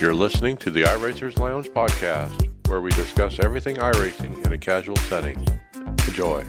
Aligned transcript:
You're 0.00 0.14
listening 0.14 0.56
to 0.58 0.70
the 0.70 0.84
iRacers 0.84 1.38
Lounge 1.38 1.68
podcast, 1.68 2.48
where 2.68 2.80
we 2.80 2.90
discuss 2.92 3.38
everything 3.38 3.76
iRacing 3.76 4.46
in 4.46 4.52
a 4.54 4.56
casual 4.56 4.96
setting. 4.96 5.46
Enjoy. 6.08 6.42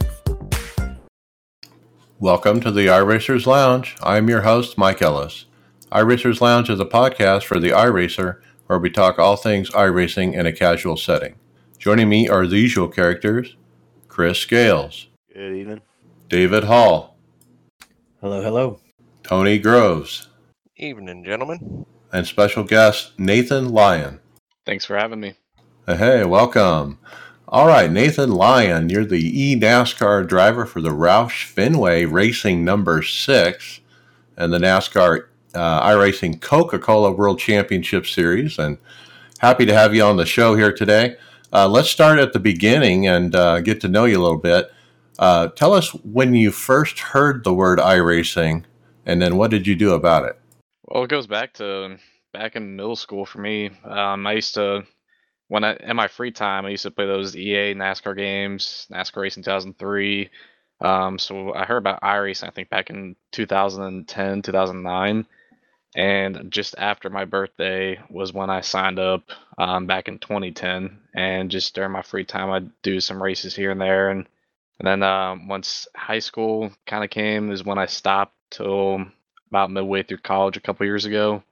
Welcome 2.17 2.61
to 2.61 2.71
the 2.71 2.87
iRacers 2.87 3.45
Lounge. 3.45 3.97
I'm 4.01 4.29
your 4.29 4.43
host, 4.43 4.77
Mike 4.77 5.01
Ellis. 5.01 5.47
iRacers 5.91 6.39
Lounge 6.39 6.69
is 6.69 6.79
a 6.79 6.85
podcast 6.85 7.43
for 7.43 7.59
the 7.59 7.71
iRacer 7.71 8.39
where 8.67 8.79
we 8.79 8.89
talk 8.89 9.19
all 9.19 9.35
things 9.35 9.69
iRacing 9.71 10.33
in 10.33 10.45
a 10.45 10.53
casual 10.53 10.95
setting. 10.95 11.35
Joining 11.77 12.07
me 12.07 12.29
are 12.29 12.47
the 12.47 12.57
usual 12.57 12.87
characters 12.87 13.57
Chris 14.07 14.39
Scales, 14.39 15.07
Good 15.33 15.53
evening. 15.57 15.81
David 16.29 16.63
Hall, 16.63 17.17
Hello, 18.21 18.41
hello. 18.41 18.79
Tony 19.23 19.59
Groves, 19.59 20.29
Evening, 20.77 21.25
gentlemen. 21.25 21.85
And 22.11 22.27
special 22.27 22.63
guest 22.63 23.17
Nathan 23.17 23.69
Lyon. 23.69 24.19
Thanks 24.65 24.85
for 24.85 24.97
having 24.97 25.19
me. 25.19 25.35
Hey, 25.87 26.23
welcome. 26.25 26.99
All 27.47 27.67
right, 27.67 27.91
Nathan 27.91 28.31
Lyon, 28.31 28.89
you're 28.89 29.03
the 29.03 29.15
e 29.17 29.59
NASCAR 29.59 30.25
driver 30.25 30.65
for 30.65 30.79
the 30.79 30.91
Roush 30.91 31.43
Fenway 31.45 32.05
Racing 32.05 32.63
number 32.63 33.01
six 33.01 33.81
and 34.37 34.53
the 34.53 34.57
NASCAR 34.57 35.25
uh, 35.53 35.87
iRacing 35.87 36.39
Coca 36.39 36.79
Cola 36.79 37.11
World 37.11 37.39
Championship 37.39 38.05
Series. 38.05 38.57
And 38.57 38.77
happy 39.39 39.65
to 39.65 39.73
have 39.73 39.93
you 39.93 40.03
on 40.03 40.15
the 40.15 40.25
show 40.25 40.55
here 40.55 40.71
today. 40.71 41.17
Uh, 41.51 41.67
let's 41.67 41.89
start 41.89 42.19
at 42.19 42.31
the 42.31 42.39
beginning 42.39 43.07
and 43.07 43.35
uh, 43.35 43.59
get 43.59 43.81
to 43.81 43.89
know 43.89 44.05
you 44.05 44.17
a 44.17 44.23
little 44.23 44.37
bit. 44.37 44.71
Uh, 45.19 45.47
tell 45.49 45.73
us 45.73 45.89
when 46.05 46.33
you 46.33 46.51
first 46.51 46.99
heard 46.99 47.43
the 47.43 47.53
word 47.53 47.79
iRacing 47.79 48.63
and 49.05 49.21
then 49.21 49.35
what 49.35 49.51
did 49.51 49.67
you 49.67 49.75
do 49.75 49.93
about 49.93 50.23
it? 50.23 50.39
Well, 50.87 51.03
it 51.03 51.09
goes 51.09 51.27
back 51.27 51.53
to 51.55 51.97
back 52.33 52.55
in 52.55 52.75
middle 52.75 52.95
school 52.95 53.25
for 53.25 53.39
me. 53.39 53.71
Um, 53.83 54.25
I 54.25 54.33
used 54.33 54.55
to, 54.55 54.83
when 55.47 55.63
I 55.63 55.75
in 55.75 55.95
my 55.95 56.07
free 56.07 56.31
time, 56.31 56.65
I 56.65 56.69
used 56.69 56.83
to 56.83 56.91
play 56.91 57.05
those 57.05 57.35
EA 57.35 57.73
NASCAR 57.73 58.15
games, 58.15 58.87
NASCAR 58.91 59.21
Racing 59.21 59.43
2003. 59.43 60.29
Um, 60.81 61.19
so 61.19 61.53
I 61.53 61.65
heard 61.65 61.77
about 61.77 62.01
iRacing, 62.01 62.47
I 62.47 62.51
think 62.51 62.69
back 62.69 62.89
in 62.89 63.15
2010, 63.33 64.41
2009, 64.41 65.27
and 65.95 66.51
just 66.51 66.73
after 66.77 67.09
my 67.09 67.25
birthday 67.25 67.99
was 68.09 68.33
when 68.33 68.49
I 68.49 68.61
signed 68.61 68.97
up 68.97 69.23
um, 69.57 69.85
back 69.85 70.07
in 70.07 70.17
2010. 70.17 70.97
And 71.13 71.51
just 71.51 71.75
during 71.75 71.91
my 71.91 72.01
free 72.01 72.25
time, 72.25 72.49
I'd 72.49 72.81
do 72.81 72.99
some 72.99 73.21
races 73.21 73.55
here 73.55 73.71
and 73.71 73.81
there, 73.81 74.09
and 74.09 74.27
and 74.79 74.87
then 74.87 75.03
um, 75.03 75.47
once 75.47 75.87
high 75.95 76.19
school 76.19 76.71
kind 76.87 77.03
of 77.03 77.11
came 77.11 77.51
is 77.51 77.63
when 77.63 77.77
I 77.77 77.85
stopped 77.85 78.33
till 78.49 79.05
about 79.49 79.69
midway 79.69 80.01
through 80.01 80.17
college 80.19 80.57
a 80.57 80.61
couple 80.61 80.87
years 80.87 81.05
ago, 81.05 81.43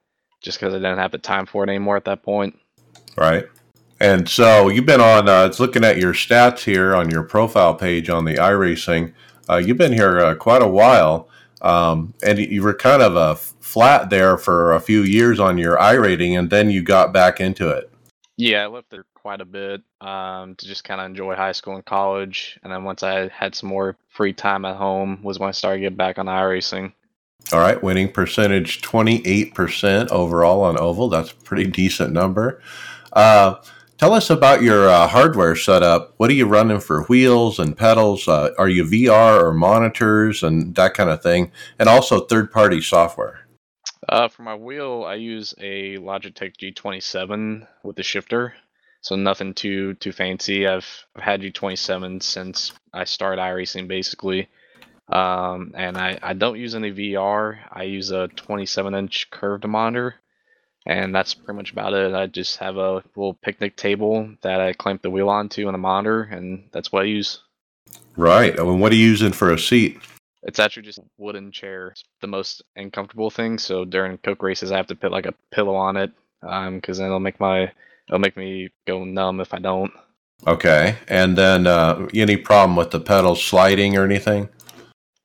just 0.42 0.60
because 0.60 0.74
I 0.74 0.78
didn't 0.78 0.98
have 0.98 1.12
the 1.12 1.18
time 1.18 1.46
for 1.46 1.64
it 1.64 1.70
anymore 1.70 1.98
at 1.98 2.06
that 2.06 2.24
point. 2.24 2.58
Right. 3.18 3.46
And 4.00 4.30
so 4.30 4.70
you've 4.70 4.86
been 4.86 5.02
on, 5.02 5.28
uh, 5.28 5.46
it's 5.46 5.60
looking 5.60 5.84
at 5.84 5.98
your 5.98 6.14
stats 6.14 6.60
here 6.60 6.96
on 6.96 7.10
your 7.10 7.24
profile 7.24 7.76
page 7.76 8.10
on 8.10 8.26
the 8.26 8.36
iRacing. 8.36 9.14
Uh, 9.50 9.58
you've 9.58 9.78
been 9.78 9.92
here 9.92 10.20
uh, 10.20 10.36
quite 10.36 10.62
a 10.62 10.68
while, 10.68 11.28
um, 11.62 12.14
and 12.24 12.40
you 12.40 12.64
were 12.64 12.74
kind 12.74 13.02
of 13.02 13.16
a 13.16 13.36
flat 13.36 14.10
there 14.10 14.38
for 14.38 14.74
a 14.74 14.80
few 14.80 15.02
years 15.02 15.40
on 15.40 15.58
your 15.58 15.78
iRating, 15.78 16.38
and 16.38 16.50
then 16.50 16.70
you 16.70 16.82
got 16.82 17.12
back 17.12 17.42
into 17.42 17.70
it. 17.70 17.92
Yeah, 18.38 18.64
I 18.64 18.68
left 18.68 18.90
there 18.90 19.04
quite 19.14 19.42
a 19.42 19.46
bit 19.46 19.82
um, 20.00 20.56
to 20.56 20.66
just 20.66 20.86
kind 20.86 21.02
of 21.02 21.08
enjoy 21.08 21.36
high 21.36 21.52
school 21.52 21.76
and 21.76 21.86
college, 21.86 22.58
and 22.64 22.72
then 22.72 22.86
once 22.86 23.04
I 23.04 23.28
had 23.28 23.54
some 23.54 23.68
more 23.68 23.98
free 24.08 24.32
time 24.32 24.64
at 24.64 24.78
home 24.78 25.22
was 25.24 25.40
when 25.40 25.50
I 25.50 25.52
started 25.52 25.82
getting 25.82 25.98
back 25.98 26.18
on 26.18 26.28
iRacing. 26.28 26.94
All 27.52 27.60
right, 27.60 27.82
winning 27.82 28.12
percentage 28.12 28.82
28% 28.82 30.10
overall 30.10 30.62
on 30.62 30.78
Oval. 30.78 31.10
That's 31.10 31.32
a 31.32 31.36
pretty 31.36 31.66
decent 31.66 32.14
number. 32.14 32.62
Uh, 33.12 33.56
tell 33.98 34.14
us 34.14 34.30
about 34.30 34.62
your 34.62 34.88
uh, 34.88 35.08
hardware 35.08 35.56
setup. 35.56 36.14
What 36.18 36.30
are 36.30 36.36
you 36.36 36.46
running 36.46 36.80
for 36.80 37.06
wheels 37.06 37.58
and 37.58 37.76
pedals? 37.76 38.28
Uh, 38.28 38.52
are 38.60 38.70
you 38.70 38.84
VR 38.84 39.42
or 39.42 39.52
monitors 39.52 40.44
and 40.44 40.76
that 40.76 40.94
kind 40.94 41.10
of 41.10 41.24
thing? 41.24 41.52
And 41.80 41.90
also 41.90 42.20
third 42.20 42.52
party 42.52 42.82
software. 42.82 43.40
Uh, 44.08 44.28
for 44.28 44.44
my 44.44 44.56
wheel, 44.56 45.04
I 45.08 45.16
use 45.16 45.56
a 45.58 45.98
Logitech 45.98 46.56
G27 46.58 47.68
with 47.84 47.96
the 47.96 48.04
shifter, 48.04 48.54
so 49.02 49.16
nothing 49.16 49.54
too 49.54 49.96
too 49.96 50.12
fancy. 50.12 50.68
I've, 50.68 51.06
I've 51.16 51.24
had 51.24 51.42
G27 51.42 52.22
since 52.22 52.74
I 52.94 53.04
started 53.06 53.42
iRacing 53.42 53.88
basically. 53.88 54.50
Um, 55.10 55.74
and 55.76 55.98
I, 55.98 56.20
I 56.22 56.34
don't 56.34 56.60
use 56.60 56.76
any 56.76 56.92
VR. 56.92 57.58
I 57.72 57.84
use 57.84 58.12
a 58.12 58.28
27 58.28 58.94
inch 58.94 59.30
curved 59.32 59.68
monitor, 59.68 60.16
and 60.86 61.14
that's 61.14 61.34
pretty 61.34 61.58
much 61.58 61.72
about 61.72 61.94
it. 61.94 62.14
I 62.14 62.28
just 62.28 62.58
have 62.58 62.78
a 62.78 63.04
little 63.16 63.34
picnic 63.34 63.76
table 63.76 64.30
that 64.42 64.62
I 64.62 64.74
clamp 64.74 65.02
the 65.02 65.10
wheel 65.10 65.30
onto 65.30 65.68
and 65.68 65.76
a 65.76 65.80
monitor, 65.80 66.24
and 66.24 66.70
that's 66.72 66.92
what 66.92 67.04
I 67.04 67.06
use. 67.06 67.40
Right. 68.16 68.58
And 68.58 68.80
what 68.80 68.92
are 68.92 68.96
you 68.96 69.08
using 69.08 69.32
for 69.32 69.52
a 69.52 69.58
seat? 69.58 70.00
It's 70.44 70.60
actually 70.60 70.84
just 70.84 71.00
a 71.00 71.04
wooden 71.18 71.52
chair. 71.52 71.90
It's 71.90 72.04
the 72.22 72.28
most 72.28 72.62
uncomfortable 72.76 73.30
thing. 73.30 73.58
So 73.58 73.86
during 73.86 74.18
coke 74.20 74.44
races, 74.44 74.72
I 74.72 74.78
have 74.78 74.88
to 74.88 74.96
put 74.96 75.12
like 75.12 75.26
a 75.26 75.34
pillow 75.52 75.76
on 75.76 75.98
it, 75.98 76.12
um, 76.44 76.76
because 76.76 76.98
then 76.98 77.08
it'll 77.08 77.20
make 77.20 77.40
my 77.40 77.72
it'll 78.08 78.20
make 78.20 78.38
me 78.38 78.70
go 78.86 79.04
numb 79.04 79.40
if 79.40 79.54
I 79.54 79.60
don't. 79.60 79.92
Okay. 80.48 80.98
And 81.08 81.38
then 81.38 81.68
uh, 81.68 82.08
any 82.14 82.38
problem 82.38 82.76
with 82.76 82.92
the 82.92 83.00
pedals 83.00 83.44
sliding 83.44 83.98
or 83.98 84.06
anything? 84.06 84.50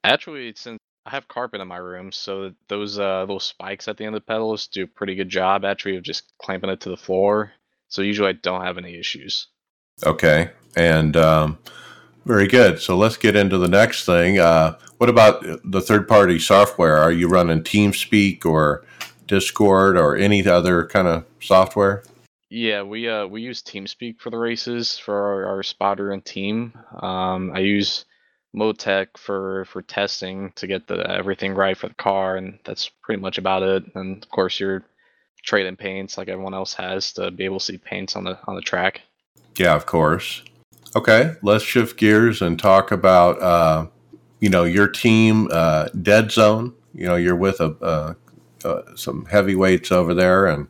Actually, 0.05 0.53
since 0.55 0.79
I 1.07 1.11
have 1.11 1.29
carpet 1.29 1.63
in 1.63 1.69
my 1.69 1.79
room, 1.79 2.13
so 2.13 2.53
those 2.69 2.99
uh, 2.99 3.21
little 3.21 3.41
spikes 3.41 3.89
at 3.89 3.97
the 3.97 4.05
end 4.05 4.15
of 4.15 4.23
the 4.23 4.27
pedals 4.27 4.67
do 4.67 4.85
a 4.85 4.87
pretty 4.87 5.15
good 5.15 5.31
job 5.31 5.65
actually 5.65 5.97
of 5.97 6.03
just 6.03 6.33
clamping 6.39 6.71
it 6.71 6.81
to 6.81 6.91
the 6.91 6.97
floor. 6.97 7.53
So 7.89 8.03
usually 8.03 8.29
I 8.29 8.33
don't 8.33 8.63
have 8.63 8.79
any 8.79 8.99
issues. 8.99 9.49
Okay. 10.05 10.51
And 10.77 11.17
um, 11.17 11.59
very 12.27 12.47
good. 12.47 12.81
So 12.81 12.97
let's 12.97 13.17
get 13.17 13.35
into 13.35 13.57
the 13.57 13.69
next 13.69 14.05
thing. 14.05 14.39
Uh, 14.39 14.77
what 14.99 15.09
about 15.09 15.45
the 15.65 15.81
third 15.81 16.07
party 16.07 16.39
software? 16.39 16.97
Are 16.97 17.13
you 17.13 17.29
running 17.29 17.63
TeamSpeak 17.63 18.45
or 18.45 18.85
Discord 19.27 19.97
or 19.97 20.17
any 20.17 20.47
other 20.47 20.87
kind 20.87 21.09
of 21.09 21.25
software? 21.41 22.03
Yeah, 22.51 22.83
we 22.83 23.09
uh 23.09 23.27
we 23.27 23.43
use 23.43 23.63
TeamSpeak 23.63 24.21
for 24.21 24.31
the 24.31 24.39
races 24.39 24.99
for 24.99 25.15
our, 25.15 25.47
our 25.47 25.63
spotter 25.63 26.13
and 26.13 26.25
team. 26.25 26.73
Um, 27.01 27.51
I 27.53 27.61
use 27.61 28.05
Motec 28.55 29.17
for 29.17 29.65
for 29.67 29.83
testing 29.83 30.53
to 30.57 30.67
get 30.67 30.87
the 30.87 31.09
everything 31.11 31.55
right 31.55 31.77
for 31.77 31.89
the 31.89 31.95
car, 31.95 32.37
and 32.37 32.59
that's 32.65 32.89
pretty 33.03 33.21
much 33.21 33.39
about 33.39 33.63
it. 33.63 33.85
And 33.95 34.23
of 34.23 34.31
course, 34.31 34.61
you're 34.61 34.85
trading 35.43 35.77
paints 35.77 36.17
like 36.17 36.29
everyone 36.29 36.55
else 36.55 36.75
has 36.75 37.13
to 37.13 37.31
be 37.31 37.45
able 37.45 37.59
to 37.59 37.65
see 37.65 37.79
paints 37.79 38.17
on 38.17 38.25
the 38.25 38.39
on 38.47 38.55
the 38.55 38.63
track. 38.63 39.03
Yeah, 39.59 39.75
of 39.75 39.87
course. 39.87 40.43
Okay, 40.97 41.35
let's 41.43 41.65
shift 41.65 41.99
gears 41.99 42.41
and 42.41 42.59
talk 42.59 42.93
about 42.93 43.41
uh, 43.43 43.87
you 44.41 44.49
know 44.49 44.65
your 44.65 44.89
team, 44.89 45.49
uh, 45.51 45.89
Dead 46.03 46.31
Zone. 46.31 46.75
You 46.95 47.07
know, 47.07 47.17
you're 47.17 47.37
with 47.37 47.61
a 47.61 47.77
uh, 47.83 48.15
uh, 48.65 48.83
some 48.95 49.27
heavyweights 49.27 49.91
over 49.91 50.15
there, 50.15 50.47
and 50.47 50.69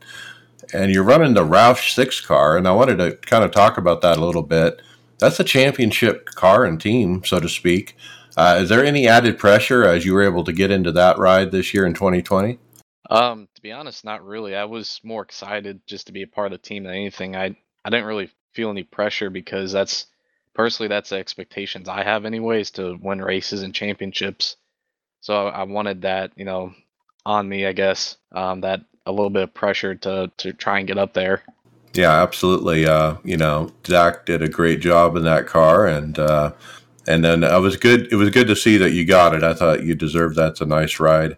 and 0.72 0.92
you're 0.92 1.04
running 1.04 1.34
the 1.34 1.44
Roush 1.44 1.94
Six 1.94 2.20
car. 2.20 2.56
And 2.56 2.66
I 2.66 2.72
wanted 2.72 2.96
to 2.98 3.16
kind 3.18 3.44
of 3.44 3.50
talk 3.50 3.78
about 3.78 4.00
that 4.00 4.18
a 4.18 4.24
little 4.24 4.42
bit. 4.42 4.80
That's 5.18 5.40
a 5.40 5.44
championship 5.44 6.26
car 6.26 6.64
and 6.64 6.80
team, 6.80 7.22
so 7.24 7.40
to 7.40 7.48
speak. 7.48 7.96
Uh, 8.36 8.58
is 8.62 8.68
there 8.68 8.84
any 8.84 9.06
added 9.06 9.38
pressure 9.38 9.84
as 9.84 10.04
you 10.04 10.12
were 10.12 10.22
able 10.22 10.44
to 10.44 10.52
get 10.52 10.70
into 10.70 10.92
that 10.92 11.18
ride 11.18 11.52
this 11.52 11.72
year 11.72 11.86
in 11.86 11.94
2020? 11.94 12.58
Um, 13.10 13.48
to 13.54 13.62
be 13.62 13.72
honest, 13.72 14.04
not 14.04 14.24
really. 14.24 14.56
I 14.56 14.64
was 14.64 15.00
more 15.04 15.22
excited 15.22 15.80
just 15.86 16.06
to 16.06 16.12
be 16.12 16.22
a 16.22 16.26
part 16.26 16.46
of 16.46 16.52
the 16.52 16.66
team 16.66 16.84
than 16.84 16.94
anything. 16.94 17.36
I 17.36 17.56
I 17.84 17.90
didn't 17.90 18.06
really 18.06 18.30
feel 18.52 18.70
any 18.70 18.82
pressure 18.82 19.30
because 19.30 19.72
that's 19.72 20.06
personally 20.54 20.88
that's 20.88 21.10
the 21.10 21.16
expectations 21.16 21.88
I 21.88 22.02
have 22.02 22.24
anyways 22.24 22.70
to 22.72 22.98
win 23.00 23.20
races 23.20 23.62
and 23.62 23.74
championships. 23.74 24.56
So 25.20 25.48
I, 25.48 25.60
I 25.60 25.62
wanted 25.64 26.02
that, 26.02 26.32
you 26.36 26.44
know, 26.44 26.72
on 27.26 27.48
me, 27.48 27.66
I 27.66 27.72
guess. 27.72 28.16
Um, 28.32 28.62
that 28.62 28.80
a 29.06 29.12
little 29.12 29.30
bit 29.30 29.42
of 29.42 29.54
pressure 29.54 29.94
to 29.94 30.30
to 30.38 30.52
try 30.52 30.78
and 30.78 30.88
get 30.88 30.98
up 30.98 31.12
there. 31.12 31.42
Yeah, 31.94 32.22
absolutely. 32.22 32.86
Uh, 32.86 33.16
you 33.24 33.36
know, 33.36 33.70
Zach 33.86 34.26
did 34.26 34.42
a 34.42 34.48
great 34.48 34.80
job 34.80 35.16
in 35.16 35.24
that 35.24 35.46
car, 35.46 35.86
and 35.86 36.18
uh, 36.18 36.52
and 37.06 37.24
then 37.24 37.44
it 37.44 37.60
was 37.60 37.76
good. 37.76 38.12
It 38.12 38.16
was 38.16 38.30
good 38.30 38.48
to 38.48 38.56
see 38.56 38.76
that 38.78 38.92
you 38.92 39.04
got 39.04 39.34
it. 39.34 39.42
I 39.42 39.54
thought 39.54 39.84
you 39.84 39.94
deserved 39.94 40.36
that. 40.36 40.52
It's 40.52 40.60
a 40.60 40.66
nice 40.66 40.98
ride. 40.98 41.36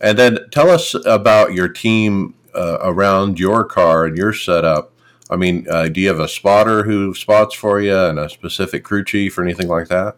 And 0.00 0.18
then 0.18 0.38
tell 0.50 0.68
us 0.68 0.94
about 1.06 1.54
your 1.54 1.68
team 1.68 2.34
uh, 2.54 2.78
around 2.80 3.38
your 3.38 3.64
car 3.64 4.04
and 4.04 4.16
your 4.16 4.32
setup. 4.32 4.92
I 5.30 5.36
mean, 5.36 5.66
uh, 5.70 5.88
do 5.88 6.00
you 6.00 6.08
have 6.08 6.20
a 6.20 6.28
spotter 6.28 6.82
who 6.82 7.14
spots 7.14 7.54
for 7.54 7.80
you 7.80 7.96
and 7.96 8.18
a 8.18 8.28
specific 8.28 8.84
crew 8.84 9.04
chief 9.04 9.38
or 9.38 9.42
anything 9.42 9.68
like 9.68 9.88
that? 9.88 10.16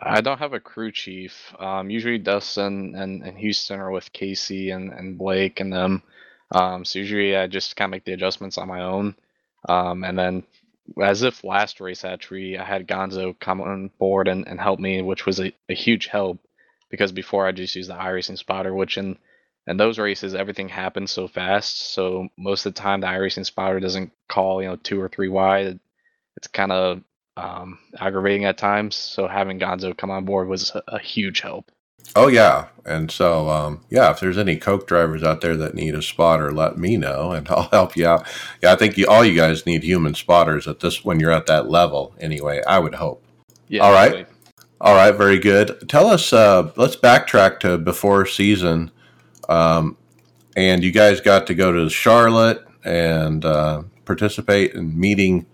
I 0.00 0.20
don't 0.20 0.38
have 0.38 0.52
a 0.52 0.60
crew 0.60 0.90
chief. 0.90 1.54
Um, 1.58 1.90
usually 1.90 2.18
Dustin 2.18 2.94
and, 2.94 3.22
and 3.22 3.38
Houston 3.38 3.78
are 3.78 3.90
with 3.90 4.12
Casey 4.12 4.70
and, 4.70 4.92
and 4.92 5.16
Blake 5.16 5.60
and 5.60 5.72
them. 5.72 6.02
Um, 6.52 6.84
so 6.84 7.00
usually 7.00 7.36
I 7.36 7.48
just 7.48 7.76
kind 7.76 7.88
of 7.88 7.92
make 7.92 8.04
the 8.06 8.14
adjustments 8.14 8.58
on 8.58 8.68
my 8.68 8.82
own. 8.82 9.16
Um, 9.68 10.04
and 10.04 10.18
then, 10.18 10.44
as 11.02 11.22
if 11.22 11.44
last 11.44 11.80
race 11.80 12.04
actually, 12.04 12.58
I 12.58 12.64
had 12.64 12.88
Gonzo 12.88 13.38
come 13.40 13.60
on 13.62 13.90
board 13.98 14.28
and, 14.28 14.48
and 14.48 14.60
help 14.60 14.80
me, 14.80 15.02
which 15.02 15.26
was 15.26 15.40
a, 15.40 15.52
a 15.68 15.74
huge 15.74 16.06
help 16.08 16.40
because 16.90 17.12
before 17.12 17.46
I 17.46 17.52
just 17.52 17.76
used 17.76 17.90
the 17.90 17.94
iRacing 17.94 18.38
spotter, 18.38 18.74
which 18.74 18.98
in 18.98 19.18
and 19.66 19.80
those 19.80 19.98
races 19.98 20.34
everything 20.34 20.68
happens 20.68 21.12
so 21.12 21.28
fast. 21.28 21.94
So 21.94 22.28
most 22.38 22.66
of 22.66 22.74
the 22.74 22.80
time 22.80 23.00
the 23.00 23.08
iRacing 23.08 23.46
spotter 23.46 23.80
doesn't 23.80 24.12
call 24.28 24.62
you 24.62 24.68
know 24.68 24.76
two 24.76 25.00
or 25.00 25.08
three 25.08 25.28
wide. 25.28 25.80
It's 26.36 26.48
kind 26.48 26.72
of 26.72 27.02
um, 27.36 27.78
aggravating 27.98 28.44
at 28.46 28.58
times. 28.58 28.96
So 28.96 29.28
having 29.28 29.60
Gonzo 29.60 29.96
come 29.96 30.10
on 30.10 30.24
board 30.26 30.48
was 30.48 30.72
a, 30.74 30.82
a 30.88 30.98
huge 31.00 31.40
help. 31.40 31.70
Oh 32.14 32.28
yeah, 32.28 32.68
and 32.84 33.10
so 33.10 33.48
um, 33.48 33.80
yeah, 33.90 34.10
if 34.10 34.20
there's 34.20 34.38
any 34.38 34.56
Coke 34.56 34.86
drivers 34.86 35.22
out 35.22 35.40
there 35.40 35.56
that 35.56 35.74
need 35.74 35.94
a 35.94 36.02
spotter, 36.02 36.52
let 36.52 36.76
me 36.76 36.96
know, 36.96 37.32
and 37.32 37.48
I'll 37.50 37.68
help 37.70 37.96
you 37.96 38.06
out. 38.06 38.26
Yeah, 38.62 38.72
I 38.72 38.76
think 38.76 38.96
you, 38.98 39.06
all 39.06 39.24
you 39.24 39.36
guys 39.36 39.66
need 39.66 39.82
human 39.82 40.14
spotters 40.14 40.68
at 40.68 40.80
this 40.80 41.04
when 41.04 41.20
you're 41.20 41.30
at 41.30 41.46
that 41.46 41.70
level. 41.70 42.14
Anyway, 42.20 42.62
I 42.66 42.78
would 42.78 42.94
hope. 42.94 43.24
Yeah. 43.68 43.82
All 43.82 43.92
right. 43.92 44.10
definitely. 44.10 44.34
All 44.80 44.94
right, 44.94 45.14
very 45.14 45.38
good. 45.38 45.88
Tell 45.88 46.08
us. 46.08 46.32
Uh, 46.32 46.72
let's 46.76 46.96
backtrack 46.96 47.60
to 47.60 47.78
before 47.78 48.26
season, 48.26 48.90
um, 49.48 49.96
and 50.56 50.82
you 50.82 50.90
guys 50.90 51.20
got 51.20 51.46
to 51.46 51.54
go 51.54 51.70
to 51.70 51.88
Charlotte 51.88 52.66
and 52.84 53.44
uh, 53.44 53.82
participate 54.04 54.74
in 54.74 54.98
meeting 54.98 55.46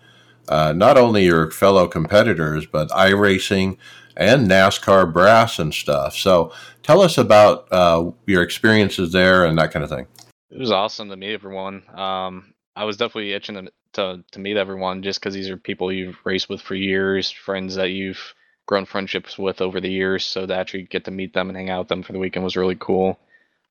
uh, 0.49 0.73
not 0.73 0.97
only 0.97 1.27
your 1.27 1.51
fellow 1.51 1.87
competitors 1.87 2.67
but 2.67 2.89
iRacing 2.91 3.77
and 4.19 4.51
NASCAR 4.51 5.11
brass 5.11 5.59
and 5.59 5.73
stuff. 5.73 6.15
So 6.17 6.53
tell 6.83 7.01
us 7.01 7.17
about 7.17 7.69
uh, 7.73 8.11
your 8.27 8.43
experiences 8.43 9.13
there 9.13 9.47
and 9.47 9.57
that 9.59 9.71
kind 9.71 9.85
of 9.85 9.91
thing. 9.91 10.07
It 10.51 10.59
was 10.59 10.73
awesome 10.73 11.09
to 11.09 11.17
meet 11.17 11.33
everyone. 11.33 11.85
Um, 11.97 12.53
I 12.77 12.85
was 12.85 12.97
definitely 12.97 13.33
itching 13.33 13.55
to 13.55 13.73
to, 13.95 14.23
to 14.33 14.39
meet 14.39 14.57
everyone 14.59 15.03
just 15.03 15.19
because 15.19 15.35
these 15.35 15.49
are 15.49 15.57
people 15.57 15.91
you've 15.91 16.19
raced 16.25 16.51
with 16.51 16.61
for 16.61 16.75
years, 16.75 17.31
friends 17.31 17.77
that 17.77 17.91
you've 17.91 18.35
grown 18.67 18.85
friendships 18.85 19.39
with 19.39 19.63
over 19.63 19.81
the 19.81 19.91
years. 19.91 20.25
So 20.25 20.45
to 20.45 20.55
actually 20.55 20.83
get 20.83 21.07
to 21.07 21.11
meet 21.11 21.33
them 21.33 21.49
and 21.49 21.57
hang 21.57 21.71
out 21.71 21.81
with 21.81 21.89
them 21.89 22.03
for 22.03 22.13
the 22.13 22.19
weekend 22.19 22.45
was 22.45 22.57
really 22.57 22.77
cool. 22.79 23.19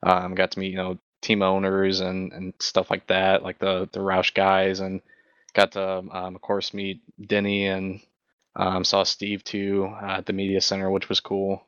Um, 0.02 0.34
got 0.34 0.50
to 0.52 0.58
meet 0.58 0.72
you 0.72 0.76
know 0.78 0.98
team 1.20 1.42
owners 1.42 2.00
and, 2.00 2.32
and 2.32 2.54
stuff 2.58 2.90
like 2.90 3.06
that, 3.08 3.42
like 3.42 3.58
the 3.58 3.88
the 3.92 4.00
Roush 4.00 4.34
guys, 4.34 4.80
and 4.80 5.02
got 5.54 5.72
to 5.72 5.82
um, 5.82 6.34
of 6.34 6.40
course 6.40 6.72
meet 6.74 7.02
Denny 7.24 7.66
and 7.66 8.00
um, 8.58 8.84
saw 8.84 9.04
Steve 9.04 9.44
too 9.44 9.94
uh, 10.02 10.18
at 10.18 10.26
the 10.26 10.32
media 10.32 10.60
center, 10.60 10.90
which 10.90 11.08
was 11.08 11.20
cool. 11.20 11.62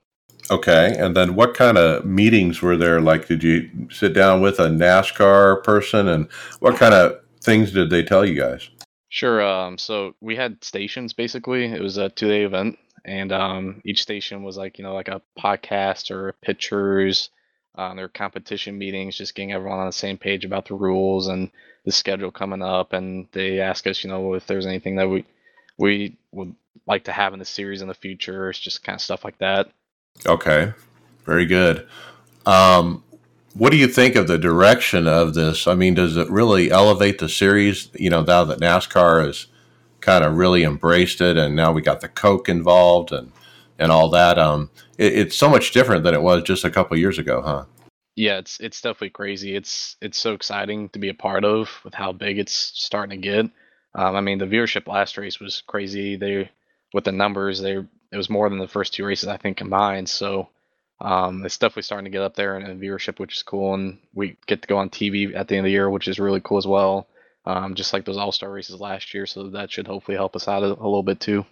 Okay, 0.51 0.97
and 0.99 1.17
then 1.17 1.37
what 1.37 1.55
kind 1.55 1.79
of 1.79 2.05
meetings 2.05 2.61
were 2.61 2.77
there? 2.77 3.01
Like, 3.01 3.29
did 3.29 3.45
you 3.45 3.71
sit 3.91 4.15
down 4.15 4.41
with 4.41 4.59
a 4.59 4.67
NASCAR 4.67 5.63
person, 5.63 6.09
and 6.09 6.31
what 6.59 6.77
kind 6.77 6.93
of 6.93 7.21
things 7.41 7.73
did 7.73 7.91
they 7.91 8.03
tell 8.03 8.25
you 8.25 8.35
guys? 8.35 8.69
Sure. 9.09 9.43
Um, 9.43 9.79
so 9.79 10.15
we 10.21 10.37
had 10.37 10.63
stations 10.63 11.13
basically. 11.13 11.65
It 11.65 11.81
was 11.81 11.97
a 11.97 12.09
two 12.09 12.29
day 12.29 12.45
event, 12.45 12.79
and 13.05 13.33
um, 13.33 13.81
each 13.85 14.03
station 14.03 14.43
was 14.43 14.57
like 14.57 14.79
you 14.79 14.85
know 14.85 14.95
like 14.95 15.09
a 15.09 15.23
podcast 15.39 16.11
or 16.11 16.35
pictures. 16.43 17.31
Um, 17.77 17.97
there 17.97 18.05
were 18.05 18.11
competition 18.11 18.77
meetings, 18.77 19.17
just 19.17 19.35
getting 19.35 19.53
everyone 19.53 19.79
on 19.79 19.87
the 19.87 19.93
same 19.93 20.19
page 20.19 20.45
about 20.45 20.67
the 20.67 20.75
rules 20.75 21.29
and 21.29 21.51
the 21.85 21.93
schedule 21.93 22.33
coming 22.33 22.63
up. 22.63 22.93
And 22.93 23.29
they 23.33 23.61
ask 23.61 23.87
us, 23.87 24.03
you 24.03 24.11
know, 24.11 24.35
if 24.35 24.47
there's 24.47 24.67
anything 24.67 24.97
that 24.97 25.09
we 25.09 25.25
we 25.81 26.17
would 26.33 26.55
like 26.87 27.05
to 27.05 27.13
have 27.13 27.33
in 27.33 27.39
the 27.39 27.45
series 27.45 27.83
in 27.83 27.89
the 27.89 27.95
future. 27.95 28.51
It's 28.51 28.59
just 28.59 28.85
kind 28.85 28.95
of 28.95 29.01
stuff 29.01 29.25
like 29.25 29.39
that. 29.39 29.71
Okay, 30.27 30.73
very 31.25 31.47
good. 31.47 31.89
Um, 32.47 33.03
what 33.55 33.71
do 33.71 33.79
you 33.79 33.89
think 33.89 34.15
of 34.15 34.27
the 34.27 34.39
direction 34.39 35.09
of 35.09 35.35
this? 35.35 35.67
I 35.67 35.75
mean, 35.75 35.95
does 35.95 36.17
it 36.17 36.29
really 36.31 36.71
elevate 36.71 37.19
the 37.19 37.29
series? 37.29 37.89
You 37.95 38.11
know, 38.11 38.23
now 38.23 38.45
that 38.45 38.61
NASCAR 38.61 39.25
has 39.25 39.47
kind 40.01 40.25
of 40.25 40.37
really 40.37 40.63
embraced 40.63 41.21
it, 41.21 41.37
and 41.37 41.57
now 41.57 41.73
we 41.73 41.83
got 41.83 42.01
the 42.01 42.09
Coke 42.09 42.49
involved 42.49 43.11
and 43.13 43.33
and 43.79 43.91
all 43.91 44.11
that. 44.11 44.39
Um, 44.39 44.71
it, 44.99 45.15
it's 45.15 45.37
so 45.37 45.49
much 45.49 45.73
different 45.73 46.05
than 46.05 46.15
it 46.15 46.23
was 46.23 46.43
just 46.43 46.65
a 46.65 46.71
couple 46.71 46.97
years 46.99 47.19
ago, 47.19 47.41
huh? 47.43 47.65
Yeah, 48.17 48.39
it's 48.39 48.61
it's 48.61 48.83
definitely 48.83 49.11
crazy. 49.11 49.57
It's 49.57 49.97
it's 50.03 50.19
so 50.19 50.35
exciting 50.35 50.91
to 50.91 50.99
be 50.99 51.09
a 51.09 51.15
part 51.15 51.45
of 51.45 51.71
with 51.85 51.95
how 51.95 52.13
big 52.13 52.39
it's 52.39 52.53
starting 52.53 53.23
to 53.23 53.29
get. 53.29 53.51
Um, 53.95 54.17
I 54.17 54.21
mean, 54.21 54.39
the 54.39 54.47
viewership 54.47 54.87
last 54.87 55.17
race 55.19 55.41
was 55.41 55.63
crazy. 55.67 56.17
They 56.17 56.51
with 56.93 57.05
the 57.05 57.13
numbers, 57.13 57.61
they 57.61 57.77
it 57.77 58.17
was 58.17 58.31
more 58.31 58.49
than 58.49 58.59
the 58.59 58.69
first 58.69 58.95
two 58.95 59.05
races 59.05 59.29
I 59.29 59.37
think 59.37 59.57
combined. 59.57 60.09
So 60.09 60.49
um, 61.01 61.45
it's 61.45 61.59
definitely 61.59 61.83
starting 61.83 62.05
to 62.05 62.11
get 62.11 62.23
up 62.23 62.35
there 62.35 62.59
in, 62.59 62.67
in 62.67 62.81
viewership, 62.81 63.19
which 63.19 63.37
is 63.37 63.43
cool. 63.43 63.75
And 63.75 63.99
we 64.13 64.37
get 64.47 64.63
to 64.63 64.69
go 64.69 64.79
on 64.79 64.91
TV 64.91 65.35
at 65.35 65.49
the 65.49 65.57
end 65.57 65.65
of 65.67 65.69
the 65.69 65.73
year, 65.73 65.89
which 65.89 66.09
is 66.09 66.19
really 66.19 66.41
cool 66.43 66.59
as 66.59 66.67
well. 66.67 67.07
Um, 67.47 67.75
just 67.75 67.93
like 67.93 68.05
those 68.05 68.19
All 68.19 68.33
Star 68.33 68.51
races 68.51 68.81
last 68.81 69.15
year, 69.15 69.27
so 69.27 69.49
that 69.49 69.73
should 69.73 69.87
hopefully 69.87 70.17
help 70.17 70.37
us 70.37 70.47
out 70.47 70.63
a, 70.63 70.67
a 70.67 70.69
little 70.69 71.03
bit 71.03 71.21
too. 71.21 71.47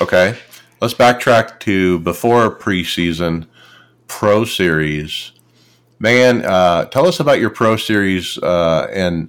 Okay, 0.00 0.36
let's 0.80 0.94
backtrack 0.94 1.60
to 1.60 1.98
before 2.00 2.50
preseason 2.56 3.46
Pro 4.08 4.46
Series. 4.46 5.32
Man, 5.98 6.44
uh, 6.44 6.86
tell 6.86 7.06
us 7.06 7.20
about 7.20 7.38
your 7.38 7.50
Pro 7.50 7.76
Series 7.76 8.38
uh, 8.38 8.88
and 8.90 9.28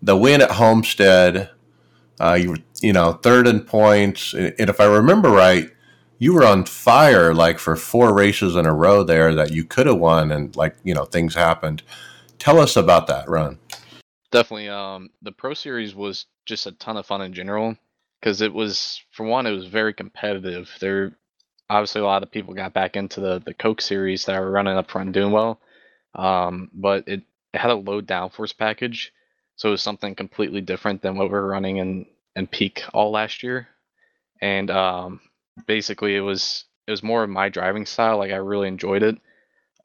the 0.00 0.16
win 0.16 0.42
at 0.42 0.52
Homestead. 0.52 1.50
Uh, 2.22 2.34
you 2.34 2.50
were, 2.50 2.58
you 2.80 2.92
know, 2.92 3.14
third 3.14 3.48
in 3.48 3.60
points, 3.60 4.32
and 4.32 4.54
if 4.58 4.80
I 4.80 4.84
remember 4.84 5.30
right, 5.30 5.68
you 6.18 6.32
were 6.32 6.46
on 6.46 6.64
fire 6.64 7.34
like 7.34 7.58
for 7.58 7.74
four 7.74 8.14
races 8.14 8.54
in 8.54 8.64
a 8.64 8.72
row 8.72 9.02
there 9.02 9.34
that 9.34 9.50
you 9.50 9.64
could 9.64 9.86
have 9.86 9.98
won, 9.98 10.30
and 10.30 10.54
like 10.54 10.76
you 10.84 10.94
know 10.94 11.04
things 11.04 11.34
happened. 11.34 11.82
Tell 12.38 12.60
us 12.60 12.76
about 12.76 13.08
that 13.08 13.28
run. 13.28 13.58
Definitely. 14.30 14.68
Um, 14.68 15.10
the 15.20 15.32
Pro 15.32 15.52
Series 15.52 15.94
was 15.94 16.26
just 16.46 16.66
a 16.66 16.72
ton 16.72 16.96
of 16.96 17.06
fun 17.06 17.22
in 17.22 17.34
general 17.34 17.76
because 18.20 18.40
it 18.40 18.52
was, 18.52 19.02
for 19.10 19.26
one, 19.26 19.46
it 19.46 19.50
was 19.52 19.66
very 19.66 19.92
competitive. 19.92 20.70
There, 20.80 21.16
obviously, 21.68 22.00
a 22.00 22.04
lot 22.04 22.22
of 22.22 22.30
people 22.30 22.54
got 22.54 22.72
back 22.72 22.96
into 22.96 23.20
the 23.20 23.42
the 23.44 23.54
Coke 23.54 23.80
Series 23.80 24.24
that 24.26 24.40
were 24.40 24.50
running 24.50 24.76
up 24.76 24.90
front 24.90 25.10
doing 25.12 25.32
well, 25.32 25.60
um, 26.14 26.70
but 26.72 27.08
it, 27.08 27.22
it 27.52 27.58
had 27.58 27.72
a 27.72 27.74
low 27.74 28.00
downforce 28.00 28.56
package, 28.56 29.12
so 29.62 29.68
it 29.68 29.78
was 29.78 29.82
something 29.82 30.16
completely 30.16 30.60
different 30.60 31.02
than 31.02 31.14
what 31.14 31.28
we 31.28 31.34
were 31.34 31.46
running 31.46 31.76
in 31.76 32.04
in 32.34 32.48
peak 32.48 32.82
all 32.92 33.12
last 33.12 33.44
year, 33.44 33.68
and 34.40 34.68
um, 34.72 35.20
basically 35.68 36.16
it 36.16 36.20
was 36.20 36.64
it 36.88 36.90
was 36.90 37.04
more 37.04 37.22
of 37.22 37.30
my 37.30 37.48
driving 37.48 37.86
style. 37.86 38.18
Like 38.18 38.32
I 38.32 38.38
really 38.38 38.66
enjoyed 38.66 39.04
it, 39.04 39.20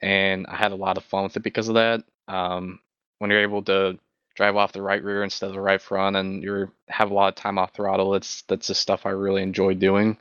and 0.02 0.48
I 0.48 0.56
had 0.56 0.72
a 0.72 0.76
lot 0.76 0.98
of 0.98 1.04
fun 1.04 1.26
with 1.26 1.38
it 1.38 1.44
because 1.44 1.68
of 1.68 1.76
that. 1.76 2.04
Um, 2.28 2.80
when 3.20 3.30
you're 3.30 3.44
able 3.44 3.62
to 3.66 4.00
drive 4.34 4.56
off 4.56 4.74
the 4.74 4.82
right 4.82 5.04
rear 5.04 5.22
instead 5.24 5.46
of 5.46 5.54
the 5.54 5.62
right 5.62 5.80
front, 5.80 6.16
and 6.16 6.42
you 6.42 6.72
have 6.88 7.12
a 7.12 7.14
lot 7.14 7.28
of 7.28 7.36
time 7.36 7.60
off 7.60 7.76
throttle. 7.76 8.16
It's 8.16 8.42
that's 8.48 8.70
the 8.70 8.74
stuff 8.74 9.06
I 9.06 9.12
really 9.12 9.44
enjoy 9.44 9.76
doing. 9.76 10.18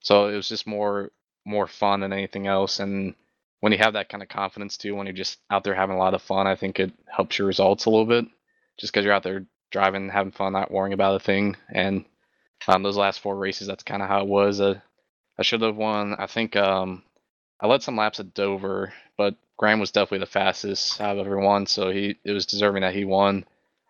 So 0.00 0.28
it 0.28 0.36
was 0.36 0.48
just 0.48 0.66
more 0.66 1.10
more 1.44 1.66
fun 1.66 2.00
than 2.00 2.14
anything 2.14 2.46
else. 2.46 2.80
And 2.80 3.14
when 3.60 3.72
you 3.72 3.78
have 3.78 3.92
that 3.92 4.08
kind 4.08 4.22
of 4.22 4.30
confidence 4.30 4.78
too, 4.78 4.94
when 4.94 5.06
you're 5.06 5.12
just 5.12 5.38
out 5.50 5.64
there 5.64 5.74
having 5.74 5.96
a 5.96 5.98
lot 5.98 6.14
of 6.14 6.22
fun, 6.22 6.46
I 6.46 6.56
think 6.56 6.80
it 6.80 6.92
helps 7.14 7.38
your 7.38 7.46
results 7.46 7.84
a 7.84 7.90
little 7.90 8.06
bit. 8.06 8.24
Just 8.78 8.92
because 8.92 9.04
you're 9.04 9.14
out 9.14 9.22
there 9.22 9.46
driving, 9.70 10.08
having 10.08 10.32
fun, 10.32 10.52
not 10.52 10.70
worrying 10.70 10.92
about 10.92 11.16
a 11.16 11.24
thing. 11.24 11.56
And 11.72 12.04
um, 12.68 12.82
those 12.82 12.96
last 12.96 13.20
four 13.20 13.36
races, 13.36 13.66
that's 13.66 13.82
kind 13.82 14.02
of 14.02 14.08
how 14.08 14.20
it 14.20 14.28
was. 14.28 14.60
Uh, 14.60 14.80
I 15.38 15.42
should 15.42 15.62
have 15.62 15.76
won. 15.76 16.14
I 16.18 16.26
think 16.26 16.56
um, 16.56 17.02
I 17.60 17.66
led 17.66 17.82
some 17.82 17.96
laps 17.96 18.20
at 18.20 18.34
Dover, 18.34 18.92
but 19.16 19.34
Graham 19.56 19.80
was 19.80 19.90
definitely 19.90 20.20
the 20.20 20.26
fastest 20.26 21.00
out 21.00 21.18
of 21.18 21.26
everyone, 21.26 21.66
so 21.66 21.90
he 21.90 22.16
it 22.24 22.32
was 22.32 22.46
deserving 22.46 22.82
that 22.82 22.94
he 22.94 23.04
won. 23.04 23.44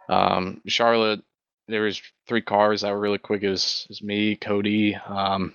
Um, 0.08 0.60
Charlotte, 0.66 1.22
there 1.68 1.82
was 1.82 2.00
three 2.28 2.42
cars 2.42 2.82
that 2.82 2.92
were 2.92 3.00
really 3.00 3.18
quick. 3.18 3.42
It 3.42 3.50
was, 3.50 3.82
it 3.84 3.90
was 3.90 4.02
me, 4.02 4.36
Cody, 4.36 4.94
um, 4.94 5.54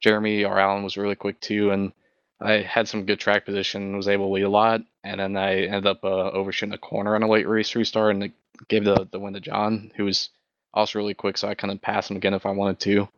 Jeremy, 0.00 0.44
or 0.44 0.58
Allen 0.58 0.82
was 0.82 0.96
really 0.96 1.14
quick 1.14 1.40
too, 1.40 1.70
and 1.70 1.92
I 2.40 2.54
had 2.62 2.88
some 2.88 3.06
good 3.06 3.20
track 3.20 3.44
position, 3.44 3.96
was 3.96 4.08
able 4.08 4.26
to 4.28 4.32
lead 4.32 4.42
a 4.42 4.48
lot, 4.48 4.80
and 5.04 5.20
then 5.20 5.36
I 5.36 5.62
ended 5.62 5.86
up 5.86 6.04
uh, 6.04 6.30
overshooting 6.30 6.74
a 6.74 6.78
corner 6.78 7.14
on 7.14 7.22
a 7.22 7.28
late 7.28 7.46
race 7.48 7.76
restart, 7.76 8.14
and 8.14 8.24
it 8.24 8.32
gave 8.68 8.84
the 8.84 9.08
the 9.10 9.18
win 9.20 9.34
to 9.34 9.40
John, 9.40 9.92
who 9.96 10.04
was 10.04 10.30
also 10.74 10.98
really 10.98 11.14
quick, 11.14 11.36
so 11.36 11.48
I 11.48 11.54
kind 11.54 11.72
of 11.72 11.82
pass 11.82 12.10
him 12.10 12.16
again 12.16 12.34
if 12.34 12.46
I 12.46 12.50
wanted 12.50 12.80
to. 12.80 13.08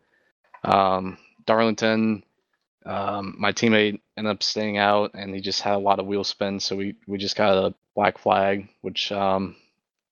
Um, 0.64 1.18
Darlington, 1.46 2.24
um, 2.86 3.36
my 3.38 3.52
teammate 3.52 4.00
ended 4.16 4.30
up 4.30 4.42
staying 4.42 4.78
out, 4.78 5.12
and 5.14 5.34
he 5.34 5.40
just 5.40 5.62
had 5.62 5.74
a 5.74 5.78
lot 5.78 5.98
of 5.98 6.06
wheel 6.06 6.24
spin, 6.24 6.60
so 6.60 6.76
we 6.76 6.96
we 7.06 7.18
just 7.18 7.36
got 7.36 7.56
a 7.56 7.74
black 7.94 8.18
flag, 8.18 8.68
which 8.82 9.12
um, 9.12 9.56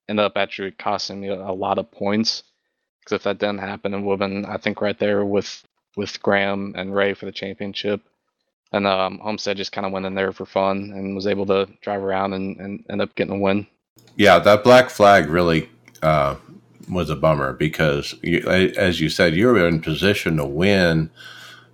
ended 0.09 0.25
up 0.25 0.37
actually 0.37 0.73
costing 0.73 1.21
me 1.21 1.29
a, 1.29 1.35
a 1.35 1.53
lot 1.53 1.79
of 1.79 1.91
points. 1.91 2.45
Because 3.01 3.17
if 3.17 3.23
that 3.25 3.39
didn't 3.39 3.59
happen, 3.59 3.95
it 3.95 4.01
would 4.01 4.21
have 4.21 4.31
been 4.31 4.45
I 4.45 4.59
think 4.59 4.81
right 4.81 4.99
there 4.99 5.25
with 5.25 5.65
with 5.97 6.23
Graham 6.23 6.75
and 6.77 6.95
Ray 6.95 7.15
for 7.15 7.27
the 7.27 7.33
championship. 7.33 8.01
And 8.73 8.87
um, 8.87 9.19
Homestead 9.19 9.59
just 9.59 9.73
kind 9.73 9.87
of 9.87 9.93
went 9.93 10.07
in 10.07 10.15
there 10.15 10.33
for 10.33 10.47
fun 10.47 10.93
and 10.95 11.15
was 11.15 11.27
able 11.27 11.45
to 11.47 11.69
drive 11.83 12.03
around 12.03 12.33
and, 12.33 12.59
and 12.59 12.85
end 12.89 13.03
up 13.03 13.15
getting 13.15 13.35
a 13.37 13.39
win. 13.39 13.67
Yeah, 14.17 14.39
that 14.41 14.63
black 14.63 14.91
flag 14.91 15.29
really 15.29 15.69
uh, 16.03 16.37
was 16.89 17.11
a 17.11 17.17
bummer 17.17 17.53
because, 17.53 18.15
you, 18.23 18.41
as 18.47 19.01
you 19.01 19.09
said, 19.09 19.35
you 19.35 19.47
were 19.47 19.67
in 19.67 19.81
position 19.81 20.37
to 20.37 20.45
win 20.45 21.11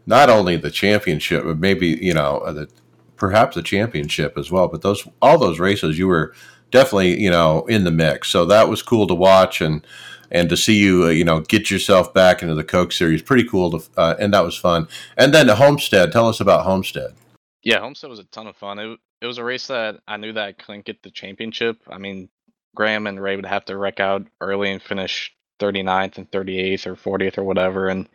not 0.06 0.30
only 0.30 0.56
the 0.56 0.70
championship, 0.70 1.44
but 1.44 1.58
maybe 1.58 1.98
you 2.00 2.14
know 2.14 2.50
the 2.52 2.68
perhaps 3.16 3.56
the 3.56 3.62
championship 3.62 4.38
as 4.38 4.50
well. 4.50 4.68
But 4.68 4.82
those 4.82 5.06
all 5.20 5.38
those 5.38 5.58
races, 5.58 5.98
you 5.98 6.06
were 6.06 6.34
definitely 6.70 7.20
you 7.20 7.30
know 7.30 7.66
in 7.66 7.84
the 7.84 7.90
mix. 7.90 8.30
So 8.30 8.44
that 8.46 8.68
was 8.68 8.82
cool 8.82 9.06
to 9.08 9.14
watch 9.14 9.60
and 9.60 9.87
and 10.30 10.48
to 10.48 10.56
see 10.56 10.78
you 10.78 11.04
uh, 11.04 11.08
you 11.08 11.25
know 11.25 11.40
get 11.40 11.70
yourself 11.70 12.14
back 12.14 12.40
into 12.40 12.54
the 12.54 12.64
Coke 12.64 12.92
Series, 12.92 13.20
pretty 13.20 13.44
cool 13.44 13.78
to 13.78 13.90
uh, 13.98 14.14
and 14.18 14.32
that 14.32 14.44
was 14.44 14.56
fun. 14.56 14.88
And 15.16 15.34
then 15.34 15.48
the 15.48 15.56
Homestead, 15.56 16.12
tell 16.12 16.28
us 16.28 16.40
about 16.40 16.64
Homestead. 16.64 17.14
Yeah, 17.62 17.80
Homestead 17.80 18.08
was 18.08 18.20
a 18.20 18.25
ton 18.25 18.46
of 18.46 18.56
fun. 18.56 18.78
It, 18.78 18.98
it 19.20 19.26
was 19.26 19.38
a 19.38 19.44
race 19.44 19.66
that 19.68 20.00
I 20.06 20.16
knew 20.16 20.32
that 20.32 20.44
I 20.44 20.52
couldn't 20.52 20.84
get 20.84 21.02
the 21.02 21.10
championship. 21.10 21.78
I 21.88 21.98
mean, 21.98 22.28
Graham 22.75 23.06
and 23.06 23.20
Ray 23.20 23.37
would 23.37 23.46
have 23.46 23.64
to 23.66 23.76
wreck 23.76 24.00
out 24.00 24.26
early 24.40 24.70
and 24.70 24.82
finish 24.82 25.34
39th 25.58 26.18
and 26.18 26.30
38th 26.30 26.87
or 26.87 26.94
40th 26.94 27.38
or 27.38 27.44
whatever. 27.44 27.88
And 27.88 28.08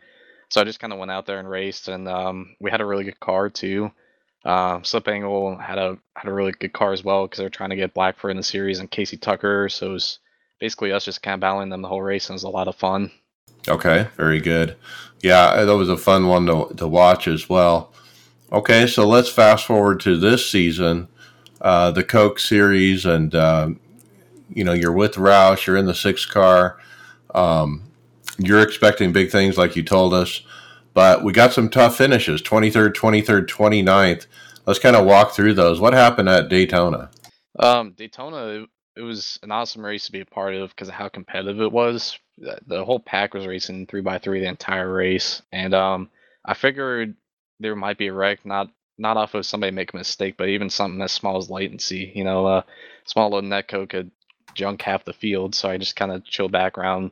so 0.48 0.60
I 0.60 0.64
just 0.64 0.80
kind 0.80 0.92
of 0.92 0.98
went 0.98 1.10
out 1.10 1.26
there 1.26 1.38
and 1.38 1.48
raced, 1.48 1.88
and 1.88 2.08
um, 2.08 2.56
we 2.60 2.70
had 2.70 2.80
a 2.80 2.86
really 2.86 3.04
good 3.04 3.20
car 3.20 3.50
too. 3.50 3.90
Uh, 4.44 4.82
Slip 4.82 5.08
Angle 5.08 5.56
had 5.56 5.78
a 5.78 5.98
had 6.14 6.28
a 6.28 6.32
really 6.32 6.52
good 6.52 6.72
car 6.72 6.92
as 6.92 7.02
well 7.02 7.26
because 7.26 7.38
they're 7.38 7.48
trying 7.48 7.70
to 7.70 7.76
get 7.76 7.94
Blackford 7.94 8.30
in 8.30 8.36
the 8.36 8.42
series 8.42 8.78
and 8.78 8.90
Casey 8.90 9.16
Tucker. 9.16 9.68
So 9.68 9.90
it 9.90 9.92
was 9.94 10.18
basically 10.60 10.92
us 10.92 11.04
just 11.04 11.22
kind 11.22 11.34
of 11.34 11.40
battling 11.40 11.70
them 11.70 11.82
the 11.82 11.88
whole 11.88 12.02
race, 12.02 12.28
and 12.28 12.34
it 12.34 12.36
was 12.36 12.44
a 12.44 12.50
lot 12.50 12.68
of 12.68 12.76
fun. 12.76 13.10
Okay, 13.68 14.06
very 14.16 14.40
good. 14.40 14.76
Yeah, 15.22 15.64
that 15.64 15.76
was 15.76 15.88
a 15.88 15.96
fun 15.96 16.26
one 16.26 16.46
to, 16.46 16.72
to 16.76 16.86
watch 16.86 17.26
as 17.26 17.48
well. 17.48 17.92
Okay, 18.54 18.86
so 18.86 19.04
let's 19.04 19.28
fast 19.28 19.66
forward 19.66 19.98
to 20.02 20.16
this 20.16 20.48
season, 20.48 21.08
uh, 21.60 21.90
the 21.90 22.04
Coke 22.04 22.38
Series, 22.38 23.04
and 23.04 23.34
uh, 23.34 23.70
you 24.48 24.62
know 24.62 24.72
you're 24.72 24.92
with 24.92 25.14
Roush, 25.14 25.66
you're 25.66 25.76
in 25.76 25.86
the 25.86 25.94
six 25.94 26.24
car. 26.24 26.78
Um, 27.34 27.82
you're 28.38 28.62
expecting 28.62 29.10
big 29.10 29.32
things, 29.32 29.58
like 29.58 29.74
you 29.74 29.82
told 29.82 30.14
us, 30.14 30.42
but 30.92 31.24
we 31.24 31.32
got 31.32 31.52
some 31.52 31.68
tough 31.68 31.96
finishes: 31.96 32.42
23rd, 32.42 32.94
23rd, 32.94 33.48
29th. 33.48 34.26
Let's 34.66 34.78
kind 34.78 34.94
of 34.94 35.04
walk 35.04 35.32
through 35.32 35.54
those. 35.54 35.80
What 35.80 35.92
happened 35.92 36.28
at 36.28 36.48
Daytona? 36.48 37.10
Um, 37.58 37.94
Daytona, 37.96 38.66
it 38.96 39.02
was 39.02 39.36
an 39.42 39.50
awesome 39.50 39.84
race 39.84 40.06
to 40.06 40.12
be 40.12 40.20
a 40.20 40.26
part 40.26 40.54
of 40.54 40.70
because 40.70 40.86
of 40.86 40.94
how 40.94 41.08
competitive 41.08 41.60
it 41.60 41.72
was. 41.72 42.20
The, 42.38 42.84
whole 42.84 43.00
pack 43.00 43.34
was 43.34 43.48
racing 43.48 43.88
three 43.88 44.00
by 44.00 44.18
three 44.18 44.38
the 44.38 44.46
entire 44.46 44.92
race, 44.92 45.42
and 45.50 45.74
um, 45.74 46.08
I 46.44 46.54
figured 46.54 47.16
there 47.60 47.76
might 47.76 47.98
be 47.98 48.08
a 48.08 48.12
wreck, 48.12 48.44
not 48.44 48.70
not 48.96 49.16
off 49.16 49.34
of 49.34 49.44
somebody 49.44 49.72
making 49.72 49.98
a 49.98 50.00
mistake, 50.00 50.36
but 50.36 50.48
even 50.48 50.70
something 50.70 51.02
as 51.02 51.12
small 51.12 51.36
as 51.36 51.50
latency. 51.50 52.12
You 52.14 52.24
know, 52.24 52.46
a 52.46 52.58
uh, 52.58 52.62
small 53.04 53.30
little 53.30 53.48
netcode 53.48 53.90
could 53.90 54.10
junk 54.54 54.82
half 54.82 55.04
the 55.04 55.12
field, 55.12 55.54
so 55.54 55.68
I 55.68 55.78
just 55.78 55.96
kind 55.96 56.12
of 56.12 56.24
chilled 56.24 56.52
back 56.52 56.78
around 56.78 57.10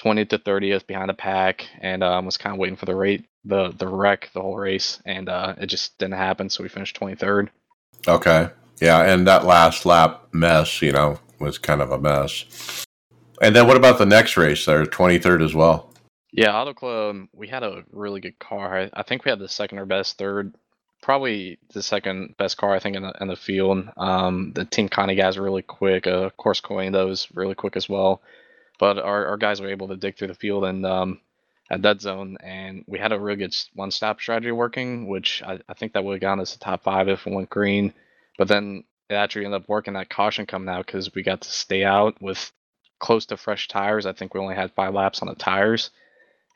20th 0.00 0.28
to 0.30 0.38
30th 0.38 0.86
behind 0.86 1.10
the 1.10 1.14
pack, 1.14 1.66
and 1.80 2.04
um, 2.04 2.26
was 2.26 2.36
kind 2.36 2.54
of 2.54 2.60
waiting 2.60 2.76
for 2.76 2.86
the 2.86 2.94
rate 2.94 3.24
the 3.44 3.72
the 3.76 3.88
wreck 3.88 4.30
the 4.32 4.40
whole 4.40 4.56
race, 4.56 5.00
and 5.04 5.28
uh, 5.28 5.54
it 5.58 5.66
just 5.66 5.98
didn't 5.98 6.14
happen. 6.14 6.48
So 6.48 6.62
we 6.62 6.68
finished 6.68 6.98
23rd. 6.98 7.48
Okay, 8.08 8.48
yeah, 8.80 9.02
and 9.02 9.26
that 9.26 9.44
last 9.44 9.86
lap 9.86 10.28
mess, 10.32 10.82
you 10.82 10.92
know, 10.92 11.18
was 11.38 11.58
kind 11.58 11.80
of 11.80 11.90
a 11.90 11.98
mess. 11.98 12.86
And 13.42 13.54
then 13.54 13.66
what 13.66 13.76
about 13.76 13.98
the 13.98 14.06
next 14.06 14.36
race 14.36 14.64
there, 14.64 14.84
23rd 14.84 15.44
as 15.44 15.54
well? 15.54 15.90
Yeah, 16.36 16.52
Auto 16.60 16.74
Club, 16.74 17.28
we 17.32 17.46
had 17.46 17.62
a 17.62 17.84
really 17.92 18.20
good 18.20 18.40
car. 18.40 18.80
I, 18.80 18.90
I 18.92 19.02
think 19.04 19.24
we 19.24 19.30
had 19.30 19.38
the 19.38 19.48
second 19.48 19.78
or 19.78 19.86
best 19.86 20.18
third, 20.18 20.52
probably 21.00 21.58
the 21.72 21.80
second 21.82 22.34
best 22.36 22.56
car, 22.56 22.74
I 22.74 22.80
think, 22.80 22.96
in 22.96 23.04
the, 23.04 23.12
in 23.20 23.28
the 23.28 23.36
field. 23.36 23.88
Um, 23.96 24.50
the 24.52 24.64
Team 24.64 24.88
Connie 24.88 25.14
guys 25.14 25.36
were 25.36 25.44
really 25.44 25.62
quick. 25.62 26.08
Uh, 26.08 26.24
of 26.24 26.36
course, 26.36 26.60
Coin, 26.60 26.90
those 26.90 27.28
really 27.34 27.54
quick 27.54 27.76
as 27.76 27.88
well. 27.88 28.20
But 28.80 28.98
our, 28.98 29.26
our 29.26 29.36
guys 29.36 29.60
were 29.60 29.68
able 29.68 29.86
to 29.88 29.96
dig 29.96 30.16
through 30.16 30.26
the 30.26 30.34
field 30.34 30.64
and 30.64 30.84
um, 30.84 31.20
at 31.70 31.82
dead 31.82 32.00
zone, 32.00 32.36
and 32.40 32.82
we 32.88 32.98
had 32.98 33.12
a 33.12 33.20
really 33.20 33.36
good 33.38 33.54
one 33.74 33.92
stop 33.92 34.20
strategy 34.20 34.50
working, 34.50 35.06
which 35.06 35.40
I, 35.46 35.60
I 35.68 35.74
think 35.74 35.92
that 35.92 36.02
would 36.02 36.14
have 36.14 36.20
gotten 36.20 36.40
us 36.40 36.54
to 36.54 36.58
top 36.58 36.82
five 36.82 37.08
if 37.08 37.26
we 37.26 37.32
went 37.32 37.48
green. 37.48 37.94
But 38.38 38.48
then 38.48 38.82
it 39.08 39.14
actually 39.14 39.44
ended 39.44 39.62
up 39.62 39.68
working 39.68 39.94
that 39.94 40.10
caution 40.10 40.46
coming 40.46 40.68
out 40.68 40.84
because 40.84 41.14
we 41.14 41.22
got 41.22 41.42
to 41.42 41.52
stay 41.52 41.84
out 41.84 42.20
with 42.20 42.50
close 42.98 43.26
to 43.26 43.36
fresh 43.36 43.68
tires. 43.68 44.04
I 44.04 44.12
think 44.14 44.34
we 44.34 44.40
only 44.40 44.56
had 44.56 44.72
five 44.72 44.94
laps 44.94 45.22
on 45.22 45.28
the 45.28 45.36
tires. 45.36 45.90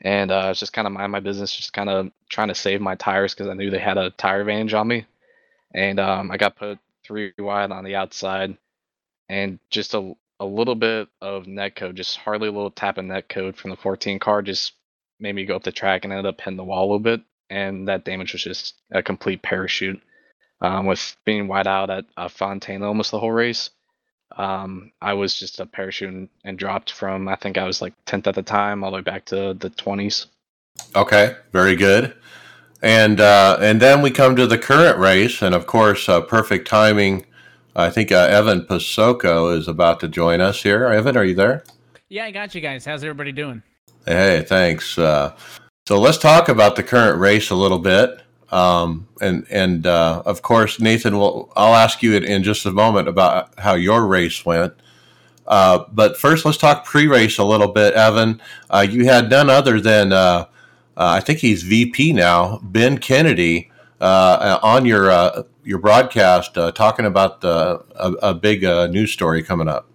And 0.01 0.31
uh, 0.31 0.47
it's 0.51 0.59
just 0.59 0.73
kind 0.73 0.87
of 0.87 0.93
mind 0.93 1.11
my 1.11 1.19
business, 1.19 1.55
just 1.55 1.73
kind 1.73 1.89
of 1.89 2.11
trying 2.29 2.47
to 2.47 2.55
save 2.55 2.81
my 2.81 2.95
tires 2.95 3.33
because 3.33 3.49
I 3.49 3.53
knew 3.53 3.69
they 3.69 3.79
had 3.79 3.97
a 3.97 4.11
tire 4.11 4.41
advantage 4.41 4.73
on 4.73 4.87
me. 4.87 5.05
And 5.73 5.99
um, 5.99 6.31
I 6.31 6.37
got 6.37 6.55
put 6.55 6.79
three 7.05 7.33
wide 7.37 7.71
on 7.71 7.83
the 7.83 7.95
outside 7.95 8.57
and 9.27 9.59
just 9.69 9.93
a, 9.93 10.13
a 10.39 10.45
little 10.45 10.75
bit 10.75 11.09
of 11.21 11.47
net 11.47 11.75
code, 11.75 11.97
just 11.97 12.17
hardly 12.17 12.47
a 12.47 12.51
little 12.51 12.71
tap 12.71 12.97
of 12.97 13.05
net 13.05 13.29
code 13.29 13.57
from 13.57 13.71
the 13.71 13.75
14 13.77 14.19
car 14.19 14.41
just 14.41 14.73
made 15.19 15.35
me 15.35 15.45
go 15.45 15.55
up 15.55 15.63
the 15.63 15.71
track 15.71 16.03
and 16.03 16.13
ended 16.13 16.25
up 16.25 16.39
hitting 16.39 16.57
the 16.57 16.63
wall 16.63 16.83
a 16.83 16.85
little 16.85 16.99
bit. 16.99 17.21
And 17.49 17.87
that 17.87 18.05
damage 18.05 18.33
was 18.33 18.43
just 18.43 18.75
a 18.91 19.03
complete 19.03 19.41
parachute. 19.41 20.01
Um, 20.61 20.85
with 20.87 21.15
being 21.25 21.47
wide 21.47 21.67
out 21.67 21.89
at 21.89 22.05
uh, 22.17 22.27
Fontana 22.27 22.85
almost 22.85 23.11
the 23.11 23.19
whole 23.19 23.31
race, 23.31 23.69
um, 24.37 24.91
I 25.01 25.13
was 25.13 25.37
just 25.37 25.59
a 25.59 25.65
parachute 25.65 26.13
and, 26.13 26.29
and, 26.43 26.57
dropped 26.57 26.91
from 26.91 27.27
I 27.27 27.35
think 27.35 27.57
I 27.57 27.65
was 27.65 27.81
like 27.81 27.93
10th 28.05 28.27
at 28.27 28.35
the 28.35 28.43
time 28.43 28.83
all 28.83 28.91
the 28.91 28.97
way 28.97 29.01
back 29.01 29.25
to 29.25 29.53
the 29.55 29.69
20s. 29.71 30.27
Okay, 30.95 31.35
very 31.51 31.75
good. 31.75 32.13
And 32.81 33.19
uh, 33.19 33.57
and 33.59 33.81
then 33.81 34.01
we 34.01 34.09
come 34.09 34.37
to 34.37 34.47
the 34.47 34.57
current 34.57 34.97
race, 34.97 35.41
and 35.41 35.53
of 35.53 35.67
course, 35.67 36.07
uh, 36.07 36.21
perfect 36.21 36.65
timing. 36.65 37.25
I 37.75 37.89
think 37.89 38.11
uh, 38.11 38.27
Evan 38.29 38.61
Posocco 38.61 39.55
is 39.55 39.67
about 39.67 39.99
to 39.99 40.07
join 40.07 40.39
us 40.39 40.63
here. 40.63 40.85
Evan, 40.85 41.17
are 41.17 41.25
you 41.25 41.35
there? 41.35 41.63
Yeah, 42.07 42.25
I 42.25 42.31
got 42.31 42.55
you 42.55 42.61
guys. 42.61 42.85
How's 42.85 43.03
everybody 43.03 43.33
doing? 43.33 43.61
Hey, 44.05 44.45
thanks. 44.47 44.97
Uh, 44.97 45.35
so 45.87 45.99
let's 45.99 46.17
talk 46.17 46.47
about 46.47 46.75
the 46.75 46.83
current 46.83 47.19
race 47.19 47.49
a 47.49 47.55
little 47.55 47.79
bit. 47.79 48.21
Um, 48.51 49.07
and 49.21 49.45
and 49.49 49.85
uh, 49.85 50.23
of 50.25 50.41
course, 50.41 50.79
Nathan, 50.79 51.17
will 51.17 51.51
I'll 51.55 51.75
ask 51.75 52.01
you 52.01 52.15
in 52.15 52.43
just 52.43 52.65
a 52.65 52.71
moment 52.71 53.07
about 53.07 53.57
how 53.59 53.75
your 53.75 54.07
race 54.07 54.45
went. 54.45 54.73
Uh, 55.47 55.85
but 55.91 56.17
first, 56.17 56.45
let's 56.45 56.57
talk 56.57 56.85
pre-race 56.85 57.37
a 57.39 57.43
little 57.43 57.67
bit. 57.67 57.93
Evan, 57.95 58.39
uh, 58.69 58.85
you 58.87 59.05
had 59.05 59.29
none 59.29 59.49
other 59.49 59.81
than 59.81 60.13
uh, 60.13 60.45
uh, 60.97 61.13
I 61.17 61.19
think 61.19 61.39
he's 61.39 61.63
VP 61.63 62.13
now, 62.13 62.59
Ben 62.61 62.97
Kennedy, 62.97 63.71
uh, 64.01 64.59
on 64.61 64.85
your 64.85 65.45
your 65.63 65.79
broadcast 65.79 66.55
talking 66.75 67.05
about 67.05 67.41
the, 67.41 67.83
a, 67.95 68.11
a 68.29 68.33
big 68.33 68.63
news 68.63 69.11
story 69.11 69.43
coming 69.43 69.67
up. 69.67 69.87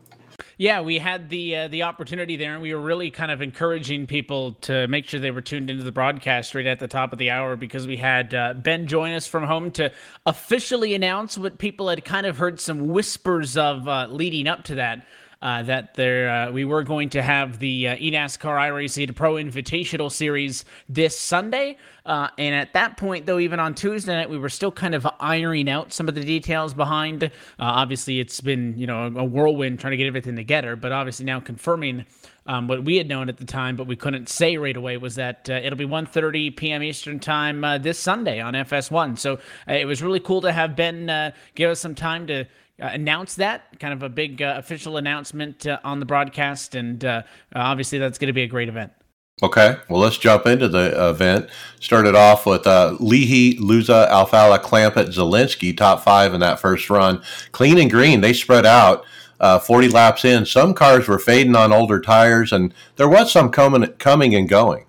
Yeah, 0.57 0.83
we 0.83 0.99
had 0.99 1.31
the 1.31 1.57
uh, 1.57 1.69
the 1.69 1.83
opportunity 1.83 2.37
there, 2.37 2.53
and 2.55 2.63
we 2.63 2.73
were 2.73 2.81
really 2.81 3.11
kind 3.11 3.33
of 3.33 3.43
encouraging 3.43 4.07
people 4.07 4.53
to 4.63 4.87
make 4.87 5.07
sure 5.07 5.19
they 5.19 5.33
were 5.33 5.41
tuned 5.41 5.69
into 5.69 5.83
the 5.83 5.91
broadcast 5.91 6.55
right 6.55 6.67
at 6.67 6.79
the 6.79 6.87
top 6.87 7.13
of 7.13 7.19
the 7.19 7.31
hour 7.31 7.57
because 7.57 7.87
we 7.87 7.97
had 7.97 8.33
uh, 8.35 8.55
Ben 8.55 8.87
join 8.87 9.15
us 9.15 9.27
from 9.27 9.45
home 9.45 9.73
to 9.73 9.91
officially 10.27 10.95
announce 10.95 11.37
what 11.37 11.59
people 11.59 11.89
had 11.89 12.05
kind 12.05 12.25
of 12.25 12.39
heard 12.39 12.61
some 12.61 12.89
whispers 12.89 13.57
of 13.57 13.89
uh, 13.89 14.07
leading 14.09 14.47
up 14.47 14.63
to 14.65 14.77
that 14.77 15.05
uh, 15.45 15.63
that 15.63 15.93
there 15.95 16.31
uh, 16.31 16.51
we 16.51 16.65
were 16.65 16.83
going 16.83 17.11
to 17.11 17.23
have 17.23 17.59
the 17.59 17.89
uh, 17.89 17.97
eNASCAR 17.97 18.57
iRacing 18.57 19.15
Pro 19.15 19.35
Invitational 19.35 20.11
Series 20.11 20.65
this 20.89 21.19
Sunday. 21.19 21.77
Uh, 22.07 22.29
and 22.39 22.55
at 22.55 22.73
that 22.73 22.97
point, 22.97 23.27
though, 23.27 23.39
even 23.39 23.61
on 23.61 23.75
Tuesday 23.75 24.15
night, 24.15 24.31
we 24.31 24.39
were 24.39 24.49
still 24.49 24.73
kind 24.73 24.95
of 24.95 25.07
ironing 25.21 25.69
out 25.69 25.93
some 25.93 26.09
of 26.09 26.15
the 26.15 26.25
details 26.25 26.73
behind. 26.73 27.25
Uh, 27.25 27.29
obviously, 27.59 28.21
it's 28.21 28.41
been 28.41 28.75
you 28.79 28.87
know 28.87 29.07
a 29.17 29.25
whirlwind 29.25 29.79
trying 29.79 29.91
to 29.91 29.99
get 29.99 30.07
everything 30.07 30.35
together, 30.35 30.77
but 30.77 30.93
obviously 30.93 31.27
now 31.27 31.41
confirming. 31.41 32.07
Um, 32.47 32.69
what 32.69 32.85
we 32.85 32.99
had 32.99 33.09
known 33.09 33.31
at 33.31 33.39
the 33.39 33.47
time, 33.47 33.75
but 33.75 33.87
we 33.87 33.97
couldn't 33.97 34.29
say 34.29 34.59
right 34.59 34.77
away, 34.77 34.99
was 34.99 35.15
that 35.15 35.49
uh, 35.49 35.55
it'll 35.55 35.79
be 35.79 35.87
1.30 35.87 36.55
p.m. 36.55 36.83
Eastern 36.83 37.19
Time 37.19 37.65
uh, 37.65 37.79
this 37.79 37.99
Sunday 37.99 38.39
on 38.39 38.53
FS1. 38.53 39.19
So 39.19 39.39
uh, 39.67 39.73
it 39.73 39.87
was 39.87 40.03
really 40.03 40.21
cool 40.21 40.43
to 40.43 40.53
have 40.53 40.77
Ben 40.77 41.09
uh, 41.09 41.31
give 41.55 41.71
us 41.71 41.81
some 41.81 41.95
time 41.95 42.27
to 42.27 42.45
uh, 42.83 42.87
announce 42.93 43.37
that 43.37 43.79
kind 43.79 43.93
of 43.93 44.03
a 44.03 44.09
big 44.09 44.43
uh, 44.43 44.55
official 44.59 44.97
announcement 44.97 45.67
uh, 45.67 45.79
on 45.85 46.01
the 46.01 46.07
broadcast, 46.07 46.75
and 46.75 47.05
uh, 47.05 47.23
obviously 47.55 47.99
that's 47.99 48.19
going 48.19 48.29
to 48.29 48.33
be 48.33 48.43
a 48.43 48.49
great 48.49 48.69
event. 48.69 48.93
Okay, 49.43 49.77
well 49.89 50.01
let's 50.01 50.19
jump 50.19 50.47
into 50.47 50.69
the 50.69 51.11
event. 51.11 51.49
Started 51.81 52.15
off 52.15 52.47
with 52.47 52.67
uh, 52.67 52.97
Leahy, 53.01 53.59
Luza, 53.59 54.09
Alfalla, 54.09 54.61
Clampitt, 54.61 55.09
Zalenski, 55.09 55.77
top 55.77 56.03
five 56.05 56.35
in 56.35 56.41
that 56.41 56.61
first 56.61 56.89
run. 56.89 57.21
Clean 57.51 57.79
and 57.79 57.91
green, 57.91 58.21
they 58.21 58.33
spread 58.33 58.65
out. 58.65 59.05
Uh, 59.41 59.59
40 59.59 59.89
laps 59.89 60.25
in, 60.25 60.47
some 60.47 60.73
cars 60.73 61.09
were 61.09 61.19
fading 61.19 61.57
on 61.57 61.73
older 61.73 62.01
tires, 62.01 62.53
and 62.53 62.73
there 62.97 63.09
was 63.09 63.33
some 63.33 63.51
coming, 63.51 63.87
coming 63.95 64.35
and 64.35 64.49
going. 64.49 64.87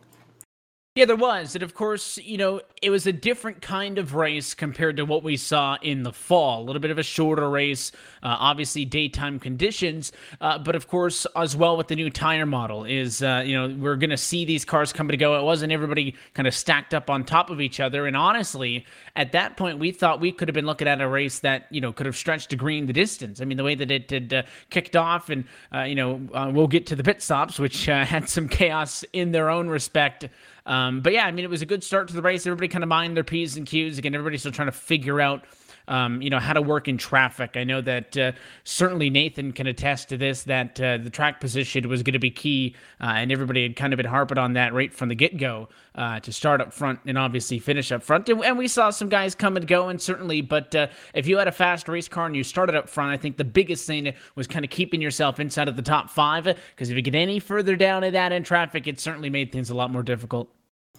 Yeah, 0.96 1.04
there 1.04 1.18
was. 1.18 1.56
And 1.56 1.62
of 1.62 1.74
course, 1.74 2.18
you 2.20 2.38
know, 2.38 2.62
it 2.82 2.90
was 2.90 3.06
a 3.06 3.12
different 3.12 3.62
kind 3.62 3.98
of 3.98 4.16
race 4.16 4.54
compared 4.54 4.96
to 4.96 5.04
what 5.04 5.24
we 5.24 5.36
saw 5.36 5.78
in 5.82 6.04
the 6.04 6.14
fall. 6.14 6.62
A 6.62 6.64
little 6.64 6.80
bit 6.80 6.90
of 6.90 6.98
a 6.98 7.04
shorter 7.04 7.50
race, 7.50 7.92
uh, 8.24 8.38
obviously 8.40 8.86
daytime 8.86 9.38
conditions. 9.38 10.14
Uh, 10.40 10.58
but 10.58 10.74
of 10.74 10.88
course, 10.88 11.28
as 11.36 11.54
well 11.54 11.76
with 11.76 11.90
the 11.90 11.98
new 11.98 12.10
tire 12.10 12.46
model, 12.46 12.86
is, 12.86 13.22
uh, 13.22 13.44
you 13.46 13.58
know, 13.58 13.76
we're 13.78 13.98
going 13.98 14.10
to 14.10 14.16
see 14.16 14.46
these 14.46 14.64
cars 14.64 14.94
come 14.94 15.10
to 15.10 15.18
go. 15.18 15.38
It 15.38 15.44
wasn't 15.44 15.74
everybody 15.74 16.16
kind 16.34 16.48
of 16.48 16.56
stacked 16.56 16.94
up 16.94 17.10
on 17.10 17.26
top 17.26 17.50
of 17.50 17.60
each 17.60 17.82
other. 17.82 18.08
And 18.08 18.16
honestly, 18.16 18.86
at 19.18 19.34
that 19.34 19.58
point, 19.58 19.80
we 19.80 19.92
thought 19.92 20.22
we 20.22 20.32
could 20.32 20.48
have 20.48 20.56
been 20.56 20.66
looking 20.66 20.88
at 20.88 21.02
a 21.02 21.10
race 21.10 21.40
that, 21.40 21.68
you 21.72 21.82
know, 21.82 21.92
could 21.92 22.06
have 22.06 22.16
stretched 22.16 22.52
to 22.52 22.56
green 22.56 22.86
the 22.86 22.94
distance. 22.94 23.42
I 23.42 23.44
mean, 23.44 23.58
the 23.58 23.66
way 23.66 23.76
that 23.76 23.92
it 23.92 24.10
had 24.10 24.34
uh, 24.34 24.44
kicked 24.70 24.96
off, 24.96 25.30
and, 25.30 25.44
uh, 25.74 25.82
you 25.82 25.96
know, 25.96 26.22
uh, 26.34 26.50
we'll 26.54 26.68
get 26.68 26.86
to 26.86 26.96
the 26.96 27.04
pit 27.04 27.22
stops, 27.22 27.60
which 27.60 27.86
had 27.88 28.30
some 28.30 28.48
chaos 28.48 29.04
in 29.12 29.34
their 29.34 29.50
own 29.50 29.68
respect. 29.68 30.30
Um, 30.66 31.02
but 31.02 31.14
yeah, 31.14 31.26
I 31.26 31.32
mean, 31.32 31.46
it 31.46 31.50
was 31.50 31.62
a 31.62 31.66
good 31.66 31.84
start 31.84 32.08
to 32.08 32.16
the 32.16 32.22
race. 32.22 32.48
Everybody 32.48 32.68
kind 32.68 32.84
of 32.84 32.88
mind 32.88 33.16
their 33.16 33.24
P's 33.24 33.56
and 33.58 33.66
Q's. 33.68 33.98
Again, 33.98 34.16
everybody's 34.16 34.42
still 34.42 34.52
trying 34.52 34.68
to 34.68 34.72
figure 34.72 35.22
out 35.22 35.44
um, 35.88 36.22
you 36.22 36.30
know, 36.30 36.40
how 36.40 36.54
to 36.54 36.62
work 36.62 36.88
in 36.88 36.98
traffic. 36.98 37.56
I 37.56 37.64
know 37.64 37.82
that 37.82 38.18
uh, 38.18 38.32
certainly 38.64 39.10
Nathan 39.10 39.52
can 39.52 39.68
attest 39.68 40.10
to 40.10 40.18
this 40.18 40.44
that 40.44 40.80
uh, 40.80 40.98
the 40.98 41.10
track 41.10 41.40
position 41.40 41.88
was 41.88 42.04
going 42.04 42.14
to 42.14 42.20
be 42.20 42.32
key, 42.32 42.76
uh, 43.02 43.14
and 43.16 43.32
everybody 43.32 43.64
had 43.64 43.76
kind 43.76 43.94
of 43.94 43.98
been 43.98 44.06
harping 44.06 44.38
on 44.38 44.54
that 44.54 44.74
right 44.74 44.94
from 44.94 45.10
the 45.10 45.16
get 45.16 45.38
go 45.38 45.70
uh, 45.96 46.20
to 46.20 46.32
start 46.32 46.62
up 46.62 46.74
front 46.74 47.00
and 47.06 47.18
obviously 47.18 47.60
finish 47.60 47.92
up 47.92 48.04
front. 48.04 48.30
And, 48.30 48.56
we 48.58 48.68
saw 48.68 48.90
some 48.90 49.10
guys 49.10 49.36
come 49.36 49.58
and 49.58 49.68
go, 49.68 49.90
and 49.90 50.02
certainly, 50.02 50.42
but 50.42 50.74
uh, 50.74 50.88
if 51.14 51.28
you 51.28 51.38
had 51.38 51.48
a 51.48 51.52
fast 51.52 51.90
race 51.90 52.08
car 52.08 52.26
and 52.26 52.36
you 52.36 52.44
started 52.44 52.76
up 52.76 52.88
front, 52.88 53.12
I 53.12 53.18
think 53.18 53.38
the 53.38 53.44
biggest 53.44 53.86
thing 53.86 54.14
was 54.36 54.48
kind 54.48 54.64
of 54.64 54.72
keeping 54.72 55.02
yourself 55.02 55.40
inside 55.40 55.68
of 55.68 55.76
the 55.76 55.82
top 55.82 56.10
five 56.10 56.46
because 56.46 56.90
if 56.90 56.96
you 56.96 57.02
get 57.02 57.16
any 57.16 57.40
further 57.40 57.76
down 57.76 58.04
in 58.04 58.14
that 58.14 58.32
in 58.32 58.44
traffic, 58.44 58.88
it 58.88 59.00
certainly 59.00 59.30
made 59.30 59.52
things 59.52 59.70
a 59.70 59.76
lot 59.76 59.92
more 59.92 60.04
difficult. 60.04 60.50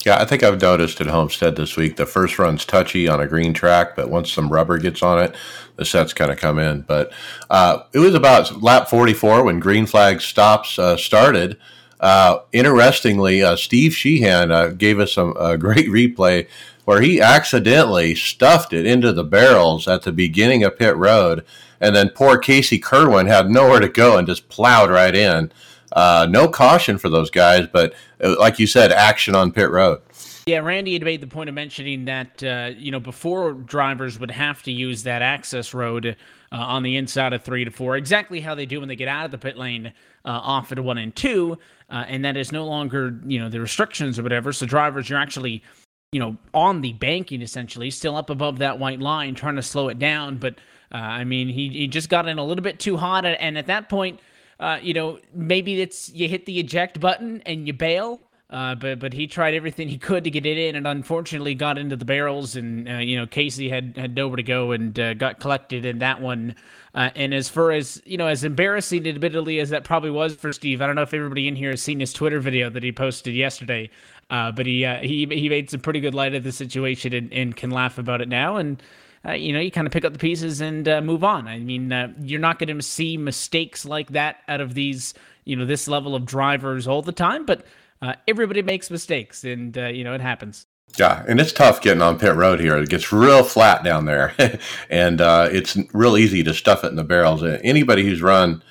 Yeah, 0.04 0.20
I 0.20 0.24
think 0.24 0.42
I've 0.42 0.60
noticed 0.60 1.00
at 1.00 1.08
Homestead 1.08 1.56
this 1.56 1.76
week 1.76 1.96
the 1.96 2.06
first 2.06 2.38
run's 2.38 2.64
touchy 2.64 3.08
on 3.08 3.20
a 3.20 3.26
green 3.26 3.52
track, 3.52 3.96
but 3.96 4.08
once 4.08 4.30
some 4.30 4.50
rubber 4.50 4.78
gets 4.78 5.02
on 5.02 5.20
it, 5.20 5.34
the 5.76 5.84
sets 5.84 6.12
kind 6.12 6.30
of 6.30 6.38
come 6.38 6.58
in. 6.58 6.82
But 6.82 7.12
uh, 7.50 7.80
it 7.92 7.98
was 7.98 8.14
about 8.14 8.62
lap 8.62 8.88
44 8.88 9.44
when 9.44 9.58
green 9.58 9.86
flag 9.86 10.20
stops 10.20 10.78
uh, 10.78 10.96
started. 10.96 11.56
Uh, 11.98 12.40
interestingly, 12.52 13.42
uh, 13.42 13.56
Steve 13.56 13.94
Sheehan 13.94 14.52
uh, 14.52 14.68
gave 14.68 15.00
us 15.00 15.16
a 15.16 15.56
great 15.58 15.86
replay 15.88 16.46
where 16.84 17.00
he 17.00 17.20
accidentally 17.20 18.14
stuffed 18.14 18.72
it 18.72 18.86
into 18.86 19.12
the 19.12 19.24
barrels 19.24 19.88
at 19.88 20.02
the 20.02 20.12
beginning 20.12 20.62
of 20.62 20.78
pit 20.78 20.96
road, 20.96 21.44
and 21.80 21.96
then 21.96 22.10
poor 22.10 22.38
Casey 22.38 22.78
Kirwan 22.78 23.26
had 23.26 23.50
nowhere 23.50 23.80
to 23.80 23.88
go 23.88 24.16
and 24.16 24.26
just 24.26 24.48
plowed 24.48 24.88
right 24.88 25.14
in. 25.14 25.50
Uh, 25.96 26.26
no 26.28 26.46
caution 26.46 26.98
for 26.98 27.08
those 27.08 27.30
guys, 27.30 27.66
but 27.72 27.94
uh, 28.22 28.36
like 28.38 28.58
you 28.58 28.66
said, 28.66 28.92
action 28.92 29.34
on 29.34 29.50
pit 29.50 29.70
road. 29.70 29.98
Yeah, 30.46 30.58
Randy 30.58 30.92
had 30.92 31.02
made 31.02 31.22
the 31.22 31.26
point 31.26 31.48
of 31.48 31.54
mentioning 31.54 32.04
that 32.04 32.42
uh, 32.44 32.70
you 32.76 32.92
know 32.92 33.00
before 33.00 33.54
drivers 33.54 34.20
would 34.20 34.30
have 34.30 34.62
to 34.64 34.70
use 34.70 35.02
that 35.04 35.22
access 35.22 35.72
road 35.72 36.14
uh, 36.52 36.56
on 36.56 36.82
the 36.82 36.98
inside 36.98 37.32
of 37.32 37.42
three 37.42 37.64
to 37.64 37.70
four, 37.70 37.96
exactly 37.96 38.40
how 38.40 38.54
they 38.54 38.66
do 38.66 38.78
when 38.78 38.90
they 38.90 38.94
get 38.94 39.08
out 39.08 39.24
of 39.24 39.30
the 39.30 39.38
pit 39.38 39.56
lane 39.56 39.86
uh, 40.26 40.28
off 40.28 40.70
at 40.70 40.78
one 40.78 40.98
and 40.98 41.16
two, 41.16 41.56
uh, 41.88 42.04
and 42.06 42.22
that 42.26 42.36
is 42.36 42.52
no 42.52 42.66
longer 42.66 43.18
you 43.26 43.38
know 43.38 43.48
the 43.48 43.58
restrictions 43.58 44.18
or 44.18 44.22
whatever. 44.22 44.52
So 44.52 44.66
drivers, 44.66 45.08
you're 45.08 45.18
actually 45.18 45.64
you 46.12 46.20
know 46.20 46.36
on 46.52 46.82
the 46.82 46.92
banking 46.92 47.40
essentially, 47.40 47.90
still 47.90 48.16
up 48.16 48.28
above 48.28 48.58
that 48.58 48.78
white 48.78 49.00
line, 49.00 49.34
trying 49.34 49.56
to 49.56 49.62
slow 49.62 49.88
it 49.88 49.98
down. 49.98 50.36
But 50.36 50.56
uh, 50.92 50.98
I 50.98 51.24
mean, 51.24 51.48
he 51.48 51.70
he 51.70 51.88
just 51.88 52.10
got 52.10 52.28
in 52.28 52.38
a 52.38 52.44
little 52.44 52.62
bit 52.62 52.78
too 52.78 52.98
hot, 52.98 53.24
and 53.24 53.56
at 53.56 53.66
that 53.68 53.88
point 53.88 54.20
uh, 54.58 54.78
you 54.80 54.94
know, 54.94 55.18
maybe 55.34 55.80
it's 55.80 56.10
you 56.10 56.28
hit 56.28 56.46
the 56.46 56.58
eject 56.58 57.00
button 57.00 57.42
and 57.46 57.66
you 57.66 57.72
bail. 57.72 58.20
Uh, 58.48 58.76
but 58.76 59.00
but 59.00 59.12
he 59.12 59.26
tried 59.26 59.54
everything 59.54 59.88
he 59.88 59.98
could 59.98 60.22
to 60.22 60.30
get 60.30 60.46
it 60.46 60.56
in, 60.56 60.76
and 60.76 60.86
unfortunately 60.86 61.52
got 61.52 61.78
into 61.78 61.96
the 61.96 62.04
barrels. 62.04 62.54
And 62.54 62.88
uh, 62.88 62.98
you 62.98 63.16
know, 63.16 63.26
Casey 63.26 63.68
had 63.68 63.96
had 63.96 64.14
nowhere 64.14 64.36
to 64.36 64.44
go 64.44 64.70
and 64.70 64.98
uh, 65.00 65.14
got 65.14 65.40
collected 65.40 65.84
in 65.84 65.98
that 65.98 66.20
one. 66.20 66.54
Uh, 66.94 67.10
and 67.16 67.34
as 67.34 67.48
far 67.48 67.72
as 67.72 68.00
you 68.06 68.16
know, 68.16 68.28
as 68.28 68.44
embarrassing, 68.44 69.06
admittedly, 69.06 69.58
as 69.58 69.70
that 69.70 69.82
probably 69.82 70.10
was 70.10 70.36
for 70.36 70.52
Steve, 70.52 70.80
I 70.80 70.86
don't 70.86 70.94
know 70.94 71.02
if 71.02 71.12
everybody 71.12 71.48
in 71.48 71.56
here 71.56 71.70
has 71.70 71.82
seen 71.82 71.98
his 71.98 72.12
Twitter 72.12 72.38
video 72.38 72.70
that 72.70 72.84
he 72.84 72.92
posted 72.92 73.34
yesterday. 73.34 73.90
Uh, 74.30 74.52
but 74.52 74.64
he 74.64 74.86
he 75.02 75.26
he 75.26 75.48
made 75.48 75.68
some 75.68 75.80
pretty 75.80 76.00
good 76.00 76.14
light 76.14 76.34
of 76.34 76.44
the 76.44 76.52
situation 76.52 77.12
and, 77.12 77.32
and 77.32 77.56
can 77.56 77.70
laugh 77.70 77.98
about 77.98 78.20
it 78.20 78.28
now. 78.28 78.56
And 78.56 78.80
uh, 79.26 79.32
you 79.32 79.52
know, 79.52 79.60
you 79.60 79.70
kind 79.70 79.86
of 79.86 79.92
pick 79.92 80.04
up 80.04 80.12
the 80.12 80.18
pieces 80.18 80.60
and 80.60 80.88
uh, 80.88 81.00
move 81.00 81.24
on. 81.24 81.48
I 81.48 81.58
mean, 81.58 81.92
uh, 81.92 82.12
you're 82.20 82.40
not 82.40 82.58
going 82.58 82.76
to 82.76 82.82
see 82.82 83.16
mistakes 83.16 83.84
like 83.84 84.10
that 84.10 84.38
out 84.46 84.60
of 84.60 84.74
these, 84.74 85.14
you 85.44 85.56
know, 85.56 85.64
this 85.64 85.88
level 85.88 86.14
of 86.14 86.24
drivers 86.24 86.86
all 86.86 87.02
the 87.02 87.12
time, 87.12 87.44
but 87.44 87.64
uh, 88.02 88.14
everybody 88.28 88.62
makes 88.62 88.90
mistakes 88.90 89.42
and, 89.44 89.76
uh, 89.76 89.86
you 89.86 90.04
know, 90.04 90.14
it 90.14 90.20
happens. 90.20 90.66
Yeah, 90.96 91.24
and 91.26 91.40
it's 91.40 91.52
tough 91.52 91.80
getting 91.80 92.02
on 92.02 92.18
pit 92.18 92.36
road 92.36 92.60
here. 92.60 92.76
It 92.76 92.88
gets 92.88 93.12
real 93.12 93.42
flat 93.42 93.82
down 93.82 94.04
there, 94.04 94.32
and 94.90 95.20
uh, 95.20 95.48
it's 95.50 95.76
real 95.92 96.16
easy 96.16 96.42
to 96.44 96.54
stuff 96.54 96.84
it 96.84 96.88
in 96.88 96.96
the 96.96 97.04
barrels. 97.04 97.42
Anybody 97.42 98.04
who's 98.04 98.22
run 98.22 98.62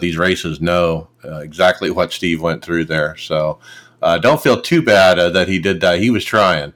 these 0.00 0.16
races 0.16 0.60
know 0.60 1.08
exactly 1.24 1.90
what 1.90 2.12
Steve 2.12 2.40
went 2.40 2.64
through 2.64 2.86
there. 2.86 3.16
So 3.16 3.58
don't 4.00 4.40
feel 4.40 4.62
too 4.62 4.80
bad 4.80 5.34
that 5.34 5.48
he 5.48 5.58
did 5.58 5.80
that. 5.82 5.98
He 5.98 6.08
was 6.08 6.24
trying. 6.24 6.72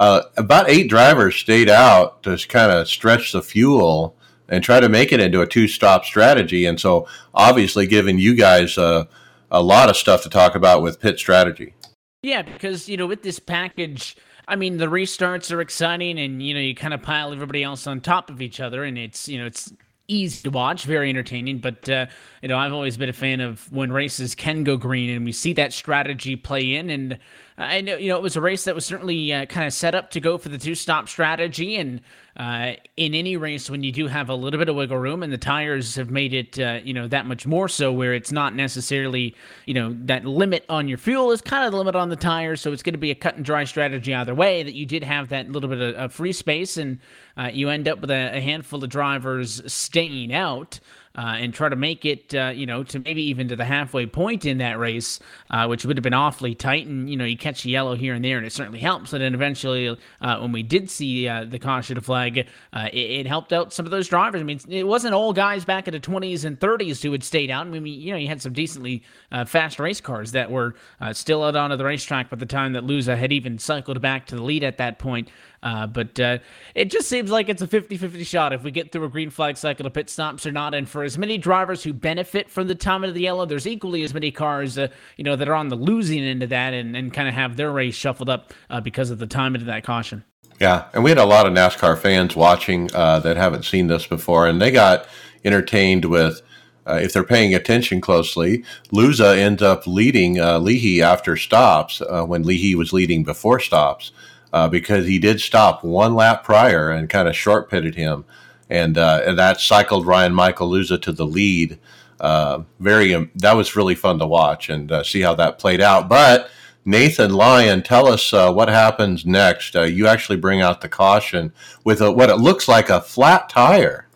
Uh, 0.00 0.22
about 0.38 0.70
eight 0.70 0.88
drivers 0.88 1.36
stayed 1.36 1.68
out 1.68 2.22
to 2.22 2.36
kind 2.48 2.72
of 2.72 2.88
stretch 2.88 3.32
the 3.32 3.42
fuel 3.42 4.16
and 4.48 4.64
try 4.64 4.80
to 4.80 4.88
make 4.88 5.12
it 5.12 5.20
into 5.20 5.42
a 5.42 5.46
two-stop 5.46 6.06
strategy. 6.06 6.64
And 6.64 6.80
so, 6.80 7.06
obviously, 7.34 7.86
giving 7.86 8.18
you 8.18 8.34
guys 8.34 8.78
uh, 8.78 9.04
a 9.50 9.62
lot 9.62 9.90
of 9.90 9.96
stuff 9.98 10.22
to 10.22 10.30
talk 10.30 10.54
about 10.54 10.82
with 10.82 11.00
pit 11.00 11.18
strategy. 11.18 11.74
Yeah, 12.22 12.40
because 12.40 12.88
you 12.88 12.96
know, 12.96 13.06
with 13.06 13.22
this 13.22 13.38
package, 13.38 14.16
I 14.48 14.56
mean, 14.56 14.78
the 14.78 14.86
restarts 14.86 15.54
are 15.54 15.60
exciting, 15.60 16.18
and 16.18 16.42
you 16.42 16.54
know, 16.54 16.60
you 16.60 16.74
kind 16.74 16.94
of 16.94 17.02
pile 17.02 17.32
everybody 17.32 17.62
else 17.62 17.86
on 17.86 18.00
top 18.00 18.30
of 18.30 18.40
each 18.40 18.58
other, 18.58 18.84
and 18.84 18.96
it's 18.96 19.28
you 19.28 19.38
know, 19.38 19.46
it's 19.46 19.70
easy 20.10 20.42
to 20.42 20.50
watch, 20.50 20.84
very 20.84 21.08
entertaining. 21.08 21.58
But 21.58 21.88
uh, 21.88 22.06
you 22.42 22.48
know, 22.48 22.58
I've 22.58 22.72
always 22.72 22.96
been 22.96 23.08
a 23.08 23.14
fan 23.14 23.40
of 23.40 23.70
when 23.72 23.92
races 23.92 24.34
can 24.34 24.64
go 24.64 24.76
green, 24.76 25.10
and 25.10 25.24
we 25.24 25.32
see 25.32 25.52
that 25.54 25.72
strategy 25.72 26.36
play 26.36 26.74
in, 26.74 26.90
and 26.90 27.18
I 27.56 27.80
know 27.80 27.96
you 27.96 28.08
know 28.08 28.16
it 28.16 28.22
was 28.22 28.36
a 28.36 28.40
race 28.40 28.64
that 28.64 28.74
was 28.74 28.84
certainly 28.84 29.32
uh, 29.32 29.46
kind 29.46 29.66
of 29.66 29.72
set 29.72 29.94
up 29.94 30.10
to 30.12 30.20
go 30.20 30.38
for 30.38 30.48
the 30.48 30.58
two-stop 30.58 31.08
strategy, 31.08 31.76
and 31.76 32.00
uh, 32.40 32.74
in 32.96 33.14
any 33.14 33.36
race 33.36 33.68
when 33.68 33.82
you 33.82 33.92
do 33.92 34.06
have 34.06 34.30
a 34.30 34.34
little 34.34 34.56
bit 34.56 34.70
of 34.70 34.74
wiggle 34.74 34.96
room, 34.96 35.22
and 35.22 35.30
the 35.30 35.36
tires 35.36 35.94
have 35.94 36.08
made 36.08 36.32
it 36.32 36.58
uh, 36.58 36.80
you 36.82 36.94
know 36.94 37.06
that 37.06 37.26
much 37.26 37.46
more 37.46 37.68
so, 37.68 37.92
where 37.92 38.14
it's 38.14 38.32
not 38.32 38.54
necessarily 38.54 39.36
you 39.66 39.74
know 39.74 39.94
that 40.06 40.24
limit 40.24 40.64
on 40.70 40.88
your 40.88 40.96
fuel 40.96 41.32
is 41.32 41.42
kind 41.42 41.66
of 41.66 41.72
the 41.72 41.76
limit 41.76 41.94
on 41.94 42.08
the 42.08 42.16
tires, 42.16 42.62
so 42.62 42.72
it's 42.72 42.82
going 42.82 42.94
to 42.94 42.98
be 42.98 43.10
a 43.10 43.14
cut 43.14 43.36
and 43.36 43.44
dry 43.44 43.64
strategy 43.64 44.14
either 44.14 44.34
way. 44.34 44.62
That 44.62 44.72
you 44.72 44.86
did 44.86 45.04
have 45.04 45.28
that 45.28 45.52
little 45.52 45.68
bit 45.68 45.82
of, 45.82 45.94
of 45.96 46.14
free 46.14 46.32
space, 46.32 46.78
and 46.78 46.98
uh, 47.36 47.50
you 47.52 47.68
end 47.68 47.86
up 47.86 48.00
with 48.00 48.10
a, 48.10 48.38
a 48.38 48.40
handful 48.40 48.82
of 48.82 48.88
drivers 48.88 49.60
staying 49.70 50.32
out 50.32 50.80
uh, 51.16 51.36
and 51.38 51.52
try 51.52 51.68
to 51.68 51.76
make 51.76 52.04
it, 52.04 52.34
uh, 52.34 52.52
you 52.54 52.66
know, 52.66 52.84
to 52.84 53.00
maybe 53.00 53.22
even 53.22 53.48
to 53.48 53.56
the 53.56 53.64
halfway 53.64 54.06
point 54.06 54.44
in 54.44 54.58
that 54.58 54.78
race, 54.78 55.18
uh, 55.50 55.66
which 55.66 55.84
would 55.84 55.96
have 55.96 56.04
been 56.04 56.14
awfully 56.14 56.54
tight. 56.54 56.86
And, 56.86 57.10
you 57.10 57.16
know, 57.16 57.24
you 57.24 57.36
catch 57.36 57.64
yellow 57.64 57.96
here 57.96 58.14
and 58.14 58.24
there, 58.24 58.36
and 58.36 58.46
it 58.46 58.52
certainly 58.52 58.78
helps. 58.78 59.12
And 59.12 59.20
then 59.20 59.34
eventually, 59.34 59.88
uh, 60.20 60.38
when 60.38 60.52
we 60.52 60.62
did 60.62 60.88
see 60.88 61.26
uh, 61.26 61.44
the 61.44 61.58
caution 61.58 62.00
flag, 62.00 62.46
uh, 62.72 62.88
it, 62.92 62.96
it, 62.96 63.26
helped 63.26 63.52
out 63.52 63.72
some 63.72 63.86
of 63.86 63.90
those 63.90 64.08
drivers. 64.08 64.40
I 64.40 64.44
mean, 64.44 64.60
it 64.68 64.86
wasn't 64.86 65.14
all 65.14 65.32
guys 65.32 65.64
back 65.64 65.88
in 65.88 65.92
the 65.92 66.00
20s 66.00 66.44
and 66.44 66.58
30s 66.58 67.02
who 67.02 67.12
had 67.12 67.24
stayed 67.24 67.50
out. 67.50 67.66
I 67.66 67.70
mean, 67.70 67.86
you 67.86 68.12
know, 68.12 68.18
you 68.18 68.28
had 68.28 68.40
some 68.42 68.52
decently 68.52 69.02
fast 69.46 69.78
race 69.78 70.00
cars 70.00 70.32
that 70.32 70.50
were 70.50 70.74
still 71.12 71.44
out 71.44 71.54
onto 71.54 71.76
the 71.76 71.84
racetrack 71.84 72.30
by 72.30 72.36
the 72.36 72.46
time 72.46 72.72
that 72.72 72.84
Luza 72.84 73.16
had 73.16 73.32
even 73.32 73.58
cycled 73.58 74.00
back 74.00 74.26
to 74.26 74.36
the 74.36 74.42
lead 74.42 74.64
at 74.64 74.78
that 74.78 74.98
point. 74.98 75.28
Uh, 75.62 75.86
but 75.86 76.18
uh, 76.18 76.38
it 76.74 76.90
just 76.90 77.08
seems 77.08 77.30
like 77.30 77.48
it's 77.48 77.60
a 77.62 77.66
50 77.66 77.96
50 77.96 78.24
shot 78.24 78.52
if 78.52 78.62
we 78.62 78.70
get 78.70 78.92
through 78.92 79.04
a 79.04 79.08
green 79.08 79.30
flag 79.30 79.56
cycle 79.56 79.84
to 79.84 79.90
pit 79.90 80.08
stops 80.08 80.46
or 80.46 80.52
not. 80.52 80.74
And 80.74 80.88
for 80.88 81.02
as 81.02 81.18
many 81.18 81.36
drivers 81.38 81.82
who 81.82 81.92
benefit 81.92 82.50
from 82.50 82.68
the 82.68 82.74
time 82.74 83.04
of 83.04 83.14
the 83.14 83.20
yellow, 83.20 83.44
there's 83.44 83.66
equally 83.66 84.02
as 84.02 84.14
many 84.14 84.30
cars, 84.30 84.78
uh, 84.78 84.88
you 85.16 85.24
know, 85.24 85.36
that 85.36 85.48
are 85.48 85.54
on 85.54 85.68
the 85.68 85.76
losing 85.76 86.22
end 86.22 86.42
of 86.42 86.48
that 86.50 86.72
and, 86.72 86.96
and 86.96 87.12
kind 87.12 87.28
of 87.28 87.34
have 87.34 87.56
their 87.56 87.70
race 87.70 87.94
shuffled 87.94 88.30
up 88.30 88.54
uh, 88.70 88.80
because 88.80 89.10
of 89.10 89.18
the 89.18 89.26
time 89.26 89.54
of 89.54 89.64
that 89.66 89.84
caution. 89.84 90.24
Yeah, 90.60 90.86
and 90.92 91.02
we 91.02 91.10
had 91.10 91.18
a 91.18 91.24
lot 91.24 91.46
of 91.46 91.52
NASCAR 91.52 91.98
fans 91.98 92.36
watching 92.36 92.90
uh, 92.94 93.18
that 93.20 93.36
haven't 93.36 93.64
seen 93.64 93.86
this 93.86 94.06
before, 94.06 94.46
and 94.46 94.60
they 94.60 94.70
got 94.70 95.06
entertained 95.44 96.06
with. 96.06 96.42
Uh, 96.86 96.98
if 97.02 97.12
they're 97.12 97.22
paying 97.22 97.54
attention 97.54 98.00
closely, 98.00 98.64
Luza 98.90 99.36
ends 99.36 99.62
up 99.62 99.86
leading 99.86 100.34
Leahy 100.34 101.02
after 101.02 101.36
stops 101.36 102.00
when 102.26 102.42
Leahy 102.42 102.74
was 102.74 102.92
leading 102.92 103.22
before 103.22 103.60
stops 103.60 104.12
uh, 104.52 104.68
because 104.68 105.06
he 105.06 105.18
did 105.18 105.40
stop 105.40 105.84
one 105.84 106.14
lap 106.14 106.44
prior 106.44 106.90
and 106.90 107.08
kind 107.08 107.28
of 107.28 107.36
short 107.36 107.70
pitted 107.70 107.94
him, 107.94 108.24
and 108.68 108.98
uh, 108.98 109.22
and 109.26 109.38
that 109.38 109.60
cycled 109.60 110.06
Ryan 110.06 110.34
Michael 110.34 110.70
Luza 110.70 111.00
to 111.02 111.12
the 111.12 111.26
lead. 111.26 111.78
Uh, 112.20 112.62
very 112.80 113.14
um, 113.14 113.30
that 113.36 113.56
was 113.56 113.76
really 113.76 113.94
fun 113.94 114.18
to 114.18 114.26
watch 114.26 114.68
and 114.68 114.92
uh, 114.92 115.02
see 115.02 115.20
how 115.20 115.34
that 115.34 115.58
played 115.58 115.80
out. 115.80 116.08
But 116.08 116.50
Nathan 116.84 117.32
Lyon, 117.32 117.82
tell 117.82 118.06
us 118.06 118.32
uh, 118.32 118.52
what 118.52 118.68
happens 118.68 119.24
next. 119.24 119.76
Uh, 119.76 119.82
you 119.82 120.06
actually 120.06 120.36
bring 120.36 120.60
out 120.60 120.80
the 120.80 120.88
caution 120.88 121.52
with 121.84 122.00
a, 122.00 122.10
what 122.10 122.30
it 122.30 122.36
looks 122.36 122.68
like 122.68 122.90
a 122.90 123.00
flat 123.00 123.48
tire. 123.48 124.06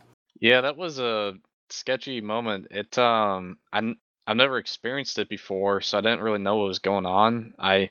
Yeah, 0.40 0.60
that 0.62 0.76
was 0.76 0.98
a 0.98 1.34
sketchy 1.70 2.20
moment. 2.20 2.68
It 2.70 2.98
um, 2.98 3.58
I 3.72 3.94
I've 4.26 4.36
never 4.36 4.58
experienced 4.58 5.18
it 5.18 5.28
before, 5.28 5.80
so 5.80 5.98
I 5.98 6.00
didn't 6.00 6.22
really 6.22 6.38
know 6.38 6.56
what 6.56 6.68
was 6.68 6.78
going 6.78 7.06
on. 7.06 7.54
I 7.58 7.90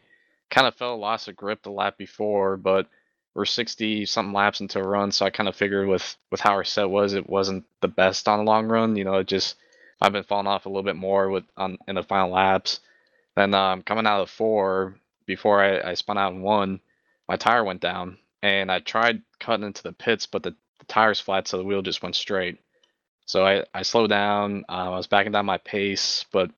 kind 0.53 0.67
of 0.67 0.75
felt 0.75 0.97
a 0.97 1.01
loss 1.01 1.27
of 1.27 1.35
grip 1.35 1.63
the 1.63 1.71
lap 1.71 1.97
before, 1.97 2.57
but 2.57 2.87
we're 3.33 3.45
60 3.45 4.05
something 4.05 4.33
laps 4.33 4.61
into 4.61 4.79
a 4.79 4.87
run, 4.87 5.11
so 5.11 5.25
I 5.25 5.31
kind 5.31 5.49
of 5.49 5.55
figured 5.55 5.87
with 5.87 6.15
with 6.29 6.39
how 6.39 6.51
our 6.51 6.63
set 6.63 6.89
was, 6.89 7.13
it 7.13 7.27
wasn't 7.27 7.65
the 7.81 7.87
best 7.87 8.27
on 8.27 8.39
a 8.39 8.43
long 8.43 8.67
run. 8.67 8.95
You 8.95 9.03
know, 9.03 9.15
it 9.15 9.27
just 9.27 9.55
I've 9.99 10.13
been 10.13 10.23
falling 10.23 10.45
off 10.47 10.67
a 10.67 10.69
little 10.69 10.83
bit 10.83 10.95
more 10.95 11.29
with 11.29 11.45
on 11.57 11.79
in 11.87 11.95
the 11.95 12.03
final 12.03 12.29
laps. 12.29 12.79
Then 13.35 13.55
um, 13.55 13.81
coming 13.81 14.05
out 14.05 14.21
of 14.21 14.29
four, 14.29 14.95
before 15.25 15.63
I, 15.63 15.91
I 15.91 15.93
spun 15.95 16.19
out 16.19 16.33
in 16.33 16.43
one, 16.43 16.79
my 17.27 17.35
tire 17.35 17.63
went 17.63 17.81
down, 17.81 18.19
and 18.43 18.71
I 18.71 18.79
tried 18.79 19.23
cutting 19.39 19.65
into 19.65 19.81
the 19.81 19.93
pits, 19.93 20.27
but 20.27 20.43
the, 20.43 20.51
the 20.77 20.85
tire's 20.87 21.19
flat, 21.19 21.47
so 21.47 21.57
the 21.57 21.63
wheel 21.63 21.81
just 21.81 22.03
went 22.03 22.15
straight. 22.15 22.59
So 23.25 23.43
I, 23.43 23.63
I 23.73 23.81
slowed 23.81 24.11
down. 24.11 24.65
Uh, 24.69 24.91
I 24.91 24.97
was 24.97 25.07
backing 25.07 25.31
down 25.31 25.47
my 25.47 25.57
pace, 25.57 26.25
but 26.31 26.51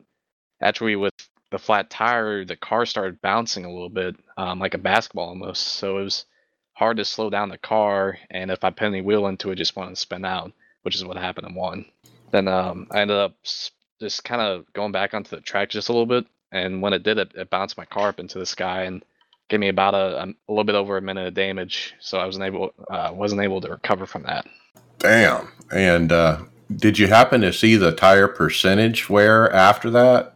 actually 0.62 0.98
with 0.98 1.14
the 1.52 1.60
flat 1.60 1.90
tire, 1.90 2.46
the 2.46 2.56
car 2.56 2.86
started 2.86 3.22
bouncing 3.22 3.66
a 3.66 3.72
little 3.72 3.90
bit, 3.90 4.16
um, 4.38 4.60
like 4.60 4.74
a 4.74 4.80
basketball 4.80 5.30
almost. 5.30 5.64
So 5.64 6.00
it 6.00 6.04
was 6.04 6.26
hard 6.74 6.98
to 6.98 7.06
slow 7.06 7.30
down 7.30 7.50
the 7.50 7.58
car, 7.58 8.18
and 8.30 8.52
if 8.52 8.64
I 8.64 8.70
put 8.70 8.86
any 8.86 9.02
wheel 9.02 9.28
into 9.28 9.52
it, 9.52 9.56
just 9.56 9.76
wanted 9.76 9.92
to 9.92 9.96
spin 9.96 10.26
out, 10.26 10.52
which 10.84 10.96
is 10.96 11.06
what 11.06 11.18
happened 11.18 11.48
in 11.48 11.56
one. 11.56 11.86
Then 12.32 12.48
um, 12.48 12.88
I 12.92 13.02
ended 13.02 13.18
up 13.18 13.36
just 14.00 14.24
kind 14.24 14.42
of 14.42 14.72
going 14.74 14.92
back 14.92 15.14
onto 15.14 15.36
the 15.36 15.42
track 15.42 15.70
just 15.70 15.90
a 15.90 15.94
little 15.94 16.06
bit, 16.06 16.26
and 16.52 16.82
when 16.82 16.94
it 16.94 17.04
did, 17.04 17.18
it, 17.18 17.32
it 17.36 17.50
bounced 17.50 17.78
my 17.78 17.86
car 17.86 18.10
up 18.10 18.20
into 18.20 18.40
the 18.40 18.46
sky 18.46 18.84
and 18.84 19.04
gave 19.48 19.60
me 19.60 19.70
about 19.70 19.94
a, 19.94 20.24
a, 20.24 20.34
little 20.48 20.64
bit 20.64 20.76
over 20.76 20.98
a 20.98 21.02
minute 21.02 21.28
of 21.28 21.34
damage. 21.34 21.94
So 22.00 22.18
I 22.18 22.26
wasn't 22.26 22.46
able 22.46 22.74
uh, 22.90 23.12
wasn't 23.14 23.42
able 23.42 23.62
to 23.62 23.70
recover 23.70 24.06
from 24.06 24.24
that. 24.24 24.46
Damn. 25.00 25.50
And 25.72 26.12
uh, 26.12 26.40
did 26.76 26.98
you 26.98 27.08
happen 27.08 27.42
to 27.42 27.54
see 27.54 27.76
the 27.76 27.92
tire 27.92 28.28
percentage 28.28 29.10
wear 29.10 29.52
after 29.52 29.90
that? 29.92 30.35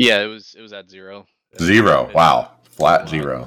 Yeah, 0.00 0.22
it 0.22 0.28
was 0.28 0.54
it 0.56 0.62
was 0.62 0.72
at 0.72 0.88
zero. 0.88 1.26
Zero. 1.60 2.10
Wow. 2.14 2.52
Flat 2.70 3.06
zero. 3.06 3.46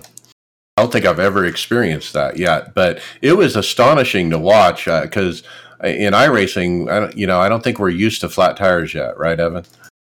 I 0.78 0.84
don't 0.84 0.92
think 0.92 1.04
I've 1.04 1.20
ever 1.20 1.46
experienced 1.46 2.14
that 2.14 2.38
yet, 2.38 2.76
but 2.76 3.02
it 3.24 3.34
was 3.34 3.56
astonishing 3.56 4.30
to 4.30 4.38
watch 4.38 4.86
because 4.86 5.42
uh, 5.84 5.88
in 5.88 6.14
iRacing, 6.14 6.92
I 6.92 7.00
don't, 7.00 7.18
you 7.18 7.26
know, 7.26 7.40
I 7.40 7.50
don't 7.50 7.64
think 7.64 7.80
we're 7.80 7.90
used 7.90 8.22
to 8.22 8.30
flat 8.30 8.56
tires 8.56 8.94
yet, 8.94 9.18
right, 9.18 9.40
Evan? 9.40 9.66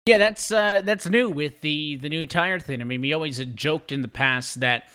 Yeah, 0.07 0.17
that's 0.17 0.51
uh, 0.51 0.81
that's 0.83 1.07
new 1.07 1.29
with 1.29 1.61
the 1.61 1.97
the 1.97 2.09
new 2.09 2.25
tire 2.25 2.59
thing. 2.59 2.81
I 2.81 2.85
mean, 2.85 3.01
we 3.01 3.13
always 3.13 3.37
had 3.37 3.55
joked 3.55 3.91
in 3.91 4.01
the 4.01 4.07
past 4.07 4.61
that 4.61 4.85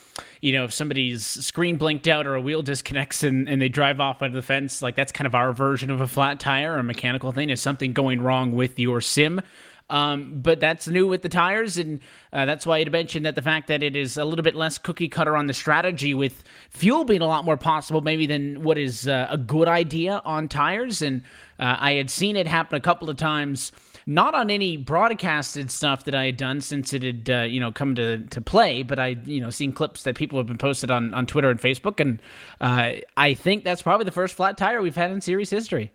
you 0.40 0.52
know 0.52 0.64
if 0.64 0.72
somebody's 0.72 1.24
screen 1.24 1.76
blinked 1.76 2.08
out 2.08 2.26
or 2.26 2.34
a 2.34 2.40
wheel 2.40 2.62
disconnects 2.62 3.22
and, 3.22 3.48
and 3.48 3.62
they 3.62 3.68
drive 3.68 4.00
off 4.00 4.20
under 4.20 4.34
the 4.34 4.42
fence, 4.42 4.82
like 4.82 4.96
that's 4.96 5.12
kind 5.12 5.28
of 5.28 5.36
our 5.36 5.52
version 5.52 5.92
of 5.92 6.00
a 6.00 6.08
flat 6.08 6.40
tire 6.40 6.72
or 6.72 6.78
a 6.78 6.82
mechanical 6.82 7.30
thing. 7.30 7.50
Is 7.50 7.60
something 7.60 7.92
going 7.92 8.20
wrong 8.20 8.50
with 8.50 8.80
your 8.80 9.00
sim? 9.00 9.40
Um, 9.88 10.40
but 10.40 10.58
that's 10.58 10.88
new 10.88 11.06
with 11.06 11.22
the 11.22 11.28
tires, 11.28 11.76
and 11.78 12.00
uh, 12.32 12.44
that's 12.44 12.66
why 12.66 12.78
I 12.78 12.84
mentioned 12.86 13.24
that 13.24 13.36
the 13.36 13.42
fact 13.42 13.68
that 13.68 13.84
it 13.84 13.94
is 13.94 14.16
a 14.16 14.24
little 14.24 14.42
bit 14.42 14.56
less 14.56 14.78
cookie 14.78 15.08
cutter 15.08 15.36
on 15.36 15.46
the 15.46 15.54
strategy, 15.54 16.12
with 16.12 16.42
fuel 16.70 17.04
being 17.04 17.20
a 17.20 17.26
lot 17.26 17.44
more 17.44 17.56
possible, 17.56 18.00
maybe 18.00 18.26
than 18.26 18.64
what 18.64 18.78
is 18.78 19.06
uh, 19.06 19.28
a 19.30 19.38
good 19.38 19.68
idea 19.68 20.20
on 20.24 20.48
tires. 20.48 21.02
And 21.02 21.22
uh, 21.60 21.76
I 21.78 21.92
had 21.92 22.10
seen 22.10 22.36
it 22.36 22.48
happen 22.48 22.76
a 22.76 22.80
couple 22.80 23.08
of 23.08 23.16
times 23.16 23.70
not 24.06 24.34
on 24.34 24.50
any 24.50 24.76
broadcasted 24.76 25.70
stuff 25.70 26.04
that 26.04 26.14
I 26.14 26.26
had 26.26 26.36
done 26.36 26.60
since 26.60 26.92
it 26.92 27.02
had 27.02 27.28
uh, 27.28 27.42
you 27.42 27.58
know 27.58 27.72
come 27.72 27.94
to 27.96 28.18
to 28.18 28.40
play, 28.40 28.82
but 28.82 28.98
I 28.98 29.16
you 29.24 29.40
know 29.40 29.50
seen 29.50 29.72
clips 29.72 30.04
that 30.04 30.14
people 30.14 30.38
have 30.38 30.46
been 30.46 30.58
posted 30.58 30.90
on 30.90 31.12
on 31.12 31.26
Twitter 31.26 31.50
and 31.50 31.60
Facebook, 31.60 32.00
and 32.00 32.22
uh, 32.60 33.00
I 33.16 33.34
think 33.34 33.64
that's 33.64 33.82
probably 33.82 34.04
the 34.04 34.12
first 34.12 34.34
flat 34.34 34.56
tire 34.56 34.80
we've 34.80 34.96
had 34.96 35.10
in 35.10 35.20
series 35.20 35.50
history. 35.50 35.92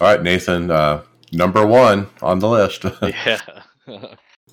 All 0.00 0.06
right, 0.06 0.22
Nathan, 0.22 0.70
uh, 0.70 1.02
number 1.32 1.66
one 1.66 2.08
on 2.22 2.38
the 2.38 2.48
list. 2.48 2.84
yeah. 3.02 3.40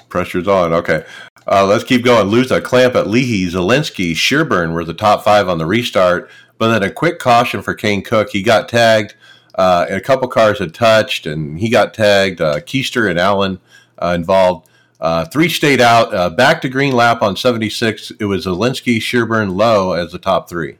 Pressure's 0.09 0.47
on. 0.47 0.73
Okay. 0.73 1.05
Uh, 1.45 1.65
let's 1.65 1.83
keep 1.83 2.03
going. 2.03 2.29
Luza, 2.29 2.61
Clampitt 2.61 3.07
Leahy, 3.07 3.49
Zalenski, 3.49 4.13
Sherburne 4.15 4.73
were 4.73 4.83
the 4.83 4.93
top 4.93 5.23
five 5.23 5.47
on 5.47 5.57
the 5.57 5.65
restart, 5.65 6.29
but 6.57 6.71
then 6.71 6.83
a 6.83 6.91
quick 6.91 7.19
caution 7.19 7.61
for 7.61 7.73
Kane 7.73 8.03
Cook. 8.03 8.29
He 8.31 8.41
got 8.41 8.67
tagged 8.67 9.15
uh, 9.57 9.87
and 9.89 9.97
a 9.97 10.01
couple 10.01 10.27
cars 10.27 10.59
had 10.59 10.73
touched, 10.73 11.25
and 11.25 11.59
he 11.59 11.69
got 11.69 11.93
tagged. 11.93 12.39
Uh, 12.39 12.59
Keister 12.59 13.09
and 13.09 13.19
Allen 13.19 13.59
uh, 14.01 14.13
involved. 14.15 14.69
Uh, 14.99 15.25
three 15.25 15.49
stayed 15.49 15.81
out. 15.81 16.13
Uh, 16.13 16.29
back 16.29 16.61
to 16.61 16.69
green 16.69 16.93
lap 16.93 17.21
on 17.21 17.35
76. 17.35 18.11
It 18.19 18.25
was 18.25 18.45
Zalenski, 18.45 19.01
Sherburne, 19.01 19.55
Lowe 19.55 19.93
as 19.93 20.11
the 20.11 20.19
top 20.19 20.47
three. 20.47 20.77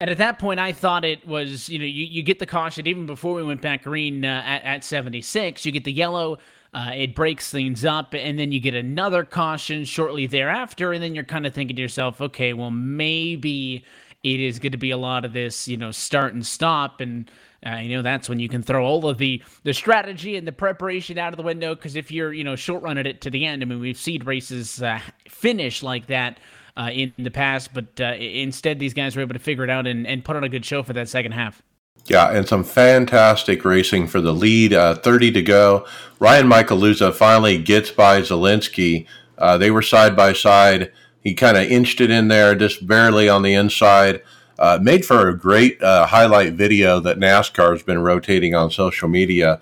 And 0.00 0.10
at 0.10 0.18
that 0.18 0.38
point, 0.38 0.60
I 0.60 0.72
thought 0.72 1.04
it 1.04 1.26
was, 1.26 1.68
you 1.68 1.78
know, 1.78 1.84
you, 1.84 2.04
you 2.04 2.22
get 2.22 2.38
the 2.38 2.46
caution 2.46 2.86
even 2.86 3.04
before 3.04 3.34
we 3.34 3.42
went 3.42 3.60
back 3.60 3.82
green 3.82 4.24
uh, 4.24 4.42
at, 4.46 4.62
at 4.62 4.84
76. 4.84 5.66
You 5.66 5.72
get 5.72 5.82
the 5.82 5.92
yellow, 5.92 6.38
uh, 6.72 6.92
it 6.94 7.16
breaks 7.16 7.50
things 7.50 7.84
up, 7.84 8.14
and 8.14 8.38
then 8.38 8.52
you 8.52 8.60
get 8.60 8.74
another 8.74 9.24
caution 9.24 9.84
shortly 9.84 10.28
thereafter. 10.28 10.92
And 10.92 11.02
then 11.02 11.16
you're 11.16 11.24
kind 11.24 11.46
of 11.46 11.52
thinking 11.52 11.74
to 11.74 11.82
yourself, 11.82 12.20
okay, 12.20 12.52
well, 12.52 12.70
maybe 12.70 13.84
it 14.22 14.40
is 14.40 14.60
going 14.60 14.72
to 14.72 14.78
be 14.78 14.92
a 14.92 14.96
lot 14.96 15.24
of 15.24 15.32
this, 15.32 15.66
you 15.66 15.76
know, 15.76 15.90
start 15.90 16.32
and 16.32 16.46
stop. 16.46 17.00
And 17.00 17.28
uh, 17.66 17.76
you 17.78 17.96
know 17.96 18.02
that's 18.02 18.28
when 18.28 18.38
you 18.38 18.48
can 18.48 18.62
throw 18.62 18.86
all 18.86 19.08
of 19.08 19.18
the 19.18 19.42
the 19.64 19.74
strategy 19.74 20.36
and 20.36 20.46
the 20.46 20.52
preparation 20.52 21.18
out 21.18 21.32
of 21.32 21.36
the 21.36 21.42
window 21.42 21.74
because 21.74 21.96
if 21.96 22.08
you're 22.08 22.32
you 22.32 22.44
know 22.44 22.54
short 22.54 22.84
running 22.84 23.04
it 23.04 23.20
to 23.20 23.30
the 23.30 23.44
end, 23.44 23.62
I 23.62 23.66
mean 23.66 23.80
we've 23.80 23.98
seen 23.98 24.22
races 24.24 24.80
uh, 24.80 25.00
finish 25.28 25.82
like 25.82 26.06
that 26.06 26.38
uh, 26.78 26.90
in 26.92 27.12
the 27.18 27.30
past, 27.30 27.74
but 27.74 28.00
uh, 28.00 28.14
instead 28.14 28.78
these 28.78 28.94
guys 28.94 29.16
were 29.16 29.22
able 29.22 29.34
to 29.34 29.40
figure 29.40 29.64
it 29.64 29.70
out 29.70 29.86
and, 29.86 30.06
and 30.06 30.24
put 30.24 30.36
on 30.36 30.44
a 30.44 30.48
good 30.48 30.64
show 30.64 30.82
for 30.82 30.92
that 30.92 31.08
second 31.08 31.32
half. 31.32 31.60
Yeah, 32.06 32.30
and 32.30 32.48
some 32.48 32.64
fantastic 32.64 33.64
racing 33.64 34.06
for 34.06 34.20
the 34.20 34.32
lead. 34.32 34.72
Uh, 34.72 34.94
30 34.94 35.32
to 35.32 35.42
go. 35.42 35.86
Ryan 36.20 36.46
Macaluza 36.46 37.12
finally 37.12 37.58
gets 37.58 37.90
by 37.90 38.22
Zalenski. 38.22 39.06
Uh, 39.36 39.58
they 39.58 39.70
were 39.70 39.82
side 39.82 40.16
by 40.16 40.32
side. 40.32 40.92
He 41.20 41.34
kind 41.34 41.56
of 41.56 41.64
inched 41.64 42.00
it 42.00 42.10
in 42.10 42.28
there, 42.28 42.54
just 42.54 42.86
barely 42.86 43.28
on 43.28 43.42
the 43.42 43.52
inside. 43.52 44.22
Uh, 44.58 44.78
made 44.80 45.04
for 45.04 45.28
a 45.28 45.36
great 45.36 45.82
uh, 45.82 46.06
highlight 46.06 46.54
video 46.54 46.98
that 47.00 47.18
NASCAR 47.18 47.72
has 47.72 47.82
been 47.82 47.98
rotating 47.98 48.54
on 48.54 48.70
social 48.70 49.08
media, 49.08 49.60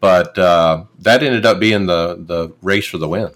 but 0.00 0.34
that 0.34 1.22
ended 1.22 1.46
up 1.46 1.58
being 1.58 1.86
the 1.86 2.16
the 2.16 2.52
race 2.62 2.86
for 2.86 2.98
the 2.98 3.08
win. 3.08 3.30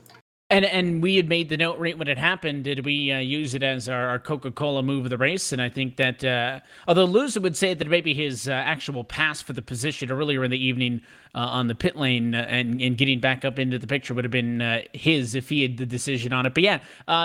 And 0.51 0.65
and 0.65 1.01
we 1.01 1.15
had 1.15 1.29
made 1.29 1.49
the 1.49 1.57
note 1.57 1.79
right 1.79 1.97
when 1.97 2.09
it 2.09 2.19
happened. 2.19 2.65
Did 2.65 2.85
we 2.85 3.13
uh, 3.13 3.21
use 3.21 3.55
it 3.55 3.63
as 3.63 3.89
our, 3.89 4.09
our 4.09 4.19
Coca 4.19 4.51
Cola 4.51 4.83
move 4.83 5.07
of 5.07 5.11
the 5.11 5.17
race? 5.17 5.53
And 5.53 5.63
I 5.63 5.69
think 5.69 5.97
that 5.97 6.25
uh, 6.25 6.59
although 6.89 7.07
Luza 7.07 7.41
would 7.41 7.57
say 7.57 7.73
that 7.73 7.87
maybe 7.87 8.15
his 8.15 8.49
uh, 8.49 8.53
actual 8.53 9.05
pass 9.05 9.41
for 9.41 9.53
the 9.53 9.63
position 9.63 10.11
earlier 10.11 10.43
in 10.43 10.51
the 10.51 10.63
evening 10.63 11.03
uh, 11.35 11.39
on 11.39 11.69
the 11.69 11.75
pit 11.75 11.97
lane 11.97 12.35
uh, 12.35 12.47
and 12.49 12.81
and 12.81 12.97
getting 12.97 13.21
back 13.21 13.45
up 13.45 13.59
into 13.59 13.79
the 13.79 13.87
picture 13.87 14.15
would 14.15 14.25
have 14.25 14.33
been 14.33 14.61
uh, 14.61 14.83
his 14.93 15.35
if 15.35 15.49
he 15.49 15.63
had 15.63 15.77
the 15.77 15.87
decision 15.87 16.33
on 16.33 16.47
it. 16.47 16.55
But 16.55 16.63
yeah, 16.63 16.81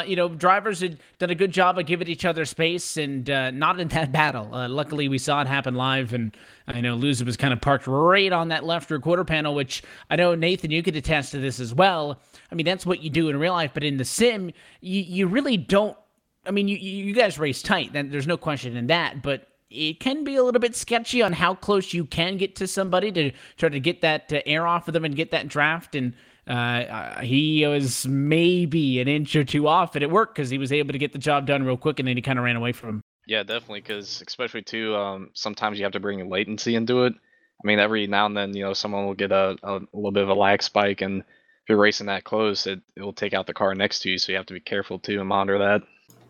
you 0.05 0.15
know, 0.15 0.29
drivers 0.29 0.81
had 0.81 0.97
done 1.19 1.29
a 1.29 1.35
good 1.35 1.51
job 1.51 1.77
of 1.77 1.85
giving 1.85 2.07
each 2.07 2.25
other 2.25 2.45
space 2.45 2.97
and 2.97 3.27
not 3.57 3.79
in 3.79 3.87
that 3.89 4.11
battle. 4.13 4.49
luckily, 4.69 5.07
we 5.07 5.17
saw 5.17 5.41
it 5.41 5.47
happen 5.47 5.75
live, 5.75 6.13
and 6.13 6.35
I 6.67 6.81
know 6.81 6.97
Luza 6.97 7.25
was 7.25 7.37
kind 7.37 7.53
of 7.53 7.61
parked 7.61 7.87
right 7.87 8.31
on 8.31 8.49
that 8.49 8.63
left 8.63 8.89
rear 8.89 8.99
quarter 8.99 9.23
panel, 9.23 9.55
which 9.55 9.83
I 10.09 10.15
know 10.15 10.35
Nathan, 10.35 10.71
you 10.71 10.83
could 10.83 10.95
attest 10.95 11.31
to 11.31 11.39
this 11.39 11.59
as 11.59 11.73
well 11.73 12.19
I 12.51 12.55
mean, 12.55 12.65
that's 12.65 12.85
what 12.85 13.01
you 13.01 13.09
do 13.09 13.29
in 13.29 13.37
real 13.37 13.53
life, 13.53 13.71
but 13.73 13.83
in 13.83 13.97
the 13.97 14.05
sim, 14.05 14.51
you, 14.81 15.01
you 15.01 15.27
really 15.27 15.57
don't. 15.57 15.97
I 16.45 16.51
mean, 16.51 16.67
you, 16.67 16.77
you 16.77 17.13
guys 17.13 17.39
race 17.39 17.61
tight, 17.61 17.91
then 17.91 18.11
there's 18.11 18.27
no 18.27 18.37
question 18.37 18.77
in 18.77 18.87
that, 18.87 19.23
but 19.23 19.47
it 19.69 19.99
can 19.99 20.23
be 20.23 20.35
a 20.35 20.43
little 20.43 20.61
bit 20.61 20.75
sketchy 20.75 21.21
on 21.21 21.33
how 21.33 21.55
close 21.55 21.93
you 21.93 22.05
can 22.05 22.37
get 22.37 22.55
to 22.57 22.67
somebody 22.67 23.11
to 23.11 23.31
try 23.57 23.69
to 23.69 23.79
get 23.79 24.01
that 24.01 24.31
uh, 24.31 24.39
air 24.45 24.67
off 24.67 24.87
of 24.87 24.93
them 24.93 25.05
and 25.05 25.15
get 25.15 25.31
that 25.31 25.47
draft. 25.47 25.95
And 25.95 26.13
uh, 26.47 27.21
he 27.21 27.65
was 27.65 28.05
maybe 28.07 28.99
an 28.99 29.07
inch 29.07 29.35
or 29.35 29.43
two 29.43 29.67
off, 29.67 29.95
and 29.95 30.03
it 30.03 30.11
worked 30.11 30.35
because 30.35 30.49
he 30.49 30.57
was 30.57 30.71
able 30.71 30.91
to 30.91 30.99
get 30.99 31.11
the 31.11 31.19
job 31.19 31.47
done 31.47 31.63
real 31.63 31.77
quick, 31.77 31.99
and 31.99 32.07
then 32.07 32.15
he 32.15 32.21
kind 32.21 32.37
of 32.37 32.45
ran 32.45 32.55
away 32.55 32.71
from 32.71 32.89
him. 32.89 33.01
Yeah, 33.27 33.43
definitely. 33.43 33.81
Because 33.81 34.21
especially 34.25 34.61
too, 34.61 34.95
um, 34.95 35.31
sometimes 35.33 35.79
you 35.79 35.85
have 35.85 35.93
to 35.93 35.99
bring 35.99 36.29
latency 36.29 36.75
into 36.75 37.05
it. 37.05 37.13
I 37.13 37.67
mean, 37.67 37.79
every 37.79 38.05
now 38.05 38.27
and 38.27 38.37
then, 38.37 38.55
you 38.55 38.63
know, 38.63 38.73
someone 38.73 39.05
will 39.05 39.15
get 39.15 39.31
a, 39.31 39.57
a, 39.63 39.77
a 39.77 39.87
little 39.93 40.11
bit 40.11 40.23
of 40.23 40.29
a 40.29 40.35
lag 40.35 40.61
spike, 40.61 41.01
and 41.01 41.21
if 41.21 41.69
you're 41.69 41.79
racing 41.79 42.07
that 42.07 42.23
close, 42.23 42.67
it, 42.67 42.79
it 42.95 43.01
will 43.01 43.13
take 43.13 43.33
out 43.33 43.47
the 43.47 43.53
car 43.53 43.73
next 43.73 43.99
to 44.01 44.09
you. 44.09 44.19
So 44.19 44.31
you 44.31 44.37
have 44.37 44.45
to 44.47 44.53
be 44.53 44.59
careful 44.59 44.99
too 44.99 45.19
and 45.19 45.27
monitor 45.27 45.57
that. 45.57 45.81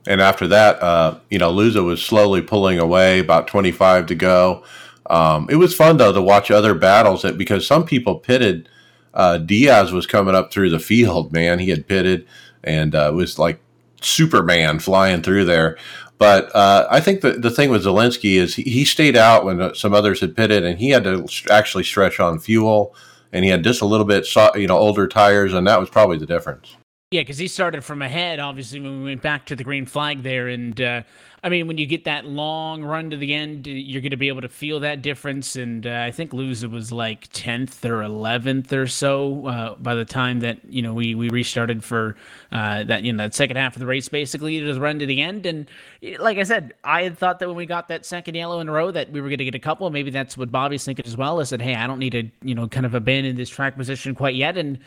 And 0.08 0.22
after 0.22 0.48
that, 0.48 0.82
uh, 0.82 1.20
you 1.30 1.40
know, 1.40 1.52
Luza 1.52 1.84
was 1.84 2.04
slowly 2.04 2.42
pulling 2.42 2.80
away, 2.80 3.20
about 3.20 3.48
25 3.48 4.06
to 4.08 4.16
go. 4.16 4.64
Um, 5.08 5.48
it 5.50 5.56
was 5.56 5.76
fun 5.76 5.98
though 5.98 6.12
to 6.12 6.22
watch 6.22 6.50
other 6.50 6.74
battles 6.74 7.22
that 7.22 7.38
because 7.38 7.66
some 7.66 7.86
people 7.86 8.20
pitted. 8.20 8.70
Uh, 9.14 9.38
Diaz 9.38 9.92
was 9.92 10.06
coming 10.06 10.36
up 10.36 10.52
through 10.52 10.70
the 10.70 10.80
field, 10.80 11.32
man. 11.32 11.60
He 11.60 11.70
had 11.70 11.88
pitted 11.88 12.28
and 12.64 12.94
uh, 12.94 13.12
was 13.14 13.40
like 13.40 13.60
Superman 14.02 14.80
flying 14.80 15.22
through 15.22 15.46
there. 15.46 15.78
But 16.18 16.54
uh, 16.56 16.88
I 16.90 17.00
think 17.02 17.22
the, 17.22 17.34
the 17.34 17.52
thing 17.52 17.70
with 17.70 17.86
Zalenski 17.86 18.36
is 18.36 18.56
he, 18.56 18.64
he 18.64 18.86
stayed 18.86 19.16
out 19.16 19.46
when 19.46 19.62
uh, 19.62 19.74
some 19.74 19.94
others 19.94 20.22
had 20.22 20.36
pitted, 20.36 20.64
and 20.64 20.80
he 20.80 20.90
had 20.92 21.04
to 21.04 21.28
actually 21.50 21.84
stretch 21.84 22.20
on 22.20 22.40
fuel 22.40 22.96
and 23.36 23.44
he 23.44 23.52
had 23.52 23.66
just 23.66 23.82
a 23.82 23.86
little 23.86 24.06
bit, 24.06 24.26
you 24.56 24.66
know, 24.66 24.78
older 24.78 25.08
tires, 25.08 25.54
and 25.54 25.68
that 25.68 25.78
was 25.78 25.90
probably 25.90 26.18
the 26.18 26.26
difference. 26.26 26.78
Yeah, 27.12 27.22
because 27.22 27.38
he 27.38 27.48
started 27.48 27.84
from 27.84 28.02
ahead, 28.02 28.40
obviously, 28.40 28.80
when 28.80 28.98
we 28.98 29.06
went 29.06 29.22
back 29.22 29.46
to 29.46 29.56
the 29.56 29.64
green 29.64 29.86
flag 29.86 30.24
there. 30.24 30.48
And 30.48 30.82
uh, 30.82 31.04
I 31.44 31.50
mean, 31.50 31.68
when 31.68 31.78
you 31.78 31.86
get 31.86 32.06
that 32.06 32.26
long 32.26 32.84
run 32.84 33.12
to 33.12 33.18
the 33.18 33.32
end, 33.32 33.68
you're 33.68 34.02
going 34.02 34.10
to 34.10 34.18
be 34.18 34.28
able 34.28 34.42
to 34.42 34.50
feel 34.50 34.80
that 34.80 35.04
difference. 35.04 35.56
And 35.56 35.86
uh, 35.86 36.04
I 36.08 36.10
think 36.10 36.32
Luza 36.32 36.70
was 36.70 36.92
like 36.92 37.30
10th 37.30 37.86
or 37.86 38.00
11th 38.00 38.74
or 38.74 38.88
so 38.88 39.46
uh, 39.46 39.76
by 39.76 39.94
the 39.94 40.04
time 40.04 40.40
that, 40.40 40.58
you 40.68 40.82
know, 40.82 40.96
we, 40.96 41.14
we 41.14 41.30
restarted 41.30 41.84
for 41.84 42.16
uh, 42.52 42.84
that, 42.86 43.04
you 43.04 43.14
know, 43.14 43.24
that 43.24 43.36
second 43.36 43.58
half 43.58 43.76
of 43.76 43.82
the 43.82 43.86
race, 43.86 44.10
basically, 44.10 44.60
to 44.60 44.80
run 44.80 44.98
to 44.98 45.06
the 45.06 45.22
end. 45.22 45.46
And 45.46 45.70
like 46.18 46.40
I 46.40 46.44
said, 46.44 46.74
I 46.84 47.04
had 47.04 47.20
thought 47.20 47.38
that 47.38 47.48
when 47.48 47.56
we 47.56 47.68
got 47.68 47.88
that 47.90 48.04
second 48.04 48.34
yellow 48.34 48.62
in 48.62 48.68
a 48.68 48.72
row 48.72 48.90
that 48.90 49.12
we 49.12 49.22
were 49.22 49.30
going 49.30 49.38
to 49.38 49.46
get 49.46 49.54
a 49.54 49.60
couple. 49.60 49.88
Maybe 49.92 50.10
that's 50.10 50.36
what 50.36 50.52
Bobby's 50.52 50.84
thinking 50.84 51.06
as 51.06 51.16
well. 51.16 51.40
I 51.40 51.44
said, 51.44 51.62
hey, 51.62 51.76
I 51.76 51.86
don't 51.86 52.00
need 52.00 52.14
to, 52.14 52.24
you 52.42 52.56
know, 52.56 52.68
kind 52.68 52.88
of 52.88 52.96
abandon 52.96 53.36
this 53.36 53.50
track 53.50 53.78
position 53.78 54.16
quite 54.16 54.34
yet. 54.34 54.58
And 54.58 54.80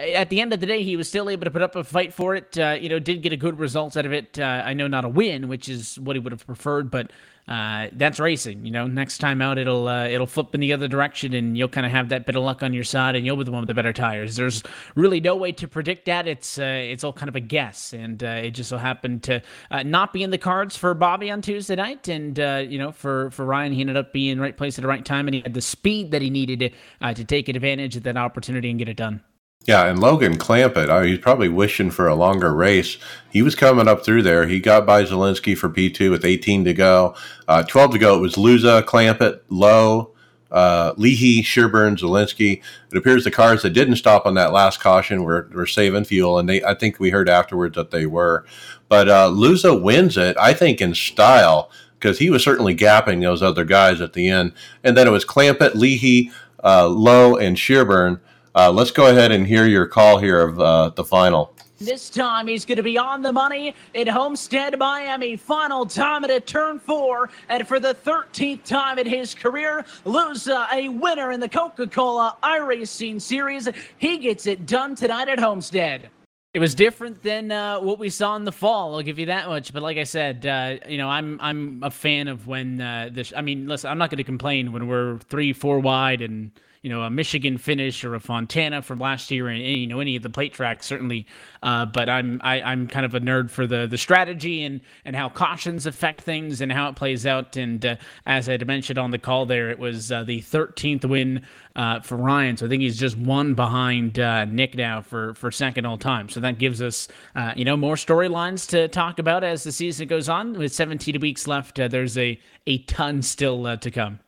at 0.00 0.30
the 0.30 0.40
end 0.40 0.52
of 0.52 0.60
the 0.60 0.66
day, 0.66 0.82
he 0.82 0.96
was 0.96 1.08
still 1.08 1.28
able 1.28 1.44
to 1.44 1.50
put 1.50 1.62
up 1.62 1.76
a 1.76 1.84
fight 1.84 2.12
for 2.12 2.34
it. 2.34 2.58
Uh, 2.58 2.76
you 2.80 2.88
know, 2.88 2.98
did 2.98 3.22
get 3.22 3.32
a 3.32 3.36
good 3.36 3.58
result 3.58 3.96
out 3.96 4.06
of 4.06 4.12
it. 4.12 4.38
Uh, 4.38 4.62
I 4.64 4.74
know 4.74 4.88
not 4.88 5.04
a 5.04 5.08
win, 5.08 5.48
which 5.48 5.68
is 5.68 5.98
what 5.98 6.16
he 6.16 6.20
would 6.20 6.32
have 6.32 6.46
preferred, 6.46 6.90
but 6.90 7.10
uh, 7.48 7.88
that's 7.92 8.20
racing. 8.20 8.64
You 8.64 8.70
know, 8.70 8.86
next 8.86 9.18
time 9.18 9.42
out 9.42 9.58
it'll 9.58 9.88
uh, 9.88 10.06
it'll 10.06 10.26
flip 10.26 10.54
in 10.54 10.60
the 10.60 10.72
other 10.72 10.86
direction, 10.88 11.34
and 11.34 11.58
you'll 11.58 11.68
kind 11.68 11.84
of 11.84 11.92
have 11.92 12.10
that 12.10 12.26
bit 12.26 12.36
of 12.36 12.42
luck 12.42 12.62
on 12.62 12.72
your 12.72 12.84
side, 12.84 13.16
and 13.16 13.26
you'll 13.26 13.36
be 13.36 13.44
the 13.44 13.50
one 13.50 13.62
with 13.62 13.68
the 13.68 13.74
better 13.74 13.92
tires. 13.92 14.36
There's 14.36 14.62
really 14.94 15.20
no 15.20 15.34
way 15.36 15.52
to 15.52 15.66
predict 15.66 16.06
that. 16.06 16.28
It's 16.28 16.58
uh, 16.58 16.62
it's 16.62 17.02
all 17.02 17.12
kind 17.12 17.28
of 17.28 17.36
a 17.36 17.40
guess, 17.40 17.92
and 17.92 18.22
uh, 18.22 18.26
it 18.26 18.52
just 18.52 18.70
so 18.70 18.78
happened 18.78 19.24
to 19.24 19.42
not 19.84 20.12
be 20.12 20.22
in 20.22 20.30
the 20.30 20.38
cards 20.38 20.76
for 20.76 20.94
Bobby 20.94 21.30
on 21.30 21.42
Tuesday 21.42 21.76
night, 21.76 22.08
and 22.08 22.38
you 22.70 22.78
know, 22.78 22.92
for 22.92 23.30
for 23.30 23.44
Ryan, 23.44 23.72
he 23.72 23.80
ended 23.80 23.96
up 23.96 24.12
being 24.12 24.38
right 24.38 24.56
place 24.56 24.78
at 24.78 24.82
the 24.82 24.88
right 24.88 25.04
time, 25.04 25.26
and 25.26 25.34
he 25.34 25.40
had 25.40 25.54
the 25.54 25.60
speed 25.60 26.12
that 26.12 26.22
he 26.22 26.30
needed 26.30 26.72
to 27.02 27.24
take 27.24 27.48
advantage 27.48 27.96
of 27.96 28.04
that 28.04 28.16
opportunity 28.16 28.70
and 28.70 28.78
get 28.78 28.88
it 28.88 28.96
done. 28.96 29.22
Yeah, 29.66 29.86
and 29.86 29.98
Logan 29.98 30.38
Clampitt, 30.38 30.88
uh, 30.88 31.02
he's 31.02 31.18
probably 31.18 31.48
wishing 31.48 31.90
for 31.90 32.08
a 32.08 32.14
longer 32.14 32.52
race. 32.54 32.96
He 33.30 33.42
was 33.42 33.54
coming 33.54 33.88
up 33.88 34.04
through 34.04 34.22
there. 34.22 34.46
He 34.46 34.58
got 34.58 34.86
by 34.86 35.04
Zalenski 35.04 35.56
for 35.56 35.68
P2 35.68 36.10
with 36.10 36.24
18 36.24 36.64
to 36.64 36.72
go. 36.72 37.14
Uh, 37.46 37.62
12 37.62 37.92
to 37.92 37.98
go, 37.98 38.16
it 38.16 38.20
was 38.20 38.36
Luza, 38.36 38.82
Clampitt, 38.82 39.42
Lowe, 39.50 40.12
uh, 40.50 40.94
Leahy, 40.96 41.42
Sherburne, 41.42 41.96
Zalenski. 41.96 42.62
It 42.90 42.96
appears 42.96 43.24
the 43.24 43.30
cars 43.30 43.62
that 43.62 43.70
didn't 43.70 43.96
stop 43.96 44.24
on 44.24 44.34
that 44.34 44.52
last 44.52 44.80
caution 44.80 45.22
were, 45.22 45.48
were 45.52 45.66
saving 45.66 46.04
fuel, 46.04 46.38
and 46.38 46.48
they 46.48 46.64
I 46.64 46.74
think 46.74 46.98
we 46.98 47.10
heard 47.10 47.28
afterwards 47.28 47.76
that 47.76 47.90
they 47.90 48.06
were. 48.06 48.44
But 48.88 49.08
uh, 49.08 49.28
Luza 49.28 49.80
wins 49.80 50.16
it, 50.16 50.36
I 50.38 50.54
think, 50.54 50.80
in 50.80 50.94
style 50.94 51.70
because 51.98 52.18
he 52.18 52.30
was 52.30 52.42
certainly 52.42 52.74
gapping 52.74 53.20
those 53.20 53.42
other 53.42 53.64
guys 53.64 54.00
at 54.00 54.14
the 54.14 54.28
end. 54.28 54.54
And 54.82 54.96
then 54.96 55.06
it 55.06 55.10
was 55.10 55.24
Clampitt, 55.24 55.74
Leahy, 55.74 56.32
uh, 56.64 56.88
Lowe, 56.88 57.36
and 57.36 57.58
Sherburne 57.58 58.20
uh, 58.54 58.70
let's 58.70 58.90
go 58.90 59.10
ahead 59.10 59.32
and 59.32 59.46
hear 59.46 59.66
your 59.66 59.86
call 59.86 60.18
here 60.18 60.40
of 60.40 60.60
uh, 60.60 60.90
the 60.90 61.04
final. 61.04 61.54
This 61.80 62.10
time 62.10 62.46
he's 62.46 62.66
going 62.66 62.76
to 62.76 62.82
be 62.82 62.98
on 62.98 63.22
the 63.22 63.32
money 63.32 63.74
in 63.94 64.06
Homestead, 64.06 64.78
Miami. 64.78 65.34
Final 65.36 65.86
time 65.86 66.24
at 66.24 66.30
a 66.30 66.38
turn 66.38 66.78
four. 66.78 67.30
And 67.48 67.66
for 67.66 67.80
the 67.80 67.94
13th 67.94 68.64
time 68.64 68.98
in 68.98 69.06
his 69.06 69.34
career, 69.34 69.86
Luza, 70.04 70.70
a 70.74 70.90
winner 70.90 71.32
in 71.32 71.40
the 71.40 71.48
Coca 71.48 71.86
Cola 71.86 72.36
iRacing 72.42 73.18
Series. 73.18 73.66
He 73.96 74.18
gets 74.18 74.46
it 74.46 74.66
done 74.66 74.94
tonight 74.94 75.28
at 75.28 75.40
Homestead. 75.40 76.10
It 76.52 76.58
was 76.58 76.74
different 76.74 77.22
than 77.22 77.50
uh, 77.50 77.78
what 77.78 77.98
we 77.98 78.10
saw 78.10 78.36
in 78.36 78.44
the 78.44 78.52
fall. 78.52 78.96
I'll 78.96 79.02
give 79.02 79.18
you 79.18 79.26
that 79.26 79.48
much. 79.48 79.72
But 79.72 79.82
like 79.82 79.96
I 79.96 80.04
said, 80.04 80.44
uh, 80.44 80.76
you 80.86 80.98
know, 80.98 81.08
I'm 81.08 81.40
I'm 81.40 81.80
a 81.82 81.90
fan 81.90 82.28
of 82.28 82.46
when 82.46 82.80
uh, 82.80 83.08
this. 83.10 83.32
I 83.34 83.40
mean, 83.40 83.68
listen, 83.68 83.88
I'm 83.88 83.98
not 83.98 84.10
going 84.10 84.18
to 84.18 84.24
complain 84.24 84.72
when 84.72 84.86
we're 84.86 85.18
three, 85.18 85.52
four 85.54 85.78
wide 85.78 86.20
and 86.20 86.50
you 86.82 86.88
know 86.88 87.02
a 87.02 87.10
Michigan 87.10 87.58
finish 87.58 88.04
or 88.04 88.14
a 88.14 88.20
Fontana 88.20 88.80
from 88.80 88.98
last 88.98 89.30
year, 89.30 89.48
and 89.48 89.62
you 89.62 89.86
know 89.86 90.00
any 90.00 90.16
of 90.16 90.22
the 90.22 90.30
plate 90.30 90.54
tracks 90.54 90.86
certainly. 90.86 91.26
Uh, 91.62 91.84
but 91.84 92.08
I'm 92.08 92.40
I, 92.42 92.58
am 92.58 92.66
i 92.66 92.72
am 92.72 92.86
kind 92.88 93.04
of 93.04 93.14
a 93.14 93.20
nerd 93.20 93.50
for 93.50 93.66
the 93.66 93.86
the 93.86 93.98
strategy 93.98 94.64
and 94.64 94.80
and 95.04 95.14
how 95.14 95.28
cautions 95.28 95.84
affect 95.84 96.22
things 96.22 96.60
and 96.60 96.72
how 96.72 96.88
it 96.88 96.96
plays 96.96 97.26
out. 97.26 97.56
And 97.56 97.84
uh, 97.84 97.96
as 98.24 98.48
I 98.48 98.56
mentioned 98.58 98.98
on 98.98 99.10
the 99.10 99.18
call, 99.18 99.44
there 99.44 99.70
it 99.70 99.78
was 99.78 100.10
uh, 100.10 100.24
the 100.24 100.40
13th 100.40 101.04
win 101.04 101.42
uh, 101.76 102.00
for 102.00 102.16
Ryan. 102.16 102.56
So 102.56 102.66
I 102.66 102.68
think 102.70 102.82
he's 102.82 102.98
just 102.98 103.16
one 103.18 103.54
behind 103.54 104.18
uh, 104.18 104.46
Nick 104.46 104.74
now 104.74 105.02
for 105.02 105.34
for 105.34 105.50
second 105.50 105.84
all 105.84 105.98
time. 105.98 106.30
So 106.30 106.40
that 106.40 106.58
gives 106.58 106.80
us 106.80 107.08
uh, 107.36 107.52
you 107.56 107.64
know 107.66 107.76
more 107.76 107.96
storylines 107.96 108.66
to 108.70 108.88
talk 108.88 109.18
about 109.18 109.44
as 109.44 109.64
the 109.64 109.72
season 109.72 110.08
goes 110.08 110.30
on. 110.30 110.54
With 110.54 110.72
17 110.72 111.20
weeks 111.20 111.46
left, 111.46 111.76
there's 111.76 112.16
a 112.16 112.40
a 112.66 112.78
ton 112.84 113.20
still 113.20 113.76
to 113.76 113.90
come. 113.90 114.20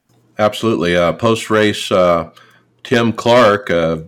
Absolutely. 0.42 0.96
Uh, 0.96 1.12
Post 1.12 1.50
race, 1.50 1.92
uh, 1.92 2.30
Tim 2.82 3.12
Clark, 3.12 3.70
uh, 3.70 3.98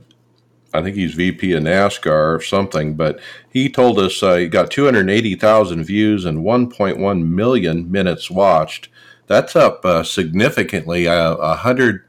I 0.72 0.82
think 0.82 0.96
he's 0.96 1.14
VP 1.14 1.52
of 1.52 1.62
NASCAR 1.62 2.34
or 2.34 2.40
something, 2.40 2.96
but 2.96 3.20
he 3.52 3.68
told 3.68 4.00
us 4.00 4.20
uh, 4.20 4.34
he 4.34 4.48
got 4.48 4.68
280,000 4.68 5.84
views 5.84 6.24
and 6.24 6.38
1.1 6.38 7.24
million 7.28 7.88
minutes 7.88 8.32
watched. 8.32 8.88
That's 9.28 9.54
up 9.54 9.84
uh, 9.84 10.02
significantly, 10.02 11.06
uh, 11.06 11.36
100, 11.36 12.02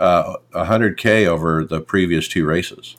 uh, 0.00 0.34
100K 0.52 1.28
over 1.28 1.64
the 1.64 1.80
previous 1.80 2.26
two 2.26 2.44
races. 2.44 2.96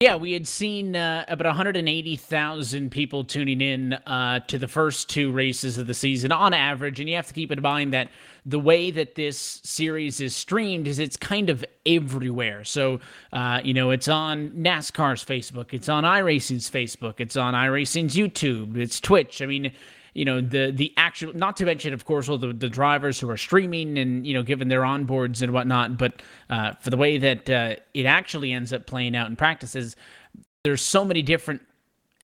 Yeah, 0.00 0.14
we 0.14 0.32
had 0.32 0.46
seen 0.46 0.94
uh, 0.94 1.24
about 1.26 1.46
180,000 1.46 2.90
people 2.92 3.24
tuning 3.24 3.60
in 3.60 3.94
uh, 3.94 4.38
to 4.46 4.56
the 4.56 4.68
first 4.68 5.10
two 5.10 5.32
races 5.32 5.76
of 5.76 5.88
the 5.88 5.94
season 5.94 6.30
on 6.30 6.54
average. 6.54 7.00
And 7.00 7.08
you 7.08 7.16
have 7.16 7.26
to 7.26 7.34
keep 7.34 7.50
in 7.50 7.60
mind 7.60 7.92
that 7.94 8.08
the 8.46 8.60
way 8.60 8.92
that 8.92 9.16
this 9.16 9.60
series 9.64 10.20
is 10.20 10.36
streamed 10.36 10.86
is 10.86 11.00
it's 11.00 11.16
kind 11.16 11.50
of 11.50 11.64
everywhere. 11.84 12.62
So, 12.62 13.00
uh, 13.32 13.60
you 13.64 13.74
know, 13.74 13.90
it's 13.90 14.06
on 14.06 14.50
NASCAR's 14.50 15.24
Facebook, 15.24 15.72
it's 15.72 15.88
on 15.88 16.04
iRacing's 16.04 16.70
Facebook, 16.70 17.14
it's 17.18 17.36
on 17.36 17.54
iRacing's 17.54 18.14
YouTube, 18.14 18.76
it's 18.76 19.00
Twitch. 19.00 19.42
I 19.42 19.46
mean, 19.46 19.72
you 20.18 20.24
know 20.24 20.40
the 20.40 20.72
the 20.74 20.92
actual 20.96 21.32
not 21.34 21.56
to 21.56 21.64
mention 21.64 21.94
of 21.94 22.04
course 22.04 22.28
all 22.28 22.36
the, 22.36 22.52
the 22.52 22.68
drivers 22.68 23.20
who 23.20 23.30
are 23.30 23.36
streaming 23.36 23.96
and 23.98 24.26
you 24.26 24.34
know 24.34 24.42
given 24.42 24.66
their 24.66 24.82
onboards 24.82 25.42
and 25.42 25.52
whatnot 25.52 25.96
but 25.96 26.20
uh, 26.50 26.72
for 26.80 26.90
the 26.90 26.96
way 26.96 27.18
that 27.18 27.48
uh, 27.48 27.76
it 27.94 28.04
actually 28.04 28.52
ends 28.52 28.72
up 28.72 28.84
playing 28.84 29.14
out 29.14 29.28
in 29.28 29.36
practices 29.36 29.94
there's 30.64 30.82
so 30.82 31.04
many 31.04 31.22
different 31.22 31.62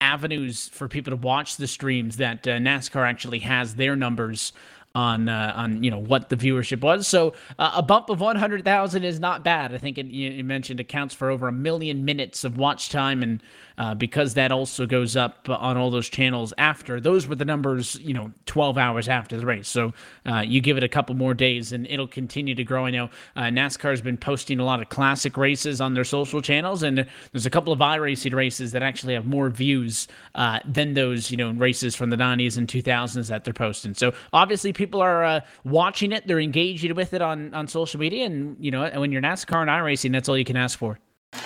avenues 0.01 0.69
for 0.69 0.89
people 0.89 1.13
to 1.13 1.17
watch 1.17 1.57
the 1.57 1.69
streams 1.69 2.17
that 2.17 2.47
uh, 2.49 2.53
NASCAR 2.53 3.09
actually 3.09 3.39
has 3.39 3.77
their 3.77 3.95
numbers 3.95 4.53
on 4.95 5.29
uh, 5.29 5.53
on 5.57 5.83
you 5.83 5.91
know 5.91 5.99
what 5.99 6.29
the 6.29 6.37
viewership 6.37 6.81
was. 6.81 7.07
So 7.09 7.35
uh, 7.59 7.73
a 7.75 7.83
bump 7.83 8.11
of 8.11 8.21
100,000 8.21 9.05
is 9.05 9.19
not 9.19 9.43
bad. 9.43 9.75
I 9.75 9.79
think 9.79 9.99
it, 9.99 10.07
you 10.07 10.45
mentioned 10.45 10.81
accounts 10.81 11.15
for 11.15 11.31
over 11.31 11.49
a 11.49 11.53
million 11.53 12.05
minutes 12.05 12.45
of 12.45 12.57
watch 12.57 12.91
time, 12.91 13.23
and 13.23 13.43
uh, 13.77 13.95
because 13.95 14.35
that 14.35 14.53
also 14.53 14.87
goes 14.87 15.17
up 15.17 15.49
on 15.49 15.77
all 15.77 15.91
those 15.91 16.09
channels 16.09 16.53
after. 16.59 17.01
Those 17.01 17.27
were 17.27 17.35
the 17.35 17.45
numbers, 17.45 17.97
you 17.97 18.15
know, 18.15 18.33
12 18.47 18.79
hours 18.79 19.09
after 19.09 19.37
the 19.37 19.47
race. 19.47 19.69
So 19.69 19.93
uh, 20.27 20.45
you 20.47 20.61
give 20.61 20.77
it 20.77 20.85
a 20.85 20.89
couple 20.89 21.15
more 21.17 21.35
days, 21.35 21.73
and 21.73 21.87
it'll 21.89 22.07
continue 22.07 22.55
to 22.55 22.65
grow. 22.65 22.87
I 22.87 22.91
know 22.91 23.11
uh, 23.35 23.43
NASCAR 23.43 23.91
has 23.91 24.01
been 24.01 24.17
posting 24.17 24.61
a 24.61 24.65
lot 24.65 24.81
of 24.81 24.91
classic 24.91 25.37
races 25.37 25.81
on 25.81 25.95
their 25.95 26.05
social 26.05 26.41
channels, 26.41 26.83
and 26.83 27.07
there's 27.33 27.47
a 27.47 27.51
couple 27.51 27.73
of 27.73 27.81
iRacing 27.81 28.35
races 28.35 28.73
that 28.73 28.83
actually 28.83 29.15
have 29.15 29.27
more 29.27 29.51
views 29.51 30.07
uh, 30.37 30.61
than 30.65 30.95
those, 30.95 31.31
you 31.31 31.37
know, 31.37 31.51
races 31.51 31.97
from 31.97 32.11
the 32.11 32.17
90s 32.17 32.57
and 32.57 32.69
2000s 32.69 33.29
that 33.29 33.45
they're 33.45 33.53
posting. 33.53 33.95
So 33.95 34.13
obviously, 34.33 34.73
people 34.73 34.84
are 34.93 35.25
uh, 35.25 35.41
watching 35.65 36.13
it, 36.13 36.27
they're 36.27 36.41
engaging 36.41 36.95
with 36.95 37.15
it 37.15 37.23
on 37.23 37.55
on 37.55 37.67
social 37.69 38.01
media, 38.01 38.27
and 38.27 38.57
you 38.59 38.71
know, 38.71 38.89
when 38.97 39.13
you're 39.13 39.23
NASCAR 39.23 39.63
and 39.63 39.71
iRacing, 39.71 40.13
that's 40.13 40.29
all 40.29 40.39
you 40.39 40.45
can 40.45 40.57
ask 40.57 40.79
for. 40.79 40.99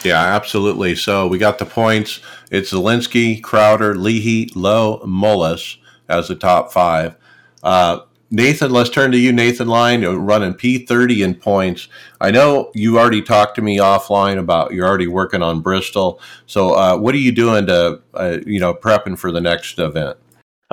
Yeah, 0.04 0.20
absolutely. 0.20 0.94
So 0.94 1.26
we 1.26 1.38
got 1.38 1.58
the 1.58 1.64
points. 1.64 2.20
It's 2.50 2.72
Zalenski, 2.72 3.42
Crowder, 3.42 3.94
Leahy, 3.94 4.50
Lowe, 4.54 5.00
Mullis 5.04 5.78
as 6.08 6.28
the 6.28 6.34
top 6.34 6.72
five. 6.72 7.16
Uh, 7.62 8.00
Nathan, 8.30 8.70
let's 8.70 8.90
turn 8.90 9.10
to 9.12 9.18
you, 9.18 9.32
Nathan 9.32 9.68
Lyon, 9.68 10.04
running 10.04 10.52
P30 10.52 11.24
in 11.24 11.34
points. 11.34 11.88
I 12.20 12.30
know 12.30 12.70
you 12.74 12.98
already 12.98 13.22
talked 13.22 13.54
to 13.54 13.62
me 13.62 13.78
offline 13.78 14.38
about 14.38 14.74
you're 14.74 14.86
already 14.86 15.06
working 15.06 15.42
on 15.42 15.62
Bristol. 15.62 16.20
So, 16.44 16.74
uh, 16.74 16.98
what 16.98 17.14
are 17.14 17.18
you 17.18 17.32
doing 17.32 17.66
to, 17.66 18.02
uh, 18.12 18.38
you 18.44 18.60
know, 18.60 18.74
prepping 18.74 19.18
for 19.18 19.32
the 19.32 19.40
next 19.40 19.78
event? 19.78 20.18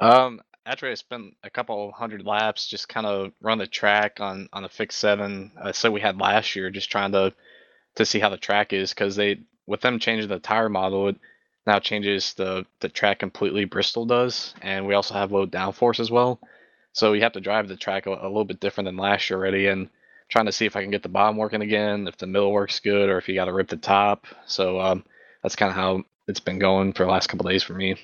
Um, 0.01 0.41
after 0.65 0.89
I 0.89 0.95
spent 0.95 1.36
a 1.43 1.49
couple 1.49 1.91
hundred 1.91 2.25
laps, 2.25 2.67
just 2.67 2.89
kind 2.89 3.06
of 3.06 3.32
run 3.41 3.60
the 3.60 3.67
track 3.67 4.19
on 4.19 4.49
on 4.51 4.63
the 4.63 4.69
fixed 4.69 4.99
seven. 4.99 5.51
Uh, 5.62 5.71
so 5.71 5.91
we 5.91 6.01
had 6.01 6.19
last 6.19 6.56
year, 6.56 6.69
just 6.69 6.91
trying 6.91 7.12
to 7.12 7.34
to 7.95 8.06
see 8.06 8.19
how 8.19 8.30
the 8.30 8.38
track 8.38 8.73
is 8.73 8.91
because 8.91 9.15
they 9.15 9.39
with 9.67 9.82
them 9.82 9.99
changing 9.99 10.30
the 10.30 10.39
tire 10.39 10.69
model, 10.69 11.10
it 11.10 11.17
now 11.67 11.80
changes 11.80 12.34
the 12.34 12.65
the 12.80 12.89
track 12.89 13.19
completely. 13.19 13.65
Bristol 13.65 14.06
does, 14.06 14.54
and 14.62 14.88
we 14.88 14.95
also 14.95 15.13
have 15.13 15.32
low 15.32 15.45
downforce 15.45 15.99
as 15.99 16.12
well. 16.12 16.39
So 16.93 17.13
you 17.13 17.21
have 17.21 17.34
to 17.34 17.41
drive 17.41 17.67
the 17.67 17.75
track 17.75 18.06
a, 18.06 18.12
a, 18.12 18.28
little 18.28 18.45
bit 18.45 18.62
different 18.62 18.88
than 18.88 18.97
last 18.97 19.30
year 19.30 19.38
already, 19.38 19.67
and 19.67 19.89
trying 20.30 20.45
to 20.45 20.51
see 20.51 20.65
if 20.65 20.75
I 20.75 20.82
can 20.82 20.91
get 20.91 21.04
the 21.04 21.10
bottom 21.10 21.38
working 21.38 21.62
again, 21.62 22.08
if 22.08 22.17
the 22.17 22.28
middle 22.28 22.51
works 22.51 22.80
good, 22.80 23.10
or 23.10 23.17
if 23.17 23.28
you 23.28 23.36
got 23.36 23.45
to 23.45 23.54
rip 23.54 23.67
the 23.67 23.78
top. 23.78 24.25
So 24.45 24.80
um, 24.80 25.04
that's 25.43 25.56
kind 25.56 25.69
of 25.69 25.75
how 25.75 26.04
it's 26.28 26.39
been 26.39 26.58
going 26.58 26.93
for 26.93 27.04
the 27.04 27.12
last 27.12 27.28
couple 27.28 27.49
days 27.49 27.63
for 27.63 27.73
me. 27.73 27.95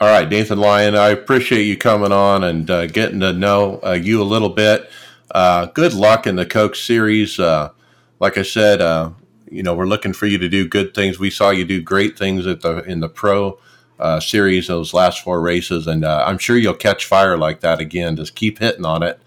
All 0.00 0.08
right, 0.08 0.28
Nathan 0.28 0.58
Lyon, 0.58 0.96
I 0.96 1.10
appreciate 1.10 1.62
you 1.62 1.76
coming 1.76 2.10
on 2.10 2.42
and 2.42 2.68
uh, 2.68 2.86
getting 2.88 3.20
to 3.20 3.32
know 3.32 3.78
uh, 3.84 3.92
you 3.92 4.20
a 4.20 4.24
little 4.24 4.48
bit. 4.48 4.90
Uh, 5.30 5.66
good 5.66 5.94
luck 5.94 6.26
in 6.26 6.34
the 6.34 6.44
Coke 6.44 6.74
Series. 6.74 7.38
Uh, 7.38 7.70
like 8.18 8.36
I 8.36 8.42
said, 8.42 8.80
uh, 8.80 9.10
you 9.48 9.62
know 9.62 9.72
we're 9.72 9.86
looking 9.86 10.12
for 10.12 10.26
you 10.26 10.36
to 10.38 10.48
do 10.48 10.66
good 10.66 10.94
things. 10.94 11.20
We 11.20 11.30
saw 11.30 11.50
you 11.50 11.64
do 11.64 11.80
great 11.80 12.18
things 12.18 12.44
at 12.44 12.60
the 12.62 12.78
in 12.82 12.98
the 12.98 13.08
pro 13.08 13.60
uh, 14.00 14.18
series 14.18 14.66
those 14.66 14.94
last 14.94 15.22
four 15.22 15.40
races, 15.40 15.86
and 15.86 16.04
I'm 16.04 16.38
sure 16.38 16.56
you'll 16.56 16.74
catch 16.74 17.04
fire 17.04 17.38
like 17.38 17.60
that 17.60 17.78
again. 17.78 18.16
Just 18.16 18.34
keep 18.34 18.58
hitting 18.58 18.84
on 18.84 19.04
it. 19.04 19.20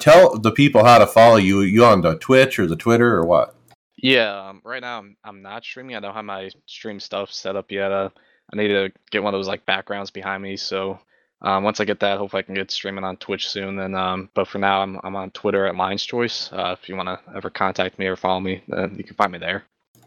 Tell 0.00 0.36
the 0.36 0.50
people 0.50 0.84
how 0.84 0.98
to 0.98 1.06
follow 1.06 1.36
you. 1.36 1.60
You 1.60 1.84
on 1.84 2.00
the 2.00 2.16
Twitch 2.18 2.58
or 2.58 2.66
the 2.66 2.76
Twitter 2.76 3.14
or 3.14 3.24
what? 3.24 3.54
Yeah, 3.96 4.48
um, 4.48 4.60
right 4.64 4.82
now 4.82 4.98
I'm 4.98 5.16
I'm 5.22 5.40
not 5.40 5.62
streaming. 5.62 5.94
I 5.94 6.00
don't 6.00 6.14
have 6.14 6.24
my 6.24 6.50
stream 6.66 6.98
stuff 6.98 7.30
set 7.30 7.54
up 7.54 7.70
yet. 7.70 7.92
Uh, 8.50 8.56
I 8.56 8.56
need 8.56 8.68
to 8.68 8.90
get 9.10 9.22
one 9.22 9.34
of 9.34 9.38
those 9.38 9.48
like 9.48 9.66
backgrounds 9.66 10.10
behind 10.10 10.42
me. 10.42 10.56
So 10.56 10.98
um, 11.42 11.64
once 11.64 11.80
I 11.80 11.84
get 11.84 12.00
that, 12.00 12.18
hopefully 12.18 12.40
I 12.40 12.42
can 12.42 12.54
get 12.54 12.70
streaming 12.70 13.04
on 13.04 13.16
Twitch 13.16 13.48
soon. 13.48 13.78
And 13.78 13.96
um, 13.96 14.28
but 14.34 14.48
for 14.48 14.58
now, 14.58 14.82
I'm 14.82 14.98
I'm 15.02 15.16
on 15.16 15.30
Twitter 15.30 15.66
at 15.66 15.76
Lions 15.76 16.04
Choice. 16.04 16.50
Uh, 16.52 16.76
if 16.80 16.88
you 16.88 16.96
want 16.96 17.08
to 17.08 17.18
ever 17.34 17.50
contact 17.50 17.98
me 17.98 18.06
or 18.06 18.16
follow 18.16 18.40
me, 18.40 18.62
then 18.68 18.94
you 18.96 19.04
can 19.04 19.16
find 19.16 19.32
me 19.32 19.38
there. 19.38 19.64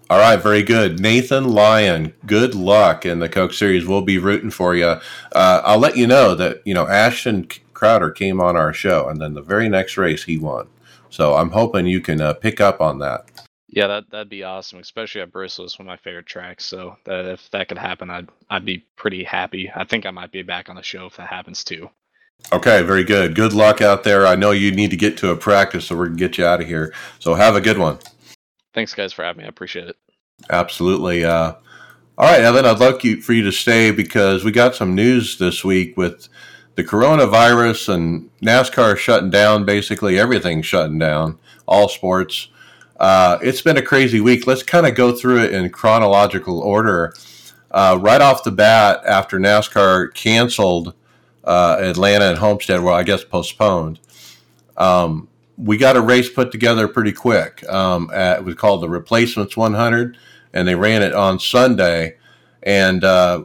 All 0.10 0.20
right, 0.20 0.36
very 0.36 0.64
good, 0.64 1.00
Nathan 1.00 1.46
Lyon. 1.54 2.14
Good 2.26 2.56
luck 2.56 3.06
in 3.06 3.20
the 3.20 3.30
Coke 3.30 3.54
Series. 3.54 3.88
We'll 3.88 4.02
be 4.02 4.18
rooting 4.18 4.52
for 4.52 4.76
you. 4.76 4.86
Uh, 5.32 5.62
I'll 5.64 5.80
let 5.80 5.98
you 5.98 6.06
know 6.06 6.36
that 6.36 6.62
you 6.66 6.74
know 6.74 6.88
Ashton 6.88 7.48
Crowder 7.74 8.12
came 8.12 8.40
on 8.40 8.56
our 8.56 8.74
show, 8.74 9.08
and 9.08 9.22
then 9.22 9.34
the 9.34 9.42
very 9.42 9.70
next 9.70 9.98
race 9.98 10.26
he 10.26 10.38
won. 10.38 10.68
So 11.10 11.36
I'm 11.36 11.52
hoping 11.52 11.86
you 11.86 12.02
can 12.02 12.22
uh, 12.22 12.34
pick 12.34 12.60
up 12.60 12.82
on 12.82 13.00
that. 13.00 13.43
Yeah, 13.76 13.88
that 13.88 14.12
that'd 14.12 14.30
be 14.30 14.44
awesome, 14.44 14.80
especially 14.80 15.22
at 15.22 15.32
Bristol. 15.32 15.66
It's 15.66 15.80
one 15.80 15.88
of 15.88 15.92
my 15.92 15.98
favorite 15.98 16.28
tracks. 16.28 16.64
So 16.64 16.96
that 17.06 17.26
if 17.26 17.50
that 17.52 17.70
could 17.70 17.80
happen, 17.80 18.10
I'd 18.12 18.30
I'd 18.50 18.66
be 18.66 18.86
pretty 18.96 19.24
happy. 19.24 19.72
I 19.76 19.84
think 19.84 20.06
I 20.06 20.12
might 20.12 20.32
be 20.32 20.44
back 20.44 20.70
on 20.70 20.76
the 20.76 20.84
show 20.84 21.08
if 21.08 21.18
that 21.18 21.28
happens 21.28 21.64
too. 21.64 21.90
Okay, 22.52 22.84
very 22.84 23.04
good. 23.04 23.34
Good 23.34 23.54
luck 23.54 23.82
out 23.82 24.04
there. 24.04 24.28
I 24.28 24.36
know 24.36 24.52
you 24.52 24.72
need 24.72 24.92
to 24.92 24.98
get 24.98 25.18
to 25.18 25.32
a 25.32 25.36
practice, 25.36 25.86
so 25.86 25.98
we're 25.98 26.06
gonna 26.06 26.18
get 26.18 26.38
you 26.38 26.46
out 26.46 26.62
of 26.62 26.68
here. 26.68 26.94
So 27.18 27.34
have 27.34 27.56
a 27.56 27.62
good 27.62 27.80
one. 27.80 27.98
Thanks, 28.76 28.94
guys, 28.94 29.12
for 29.12 29.24
having 29.24 29.40
me. 29.40 29.46
I 29.46 29.50
appreciate 29.50 29.88
it. 29.88 29.96
Absolutely. 30.52 31.26
Uh, 31.26 31.54
all 32.18 32.32
right, 32.32 32.42
Evan, 32.42 32.66
I'd 32.66 32.80
like 32.80 33.04
you, 33.04 33.22
for 33.22 33.34
you 33.34 33.44
to 33.44 33.52
stay 33.52 33.90
because 33.90 34.44
we 34.44 34.52
got 34.52 34.76
some 34.76 34.94
news 34.94 35.40
this 35.40 35.64
week 35.64 35.98
with 35.98 36.28
the 36.76 36.84
coronavirus 36.84 37.94
and 37.94 38.30
NASCAR 38.42 38.98
shutting 38.98 39.32
down, 39.32 39.66
basically 39.66 40.20
everything 40.20 40.62
shutting 40.62 41.00
down, 41.00 41.40
all 41.66 41.88
sports. 41.90 42.50
Uh, 42.98 43.38
it's 43.42 43.62
been 43.62 43.78
a 43.78 43.82
crazy 43.82 44.20
week. 44.20 44.48
Let's 44.48 44.64
kind 44.64 44.86
of 44.86 44.96
go 44.96 45.14
through 45.14 45.40
it 45.44 45.54
in 45.54 45.70
chronological 45.70 46.60
order. 46.60 47.14
Uh, 47.72 47.98
right 48.00 48.22
off 48.22 48.44
the 48.44 48.52
bat, 48.52 49.02
after 49.06 49.40
NASCAR 49.40 50.14
canceled 50.14 50.94
uh, 51.44 51.78
Atlanta 51.80 52.26
and 52.26 52.38
Homestead, 52.38 52.82
well, 52.82 52.94
I 52.94 53.04
guess 53.04 53.24
postponed, 53.24 54.00
um, 54.78 55.28
we 55.58 55.78
got 55.78 55.98
a 55.98 56.02
race 56.02 56.30
put 56.30 56.52
together 56.52 56.88
pretty 56.88 57.12
quick. 57.12 57.68
Um, 57.68 58.10
at, 58.14 58.40
it 58.40 58.46
was 58.46 58.56
called 58.56 58.82
the 58.82 58.90
Replacements 58.90 59.58
100, 59.58 60.18
and 60.54 60.68
they 60.68 60.76
ran 60.76 61.02
it 61.02 61.14
on 61.14 61.40
Sunday. 61.40 62.18
And 62.62 63.04
uh, 63.04 63.44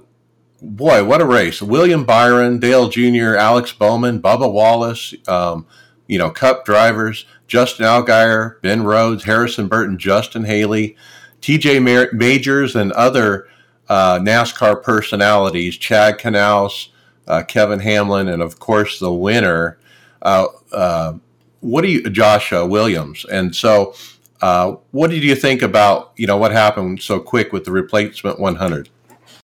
boy, 0.63 1.05
what 1.05 1.21
a 1.21 1.27
race! 1.27 1.61
William 1.61 2.05
Byron, 2.05 2.61
Dale 2.61 2.89
Jr., 2.89 3.35
Alex 3.37 3.73
Bowman, 3.73 4.23
Bubba 4.23 4.51
Wallace, 4.51 5.15
um, 5.27 5.67
you 6.09 6.19
know, 6.19 6.31
Cup 6.31 6.65
drivers, 6.65 7.27
Justin 7.47 7.87
Allgaier, 7.87 8.61
Ben 8.63 8.83
Rhodes, 8.83 9.25
Harrison 9.25 9.69
Burton, 9.69 9.99
Justin 9.99 10.45
Haley, 10.45 10.97
TJ 11.41 12.13
Majors, 12.13 12.75
and 12.75 12.91
other 12.93 13.47
uh, 13.89 14.19
NASCAR 14.19 14.83
personalities, 14.83 15.77
Chad 15.77 16.19
Knaus, 16.19 16.89
uh, 17.29 17.43
Kevin 17.47 17.81
Hamlin, 17.81 18.29
and 18.29 18.43
of 18.43 18.59
course 18.59 18.99
the 18.99 19.13
winner, 19.13 19.79
uh, 20.23 20.47
uh 20.73 21.13
what 21.61 21.83
do 21.83 21.89
you, 21.89 22.09
Josh 22.09 22.53
uh, 22.53 22.67
Williams? 22.67 23.25
And 23.25 23.55
so, 23.55 23.95
uh, 24.41 24.77
what 24.93 25.11
did 25.11 25.25
you 25.25 25.35
think 25.35 25.63
about 25.63 26.13
you 26.17 26.27
know 26.27 26.37
what 26.37 26.53
happened 26.53 27.03
so 27.03 27.21
quick 27.21 27.53
with 27.53 27.65
the 27.65 27.73
replacement 27.73 28.39
100? 28.39 28.89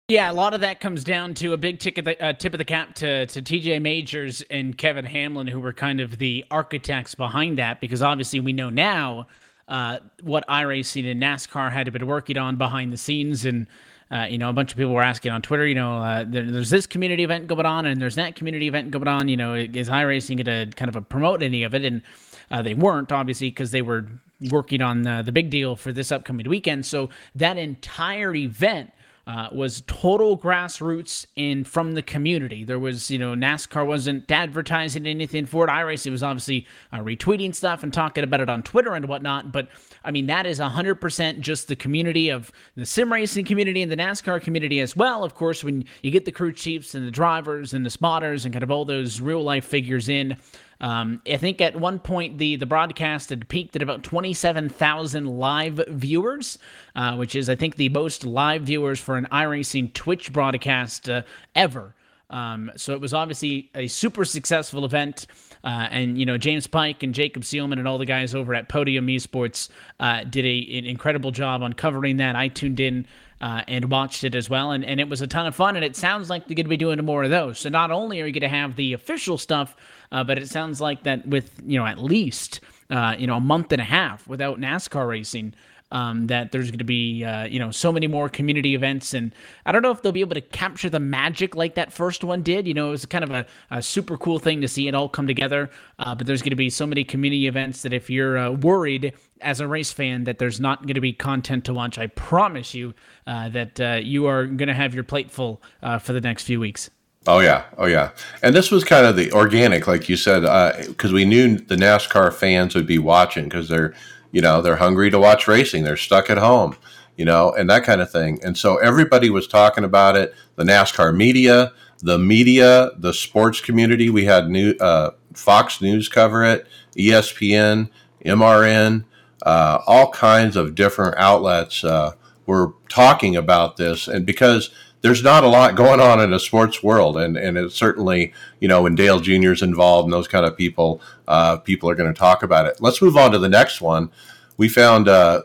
Yeah, 0.08 0.30
a 0.30 0.34
lot 0.34 0.52
of 0.52 0.60
that 0.60 0.80
comes 0.80 1.02
down 1.02 1.32
to 1.36 1.54
a 1.54 1.56
big 1.56 1.78
ticket, 1.78 2.20
uh, 2.20 2.34
tip 2.34 2.52
of 2.52 2.58
the 2.58 2.64
cap 2.66 2.94
to 2.96 3.24
to 3.24 3.40
TJ 3.40 3.80
Majors 3.80 4.42
and 4.50 4.76
Kevin 4.76 5.06
Hamlin, 5.06 5.46
who 5.46 5.58
were 5.58 5.72
kind 5.72 5.98
of 5.98 6.18
the 6.18 6.44
architects 6.50 7.14
behind 7.14 7.56
that. 7.56 7.80
Because 7.80 8.02
obviously, 8.02 8.38
we 8.38 8.52
know 8.52 8.68
now 8.68 9.28
uh, 9.66 10.00
what 10.22 10.46
iRacing 10.46 11.10
and 11.10 11.22
NASCAR 11.22 11.72
had 11.72 11.90
been 11.90 12.06
working 12.06 12.36
on 12.36 12.56
behind 12.56 12.92
the 12.92 12.98
scenes, 12.98 13.46
and 13.46 13.66
uh, 14.10 14.26
you 14.28 14.36
know, 14.36 14.50
a 14.50 14.52
bunch 14.52 14.72
of 14.72 14.76
people 14.76 14.92
were 14.92 15.00
asking 15.00 15.32
on 15.32 15.40
Twitter, 15.40 15.66
you 15.66 15.74
know, 15.74 15.96
uh, 16.02 16.22
there, 16.28 16.50
there's 16.50 16.68
this 16.68 16.86
community 16.86 17.24
event 17.24 17.46
going 17.46 17.64
on, 17.64 17.86
and 17.86 17.98
there's 17.98 18.16
that 18.16 18.36
community 18.36 18.68
event 18.68 18.90
going 18.90 19.08
on. 19.08 19.28
You 19.28 19.38
know, 19.38 19.54
is 19.54 19.88
iRacing 19.88 20.44
going 20.44 20.68
to 20.68 20.76
kind 20.76 20.94
of 20.94 21.08
promote 21.08 21.42
any 21.42 21.62
of 21.62 21.74
it? 21.74 21.82
And 21.82 22.02
uh, 22.50 22.60
they 22.60 22.74
weren't 22.74 23.10
obviously 23.10 23.48
because 23.48 23.70
they 23.70 23.80
were 23.80 24.06
working 24.50 24.82
on 24.82 25.00
the, 25.00 25.22
the 25.24 25.32
big 25.32 25.48
deal 25.48 25.76
for 25.76 25.92
this 25.92 26.12
upcoming 26.12 26.46
weekend. 26.46 26.84
So 26.84 27.08
that 27.36 27.56
entire 27.56 28.34
event 28.34 28.92
uh, 29.26 29.48
was 29.52 29.82
total 29.87 30.37
grassroots 30.37 31.26
and 31.37 31.66
from 31.66 31.94
the 31.94 32.02
community. 32.02 32.62
There 32.62 32.78
was, 32.78 33.10
you 33.10 33.18
know, 33.18 33.34
NASCAR 33.34 33.87
wasn't 33.87 34.30
advertising 34.30 35.06
anything 35.06 35.46
for 35.46 35.64
it. 35.64 35.70
iRacing 35.70 36.10
was 36.10 36.22
obviously 36.22 36.66
uh, 36.92 36.98
retweeting 36.98 37.54
stuff 37.54 37.82
and 37.82 37.92
talking 37.92 38.22
about 38.22 38.40
it 38.40 38.50
on 38.50 38.62
Twitter 38.62 38.94
and 38.94 39.06
whatnot. 39.06 39.50
But 39.50 39.68
I 40.04 40.10
mean, 40.10 40.26
that 40.26 40.44
is 40.46 40.60
100% 40.60 41.40
just 41.40 41.68
the 41.68 41.76
community 41.76 42.28
of 42.28 42.52
the 42.76 42.84
sim 42.84 43.10
racing 43.12 43.46
community 43.46 43.80
and 43.82 43.90
the 43.90 43.96
NASCAR 43.96 44.42
community 44.42 44.80
as 44.80 44.94
well. 44.94 45.24
Of 45.24 45.34
course, 45.34 45.64
when 45.64 45.84
you 46.02 46.10
get 46.10 46.26
the 46.26 46.32
crew 46.32 46.52
chiefs 46.52 46.94
and 46.94 47.06
the 47.06 47.10
drivers 47.10 47.72
and 47.72 47.84
the 47.84 47.90
spotters 47.90 48.44
and 48.44 48.52
kind 48.52 48.62
of 48.62 48.70
all 48.70 48.84
those 48.84 49.20
real 49.20 49.42
life 49.42 49.64
figures 49.64 50.08
in. 50.08 50.37
Um, 50.80 51.22
I 51.30 51.37
think 51.37 51.60
at 51.60 51.76
one 51.76 51.98
point 51.98 52.38
the 52.38 52.56
the 52.56 52.66
broadcast 52.66 53.30
had 53.30 53.48
peaked 53.48 53.76
at 53.76 53.82
about 53.82 54.02
27,000 54.02 55.26
live 55.26 55.80
viewers, 55.88 56.58
uh, 56.96 57.16
which 57.16 57.34
is 57.34 57.48
I 57.48 57.54
think 57.54 57.76
the 57.76 57.88
most 57.88 58.24
live 58.24 58.62
viewers 58.62 59.00
for 59.00 59.16
an 59.16 59.26
iRacing 59.30 59.92
Twitch 59.92 60.32
broadcast 60.32 61.08
uh, 61.08 61.22
ever. 61.54 61.94
Um, 62.30 62.72
so 62.76 62.92
it 62.92 63.00
was 63.00 63.14
obviously 63.14 63.70
a 63.74 63.87
super 63.87 64.24
successful 64.24 64.84
event. 64.84 65.26
Uh, 65.62 65.88
and 65.90 66.18
you 66.18 66.26
know 66.26 66.37
James 66.37 66.66
Pike 66.66 67.02
and 67.02 67.14
Jacob 67.14 67.42
Seelman 67.42 67.78
and 67.78 67.88
all 67.88 67.96
the 67.96 68.04
guys 68.04 68.34
over 68.34 68.54
at 68.54 68.68
Podium 68.68 69.06
Esports 69.06 69.70
uh, 69.98 70.22
did 70.24 70.44
a, 70.44 70.78
an 70.78 70.84
incredible 70.84 71.30
job 71.30 71.62
on 71.62 71.72
covering 71.72 72.18
that. 72.18 72.37
I 72.37 72.48
tuned 72.48 72.80
in 72.80 73.06
uh, 73.40 73.62
and 73.66 73.90
watched 73.90 74.24
it 74.24 74.34
as 74.34 74.50
well, 74.50 74.72
and, 74.72 74.84
and 74.84 75.00
it 75.00 75.08
was 75.08 75.22
a 75.22 75.26
ton 75.26 75.46
of 75.46 75.54
fun. 75.54 75.76
And 75.76 75.84
it 75.84 75.96
sounds 75.96 76.28
like 76.28 76.46
they're 76.46 76.54
going 76.54 76.66
to 76.66 76.70
be 76.70 76.76
doing 76.76 77.02
more 77.04 77.24
of 77.24 77.30
those. 77.30 77.58
So 77.58 77.70
not 77.70 77.90
only 77.90 78.20
are 78.20 78.26
you 78.26 78.32
going 78.32 78.42
to 78.42 78.56
have 78.56 78.76
the 78.76 78.92
official 78.92 79.38
stuff, 79.38 79.74
uh, 80.14 80.22
but 80.22 80.38
it 80.38 80.48
sounds 80.48 80.81
like 80.81 81.03
that 81.03 81.27
with 81.27 81.61
you 81.66 81.79
know 81.79 81.85
at 81.85 81.98
least 81.98 82.61
uh, 82.90 83.16
you 83.18 83.27
know 83.27 83.37
a 83.37 83.40
month 83.40 83.72
and 83.72 83.83
a 83.83 83.85
half 83.85 84.27
without 84.29 84.59
NASCAR 84.61 85.09
racing 85.09 85.55
um, 85.90 86.29
that 86.29 86.53
there's 86.53 86.70
going 86.70 86.79
to 86.79 86.85
be 86.85 87.24
uh, 87.24 87.44
you 87.46 87.59
know 87.59 87.72
so 87.72 87.92
many 87.92 88.07
more 88.07 88.29
community 88.29 88.74
events. 88.74 89.12
And 89.12 89.35
i 89.66 89.72
don't 89.72 89.83
know 89.83 89.90
if 89.90 90.03
they'll 90.03 90.12
be 90.12 90.20
able 90.20 90.35
to 90.35 90.40
capture 90.40 90.88
the 90.88 91.00
magic 91.00 91.57
like 91.57 91.74
that 91.74 91.92
first 91.92 92.22
one 92.22 92.42
did. 92.42 92.66
You 92.66 92.74
know 92.74 92.88
it 92.88 92.92
was 92.92 93.07
kind 93.07 93.24
of 93.24 93.31
a, 93.31 93.44
a 93.72 93.83
super 93.83 94.16
cool 94.16 94.38
thing 94.38 94.61
to 94.61 94.68
see 94.68 94.87
it 94.87 94.94
all 94.94 95.09
come 95.09 95.27
together. 95.27 95.68
Uh, 95.98 96.14
but 96.14 96.29
there's 96.29 96.42
going 96.42 96.50
to 96.50 96.57
be 96.57 96.70
so 96.70 96.87
many 96.87 97.03
community 97.03 97.48
events 97.48 97.83
that 97.83 97.92
if 97.92 98.09
you're 98.09 98.38
uh, 98.38 98.50
worried 98.53 99.14
as 99.40 99.59
a 99.59 99.66
race 99.66 99.92
fan 99.92 100.24
that 100.24 100.38
there's 100.38 100.61
not 100.61 100.83
going 100.83 100.94
to 100.94 101.00
be 101.00 101.12
content 101.12 101.64
to 101.64 101.74
watch 101.74 101.98
i 101.98 102.07
promise 102.07 102.72
you 102.72 102.94
uh, 103.27 103.48
that 103.48 103.79
uh, 103.81 103.98
you 104.03 104.27
are 104.27 104.46
going 104.46 104.68
to 104.68 104.74
have 104.74 104.94
your 104.94 105.05
plate 105.05 105.31
full 105.31 105.61
uh, 105.83 105.98
for 105.98 106.12
the 106.12 106.20
next 106.20 106.44
few 106.44 106.61
weeks 106.61 106.88
Oh 107.26 107.40
yeah, 107.40 107.64
oh 107.78 107.87
yeah, 107.87 108.10
and 108.42 108.54
this 108.54 108.70
was 108.70 108.84
kind 108.84 109.06
of 109.06 109.16
the 109.16 109.32
organic, 109.32 109.87
like 109.87 110.08
you 110.10 110.16
said, 110.16 110.42
because 110.87 111.12
we 111.12 111.24
knew 111.24 111.56
the 111.56 111.76
NASCAR 111.76 112.32
fans 112.32 112.74
would 112.74 112.87
be 112.87 112.98
watching 112.98 113.44
because 113.44 113.68
they're 113.68 113.94
you 114.30 114.42
know 114.42 114.60
they're 114.60 114.76
hungry 114.76 115.10
to 115.10 115.18
watch 115.18 115.48
racing. 115.48 115.84
They're 115.84 115.96
stuck 115.96 116.28
at 116.30 116.38
home 116.38 116.76
you 117.16 117.24
know 117.24 117.52
and 117.52 117.70
that 117.70 117.84
kind 117.84 118.00
of 118.00 118.10
thing. 118.10 118.40
And 118.42 118.56
so 118.56 118.76
everybody 118.76 119.30
was 119.30 119.46
talking 119.46 119.84
about 119.84 120.16
it. 120.16 120.34
The 120.56 120.64
nascar 120.64 121.14
media 121.14 121.72
the 122.00 122.18
media 122.18 122.90
the 122.98 123.14
sports 123.14 123.60
community. 123.60 124.10
We 124.10 124.24
had 124.24 124.48
new 124.48 124.74
uh, 124.80 125.12
fox 125.32 125.80
news 125.80 126.08
cover 126.08 126.44
it 126.44 126.66
espn 126.96 127.90
mrn 128.24 129.04
uh, 129.42 129.78
all 129.87 130.10
kinds 130.10 130.56
of 130.56 130.74
different 130.74 131.16
outlets 131.18 131.84
uh, 131.84 132.12
were 132.46 132.72
talking 132.88 133.37
about 133.37 133.76
this. 133.76 134.08
And 134.08 134.24
because 134.24 134.70
there's 135.04 135.22
not 135.22 135.44
a 135.44 135.48
lot 135.48 135.76
going 135.76 136.00
on 136.00 136.18
in 136.18 136.30
the 136.30 136.40
sports 136.40 136.82
world, 136.82 137.18
and 137.18 137.36
and 137.36 137.58
it's 137.58 137.74
certainly 137.74 138.32
you 138.58 138.68
know 138.68 138.80
when 138.82 138.94
Dale 138.94 139.20
Jr.'s 139.20 139.60
involved 139.60 140.06
and 140.06 140.12
those 140.14 140.26
kind 140.26 140.46
of 140.46 140.56
people, 140.56 141.02
uh, 141.28 141.58
people 141.58 141.90
are 141.90 141.94
going 141.94 142.12
to 142.12 142.18
talk 142.18 142.42
about 142.42 142.64
it. 142.64 142.80
Let's 142.80 143.02
move 143.02 143.14
on 143.14 143.30
to 143.32 143.38
the 143.38 143.48
next 143.50 143.82
one. 143.82 144.10
We 144.56 144.66
found 144.66 145.06
uh, 145.06 145.42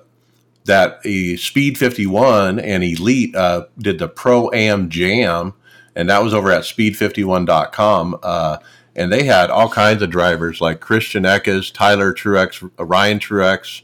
that 0.64 1.02
a 1.04 1.36
Speed 1.36 1.78
51 1.78 2.60
and 2.60 2.86
Elite 2.86 3.36
uh, 3.36 3.66
did 3.78 4.00
the 4.00 4.08
Pro 4.08 4.50
Am 4.54 4.88
Jam, 4.90 5.54
and 5.94 6.10
that 6.10 6.24
was 6.24 6.34
over 6.34 6.54
at 6.54 6.64
Speed51.com. 6.64 8.18
Uh, 8.24 8.60
and 8.96 9.12
they 9.12 9.26
had 9.26 9.50
all 9.50 9.68
kinds 9.68 10.02
of 10.02 10.10
drivers 10.10 10.62
like 10.62 10.80
Christian 10.80 11.24
Eckes, 11.24 11.74
Tyler 11.74 12.14
Truex, 12.14 12.72
Ryan 12.80 13.20
Truex, 13.20 13.82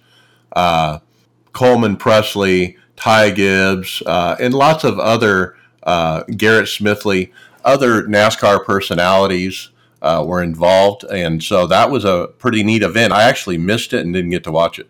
uh, 0.53 0.99
Coleman 1.51 1.97
Pressley, 1.97 2.77
Ty 2.95 3.31
Gibbs, 3.31 4.01
uh, 4.05 4.38
and 4.39 4.53
lots 4.53 4.85
of 4.85 4.99
other 4.99 5.57
uh, 5.86 6.24
Garrett 6.24 6.67
Smithley, 6.67 7.32
other 7.63 8.04
NASCAR 8.04 8.63
personalities 8.65 9.69
uh, 10.02 10.24
were 10.26 10.43
involved, 10.43 11.04
and 11.06 11.43
so 11.43 11.67
that 11.67 11.89
was 11.89 12.06
a 12.06 12.30
pretty 12.38 12.63
neat 12.63 12.84
event. 12.84 13.13
I 13.13 13.24
actually 13.24 13.58
missed 13.58 13.93
it 13.93 14.02
and 14.02 14.13
didn't 14.13 14.32
get 14.32 14.43
to 14.43 14.52
watch 14.52 14.80
it. 14.80 14.89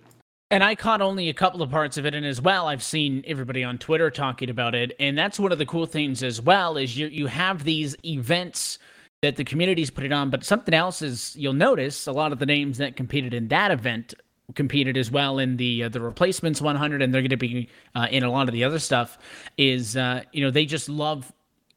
And 0.52 0.64
I 0.64 0.76
caught 0.76 1.02
only 1.02 1.30
a 1.30 1.34
couple 1.34 1.62
of 1.62 1.72
parts 1.72 1.98
of 1.98 2.06
it, 2.06 2.14
and 2.14 2.26
as 2.26 2.42
well, 2.42 2.68
I've 2.68 2.84
seen 2.84 3.24
everybody 3.26 3.64
on 3.64 3.78
Twitter 3.78 4.12
talking 4.12 4.50
about 4.50 4.76
it. 4.76 4.94
And 5.00 5.18
that's 5.18 5.40
one 5.40 5.52
of 5.52 5.58
the 5.58 5.66
cool 5.66 5.86
things 5.86 6.22
as 6.22 6.42
well 6.42 6.78
is 6.78 6.98
you 6.98 7.08
you 7.08 7.28
have 7.28 7.64
these 7.64 7.96
events 8.06 8.78
that 9.22 9.38
the 9.38 9.44
communities 9.44 9.90
put 9.90 10.04
it 10.04 10.12
on, 10.12 10.30
but 10.30 10.44
something 10.44 10.74
else 10.74 11.02
is 11.02 11.36
you'll 11.36 11.54
notice 11.54 12.06
a 12.06 12.12
lot 12.12 12.32
of 12.32 12.40
the 12.40 12.46
names 12.46 12.78
that 12.78 12.96
competed 12.96 13.34
in 13.34 13.48
that 13.48 13.72
event 13.72 14.14
competed 14.54 14.96
as 14.96 15.10
well 15.10 15.40
in 15.40 15.58
the 15.58 15.84
uh, 15.84 15.90
the 15.90 16.00
replacements 16.00 16.62
100 16.62 17.02
and 17.02 17.14
they're 17.14 17.22
going 17.22 17.30
to 17.30 17.38
be 17.38 17.68
uh, 17.96 18.08
in 18.12 18.24
a 18.24 18.32
lot 18.32 18.48
of 18.48 18.54
the 18.54 18.64
other 18.64 18.80
stuff 18.80 19.18
is 19.58 19.98
uh, 19.98 20.22
you 20.32 20.44
know 20.44 20.52
they 20.52 20.66
just 20.66 20.88
love 20.88 21.34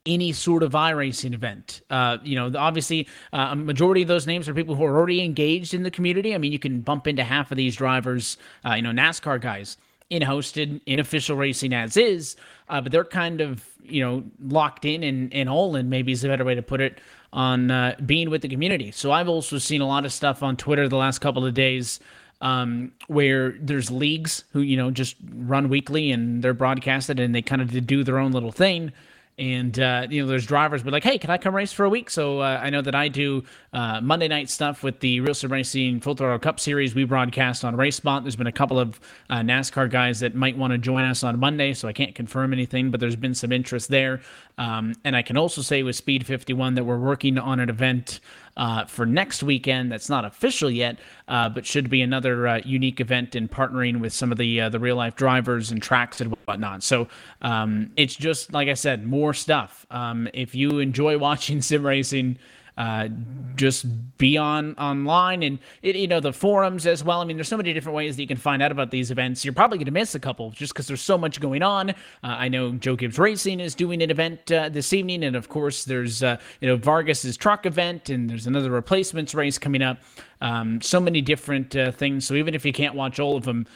any 0.06 0.32
sort 0.32 0.62
of 0.62 0.72
iRacing 0.72 1.34
event. 1.34 1.82
Uh, 1.90 2.16
you 2.22 2.34
know, 2.34 2.50
obviously, 2.56 3.06
uh, 3.32 3.48
a 3.50 3.56
majority 3.56 4.00
of 4.00 4.08
those 4.08 4.26
names 4.26 4.48
are 4.48 4.54
people 4.54 4.74
who 4.74 4.84
are 4.84 4.96
already 4.96 5.22
engaged 5.22 5.74
in 5.74 5.82
the 5.82 5.90
community. 5.90 6.34
I 6.34 6.38
mean, 6.38 6.50
you 6.50 6.58
can 6.58 6.80
bump 6.80 7.06
into 7.06 7.22
half 7.22 7.50
of 7.50 7.56
these 7.56 7.76
drivers, 7.76 8.38
uh, 8.64 8.74
you 8.74 8.82
know, 8.82 8.90
NASCAR 8.90 9.40
guys 9.40 9.76
in 10.10 10.22
hosted 10.22 10.80
in 10.86 10.98
official 10.98 11.36
racing 11.36 11.74
as 11.74 11.96
is, 11.96 12.36
uh, 12.68 12.80
but 12.80 12.90
they're 12.90 13.04
kind 13.04 13.40
of 13.40 13.64
you 13.82 14.02
know 14.02 14.24
locked 14.40 14.84
in 14.84 15.02
and 15.02 15.32
and 15.34 15.48
all 15.48 15.76
in 15.76 15.88
maybe 15.88 16.12
is 16.12 16.24
a 16.24 16.28
better 16.28 16.44
way 16.44 16.54
to 16.54 16.62
put 16.62 16.80
it 16.80 17.00
on 17.32 17.70
uh, 17.70 17.94
being 18.06 18.30
with 18.30 18.40
the 18.40 18.48
community. 18.48 18.90
So 18.90 19.12
I've 19.12 19.28
also 19.28 19.58
seen 19.58 19.82
a 19.82 19.86
lot 19.86 20.06
of 20.06 20.12
stuff 20.12 20.42
on 20.42 20.56
Twitter 20.56 20.88
the 20.88 20.96
last 20.96 21.18
couple 21.18 21.44
of 21.44 21.52
days 21.52 22.00
um, 22.40 22.92
where 23.08 23.52
there's 23.60 23.90
leagues 23.90 24.44
who 24.52 24.60
you 24.60 24.76
know 24.76 24.90
just 24.90 25.16
run 25.32 25.68
weekly 25.68 26.12
and 26.12 26.42
they're 26.42 26.54
broadcasted 26.54 27.18
and 27.18 27.34
they 27.34 27.42
kind 27.42 27.62
of 27.62 27.86
do 27.86 28.04
their 28.04 28.18
own 28.18 28.32
little 28.32 28.52
thing. 28.52 28.92
And 29.38 29.78
uh, 29.78 30.08
you 30.10 30.20
know 30.20 30.26
there's 30.26 30.46
drivers 30.46 30.82
but 30.82 30.92
like 30.92 31.04
hey 31.04 31.16
can 31.16 31.30
i 31.30 31.38
come 31.38 31.54
race 31.54 31.72
for 31.72 31.84
a 31.84 31.88
week? 31.88 32.10
So 32.10 32.40
uh, 32.40 32.60
i 32.60 32.70
know 32.70 32.82
that 32.82 32.96
i 32.96 33.06
do 33.06 33.44
uh, 33.72 34.00
monday 34.00 34.26
night 34.26 34.50
stuff 34.50 34.82
with 34.82 34.98
the 34.98 35.20
real 35.20 35.32
sim 35.32 35.52
racing 35.52 36.00
full 36.00 36.16
throttle 36.16 36.40
cup 36.40 36.58
series. 36.58 36.92
We 36.92 37.04
broadcast 37.04 37.64
on 37.64 37.76
racespot 37.76 38.22
there's 38.22 38.34
been 38.34 38.48
a 38.48 38.52
couple 38.52 38.80
of 38.80 38.98
uh, 39.30 39.36
nascar 39.36 39.88
guys 39.88 40.18
that 40.20 40.34
might 40.34 40.58
want 40.58 40.72
to 40.72 40.78
join 40.78 41.04
us 41.04 41.22
on 41.22 41.38
monday 41.38 41.72
so 41.72 41.86
i 41.86 41.92
can't 41.92 42.16
confirm 42.16 42.52
anything 42.52 42.90
but 42.90 42.98
there's 42.98 43.16
been 43.16 43.34
some 43.34 43.52
interest 43.52 43.88
there. 43.90 44.20
Um, 44.58 44.94
and 45.04 45.14
i 45.14 45.22
can 45.22 45.36
also 45.36 45.62
say 45.62 45.84
with 45.84 45.94
speed 45.94 46.26
51 46.26 46.74
that 46.74 46.82
we're 46.82 46.98
working 46.98 47.38
on 47.38 47.60
an 47.60 47.70
event 47.70 48.18
uh, 48.58 48.84
for 48.84 49.06
next 49.06 49.42
weekend. 49.42 49.90
That's 49.90 50.10
not 50.10 50.24
official 50.24 50.70
yet, 50.70 50.98
uh, 51.28 51.48
but 51.48 51.64
should 51.64 51.88
be 51.88 52.02
another 52.02 52.46
uh, 52.46 52.60
unique 52.64 53.00
event 53.00 53.34
in 53.34 53.48
partnering 53.48 54.00
with 54.00 54.12
some 54.12 54.30
of 54.30 54.36
the 54.36 54.60
uh, 54.60 54.68
the 54.68 54.80
real 54.80 54.96
life 54.96 55.14
drivers 55.14 55.70
and 55.70 55.80
tracks 55.80 56.20
and 56.20 56.36
whatnot. 56.44 56.82
So 56.82 57.08
um, 57.40 57.90
it's 57.96 58.14
just 58.14 58.52
like 58.52 58.68
I 58.68 58.74
said, 58.74 59.06
more 59.06 59.32
stuff. 59.32 59.86
Um, 59.90 60.28
if 60.34 60.54
you 60.54 60.80
enjoy 60.80 61.16
watching 61.28 61.62
sim 61.62 61.86
racing 61.86 62.38
uh, 62.78 63.08
just 63.56 63.86
be 64.18 64.38
on 64.38 64.74
online 64.76 65.42
and 65.42 65.58
it, 65.82 65.96
you 65.96 66.06
know 66.06 66.20
the 66.20 66.32
forums 66.32 66.86
as 66.86 67.02
well. 67.02 67.20
I 67.20 67.24
mean, 67.24 67.36
there's 67.36 67.48
so 67.48 67.56
many 67.56 67.72
different 67.72 67.96
ways 67.96 68.14
that 68.16 68.22
you 68.22 68.28
can 68.28 68.36
find 68.36 68.62
out 68.62 68.70
about 68.70 68.92
these 68.92 69.10
events. 69.10 69.44
You're 69.44 69.52
probably 69.52 69.78
going 69.78 69.86
to 69.86 69.90
miss 69.90 70.14
a 70.14 70.20
couple 70.20 70.52
just 70.52 70.72
because 70.72 70.86
there's 70.86 71.02
so 71.02 71.18
much 71.18 71.40
going 71.40 71.62
on. 71.62 71.90
Uh, 71.90 71.94
I 72.22 72.48
know 72.48 72.70
Joe 72.72 72.94
Gibbs 72.94 73.18
Racing 73.18 73.58
is 73.58 73.74
doing 73.74 74.00
an 74.00 74.12
event 74.12 74.50
uh, 74.52 74.68
this 74.68 74.92
evening, 74.92 75.24
and 75.24 75.34
of 75.34 75.48
course 75.48 75.84
there's 75.84 76.22
uh, 76.22 76.36
you 76.60 76.68
know 76.68 76.76
Vargas's 76.76 77.36
truck 77.36 77.66
event, 77.66 78.10
and 78.10 78.30
there's 78.30 78.46
another 78.46 78.70
replacements 78.70 79.34
race 79.34 79.58
coming 79.58 79.82
up. 79.82 79.98
Um, 80.40 80.80
so 80.80 81.00
many 81.00 81.20
different 81.20 81.74
uh, 81.74 81.90
things. 81.90 82.28
So 82.28 82.34
even 82.34 82.54
if 82.54 82.64
you 82.64 82.72
can't 82.72 82.94
watch 82.94 83.18
all 83.18 83.36
of 83.36 83.44
them, 83.44 83.66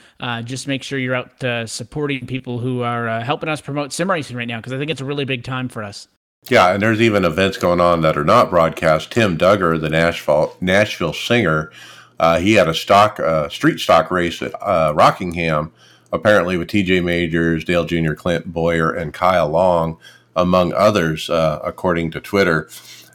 just 0.45 0.69
make 0.69 0.85
sure 0.85 1.01
you're 1.01 1.17
out 1.17 1.69
supporting 1.69 2.25
people 2.27 2.61
who 2.61 2.83
are 2.83 3.21
helping 3.21 3.49
us 3.49 3.61
promote 3.61 3.93
sim 3.93 4.09
racing 4.09 4.37
right 4.37 4.47
now 4.47 4.59
because 4.59 4.73
I 4.73 4.79
think 4.79 4.93
it's 4.93 5.01
a 5.01 5.05
really 5.05 5.25
big 5.25 5.43
time 5.43 5.69
for 5.69 5.83
us. 5.83 6.07
Yeah, 6.49 6.72
and 6.74 6.82
there's 6.82 7.01
even 7.01 7.24
events 7.24 7.57
going 7.57 7.80
on 7.80 8.01
that 8.01 8.16
are 8.16 8.24
not 8.24 8.51
broadcast. 8.51 9.12
Tim 9.12 9.38
Dugger, 9.38 9.80
the 9.80 9.88
Nashville 9.88 10.57
Nashville 10.61 11.12
singer, 11.12 11.70
uh, 12.18 12.40
he 12.40 12.55
had 12.55 12.68
a 12.68 12.74
stock 12.74 13.20
uh, 13.20 13.49
street 13.49 13.78
stock 13.78 14.11
race 14.11 14.43
at 14.43 14.53
uh, 14.61 14.93
Rockingham, 14.95 15.72
apparently 16.12 16.57
with 16.57 16.68
T.J. 16.68 17.01
Majors, 17.01 17.64
Dale 17.64 17.84
Jr., 17.84 18.14
Clint 18.14 18.53
Bowyer, 18.53 18.90
and 18.90 19.14
Kyle 19.14 19.49
Long, 19.49 19.99
among 20.34 20.72
others, 20.72 21.30
uh, 21.30 21.61
according 21.62 22.11
to 22.11 22.20
Twitter. 22.20 22.68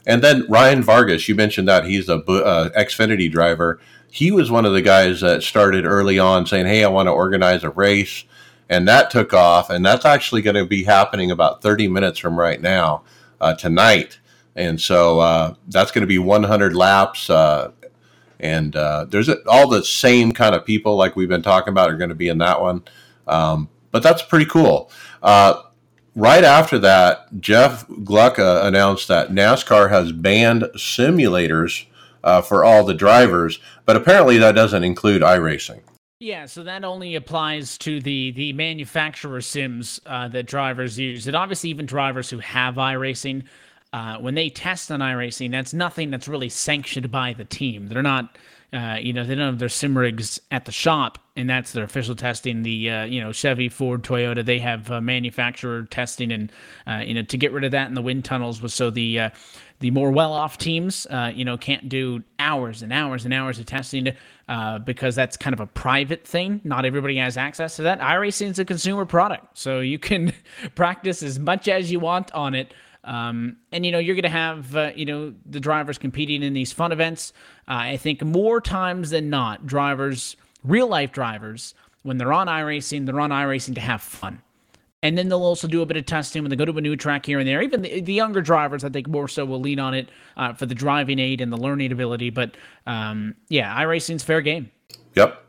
And 0.06 0.24
then 0.24 0.46
Ryan 0.48 0.82
Vargas, 0.82 1.28
you 1.28 1.34
mentioned 1.34 1.68
that 1.68 1.84
he's 1.84 2.08
a 2.08 2.16
uh, 2.16 2.70
Xfinity 2.70 3.30
driver. 3.30 3.78
He 4.10 4.30
was 4.30 4.50
one 4.50 4.64
of 4.64 4.72
the 4.72 4.80
guys 4.80 5.20
that 5.20 5.42
started 5.42 5.84
early 5.84 6.18
on 6.18 6.46
saying, 6.46 6.64
"Hey, 6.64 6.82
I 6.82 6.88
want 6.88 7.08
to 7.08 7.12
organize 7.12 7.62
a 7.62 7.70
race." 7.70 8.24
and 8.70 8.86
that 8.86 9.10
took 9.10 9.32
off 9.32 9.70
and 9.70 9.82
that's 9.82 10.04
actually 10.04 10.42
going 10.42 10.54
to 10.54 10.66
be 10.66 10.84
happening 10.84 11.30
about 11.30 11.62
30 11.62 11.88
minutes 11.88 12.18
from 12.18 12.38
right 12.38 12.60
now 12.60 13.02
tonight, 13.58 14.18
and 14.56 14.80
so 14.80 15.20
uh, 15.20 15.54
that's 15.68 15.90
going 15.90 16.02
to 16.02 16.08
be 16.08 16.18
100 16.18 16.74
laps. 16.74 17.30
Uh, 17.30 17.72
and 18.40 18.76
uh, 18.76 19.04
there's 19.08 19.28
a, 19.28 19.36
all 19.48 19.68
the 19.68 19.84
same 19.84 20.32
kind 20.32 20.54
of 20.54 20.64
people 20.64 20.96
like 20.96 21.16
we've 21.16 21.28
been 21.28 21.42
talking 21.42 21.72
about 21.72 21.90
are 21.90 21.96
going 21.96 22.08
to 22.08 22.14
be 22.14 22.28
in 22.28 22.38
that 22.38 22.60
one. 22.60 22.82
Um, 23.26 23.68
but 23.90 24.02
that's 24.02 24.22
pretty 24.22 24.46
cool. 24.46 24.90
Uh, 25.22 25.62
right 26.14 26.44
after 26.44 26.78
that, 26.78 27.40
Jeff 27.40 27.86
Gluck 28.04 28.38
announced 28.38 29.08
that 29.08 29.30
NASCAR 29.30 29.90
has 29.90 30.12
banned 30.12 30.62
simulators 30.76 31.86
uh, 32.22 32.42
for 32.42 32.64
all 32.64 32.84
the 32.84 32.94
drivers, 32.94 33.58
but 33.84 33.96
apparently 33.96 34.38
that 34.38 34.54
doesn't 34.54 34.84
include 34.84 35.22
iRacing. 35.22 35.80
Yeah, 36.20 36.46
so 36.46 36.64
that 36.64 36.82
only 36.84 37.14
applies 37.14 37.78
to 37.78 38.00
the 38.00 38.32
the 38.32 38.52
manufacturer 38.52 39.40
sims 39.40 40.00
uh, 40.04 40.26
that 40.28 40.46
drivers 40.46 40.98
use. 40.98 41.28
And 41.28 41.36
obviously, 41.36 41.70
even 41.70 41.86
drivers 41.86 42.28
who 42.28 42.40
have 42.40 42.74
iRacing, 42.74 43.44
uh, 43.92 44.16
when 44.16 44.34
they 44.34 44.50
test 44.50 44.90
on 44.90 44.98
iRacing, 44.98 45.52
that's 45.52 45.72
nothing 45.72 46.10
that's 46.10 46.26
really 46.26 46.48
sanctioned 46.48 47.12
by 47.12 47.34
the 47.34 47.44
team. 47.44 47.86
They're 47.86 48.02
not, 48.02 48.36
uh, 48.72 48.96
you 49.00 49.12
know, 49.12 49.22
they 49.22 49.36
don't 49.36 49.46
have 49.46 49.58
their 49.60 49.68
sim 49.68 49.96
rigs 49.96 50.40
at 50.50 50.64
the 50.64 50.72
shop, 50.72 51.20
and 51.36 51.48
that's 51.48 51.70
their 51.70 51.84
official 51.84 52.16
testing. 52.16 52.64
The 52.64 52.90
uh, 52.90 53.04
you 53.04 53.20
know 53.20 53.30
Chevy, 53.30 53.68
Ford, 53.68 54.02
Toyota, 54.02 54.44
they 54.44 54.58
have 54.58 54.90
uh, 54.90 55.00
manufacturer 55.00 55.84
testing, 55.84 56.32
and 56.32 56.50
uh, 56.88 56.96
you 57.06 57.14
know 57.14 57.22
to 57.22 57.36
get 57.36 57.52
rid 57.52 57.62
of 57.62 57.70
that 57.70 57.86
in 57.86 57.94
the 57.94 58.02
wind 58.02 58.24
tunnels 58.24 58.60
was 58.60 58.74
so 58.74 58.90
the 58.90 59.30
the 59.78 59.92
more 59.92 60.10
well-off 60.10 60.58
teams, 60.58 61.06
you 61.34 61.44
know, 61.44 61.56
can't 61.56 61.88
do 61.88 62.24
hours 62.40 62.82
and 62.82 62.92
hours 62.92 63.24
and 63.24 63.32
hours 63.32 63.60
of 63.60 63.66
testing 63.66 64.12
uh, 64.48 64.78
because 64.78 65.14
that's 65.14 65.36
kind 65.36 65.52
of 65.52 65.60
a 65.60 65.66
private 65.66 66.26
thing. 66.26 66.60
Not 66.64 66.84
everybody 66.84 67.16
has 67.18 67.36
access 67.36 67.76
to 67.76 67.82
that. 67.82 68.00
iRacing 68.00 68.50
is 68.50 68.58
a 68.58 68.64
consumer 68.64 69.04
product, 69.04 69.58
so 69.58 69.80
you 69.80 69.98
can 69.98 70.32
practice 70.74 71.22
as 71.22 71.38
much 71.38 71.68
as 71.68 71.92
you 71.92 72.00
want 72.00 72.32
on 72.32 72.54
it. 72.54 72.72
Um, 73.04 73.56
and 73.72 73.86
you 73.86 73.92
know 73.92 73.98
you're 73.98 74.16
going 74.16 74.24
to 74.24 74.28
have 74.28 74.74
uh, 74.74 74.90
you 74.94 75.06
know 75.06 75.34
the 75.46 75.60
drivers 75.60 75.98
competing 75.98 76.42
in 76.42 76.52
these 76.52 76.72
fun 76.72 76.92
events. 76.92 77.32
Uh, 77.68 77.92
I 77.92 77.96
think 77.96 78.24
more 78.24 78.60
times 78.60 79.10
than 79.10 79.30
not, 79.30 79.66
drivers, 79.66 80.36
real 80.64 80.88
life 80.88 81.12
drivers, 81.12 81.74
when 82.02 82.18
they're 82.18 82.32
on 82.32 82.46
iRacing, 82.46 83.06
they're 83.06 83.20
on 83.20 83.30
iRacing 83.30 83.74
to 83.76 83.80
have 83.80 84.02
fun. 84.02 84.42
And 85.02 85.16
then 85.16 85.28
they'll 85.28 85.44
also 85.44 85.68
do 85.68 85.80
a 85.82 85.86
bit 85.86 85.96
of 85.96 86.06
testing 86.06 86.42
when 86.42 86.50
they 86.50 86.56
go 86.56 86.64
to 86.64 86.76
a 86.76 86.80
new 86.80 86.96
track 86.96 87.24
here 87.24 87.38
and 87.38 87.48
there. 87.48 87.62
Even 87.62 87.82
the, 87.82 88.00
the 88.00 88.12
younger 88.12 88.40
drivers, 88.40 88.82
I 88.82 88.88
think, 88.88 89.06
more 89.06 89.28
so 89.28 89.44
will 89.44 89.60
lean 89.60 89.78
on 89.78 89.94
it 89.94 90.08
uh, 90.36 90.54
for 90.54 90.66
the 90.66 90.74
driving 90.74 91.20
aid 91.20 91.40
and 91.40 91.52
the 91.52 91.56
learning 91.56 91.92
ability. 91.92 92.30
But 92.30 92.56
um, 92.86 93.36
yeah, 93.48 93.72
iRacing's 93.80 94.24
fair 94.24 94.40
game. 94.40 94.70
Yep. 95.14 95.44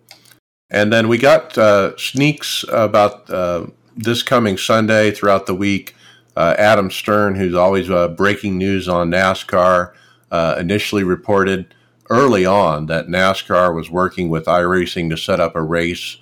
And 0.70 0.94
then 0.94 1.08
we 1.08 1.18
got 1.18 1.58
uh, 1.58 1.98
sneaks 1.98 2.64
about 2.72 3.28
uh, 3.30 3.66
this 3.98 4.22
coming 4.22 4.56
Sunday 4.56 5.10
throughout 5.10 5.48
the 5.48 5.56
week. 5.56 5.96
Uh, 6.38 6.54
Adam 6.60 6.92
Stern, 6.92 7.34
who's 7.34 7.56
always 7.56 7.90
uh, 7.90 8.08
breaking 8.10 8.58
news 8.58 8.88
on 8.88 9.10
NASCAR, 9.10 9.94
uh, 10.32 10.56
initially 10.60 11.04
reported 11.04 11.74
early 12.12 12.46
on 12.46 12.86
that 12.86 13.08
NASCAR 13.08 13.74
was 13.74 13.90
working 13.90 14.30
with 14.30 14.46
iRacing 14.46 15.10
to 15.10 15.18
set 15.18 15.40
up 15.40 15.56
a 15.56 15.62
race 15.62 16.18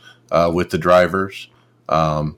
with 0.53 0.69
the 0.69 0.78
drivers. 0.78 1.49
Um, 1.89 2.38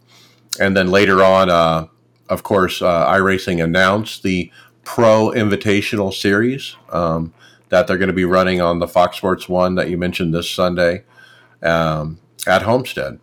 and 0.59 0.75
then 0.75 0.91
later 0.91 1.23
on, 1.23 1.49
uh, 1.49 1.87
of 2.29 2.43
course, 2.43 2.81
uh, 2.81 3.07
iRacing 3.07 3.63
announced 3.63 4.23
the 4.23 4.51
Pro 4.83 5.29
Invitational 5.29 6.13
Series 6.13 6.75
um, 6.89 7.33
that 7.69 7.87
they're 7.87 7.97
going 7.97 8.07
to 8.07 8.13
be 8.13 8.25
running 8.25 8.61
on 8.61 8.79
the 8.79 8.87
Fox 8.87 9.17
Sports 9.17 9.47
One 9.47 9.75
that 9.75 9.89
you 9.89 9.97
mentioned 9.97 10.33
this 10.33 10.49
Sunday 10.49 11.03
um, 11.61 12.19
at 12.47 12.63
Homestead. 12.63 13.19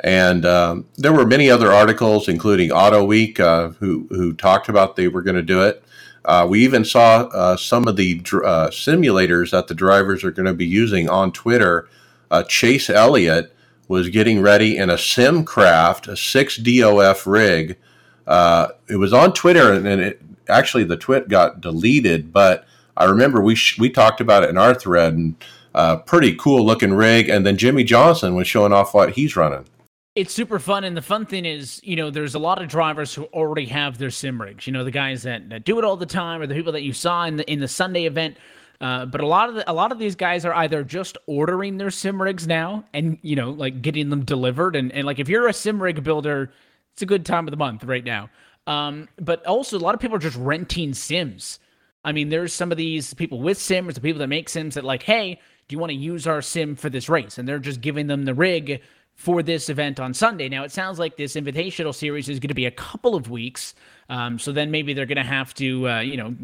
And 0.00 0.44
um, 0.44 0.86
there 0.96 1.12
were 1.12 1.26
many 1.26 1.50
other 1.50 1.72
articles, 1.72 2.28
including 2.28 2.70
Auto 2.70 3.04
Week, 3.04 3.40
uh, 3.40 3.70
who 3.70 4.06
who 4.10 4.34
talked 4.34 4.68
about 4.68 4.96
they 4.96 5.08
were 5.08 5.22
going 5.22 5.36
to 5.36 5.42
do 5.42 5.62
it. 5.62 5.82
Uh, 6.24 6.46
we 6.48 6.62
even 6.64 6.84
saw 6.84 7.22
uh, 7.28 7.56
some 7.56 7.86
of 7.86 7.96
the 7.96 8.16
dr- 8.16 8.44
uh, 8.44 8.70
simulators 8.70 9.50
that 9.50 9.68
the 9.68 9.74
drivers 9.74 10.24
are 10.24 10.30
going 10.30 10.46
to 10.46 10.54
be 10.54 10.66
using 10.66 11.08
on 11.08 11.32
Twitter. 11.32 11.88
Uh, 12.30 12.42
Chase 12.42 12.90
Elliott 12.90 13.53
was 13.88 14.08
getting 14.08 14.40
ready 14.40 14.76
in 14.76 14.90
a 14.90 14.94
Simcraft, 14.94 16.08
a 16.08 16.16
six 16.16 16.56
DOF 16.56 17.26
rig. 17.26 17.76
Uh, 18.26 18.68
it 18.88 18.96
was 18.96 19.12
on 19.12 19.32
Twitter, 19.32 19.72
and, 19.72 19.86
it 19.86 20.20
actually 20.48 20.84
the 20.84 20.96
twit 20.96 21.28
got 21.28 21.60
deleted. 21.60 22.32
But 22.32 22.66
I 22.96 23.04
remember 23.04 23.40
we 23.40 23.54
sh- 23.54 23.78
we 23.78 23.90
talked 23.90 24.20
about 24.20 24.44
it 24.44 24.50
in 24.50 24.58
our 24.58 24.74
thread, 24.74 25.14
and 25.14 25.36
uh, 25.74 25.96
pretty 25.98 26.34
cool 26.36 26.64
looking 26.64 26.94
rig. 26.94 27.28
And 27.28 27.44
then 27.44 27.56
Jimmie 27.56 27.84
Johnson 27.84 28.34
was 28.34 28.46
showing 28.46 28.72
off 28.72 28.94
what 28.94 29.12
he's 29.12 29.36
running. 29.36 29.64
It's 30.14 30.32
super 30.32 30.60
fun, 30.60 30.84
and 30.84 30.96
the 30.96 31.02
fun 31.02 31.26
thing 31.26 31.44
is, 31.44 31.80
you 31.82 31.96
know, 31.96 32.08
there's 32.08 32.36
a 32.36 32.38
lot 32.38 32.62
of 32.62 32.68
drivers 32.68 33.12
who 33.12 33.24
already 33.24 33.66
have 33.66 33.98
their 33.98 34.10
sim 34.10 34.40
rigs. 34.40 34.64
You 34.64 34.72
know, 34.72 34.84
the 34.84 34.92
guys 34.92 35.24
that, 35.24 35.50
that 35.50 35.64
do 35.64 35.76
it 35.78 35.84
all 35.84 35.96
the 35.96 36.06
time, 36.06 36.40
or 36.40 36.46
the 36.46 36.54
people 36.54 36.72
that 36.72 36.82
you 36.82 36.92
saw 36.92 37.24
in 37.24 37.36
the 37.36 37.52
in 37.52 37.58
the 37.58 37.68
Sunday 37.68 38.06
event 38.06 38.36
uh, 38.80 39.06
but 39.06 39.20
a 39.20 39.26
lot 39.26 39.48
of 39.48 39.54
the, 39.54 39.70
a 39.70 39.72
lot 39.72 39.92
of 39.92 39.98
these 39.98 40.14
guys 40.14 40.44
are 40.44 40.54
either 40.54 40.84
just 40.84 41.16
ordering 41.26 41.78
their 41.78 41.90
sim 41.90 42.20
rigs 42.20 42.46
now 42.46 42.84
and 42.92 43.18
you 43.22 43.36
know 43.36 43.50
like 43.50 43.82
getting 43.82 44.10
them 44.10 44.24
delivered 44.24 44.76
and, 44.76 44.92
and 44.92 45.06
like 45.06 45.18
if 45.18 45.28
you're 45.28 45.48
a 45.48 45.52
sim 45.52 45.82
rig 45.82 46.02
builder, 46.02 46.50
it's 46.92 47.02
a 47.02 47.06
good 47.06 47.24
time 47.24 47.46
of 47.46 47.50
the 47.50 47.56
month 47.56 47.84
right 47.84 48.04
now. 48.04 48.30
Um, 48.66 49.08
but 49.20 49.44
also 49.46 49.78
a 49.78 49.80
lot 49.80 49.94
of 49.94 50.00
people 50.00 50.16
are 50.16 50.20
just 50.20 50.36
renting 50.36 50.94
sims. 50.94 51.58
I 52.04 52.12
mean, 52.12 52.28
there's 52.28 52.52
some 52.52 52.70
of 52.70 52.78
these 52.78 53.14
people 53.14 53.40
with 53.40 53.58
sims, 53.58 53.94
the 53.94 54.00
people 54.00 54.20
that 54.20 54.28
make 54.28 54.48
sims 54.48 54.74
that 54.74 54.84
like, 54.84 55.02
hey, 55.02 55.40
do 55.68 55.74
you 55.74 55.78
want 55.78 55.90
to 55.90 55.96
use 55.96 56.26
our 56.26 56.42
sim 56.42 56.76
for 56.76 56.90
this 56.90 57.08
race? 57.08 57.38
And 57.38 57.48
they're 57.48 57.58
just 57.58 57.80
giving 57.80 58.06
them 58.06 58.24
the 58.24 58.34
rig 58.34 58.82
for 59.14 59.42
this 59.42 59.68
event 59.68 60.00
on 60.00 60.12
Sunday. 60.12 60.48
Now, 60.48 60.64
it 60.64 60.72
sounds 60.72 60.98
like 60.98 61.16
this 61.16 61.34
invitational 61.34 61.94
series 61.94 62.28
is 62.28 62.40
going 62.40 62.48
to 62.48 62.54
be 62.54 62.66
a 62.66 62.70
couple 62.70 63.14
of 63.14 63.30
weeks. 63.30 63.74
Um, 64.10 64.38
so 64.38 64.52
then 64.52 64.70
maybe 64.70 64.92
they're 64.92 65.06
going 65.06 65.16
to 65.16 65.22
have 65.22 65.54
to, 65.54 65.88
uh, 65.88 66.00
you 66.00 66.16
know, 66.16 66.34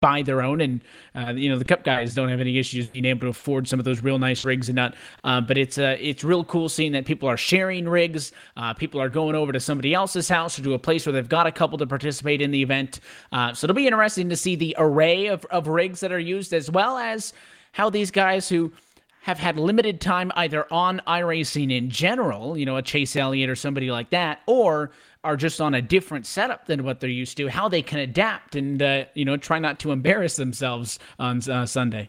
buy 0.00 0.22
their 0.22 0.42
own. 0.42 0.60
And, 0.60 0.82
uh, 1.14 1.32
you 1.32 1.48
know, 1.48 1.58
the 1.58 1.64
Cup 1.64 1.84
guys 1.84 2.14
don't 2.14 2.28
have 2.28 2.40
any 2.40 2.58
issues 2.58 2.88
being 2.88 3.06
able 3.06 3.20
to 3.20 3.28
afford 3.28 3.66
some 3.66 3.78
of 3.78 3.84
those 3.84 4.02
real 4.02 4.18
nice 4.18 4.44
rigs 4.44 4.68
and 4.68 4.76
not. 4.76 4.94
Uh, 5.24 5.40
but 5.40 5.56
it's 5.56 5.78
uh, 5.78 5.96
it's 5.98 6.22
real 6.22 6.44
cool 6.44 6.68
seeing 6.68 6.92
that 6.92 7.06
people 7.06 7.28
are 7.28 7.36
sharing 7.36 7.88
rigs. 7.88 8.32
Uh, 8.56 8.74
people 8.74 9.00
are 9.00 9.08
going 9.08 9.34
over 9.34 9.52
to 9.52 9.60
somebody 9.60 9.94
else's 9.94 10.28
house 10.28 10.58
or 10.58 10.62
to 10.64 10.74
a 10.74 10.78
place 10.78 11.06
where 11.06 11.12
they've 11.12 11.28
got 11.28 11.46
a 11.46 11.52
couple 11.52 11.78
to 11.78 11.86
participate 11.86 12.42
in 12.42 12.50
the 12.50 12.60
event. 12.60 13.00
Uh, 13.32 13.54
so 13.54 13.64
it'll 13.64 13.74
be 13.74 13.86
interesting 13.86 14.28
to 14.28 14.36
see 14.36 14.54
the 14.54 14.74
array 14.78 15.28
of, 15.28 15.46
of 15.46 15.68
rigs 15.68 16.00
that 16.00 16.12
are 16.12 16.18
used 16.18 16.52
as 16.52 16.70
well 16.70 16.98
as 16.98 17.32
how 17.72 17.88
these 17.88 18.10
guys 18.10 18.48
who– 18.48 18.70
have 19.28 19.38
had 19.38 19.58
limited 19.58 20.00
time 20.00 20.32
either 20.36 20.66
on 20.72 21.02
iRacing 21.06 21.70
in 21.70 21.90
general, 21.90 22.56
you 22.56 22.64
know, 22.64 22.78
a 22.78 22.82
Chase 22.82 23.14
Elliott 23.14 23.50
or 23.50 23.54
somebody 23.54 23.90
like 23.90 24.08
that, 24.08 24.40
or 24.46 24.90
are 25.22 25.36
just 25.36 25.60
on 25.60 25.74
a 25.74 25.82
different 25.82 26.24
setup 26.24 26.64
than 26.64 26.82
what 26.82 26.98
they're 26.98 27.10
used 27.10 27.36
to, 27.36 27.46
how 27.46 27.68
they 27.68 27.82
can 27.82 27.98
adapt 27.98 28.56
and, 28.56 28.80
uh, 28.80 29.04
you 29.12 29.26
know, 29.26 29.36
try 29.36 29.58
not 29.58 29.78
to 29.78 29.92
embarrass 29.92 30.36
themselves 30.36 30.98
on 31.18 31.42
uh, 31.50 31.66
Sunday. 31.66 32.08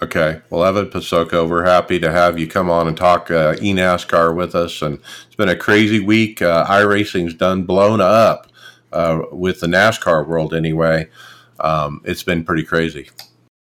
Okay. 0.00 0.40
Well, 0.48 0.64
Evan 0.64 0.86
Posocco, 0.86 1.50
we're 1.50 1.64
happy 1.64 1.98
to 1.98 2.12
have 2.12 2.38
you 2.38 2.46
come 2.46 2.70
on 2.70 2.86
and 2.86 2.96
talk 2.96 3.32
uh, 3.32 3.54
eNASCAR 3.54 4.32
with 4.36 4.54
us. 4.54 4.80
And 4.80 5.00
it's 5.26 5.34
been 5.34 5.48
a 5.48 5.56
crazy 5.56 5.98
week. 5.98 6.40
Uh, 6.40 6.64
iRacing's 6.66 7.34
done 7.34 7.64
blown 7.64 8.00
up 8.00 8.46
uh, 8.92 9.22
with 9.32 9.58
the 9.58 9.66
NASCAR 9.66 10.24
world 10.24 10.54
anyway. 10.54 11.08
Um, 11.58 12.00
it's 12.04 12.22
been 12.22 12.44
pretty 12.44 12.62
crazy. 12.62 13.10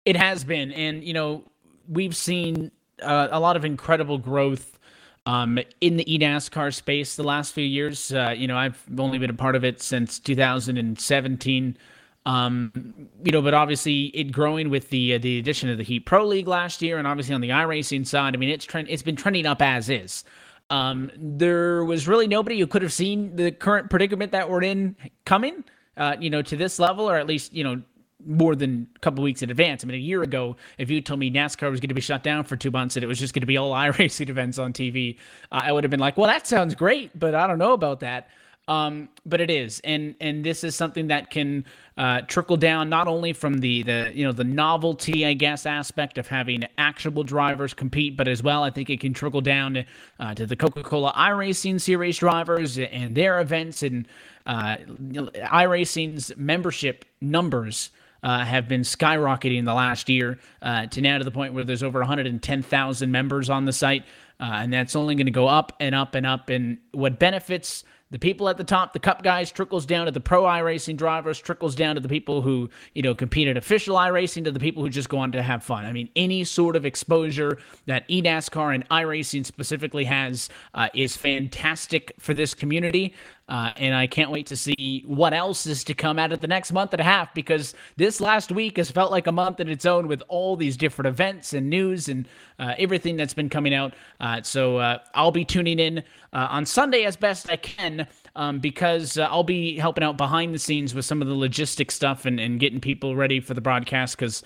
It 0.03 0.17
has 0.17 0.43
been. 0.43 0.71
And, 0.71 1.03
you 1.03 1.13
know, 1.13 1.43
we've 1.87 2.15
seen 2.15 2.71
uh, 3.01 3.27
a 3.31 3.39
lot 3.39 3.55
of 3.55 3.65
incredible 3.65 4.17
growth 4.17 4.77
um, 5.25 5.59
in 5.81 5.97
the 5.97 6.05
eNASCAR 6.05 6.73
space 6.73 7.15
the 7.15 7.23
last 7.23 7.53
few 7.53 7.65
years. 7.65 8.13
Uh, 8.13 8.33
you 8.35 8.47
know, 8.47 8.57
I've 8.57 8.81
only 8.97 9.17
been 9.17 9.29
a 9.29 9.35
part 9.35 9.55
of 9.55 9.65
it 9.65 9.81
since 9.81 10.19
2017. 10.19 11.77
Um, 12.25 13.07
you 13.23 13.31
know, 13.31 13.41
but 13.41 13.53
obviously 13.53 14.05
it 14.07 14.31
growing 14.31 14.69
with 14.69 14.89
the 14.89 15.15
uh, 15.15 15.17
the 15.17 15.39
addition 15.39 15.69
of 15.69 15.77
the 15.77 15.83
Heat 15.83 16.01
Pro 16.01 16.25
League 16.25 16.47
last 16.47 16.81
year, 16.81 16.97
and 16.97 17.07
obviously 17.07 17.33
on 17.33 17.41
the 17.41 17.49
iRacing 17.49 18.05
side, 18.05 18.35
I 18.35 18.37
mean, 18.37 18.49
it's 18.49 18.65
trend 18.65 18.87
it's 18.89 19.03
been 19.03 19.15
trending 19.15 19.45
up 19.45 19.61
as 19.61 19.89
is. 19.89 20.25
Um, 20.69 21.09
there 21.15 21.85
was 21.85 22.05
really 22.07 22.27
nobody 22.27 22.59
who 22.59 22.67
could 22.67 22.81
have 22.81 22.91
seen 22.91 23.37
the 23.37 23.51
current 23.51 23.89
predicament 23.89 24.33
that 24.33 24.49
we're 24.49 24.63
in 24.63 24.97
coming. 25.25 25.63
Uh, 25.95 26.15
you 26.19 26.29
know, 26.29 26.41
to 26.41 26.57
this 26.57 26.79
level, 26.79 27.09
or 27.09 27.15
at 27.15 27.27
least 27.27 27.53
you 27.53 27.63
know 27.63 27.81
more 28.27 28.55
than 28.55 28.87
a 28.95 28.99
couple 28.99 29.23
weeks 29.23 29.41
in 29.41 29.49
advance. 29.49 29.83
I 29.83 29.87
mean, 29.87 29.95
a 29.95 29.99
year 29.99 30.21
ago, 30.21 30.57
if 30.77 30.89
you 30.89 31.01
told 31.01 31.19
me 31.19 31.31
NASCAR 31.31 31.71
was 31.71 31.79
going 31.79 31.89
to 31.89 31.95
be 31.95 32.01
shut 32.01 32.23
down 32.23 32.43
for 32.43 32.55
two 32.55 32.71
months 32.71 32.95
and 32.95 33.03
it 33.03 33.07
was 33.07 33.19
just 33.19 33.33
going 33.33 33.41
to 33.41 33.47
be 33.47 33.57
all 33.57 33.71
iRacing 33.73 34.29
events 34.29 34.59
on 34.59 34.73
TV, 34.73 35.17
uh, 35.51 35.61
I 35.63 35.71
would 35.71 35.83
have 35.83 35.91
been 35.91 35.99
like, 35.99 36.17
"Well, 36.17 36.27
that 36.27 36.45
sounds 36.45 36.75
great," 36.75 37.17
but 37.17 37.33
I 37.33 37.47
don't 37.47 37.59
know 37.59 37.73
about 37.73 38.01
that. 38.01 38.29
Um, 38.69 39.07
but 39.25 39.39
it 39.39 39.49
is, 39.49 39.79
and 39.85 40.13
and 40.19 40.43
this 40.43 40.65
is 40.65 40.75
something 40.75 41.07
that 41.07 41.29
can 41.29 41.63
uh, 41.97 42.21
trickle 42.27 42.57
down 42.57 42.89
not 42.89 43.07
only 43.07 43.31
from 43.31 43.59
the 43.59 43.81
the 43.83 44.11
you 44.13 44.25
know 44.25 44.33
the 44.33 44.43
novelty, 44.43 45.25
I 45.25 45.33
guess, 45.33 45.65
aspect 45.65 46.17
of 46.17 46.27
having 46.27 46.65
actionable 46.77 47.23
drivers 47.23 47.73
compete, 47.73 48.17
but 48.17 48.27
as 48.27 48.43
well, 48.43 48.63
I 48.63 48.69
think 48.69 48.89
it 48.89 48.99
can 48.99 49.13
trickle 49.13 49.39
down 49.39 49.85
uh, 50.19 50.33
to 50.33 50.45
the 50.45 50.57
Coca-Cola 50.57 51.13
iRacing 51.13 51.79
Series 51.79 52.17
drivers 52.17 52.77
and 52.77 53.15
their 53.15 53.39
events 53.39 53.83
and 53.83 54.05
uh, 54.45 54.75
iRacing's 54.79 56.35
membership 56.35 57.05
numbers 57.21 57.91
uh, 58.23 58.43
have 58.43 58.67
been 58.67 58.81
skyrocketing 58.81 59.65
the 59.65 59.73
last 59.73 60.09
year 60.09 60.39
uh, 60.61 60.87
to 60.87 61.01
now 61.01 61.17
to 61.17 61.23
the 61.23 61.31
point 61.31 61.53
where 61.53 61.63
there's 61.63 61.83
over 61.83 61.99
110,000 61.99 63.11
members 63.11 63.49
on 63.49 63.65
the 63.65 63.73
site. 63.73 64.03
Uh, 64.39 64.43
and 64.61 64.71
that's 64.71 64.95
only 64.95 65.15
going 65.15 65.25
to 65.25 65.31
go 65.31 65.47
up 65.47 65.73
and 65.79 65.95
up 65.95 66.13
and 66.13 66.25
up. 66.25 66.49
And 66.49 66.77
what 66.91 67.17
benefits 67.17 67.83
the 68.09 68.19
people 68.19 68.47
at 68.47 68.57
the 68.57 68.63
top, 68.63 68.93
the 68.93 68.99
cup 68.99 69.21
guys, 69.21 69.51
trickles 69.51 69.85
down 69.85 70.05
to 70.05 70.11
the 70.11 70.21
pro 70.21 70.43
iRacing 70.43 70.95
drivers, 70.95 71.39
trickles 71.39 71.75
down 71.75 71.95
to 71.95 72.01
the 72.01 72.07
people 72.07 72.41
who, 72.41 72.69
you 72.93 73.01
know, 73.01 73.13
compete 73.13 73.47
at 73.47 73.57
official 73.57 73.97
iRacing, 73.97 74.45
to 74.45 74.51
the 74.51 74.59
people 74.59 74.81
who 74.81 74.89
just 74.89 75.09
go 75.09 75.17
on 75.17 75.31
to 75.33 75.41
have 75.41 75.63
fun. 75.63 75.85
I 75.85 75.91
mean, 75.91 76.09
any 76.15 76.43
sort 76.45 76.75
of 76.75 76.85
exposure 76.85 77.57
that 77.85 78.07
eNASCAR 78.07 78.73
and 78.75 78.87
iRacing 78.89 79.45
specifically 79.45 80.05
has 80.05 80.47
uh, 80.73 80.87
is 80.93 81.17
fantastic 81.17 82.13
for 82.17 82.33
this 82.33 82.53
community. 82.53 83.13
Uh, 83.49 83.71
and 83.77 83.95
I 83.95 84.07
can't 84.07 84.29
wait 84.29 84.47
to 84.47 84.57
see 84.57 85.03
what 85.05 85.33
else 85.33 85.65
is 85.65 85.85
to 85.85 85.93
come 85.93 86.19
out 86.19 86.33
of 86.33 86.41
the 86.41 86.47
next 86.47 86.73
month 86.73 86.93
and 86.93 86.99
a 86.99 87.03
half 87.05 87.33
because 87.33 87.73
this 87.95 88.19
last 88.19 88.51
week 88.51 88.75
has 88.75 88.91
felt 88.91 89.09
like 89.09 89.25
a 89.25 89.31
month 89.31 89.61
in 89.61 89.69
its 89.69 89.85
own 89.85 90.09
with 90.09 90.21
all 90.27 90.57
these 90.57 90.75
different 90.75 91.07
events 91.07 91.53
and 91.53 91.69
news 91.69 92.09
and 92.09 92.27
uh, 92.59 92.73
everything 92.77 93.15
that's 93.15 93.33
been 93.33 93.49
coming 93.49 93.73
out. 93.73 93.93
Uh, 94.19 94.41
so 94.41 94.77
uh, 94.77 94.97
I'll 95.13 95.31
be 95.31 95.45
tuning 95.45 95.79
in 95.79 95.99
uh, 96.33 96.47
on 96.49 96.65
Sunday 96.65 97.05
as 97.05 97.15
best 97.15 97.49
I 97.49 97.55
can 97.55 98.05
um, 98.35 98.59
because 98.59 99.17
uh, 99.17 99.27
I'll 99.31 99.43
be 99.43 99.77
helping 99.77 100.03
out 100.03 100.17
behind 100.17 100.53
the 100.53 100.59
scenes 100.59 100.93
with 100.93 101.05
some 101.05 101.21
of 101.21 101.29
the 101.29 101.33
logistic 101.33 101.89
stuff 101.89 102.25
and, 102.25 102.41
and 102.41 102.59
getting 102.59 102.81
people 102.81 103.15
ready 103.15 103.39
for 103.39 103.53
the 103.53 103.61
broadcast 103.61 104.17
because 104.17 104.43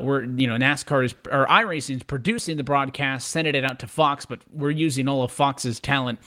we're, 0.00 0.24
you 0.24 0.46
know, 0.46 0.56
NASCAR 0.56 1.04
is, 1.04 1.14
or 1.32 1.46
iRacing 1.46 1.96
is 1.96 2.02
producing 2.04 2.56
the 2.56 2.62
broadcast, 2.62 3.28
sending 3.28 3.56
it 3.56 3.64
out 3.64 3.80
to 3.80 3.88
Fox, 3.88 4.24
but 4.26 4.40
we're 4.52 4.70
using 4.70 5.08
all 5.08 5.24
of 5.24 5.32
Fox's 5.32 5.80
talent. 5.80 6.20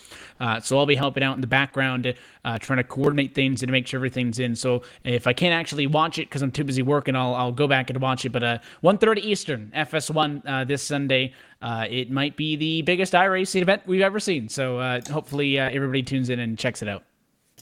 So 0.61 0.77
I'll 0.77 0.85
be 0.85 0.95
helping 0.95 1.23
out 1.23 1.35
in 1.35 1.41
the 1.41 1.47
background, 1.47 2.13
uh, 2.45 2.57
trying 2.57 2.77
to 2.77 2.83
coordinate 2.83 3.35
things 3.35 3.61
and 3.63 3.71
make 3.71 3.87
sure 3.87 3.97
everything's 3.97 4.39
in. 4.39 4.55
So 4.55 4.83
if 5.03 5.27
I 5.27 5.33
can't 5.33 5.53
actually 5.53 5.87
watch 5.87 6.17
it 6.17 6.29
because 6.29 6.41
I'm 6.41 6.51
too 6.51 6.63
busy 6.63 6.81
working, 6.81 7.15
I'll, 7.15 7.35
I'll 7.35 7.51
go 7.51 7.67
back 7.67 7.89
and 7.89 7.99
watch 8.01 8.25
it. 8.25 8.29
But 8.29 8.43
uh, 8.43 8.57
1.30 8.83 9.17
Eastern, 9.19 9.71
FS1 9.75 10.41
uh, 10.45 10.63
this 10.63 10.83
Sunday. 10.83 11.33
Uh, 11.61 11.85
it 11.89 12.11
might 12.11 12.37
be 12.37 12.55
the 12.55 12.83
biggest 12.83 13.13
iRacing 13.13 13.61
event 13.61 13.81
we've 13.85 14.01
ever 14.01 14.19
seen. 14.19 14.47
So 14.47 14.79
uh, 14.79 15.01
hopefully 15.11 15.59
uh, 15.59 15.69
everybody 15.69 16.03
tunes 16.03 16.29
in 16.29 16.39
and 16.39 16.57
checks 16.57 16.81
it 16.81 16.87
out. 16.87 17.03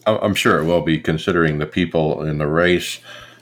I'm 0.06 0.36
sure 0.36 0.60
it 0.60 0.66
will 0.66 0.82
be, 0.82 1.00
considering 1.00 1.58
the 1.58 1.66
people 1.66 2.24
in 2.24 2.38
the 2.38 2.48
race. 2.48 3.00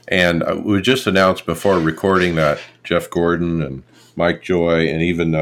And 0.08 0.42
uh, 0.42 0.60
we 0.64 0.80
just 0.80 1.06
announced 1.06 1.44
before 1.44 1.78
recording 1.78 2.36
that 2.36 2.58
Jeff 2.84 3.10
Gordon 3.10 3.62
and 3.62 3.82
Mike 4.16 4.42
Joy 4.42 4.88
and 4.88 5.02
even 5.02 5.34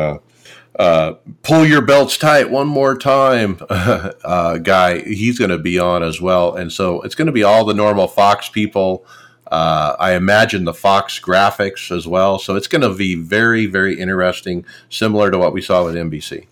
uh, 0.78 1.14
pull 1.42 1.66
your 1.66 1.82
belts 1.82 2.16
tight 2.16 2.50
one 2.50 2.66
more 2.66 2.96
time 2.96 3.58
uh, 3.70 4.58
guy, 4.58 5.00
he's 5.02 5.38
going 5.38 5.50
to 5.50 5.58
be 5.58 5.78
on 5.78 6.02
as 6.02 6.20
well. 6.20 6.56
And 6.56 6.72
so 6.72 7.02
it's 7.02 7.14
going 7.14 7.26
to 7.26 7.32
be 7.32 7.42
all 7.42 7.64
the 7.64 7.74
normal 7.74 8.08
Fox 8.08 8.48
people. 8.48 9.04
Uh, 9.50 9.96
I 9.98 10.14
imagine 10.14 10.64
the 10.64 10.72
Fox 10.72 11.20
graphics 11.20 11.94
as 11.94 12.06
well. 12.06 12.38
So 12.38 12.56
it's 12.56 12.68
going 12.68 12.82
to 12.82 12.94
be 12.94 13.14
very, 13.16 13.66
very 13.66 13.98
interesting, 14.00 14.64
similar 14.88 15.30
to 15.30 15.36
what 15.36 15.52
we 15.52 15.60
saw 15.60 15.84
with 15.84 15.94
NBC. 15.94 16.46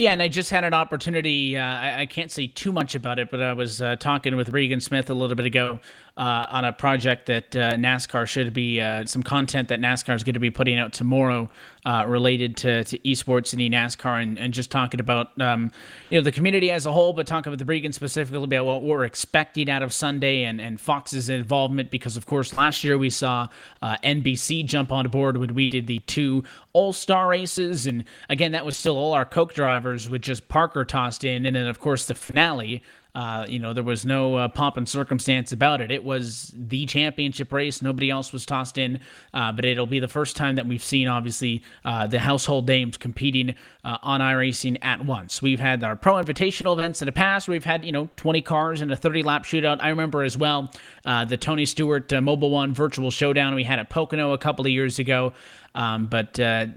Yeah, 0.00 0.12
and 0.12 0.20
I 0.20 0.26
just 0.26 0.50
had 0.50 0.64
an 0.64 0.74
opportunity. 0.74 1.56
Uh, 1.56 1.64
I, 1.64 2.00
I, 2.00 2.06
can't 2.06 2.28
say 2.28 2.48
too 2.48 2.72
much 2.72 2.96
about 2.96 3.20
it, 3.20 3.30
but 3.30 3.40
I 3.40 3.52
was 3.52 3.80
uh, 3.80 3.94
talking 3.94 4.34
with 4.34 4.48
Regan 4.48 4.80
Smith 4.80 5.08
a 5.08 5.14
little 5.14 5.36
bit 5.36 5.46
ago 5.46 5.78
uh, 6.16 6.46
on 6.48 6.64
a 6.64 6.72
project 6.72 7.26
that 7.26 7.56
uh, 7.56 7.72
NASCAR 7.72 8.26
should 8.26 8.52
be 8.52 8.80
uh, 8.80 9.04
some 9.04 9.22
content 9.22 9.68
that 9.68 9.80
NASCAR 9.80 10.14
is 10.14 10.22
going 10.22 10.34
to 10.34 10.40
be 10.40 10.50
putting 10.50 10.78
out 10.78 10.92
tomorrow 10.92 11.50
uh, 11.86 12.04
related 12.06 12.56
to, 12.56 12.84
to 12.84 12.98
esports 13.00 13.52
and 13.52 13.60
eNASCAR, 13.60 14.22
and, 14.22 14.38
and 14.38 14.54
just 14.54 14.70
talking 14.70 15.00
about 15.00 15.38
um, 15.40 15.72
you 16.10 16.18
know 16.18 16.22
the 16.22 16.30
community 16.30 16.70
as 16.70 16.86
a 16.86 16.92
whole, 16.92 17.12
but 17.12 17.26
talking 17.26 17.52
about 17.52 17.58
the 17.58 17.64
Regan 17.64 17.92
specifically 17.92 18.44
about 18.44 18.64
what 18.64 18.82
we're 18.82 19.04
expecting 19.04 19.68
out 19.68 19.82
of 19.82 19.92
Sunday 19.92 20.44
and 20.44 20.60
and 20.60 20.80
Fox's 20.80 21.28
involvement 21.28 21.90
because 21.90 22.16
of 22.16 22.26
course 22.26 22.56
last 22.56 22.84
year 22.84 22.96
we 22.96 23.10
saw 23.10 23.48
uh, 23.82 23.96
NBC 24.04 24.64
jump 24.64 24.92
on 24.92 25.08
board 25.08 25.36
when 25.36 25.52
we 25.52 25.68
did 25.68 25.88
the 25.88 25.98
two 26.00 26.44
All 26.72 26.92
Star 26.92 27.28
races, 27.28 27.88
and 27.88 28.04
again 28.28 28.52
that 28.52 28.64
was 28.64 28.76
still 28.76 28.96
all 28.96 29.12
our 29.14 29.24
Coke 29.24 29.52
drivers 29.52 30.08
with 30.08 30.22
just 30.22 30.48
Parker 30.48 30.84
tossed 30.84 31.24
in, 31.24 31.44
and 31.44 31.56
then 31.56 31.66
of 31.66 31.80
course 31.80 32.06
the 32.06 32.14
finale. 32.14 32.82
Uh, 33.14 33.46
you 33.48 33.60
know, 33.60 33.72
there 33.72 33.84
was 33.84 34.04
no 34.04 34.34
uh, 34.34 34.48
pomp 34.48 34.76
and 34.76 34.88
circumstance 34.88 35.52
about 35.52 35.80
it. 35.80 35.92
It 35.92 36.02
was 36.02 36.52
the 36.56 36.84
championship 36.86 37.52
race. 37.52 37.80
Nobody 37.80 38.10
else 38.10 38.32
was 38.32 38.44
tossed 38.44 38.76
in, 38.76 38.98
uh, 39.32 39.52
but 39.52 39.64
it'll 39.64 39.86
be 39.86 40.00
the 40.00 40.08
first 40.08 40.34
time 40.34 40.56
that 40.56 40.66
we've 40.66 40.82
seen, 40.82 41.06
obviously, 41.06 41.62
uh, 41.84 42.08
the 42.08 42.18
household 42.18 42.66
names 42.66 42.96
competing 42.96 43.54
uh, 43.84 43.98
on 44.02 44.20
iRacing 44.20 44.78
at 44.82 45.04
once. 45.04 45.40
We've 45.40 45.60
had 45.60 45.84
our 45.84 45.94
pro 45.94 46.14
invitational 46.14 46.76
events 46.76 47.02
in 47.02 47.06
the 47.06 47.12
past. 47.12 47.46
We've 47.46 47.64
had, 47.64 47.84
you 47.84 47.92
know, 47.92 48.10
20 48.16 48.42
cars 48.42 48.80
in 48.82 48.90
a 48.90 48.96
30 48.96 49.22
lap 49.22 49.44
shootout. 49.44 49.78
I 49.80 49.90
remember 49.90 50.24
as 50.24 50.36
well 50.36 50.72
the 51.04 51.36
Tony 51.36 51.66
Stewart 51.66 52.08
Mobil 52.08 52.50
One 52.50 52.74
virtual 52.74 53.10
showdown 53.12 53.54
we 53.54 53.62
had 53.62 53.78
at 53.78 53.90
Pocono 53.90 54.32
a 54.32 54.38
couple 54.38 54.64
of 54.64 54.72
years 54.72 54.98
ago. 54.98 55.32
Um, 55.76 56.06
but 56.06 56.36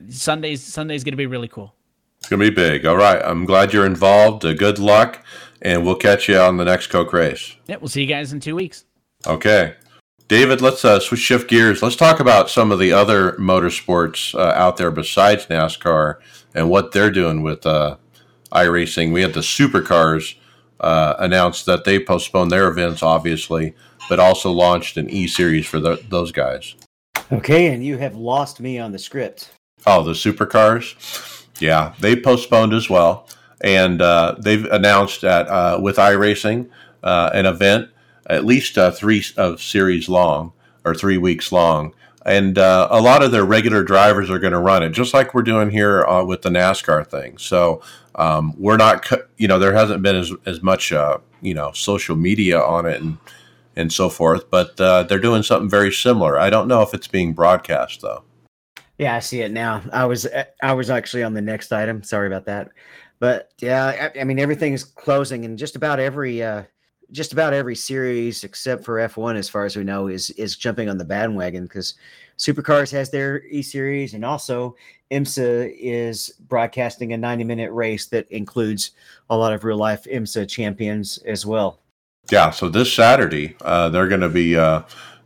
Sunday's 0.10 0.64
Sunday's 0.64 1.04
going 1.04 1.14
to 1.14 1.18
be 1.18 1.28
really 1.28 1.48
cool. 1.48 1.74
It's 2.28 2.30
going 2.30 2.42
to 2.42 2.52
be 2.52 2.54
big. 2.54 2.86
All 2.86 2.98
right. 2.98 3.22
I'm 3.24 3.46
glad 3.46 3.72
you're 3.72 3.86
involved. 3.86 4.42
good 4.42 4.80
luck 4.80 5.24
and 5.62 5.86
we'll 5.86 5.96
catch 5.96 6.28
you 6.28 6.38
on 6.38 6.58
the 6.58 6.66
next 6.66 6.88
Coke 6.88 7.14
race. 7.14 7.56
Yeah, 7.68 7.78
we'll 7.78 7.88
see 7.88 8.02
you 8.02 8.08
guys 8.08 8.34
in 8.34 8.42
two 8.42 8.54
weeks. 8.54 8.84
Okay. 9.26 9.76
David, 10.28 10.60
let's 10.60 10.84
uh, 10.84 11.00
switch 11.00 11.22
shift 11.22 11.50
gears. 11.50 11.82
Let's 11.82 11.96
talk 11.96 12.20
about 12.20 12.50
some 12.50 12.74
of 12.74 12.80
the 12.80 12.92
other 12.92 13.32
motorsports 13.40 14.36
uh, 14.36 14.52
out 14.58 14.76
there 14.76 14.92
besides 14.92 15.46
NASCAR 15.46 16.16
and 16.54 16.70
what 16.70 16.92
they're 16.92 17.12
doing 17.12 17.44
with 17.44 17.66
uh, 17.66 17.96
iRacing. 18.52 19.14
We 19.14 19.22
had 19.22 19.34
the 19.34 19.40
supercars 19.40 20.36
uh, 20.82 21.14
announced 21.20 21.66
that 21.68 21.86
they 21.86 21.98
postponed 21.98 22.52
their 22.52 22.68
events, 22.68 23.02
obviously, 23.02 23.74
but 24.10 24.20
also 24.20 24.52
launched 24.52 24.98
an 24.98 25.10
E 25.10 25.28
series 25.28 25.66
for 25.66 25.80
the, 25.80 26.04
those 26.10 26.34
guys. 26.34 26.76
Okay, 27.32 27.68
and 27.68 27.86
you 27.86 27.98
have 28.00 28.18
lost 28.18 28.60
me 28.60 28.80
on 28.80 28.92
the 28.92 29.00
script. 29.00 29.54
Oh, 29.86 30.04
the 30.04 30.12
supercars? 30.12 31.37
Yeah, 31.60 31.94
they 32.00 32.16
postponed 32.16 32.74
as 32.74 32.90
well. 32.90 33.28
and 33.62 34.02
uh, 34.02 34.36
they've 34.40 34.66
announced 34.66 35.22
that 35.22 35.48
uh, 35.48 35.80
with 35.82 35.98
iRacing 35.98 36.70
uh, 37.04 37.30
an 37.34 37.46
event 37.46 37.90
at 38.28 38.46
least 38.46 38.78
uh, 38.78 38.92
three 38.92 39.24
of 39.38 39.62
series 39.62 40.10
long 40.10 40.52
or 40.84 40.94
three 40.94 41.18
weeks 41.18 41.52
long. 41.52 41.94
And 42.26 42.58
uh, 42.58 42.90
a 42.92 43.00
lot 43.00 43.24
of 43.24 43.32
their 43.32 43.46
regular 43.46 43.84
drivers 43.84 44.30
are 44.30 44.40
going 44.40 44.52
to 44.52 44.60
run 44.60 44.84
it, 44.84 44.90
just 44.90 45.14
like 45.14 45.34
we're 45.34 45.44
doing 45.44 45.70
here 45.70 46.04
uh, 46.04 46.26
with 46.26 46.42
the 46.42 46.50
NASCAR 46.50 47.08
thing. 47.08 47.38
So 47.38 47.82
um, 48.16 48.54
we're 48.58 48.76
not, 48.76 49.10
you 49.38 49.48
know, 49.48 49.60
there 49.60 49.74
hasn't 49.74 50.04
been 50.04 50.18
as, 50.18 50.34
as 50.46 50.62
much, 50.62 50.92
you 50.92 51.54
know, 51.54 51.72
social 51.72 52.18
media 52.18 52.60
on 52.60 52.86
it 52.86 53.02
and 53.02 53.18
and 53.78 53.94
so 53.94 54.10
forth, 54.10 54.50
but 54.50 54.76
they're 54.76 55.20
doing 55.20 55.44
something 55.44 55.70
very 55.70 55.92
similar. 55.92 56.38
I 56.38 56.50
don't 56.50 56.68
know 56.68 56.82
if 56.82 56.96
it's 56.96 57.08
being 57.08 57.34
broadcast 57.34 58.02
though. 58.02 58.24
Yeah, 58.98 59.16
I 59.16 59.20
see 59.20 59.42
it 59.42 59.52
now. 59.52 59.84
I 59.94 60.06
was 60.06 60.28
I 60.62 60.74
was 60.74 60.90
actually 60.90 61.24
on 61.24 61.34
the 61.34 61.42
next 61.42 61.72
item. 61.72 62.02
Sorry 62.02 62.28
about 62.28 62.46
that, 62.46 62.70
but 63.20 63.52
yeah, 63.60 64.12
I, 64.16 64.22
I 64.22 64.24
mean 64.24 64.40
everything 64.40 64.74
is 64.74 64.84
closing, 64.84 65.46
and 65.46 65.58
just 65.58 65.76
about 65.76 66.00
every 66.00 66.42
uh, 66.42 66.64
just 67.12 67.32
about 67.32 67.54
every 67.54 67.76
series 67.76 68.44
except 68.44 68.84
for 68.84 68.96
F1, 68.96 69.38
as 69.38 69.48
far 69.48 69.66
as 69.66 69.76
we 69.76 69.84
know, 69.84 70.08
is 70.08 70.32
is 70.32 70.58
jumping 70.58 70.90
on 70.90 70.98
the 70.98 71.06
bandwagon 71.06 71.64
because 71.64 71.94
Supercars 72.38 72.92
has 72.92 73.10
their 73.12 73.44
E 73.46 73.62
series, 73.62 74.14
and 74.14 74.26
also 74.26 74.76
IMSA 75.12 75.76
is 75.80 76.30
broadcasting 76.48 77.14
a 77.14 77.18
90 77.18 77.44
minute 77.44 77.72
race 77.72 78.08
that 78.08 78.30
includes 78.32 78.92
a 79.30 79.38
lot 79.38 79.54
of 79.54 79.64
real 79.64 79.78
life 79.78 80.06
IMSA 80.06 80.50
champions 80.50 81.20
as 81.20 81.46
well. 81.46 81.80
Yeah, 82.32 82.50
so 82.50 82.68
this 82.68 82.92
Saturday 82.92 83.56
uh, 83.62 83.90
they're 83.90 84.10
going 84.10 84.22
to 84.22 84.30
be 84.30 84.58
uh, 84.58 84.82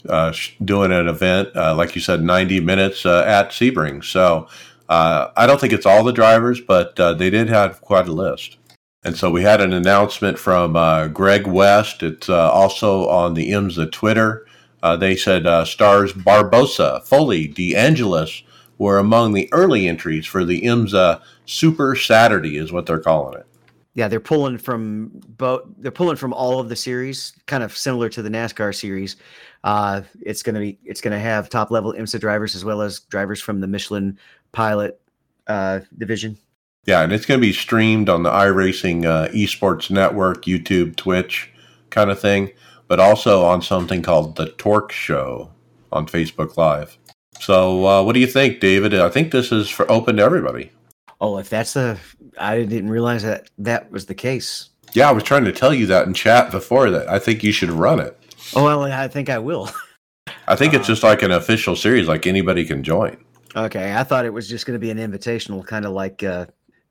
uh, 0.08 0.34
doing 0.64 0.91
an 0.91 1.08
event, 1.08 1.49
uh, 1.56 1.76
like 1.76 1.95
you 1.95 2.02
said, 2.02 2.24
90 2.24 2.60
minutes 2.60 3.06
uh, 3.06 3.24
at 3.26 3.49
Sebring. 3.49 4.04
So 4.04 4.47
uh, 4.89 5.30
I 5.36 5.47
don't 5.47 5.60
think 5.60 5.74
it's 5.74 5.86
all 5.86 6.04
the 6.04 6.12
drivers, 6.12 6.60
but 6.62 6.95
they 6.95 7.30
did 7.30 7.49
have 7.49 7.82
quite 7.82 8.08
a 8.08 8.14
list. 8.14 8.58
And 9.04 9.18
so 9.18 9.32
we 9.32 9.41
had 9.41 9.62
an 9.62 9.74
announcement 9.74 10.38
from 10.38 10.76
uh, 10.76 11.08
Greg 11.08 11.47
West. 11.47 12.04
It's 12.04 12.30
uh, 12.30 12.52
also 12.52 13.10
on 13.10 13.34
the 13.34 13.49
IMSA 13.49 13.91
Twitter. 13.91 14.45
Uh, 14.84 14.95
they 14.95 15.16
said 15.16 15.47
uh, 15.47 15.66
stars 15.66 16.14
Barbosa, 16.14 17.04
Foley, 17.04 17.47
DeAngelis 17.47 18.43
were 18.78 18.99
among 18.99 19.34
the 19.34 19.49
early 19.52 19.88
entries 19.88 20.26
for 20.26 20.43
the 20.45 20.62
IMSA 20.62 21.22
Super 21.45 21.95
Saturday, 21.95 22.58
is 22.58 22.72
what 22.72 22.86
they're 22.86 22.99
calling 22.99 23.39
it. 23.39 23.45
Yeah, 23.93 24.08
they're 24.08 24.20
pulling 24.20 24.58
from 24.58 25.12
both. 25.38 25.64
They're 25.78 25.91
pulling 25.91 26.16
from 26.16 26.32
all 26.34 26.60
of 26.60 26.70
the 26.70 26.76
series, 26.78 27.34
kind 27.45 27.62
of 27.62 27.76
similar 27.76 28.08
to 28.10 28.22
the 28.22 28.30
NASCAR 28.30 28.74
series. 28.74 29.18
Uh, 29.64 30.01
it's 30.22 30.43
gonna 30.43 30.59
be. 30.59 30.80
It's 30.84 31.01
gonna 31.01 31.20
have 31.20 31.49
top 31.49 31.72
level 31.72 31.93
IMSA 31.93 32.20
drivers 32.20 32.55
as 32.55 32.66
well 32.66 32.82
as 32.82 33.01
drivers 33.01 33.41
from 33.41 33.62
the 33.62 33.68
Michelin 33.68 34.18
Pilot 34.51 34.99
uh, 35.47 35.82
division. 35.97 36.38
Yeah, 36.86 37.01
and 37.01 37.14
it's 37.14 37.26
going 37.26 37.39
to 37.39 37.45
be 37.45 37.53
streamed 37.53 38.09
on 38.09 38.24
the 38.24 38.32
iRacing 38.32 39.05
uh, 39.05 39.28
Esports 39.30 39.91
Network, 39.91 40.45
YouTube, 40.45 40.95
Twitch 40.95 41.51
kind 41.91 42.09
of 42.09 42.20
thing, 42.20 42.51
but 42.88 42.99
also 42.99 43.43
on 43.43 43.62
something 43.62 44.01
called 44.01 44.36
The 44.36 44.49
Torque 44.53 44.91
Show 44.91 45.51
on 45.91 46.07
Facebook 46.07 46.57
Live. 46.57 46.97
So, 47.39 47.86
uh, 47.86 48.03
what 48.03 48.14
do 48.14 48.20
you 48.20 48.28
think, 48.28 48.59
David? 48.59 48.95
I 48.95 49.09
think 49.09 49.32
this 49.32 49.51
is 49.51 49.70
for 49.70 49.89
open 49.91 50.18
to 50.18 50.24
everybody. 50.24 50.72
Oh, 51.20 51.38
if 51.38 51.49
that's 51.49 51.74
the, 51.74 51.99
I 52.39 52.64
didn't 52.64 52.89
realize 52.89 53.22
that 53.24 53.49
that 53.59 53.91
was 53.91 54.07
the 54.07 54.16
case. 54.16 54.70
Yeah, 54.93 55.07
I 55.07 55.12
was 55.12 55.24
trying 55.24 55.45
to 55.45 55.51
tell 55.51 55.74
you 55.74 55.86
that 55.86 56.07
in 56.07 56.14
chat 56.14 56.51
before 56.51 56.89
that. 56.89 57.07
I 57.07 57.20
think 57.20 57.43
you 57.43 57.51
should 57.51 57.70
run 57.70 57.99
it. 57.99 58.18
Oh, 58.56 58.64
well, 58.64 58.84
I 58.84 59.08
think 59.08 59.30
I 59.30 59.39
will. 59.39 59.70
I 60.47 60.56
think 60.56 60.74
it's 60.74 60.86
uh, 60.86 60.88
just 60.88 61.04
like 61.04 61.24
an 61.24 61.32
official 61.32 61.76
series, 61.76 62.08
like 62.08 62.28
anybody 62.28 62.66
can 62.66 62.84
join. 62.84 63.18
Okay, 63.56 63.95
I 63.95 64.04
thought 64.04 64.26
it 64.26 64.34
was 64.34 64.47
just 64.47 64.66
going 64.66 64.80
to 64.80 64.80
be 64.80 64.91
an 64.91 64.97
invitational, 64.97 65.66
kind 65.66 65.86
of 65.86 65.91
like 65.91 66.24
uh, 66.24 66.45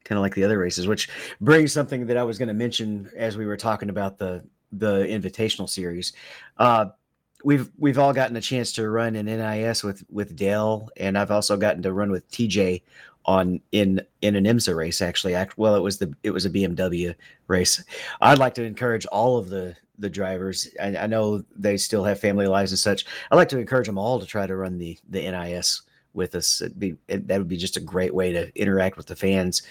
kind 0.04 0.18
of 0.18 0.22
like 0.22 0.34
the 0.34 0.44
other 0.44 0.58
races, 0.58 0.86
which 0.86 1.08
brings 1.40 1.72
something 1.72 2.06
that 2.06 2.16
I 2.16 2.22
was 2.22 2.38
going 2.38 2.48
to 2.48 2.54
mention 2.54 3.10
as 3.16 3.36
we 3.36 3.46
were 3.46 3.56
talking 3.56 3.90
about 3.90 4.18
the 4.18 4.42
the 4.72 5.04
invitational 5.06 5.68
series. 5.68 6.12
Uh, 6.58 6.86
we've 7.44 7.70
we've 7.78 7.98
all 7.98 8.12
gotten 8.12 8.36
a 8.36 8.40
chance 8.40 8.72
to 8.72 8.88
run 8.88 9.16
in 9.16 9.26
NIS 9.26 9.82
with 9.82 10.04
with 10.10 10.36
Dale, 10.36 10.88
and 10.96 11.16
I've 11.16 11.30
also 11.30 11.56
gotten 11.56 11.82
to 11.82 11.92
run 11.92 12.10
with 12.10 12.30
TJ 12.30 12.82
on 13.26 13.60
in 13.72 14.00
in 14.22 14.36
an 14.36 14.44
IMSA 14.44 14.74
race. 14.74 15.02
Actually, 15.02 15.34
Act 15.34 15.58
well, 15.58 15.74
it 15.74 15.80
was 15.80 15.98
the 15.98 16.14
it 16.22 16.30
was 16.30 16.46
a 16.46 16.50
BMW 16.50 17.14
race. 17.48 17.82
I'd 18.20 18.38
like 18.38 18.54
to 18.54 18.64
encourage 18.64 19.06
all 19.06 19.38
of 19.38 19.48
the 19.48 19.76
the 20.00 20.10
drivers. 20.10 20.68
I, 20.80 20.96
I 20.96 21.06
know 21.06 21.44
they 21.56 21.76
still 21.76 22.04
have 22.04 22.18
family 22.18 22.46
lives 22.46 22.72
and 22.72 22.78
such. 22.78 23.04
I'd 23.30 23.36
like 23.36 23.48
to 23.50 23.58
encourage 23.58 23.86
them 23.86 23.98
all 23.98 24.18
to 24.18 24.26
try 24.26 24.46
to 24.46 24.56
run 24.56 24.78
the 24.78 24.98
the 25.08 25.20
NIS 25.30 25.82
with 26.14 26.34
us. 26.34 26.60
It'd 26.60 26.78
be 26.78 26.96
it, 27.08 27.28
that 27.28 27.38
would 27.38 27.48
be 27.48 27.56
just 27.56 27.76
a 27.76 27.80
great 27.80 28.14
way 28.14 28.32
to 28.32 28.50
interact 28.60 28.96
with 28.96 29.06
the 29.06 29.16
fans 29.16 29.62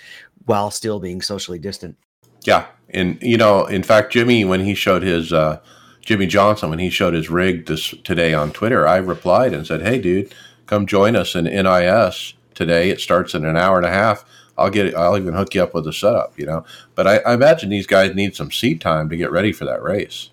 while 0.46 0.72
still 0.72 1.00
being 1.00 1.22
socially 1.22 1.60
distant. 1.60 1.98
Yeah, 2.44 2.68
and 2.90 3.22
you 3.22 3.38
know, 3.38 3.66
in 3.66 3.84
fact, 3.84 4.14
Jimmie 4.14 4.46
when 4.46 4.62
he 4.62 4.74
showed 4.74 5.04
his 5.04 5.34
uh, 5.34 5.60
Jimmie 6.02 6.28
Johnson 6.28 6.70
when 6.70 6.80
he 6.80 6.90
showed 6.90 7.14
his 7.14 7.30
rig 7.30 7.66
this 7.66 7.94
today 8.04 8.34
on 8.34 8.52
Twitter, 8.52 8.88
I 8.88 8.98
replied 8.98 9.54
and 9.54 9.66
said, 9.66 9.82
"Hey, 9.82 10.00
dude, 10.00 10.34
come 10.66 10.86
join 10.86 11.16
us 11.16 11.36
in 11.36 11.46
NIS 11.46 12.34
today. 12.54 12.90
It 12.90 13.02
starts 13.02 13.34
in 13.34 13.46
an 13.46 13.58
hour 13.58 13.78
and 13.78 13.86
a 13.86 13.92
half." 13.92 14.24
I'll 14.60 14.70
get. 14.70 14.96
I'll 14.96 15.18
even 15.18 15.34
hook 15.34 15.56
you 15.56 15.64
up 15.64 15.74
with 15.74 15.88
a 15.88 15.94
setup, 15.94 16.38
you 16.38 16.46
know. 16.46 16.66
But 16.96 17.08
I, 17.08 17.18
I 17.20 17.34
imagine 17.34 17.70
these 17.70 17.88
guys 17.88 18.16
need 18.16 18.36
some 18.36 18.52
seat 18.52 18.82
time 18.82 19.10
to 19.10 19.18
get 19.18 19.32
ready 19.32 19.52
for 19.52 19.66
that 19.66 19.82
race. 19.82 20.30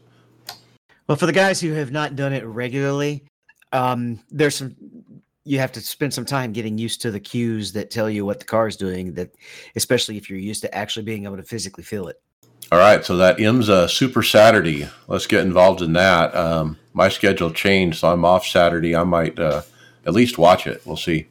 Well, 1.06 1.16
for 1.16 1.26
the 1.26 1.32
guys 1.32 1.60
who 1.60 1.72
have 1.72 1.92
not 1.92 2.16
done 2.16 2.32
it 2.32 2.44
regularly, 2.44 3.24
um, 3.72 4.20
there's 4.30 4.56
some 4.56 4.76
you 5.46 5.60
have 5.60 5.70
to 5.70 5.80
spend 5.80 6.12
some 6.12 6.24
time 6.24 6.52
getting 6.52 6.76
used 6.76 7.00
to 7.02 7.12
the 7.12 7.20
cues 7.20 7.72
that 7.72 7.88
tell 7.88 8.10
you 8.10 8.26
what 8.26 8.40
the 8.40 8.44
car 8.44 8.66
is 8.66 8.76
doing 8.76 9.14
that 9.14 9.32
especially 9.76 10.16
if 10.16 10.28
you're 10.28 10.38
used 10.38 10.60
to 10.60 10.74
actually 10.74 11.04
being 11.04 11.24
able 11.24 11.36
to 11.36 11.42
physically 11.42 11.84
feel 11.84 12.08
it 12.08 12.20
all 12.72 12.78
right 12.78 13.04
so 13.04 13.16
that 13.16 13.38
imsa 13.38 13.88
super 13.88 14.22
saturday 14.22 14.88
let's 15.06 15.26
get 15.26 15.46
involved 15.46 15.82
in 15.82 15.92
that 15.92 16.34
um, 16.34 16.76
my 16.92 17.08
schedule 17.08 17.50
changed 17.50 17.98
so 17.98 18.08
i'm 18.08 18.24
off 18.24 18.44
saturday 18.44 18.96
i 18.96 19.04
might 19.04 19.38
uh, 19.38 19.62
at 20.04 20.12
least 20.12 20.36
watch 20.36 20.66
it 20.66 20.82
we'll 20.84 20.96
see 20.96 21.26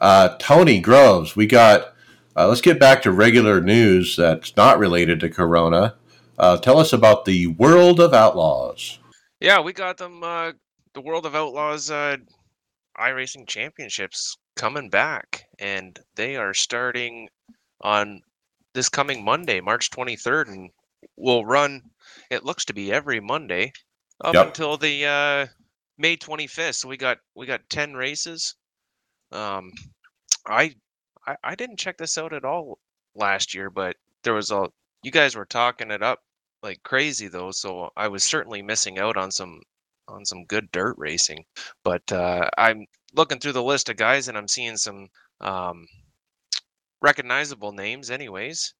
uh, 0.00 0.30
tony 0.38 0.80
groves 0.80 1.36
we 1.36 1.46
got 1.46 1.93
uh, 2.36 2.48
let's 2.48 2.60
get 2.60 2.80
back 2.80 3.02
to 3.02 3.12
regular 3.12 3.60
news 3.60 4.16
that's 4.16 4.56
not 4.56 4.78
related 4.78 5.20
to 5.20 5.28
corona 5.28 5.94
uh, 6.38 6.56
tell 6.56 6.78
us 6.78 6.92
about 6.92 7.24
the 7.24 7.46
world 7.48 8.00
of 8.00 8.12
outlaws 8.12 8.98
yeah 9.40 9.60
we 9.60 9.72
got 9.72 9.96
them 9.96 10.22
uh, 10.22 10.52
the 10.94 11.00
world 11.00 11.26
of 11.26 11.34
outlaws 11.34 11.90
uh, 11.90 12.16
iRacing 12.98 13.46
Championships 13.46 14.36
coming 14.56 14.88
back, 14.88 15.44
and 15.58 15.98
they 16.14 16.36
are 16.36 16.54
starting 16.54 17.28
on 17.80 18.22
this 18.72 18.88
coming 18.88 19.24
Monday, 19.24 19.60
March 19.60 19.90
23rd, 19.90 20.48
and 20.48 20.70
will 21.16 21.44
run. 21.44 21.82
It 22.30 22.44
looks 22.44 22.64
to 22.66 22.74
be 22.74 22.92
every 22.92 23.20
Monday 23.20 23.72
up 24.22 24.34
yep. 24.34 24.46
until 24.48 24.76
the 24.76 25.06
uh, 25.06 25.46
May 25.98 26.16
25th. 26.16 26.76
So 26.76 26.88
we 26.88 26.96
got 26.96 27.18
we 27.34 27.46
got 27.46 27.68
10 27.68 27.94
races. 27.94 28.54
Um, 29.32 29.72
I, 30.46 30.74
I 31.26 31.36
I 31.42 31.54
didn't 31.54 31.78
check 31.78 31.98
this 31.98 32.18
out 32.18 32.32
at 32.32 32.44
all 32.44 32.78
last 33.14 33.54
year, 33.54 33.70
but 33.70 33.96
there 34.22 34.34
was 34.34 34.50
a 34.50 34.68
you 35.02 35.10
guys 35.10 35.36
were 35.36 35.46
talking 35.46 35.90
it 35.90 36.02
up 36.02 36.20
like 36.62 36.82
crazy 36.82 37.28
though, 37.28 37.50
so 37.50 37.90
I 37.96 38.08
was 38.08 38.24
certainly 38.24 38.62
missing 38.62 38.98
out 38.98 39.16
on 39.16 39.30
some 39.30 39.60
on 40.08 40.24
some 40.24 40.44
good 40.44 40.70
dirt 40.72 40.96
racing. 40.98 41.44
But 41.84 42.10
uh, 42.10 42.48
I'm 42.58 42.86
looking 43.14 43.38
through 43.38 43.52
the 43.52 43.62
list 43.62 43.88
of 43.88 43.96
guys 43.96 44.28
and 44.28 44.36
I'm 44.36 44.48
seeing 44.48 44.76
some 44.76 45.08
um, 45.40 45.86
recognizable 47.00 47.72
names, 47.72 48.10
anyways. 48.10 48.74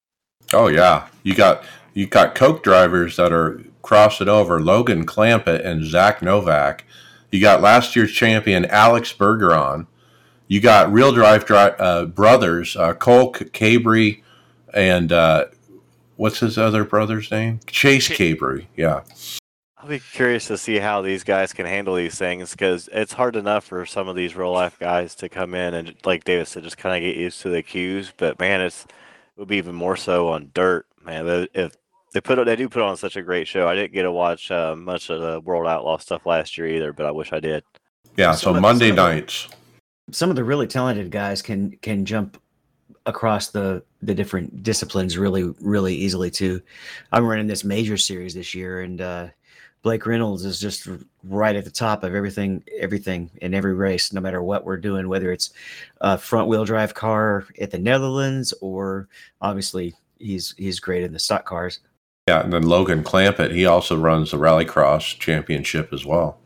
Oh 0.53 0.67
yeah, 0.67 1.07
you 1.23 1.33
got 1.35 1.63
you 1.93 2.07
got 2.07 2.35
Coke 2.35 2.63
drivers 2.63 3.15
that 3.15 3.31
are 3.31 3.61
crossing 3.81 4.29
over 4.29 4.59
Logan 4.59 5.05
Clampitt 5.05 5.65
and 5.65 5.85
Zach 5.85 6.21
Novak. 6.21 6.83
You 7.31 7.39
got 7.39 7.61
last 7.61 7.95
year's 7.95 8.11
champion 8.11 8.65
Alex 8.65 9.13
Bergeron. 9.13 9.87
You 10.47 10.61
got 10.61 10.91
real 10.91 11.11
drive 11.11 11.45
dri- 11.45 11.57
uh, 11.57 12.05
brothers 12.05 12.75
uh, 12.75 12.93
Cole 12.93 13.31
Cabre 13.31 14.17
and 14.73 15.11
uh, 15.11 15.45
what's 16.17 16.39
his 16.39 16.57
other 16.57 16.83
brother's 16.83 17.31
name? 17.31 17.59
Chase 17.65 18.07
Cabre. 18.07 18.61
Yeah. 18.75 19.01
I'll 19.77 19.89
be 19.89 19.99
curious 19.99 20.47
to 20.47 20.57
see 20.57 20.77
how 20.79 21.01
these 21.01 21.23
guys 21.23 21.53
can 21.53 21.65
handle 21.65 21.95
these 21.95 22.15
things 22.15 22.51
because 22.51 22.89
it's 22.91 23.13
hard 23.13 23.35
enough 23.35 23.65
for 23.65 23.85
some 23.85 24.07
of 24.07 24.15
these 24.15 24.35
real 24.35 24.51
life 24.51 24.79
guys 24.79 25.13
to 25.15 25.29
come 25.29 25.53
in 25.53 25.75
and, 25.75 25.95
like 26.05 26.23
Davis 26.23 26.49
said, 26.49 26.63
just 26.63 26.77
kind 26.77 26.95
of 26.95 27.07
get 27.07 27.17
used 27.17 27.41
to 27.41 27.49
the 27.49 27.61
cues. 27.61 28.11
But 28.15 28.39
man, 28.39 28.61
it's 28.61 28.83
it 28.85 29.39
would 29.39 29.47
be 29.47 29.57
even 29.57 29.75
more 29.75 29.95
so 29.95 30.29
on 30.29 30.49
dirt, 30.53 30.87
man. 31.03 31.47
If 31.53 31.75
they 32.13 32.21
put 32.21 32.43
they 32.45 32.55
do 32.55 32.69
put 32.69 32.81
on 32.81 32.95
such 32.95 33.17
a 33.17 33.21
great 33.21 33.47
show. 33.47 33.67
I 33.67 33.75
didn't 33.75 33.93
get 33.93 34.03
to 34.03 34.11
watch 34.11 34.49
uh, 34.49 34.75
much 34.75 35.09
of 35.09 35.19
the 35.19 35.41
World 35.41 35.67
Outlaw 35.67 35.97
stuff 35.97 36.25
last 36.25 36.57
year 36.57 36.67
either, 36.67 36.93
but 36.93 37.05
I 37.05 37.11
wish 37.11 37.33
I 37.33 37.41
did. 37.41 37.63
Yeah, 38.15 38.31
so 38.31 38.53
Monday 38.53 38.91
nights. 38.93 39.47
The, 39.49 39.55
some 40.11 40.29
of 40.29 40.35
the 40.35 40.43
really 40.43 40.67
talented 40.67 41.11
guys 41.11 41.41
can 41.41 41.71
can 41.81 42.05
jump 42.05 42.41
across 43.05 43.49
the 43.49 43.83
the 44.01 44.15
different 44.15 44.63
disciplines 44.63 45.17
really 45.17 45.43
really 45.61 45.95
easily 45.95 46.31
too. 46.31 46.61
I'm 47.11 47.25
running 47.25 47.47
this 47.47 47.63
major 47.63 47.97
series 47.97 48.33
this 48.33 48.53
year, 48.53 48.81
and 48.81 49.01
uh, 49.01 49.27
Blake 49.85 50.07
Reynolds 50.07 50.45
is 50.45 50.59
just 50.59 50.87
right 51.23 51.55
at 51.55 51.63
the 51.63 51.69
top 51.69 52.03
of 52.03 52.15
everything, 52.15 52.63
everything 52.79 53.29
in 53.43 53.53
every 53.53 53.75
race, 53.75 54.11
no 54.11 54.19
matter 54.19 54.41
what 54.41 54.65
we're 54.65 54.77
doing, 54.77 55.07
whether 55.07 55.31
it's 55.31 55.51
a 56.01 56.17
front 56.17 56.47
wheel 56.47 56.65
drive 56.65 56.95
car 56.95 57.45
at 57.61 57.69
the 57.69 57.77
Netherlands 57.77 58.51
or 58.61 59.07
obviously 59.41 59.93
he's 60.17 60.55
he's 60.57 60.79
great 60.79 61.03
in 61.03 61.13
the 61.13 61.19
stock 61.19 61.45
cars. 61.45 61.81
Yeah, 62.27 62.41
and 62.43 62.51
then 62.51 62.63
Logan 62.63 63.03
Clampitt, 63.03 63.51
he 63.51 63.67
also 63.67 63.95
runs 63.95 64.31
the 64.31 64.37
Rallycross 64.37 65.19
Championship 65.19 65.93
as 65.93 66.03
well. 66.03 66.39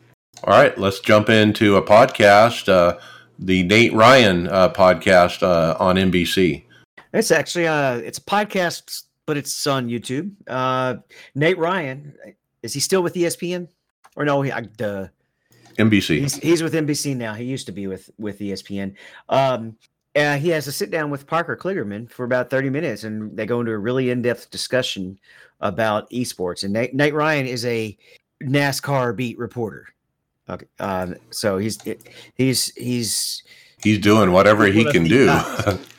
All 0.44 0.52
right, 0.52 0.76
let's 0.76 1.00
jump 1.00 1.30
into 1.30 1.76
a 1.76 1.82
podcast, 1.82 2.68
uh, 2.68 2.98
the 3.40 3.62
Nate 3.64 3.92
Ryan 3.94 4.48
uh, 4.48 4.68
podcast 4.68 5.42
uh, 5.42 5.76
on 5.80 5.96
NBC. 5.96 6.64
It's 7.12 7.30
actually 7.32 7.66
uh 7.66 7.96
it's 7.96 8.18
a 8.18 8.22
podcast, 8.22 9.04
but 9.26 9.36
it's 9.36 9.66
on 9.66 9.88
YouTube. 9.88 10.32
Uh 10.46 10.96
Nate 11.34 11.58
Ryan, 11.58 12.14
is 12.62 12.72
he 12.72 12.80
still 12.80 13.02
with 13.02 13.14
ESPN? 13.14 13.68
Or 14.16 14.24
no, 14.24 14.42
he, 14.42 14.52
I. 14.52 14.62
NBC. 15.76 16.20
He's, 16.20 16.36
he's 16.36 16.62
with 16.62 16.74
NBC 16.74 17.16
now. 17.16 17.32
He 17.32 17.44
used 17.44 17.66
to 17.66 17.72
be 17.72 17.86
with 17.86 18.10
with 18.18 18.38
ESPN. 18.38 18.94
Um, 19.28 19.76
uh, 20.16 20.36
he 20.36 20.48
has 20.50 20.66
a 20.66 20.72
sit 20.72 20.90
down 20.90 21.10
with 21.10 21.26
Parker 21.26 21.56
Kligerman 21.56 22.10
for 22.10 22.24
about 22.24 22.50
30 22.50 22.68
minutes, 22.68 23.04
and 23.04 23.36
they 23.36 23.46
go 23.46 23.60
into 23.60 23.72
a 23.72 23.78
really 23.78 24.10
in 24.10 24.22
depth 24.22 24.50
discussion 24.50 25.18
about 25.60 26.10
esports. 26.10 26.64
And 26.64 26.72
Nate, 26.72 26.94
Nate 26.94 27.14
Ryan 27.14 27.46
is 27.46 27.64
a 27.64 27.96
NASCAR 28.42 29.14
beat 29.14 29.38
reporter. 29.38 29.86
Okay, 30.50 30.66
um, 30.80 31.14
so 31.30 31.58
he's 31.58 31.78
he's 32.34 32.74
he's 32.74 33.42
He's 33.82 33.98
doing 33.98 34.32
whatever 34.32 34.66
he 34.66 34.84
can 34.84 35.04
do. 35.04 35.26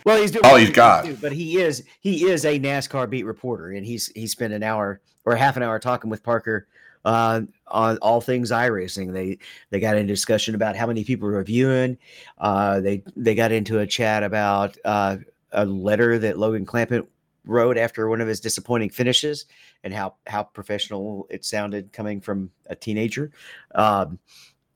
well, 0.06 0.22
he's 0.22 0.32
doing 0.32 0.46
All 0.46 0.56
he's 0.56 0.68
he 0.68 0.74
got. 0.74 1.06
do, 1.06 1.16
but 1.16 1.32
he 1.32 1.58
is 1.58 1.84
he 2.00 2.30
is 2.30 2.46
a 2.46 2.60
NASCAR 2.60 3.10
beat 3.10 3.24
reporter, 3.24 3.72
and 3.72 3.86
he's 3.86 4.12
he 4.14 4.28
spent 4.28 4.54
an 4.54 4.64
hour 4.64 5.02
or 5.26 5.36
half 5.36 5.58
an 5.58 5.64
hour 5.64 5.80
talking 5.80 6.10
with 6.10 6.22
Parker 6.22 6.68
uh, 7.06 7.42
on 7.68 7.98
all 7.98 8.22
things 8.22 8.52
iRacing. 8.52 9.14
They 9.14 9.40
they 9.72 9.80
got 9.80 9.98
into 9.98 10.14
discussion 10.14 10.54
about 10.54 10.76
how 10.76 10.86
many 10.86 11.04
people 11.04 11.30
were 11.30 11.44
viewing. 11.44 11.98
Uh, 12.38 12.82
they 12.82 13.04
they 13.16 13.34
got 13.34 13.52
into 13.52 13.80
a 13.80 13.88
chat 13.88 14.24
about 14.24 14.78
uh, 14.86 15.18
a 15.52 15.66
letter 15.66 16.20
that 16.20 16.38
Logan 16.38 16.66
Clampitt 16.66 17.08
wrote 17.46 17.78
after 17.78 18.08
one 18.08 18.22
of 18.22 18.28
his 18.28 18.40
disappointing 18.40 18.90
finishes, 18.90 19.46
and 19.84 19.94
how 19.94 20.16
how 20.28 20.44
professional 20.44 21.28
it 21.30 21.46
sounded 21.46 21.92
coming 21.94 22.22
from 22.22 22.52
a 22.68 22.76
teenager. 22.76 23.32
Um, 23.76 24.20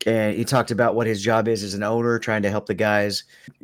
and 0.06 0.36
he 0.36 0.46
talked 0.46 0.72
about 0.72 0.96
what 0.96 1.08
his 1.08 1.22
job 1.22 1.48
is 1.48 1.64
as 1.64 1.74
an 1.74 1.84
owner, 1.84 2.20
trying 2.20 2.44
to 2.44 2.50
help 2.50 2.68
the 2.68 2.74
guys 2.74 3.24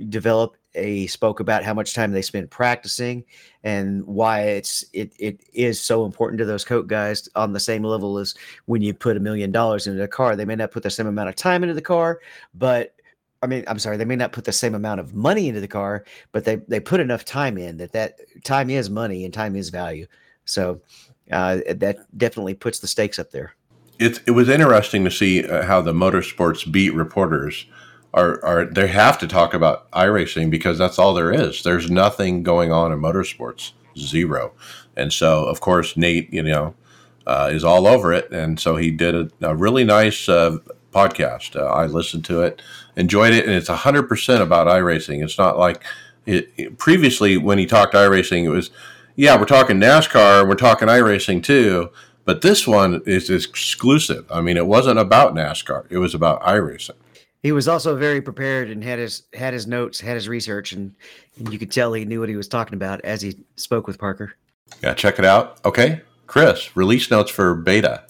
develop. 0.09 0.57
He 0.73 1.05
spoke 1.05 1.39
about 1.39 1.63
how 1.63 1.73
much 1.73 1.93
time 1.93 2.11
they 2.11 2.21
spend 2.21 2.49
practicing 2.49 3.25
and 3.63 4.05
why 4.05 4.41
it's 4.43 4.85
it 4.93 5.13
it 5.19 5.41
is 5.53 5.81
so 5.81 6.05
important 6.05 6.39
to 6.39 6.45
those 6.45 6.63
coat 6.63 6.87
guys 6.87 7.27
on 7.35 7.51
the 7.51 7.59
same 7.59 7.83
level 7.83 8.17
as 8.17 8.35
when 8.65 8.81
you 8.81 8.93
put 8.93 9.17
a 9.17 9.19
million 9.19 9.51
dollars 9.51 9.85
into 9.85 10.01
a 10.01 10.07
car. 10.07 10.35
They 10.35 10.45
may 10.45 10.55
not 10.55 10.71
put 10.71 10.83
the 10.83 10.89
same 10.89 11.07
amount 11.07 11.29
of 11.29 11.35
time 11.35 11.63
into 11.63 11.75
the 11.75 11.81
car, 11.81 12.21
but 12.53 12.95
I 13.41 13.47
mean, 13.47 13.63
I'm 13.67 13.79
sorry, 13.79 13.97
they 13.97 14.05
may 14.05 14.15
not 14.15 14.33
put 14.33 14.45
the 14.45 14.51
same 14.51 14.75
amount 14.75 14.99
of 14.99 15.13
money 15.15 15.47
into 15.47 15.61
the 15.61 15.67
car, 15.67 16.05
but 16.31 16.45
they 16.45 16.57
they 16.67 16.79
put 16.79 16.99
enough 16.99 17.25
time 17.25 17.57
in 17.57 17.77
that 17.77 17.91
that 17.93 18.19
time 18.43 18.69
is 18.69 18.89
money 18.89 19.25
and 19.25 19.33
time 19.33 19.55
is 19.55 19.69
value. 19.69 20.05
So 20.45 20.81
uh, 21.31 21.59
that 21.69 21.97
definitely 22.17 22.53
puts 22.55 22.79
the 22.79 22.87
stakes 22.87 23.17
up 23.19 23.31
there. 23.31 23.55
it, 23.99 24.19
it 24.25 24.31
was 24.31 24.49
interesting 24.49 25.03
to 25.05 25.11
see 25.11 25.45
uh, 25.45 25.63
how 25.63 25.79
the 25.79 25.93
motorsports 25.93 26.69
beat 26.69 26.93
reporters 26.95 27.65
are, 28.13 28.43
are 28.43 28.65
they 28.65 28.87
have 28.87 29.17
to 29.19 29.27
talk 29.27 29.53
about 29.53 29.89
iRacing 29.91 30.49
because 30.49 30.77
that's 30.77 30.97
all 30.99 31.13
there 31.13 31.31
is. 31.31 31.63
There's 31.63 31.89
nothing 31.89 32.43
going 32.43 32.71
on 32.71 32.91
in 32.91 32.99
motorsports, 32.99 33.71
zero. 33.97 34.53
And 34.97 35.13
so, 35.13 35.45
of 35.45 35.61
course, 35.61 35.95
Nate, 35.95 36.33
you 36.33 36.43
know, 36.43 36.73
uh, 37.27 37.49
is 37.53 37.63
all 37.63 37.87
over 37.87 38.11
it. 38.11 38.29
And 38.31 38.59
so 38.59 38.75
he 38.75 38.89
did 38.91 39.15
a, 39.15 39.29
a 39.41 39.55
really 39.55 39.83
nice 39.83 40.27
uh, 40.27 40.57
podcast. 40.91 41.55
Uh, 41.55 41.67
I 41.67 41.85
listened 41.85 42.25
to 42.25 42.41
it, 42.41 42.61
enjoyed 42.95 43.33
it, 43.33 43.45
and 43.45 43.53
it's 43.53 43.69
100% 43.69 44.41
about 44.41 44.67
iRacing. 44.67 45.23
It's 45.23 45.37
not 45.37 45.57
like 45.57 45.83
it, 46.25 46.51
it- 46.57 46.77
previously 46.77 47.37
when 47.37 47.57
he 47.57 47.65
talked 47.65 47.93
iRacing, 47.93 48.43
it 48.45 48.49
was, 48.49 48.69
yeah, 49.15 49.37
we're 49.37 49.45
talking 49.45 49.77
NASCAR, 49.77 50.47
we're 50.47 50.55
talking 50.55 50.87
iRacing 50.87 51.43
too. 51.43 51.89
But 52.23 52.41
this 52.41 52.67
one 52.67 53.01
is 53.07 53.29
exclusive. 53.29 54.31
I 54.31 54.41
mean, 54.41 54.55
it 54.55 54.67
wasn't 54.67 54.99
about 54.99 55.33
NASCAR; 55.33 55.85
it 55.89 55.97
was 55.97 56.13
about 56.13 56.41
iRacing. 56.43 56.91
He 57.41 57.51
was 57.51 57.67
also 57.67 57.95
very 57.95 58.21
prepared 58.21 58.69
and 58.69 58.83
had 58.83 58.99
his 58.99 59.23
had 59.33 59.53
his 59.53 59.65
notes, 59.65 59.99
had 59.99 60.13
his 60.13 60.29
research, 60.29 60.71
and, 60.71 60.93
and 61.37 61.51
you 61.51 61.57
could 61.57 61.71
tell 61.71 61.91
he 61.93 62.05
knew 62.05 62.19
what 62.19 62.29
he 62.29 62.35
was 62.35 62.47
talking 62.47 62.75
about 62.75 63.01
as 63.01 63.23
he 63.23 63.37
spoke 63.55 63.87
with 63.87 63.97
Parker. 63.97 64.35
Yeah, 64.83 64.93
check 64.93 65.17
it 65.17 65.25
out. 65.25 65.59
Okay, 65.65 66.01
Chris, 66.27 66.75
release 66.75 67.09
notes 67.09 67.31
for 67.31 67.55
beta. 67.55 68.03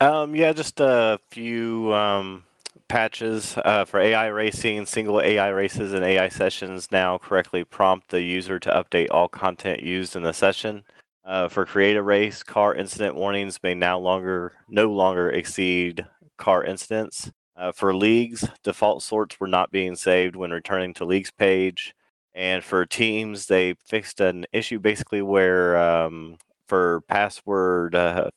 Um, 0.00 0.36
yeah, 0.36 0.52
just 0.52 0.78
a 0.80 1.18
few 1.30 1.92
um, 1.92 2.44
patches 2.88 3.56
uh, 3.64 3.84
for 3.84 4.00
AI 4.00 4.26
racing. 4.28 4.86
Single 4.86 5.20
AI 5.20 5.48
races 5.48 5.92
and 5.92 6.04
AI 6.04 6.28
sessions 6.28 6.88
now 6.92 7.18
correctly 7.18 7.64
prompt 7.64 8.08
the 8.10 8.22
user 8.22 8.58
to 8.60 8.70
update 8.70 9.08
all 9.10 9.28
content 9.28 9.82
used 9.82 10.16
in 10.16 10.22
the 10.22 10.32
session. 10.32 10.84
Uh, 11.24 11.48
for 11.48 11.66
create 11.66 11.96
a 11.96 12.02
race, 12.02 12.42
car 12.42 12.74
incident 12.74 13.14
warnings 13.16 13.58
may 13.62 13.74
now 13.74 13.98
longer 13.98 14.52
no 14.68 14.90
longer 14.90 15.30
exceed 15.30 16.06
car 16.38 16.64
incidents. 16.64 17.30
Uh, 17.56 17.72
for 17.72 17.94
leagues, 17.94 18.44
default 18.62 19.02
sorts 19.02 19.40
were 19.40 19.48
not 19.48 19.72
being 19.72 19.96
saved 19.96 20.36
when 20.36 20.50
returning 20.50 20.94
to 20.94 21.04
leagues 21.04 21.30
page. 21.32 21.94
And 22.34 22.62
for 22.62 22.86
teams, 22.86 23.46
they 23.46 23.74
fixed 23.86 24.20
an 24.20 24.44
issue 24.52 24.78
basically 24.78 25.22
where 25.22 25.78
um, 25.78 26.36
for 26.68 27.00
password 27.08 27.94
uh, 27.94 28.30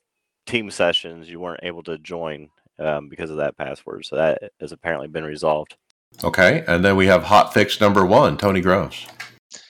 team 0.46 0.72
sessions 0.72 1.30
you 1.30 1.40
weren't 1.40 1.60
able 1.64 1.84
to 1.84 1.98
join 2.00 2.50
um, 2.80 3.10
because 3.10 3.30
of 3.30 3.38
that 3.38 3.58
password. 3.58 4.06
So 4.06 4.16
that 4.16 4.52
has 4.60 4.72
apparently 4.72 5.08
been 5.08 5.24
resolved. 5.24 5.76
Okay, 6.24 6.64
and 6.68 6.84
then 6.84 6.96
we 6.96 7.06
have 7.08 7.24
hot 7.24 7.54
fix 7.54 7.80
number 7.80 8.06
one, 8.06 8.38
Tony 8.38 8.62
Groves. 8.62 9.06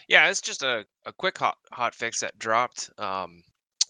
Yeah, 0.08 0.30
it's 0.30 0.42
just 0.42 0.64
a, 0.64 0.86
a 1.06 1.14
quick 1.14 1.38
hot 1.38 1.58
hot 1.72 1.94
fix 1.94 2.22
that 2.22 2.40
dropped. 2.40 2.90
Um, 2.98 3.44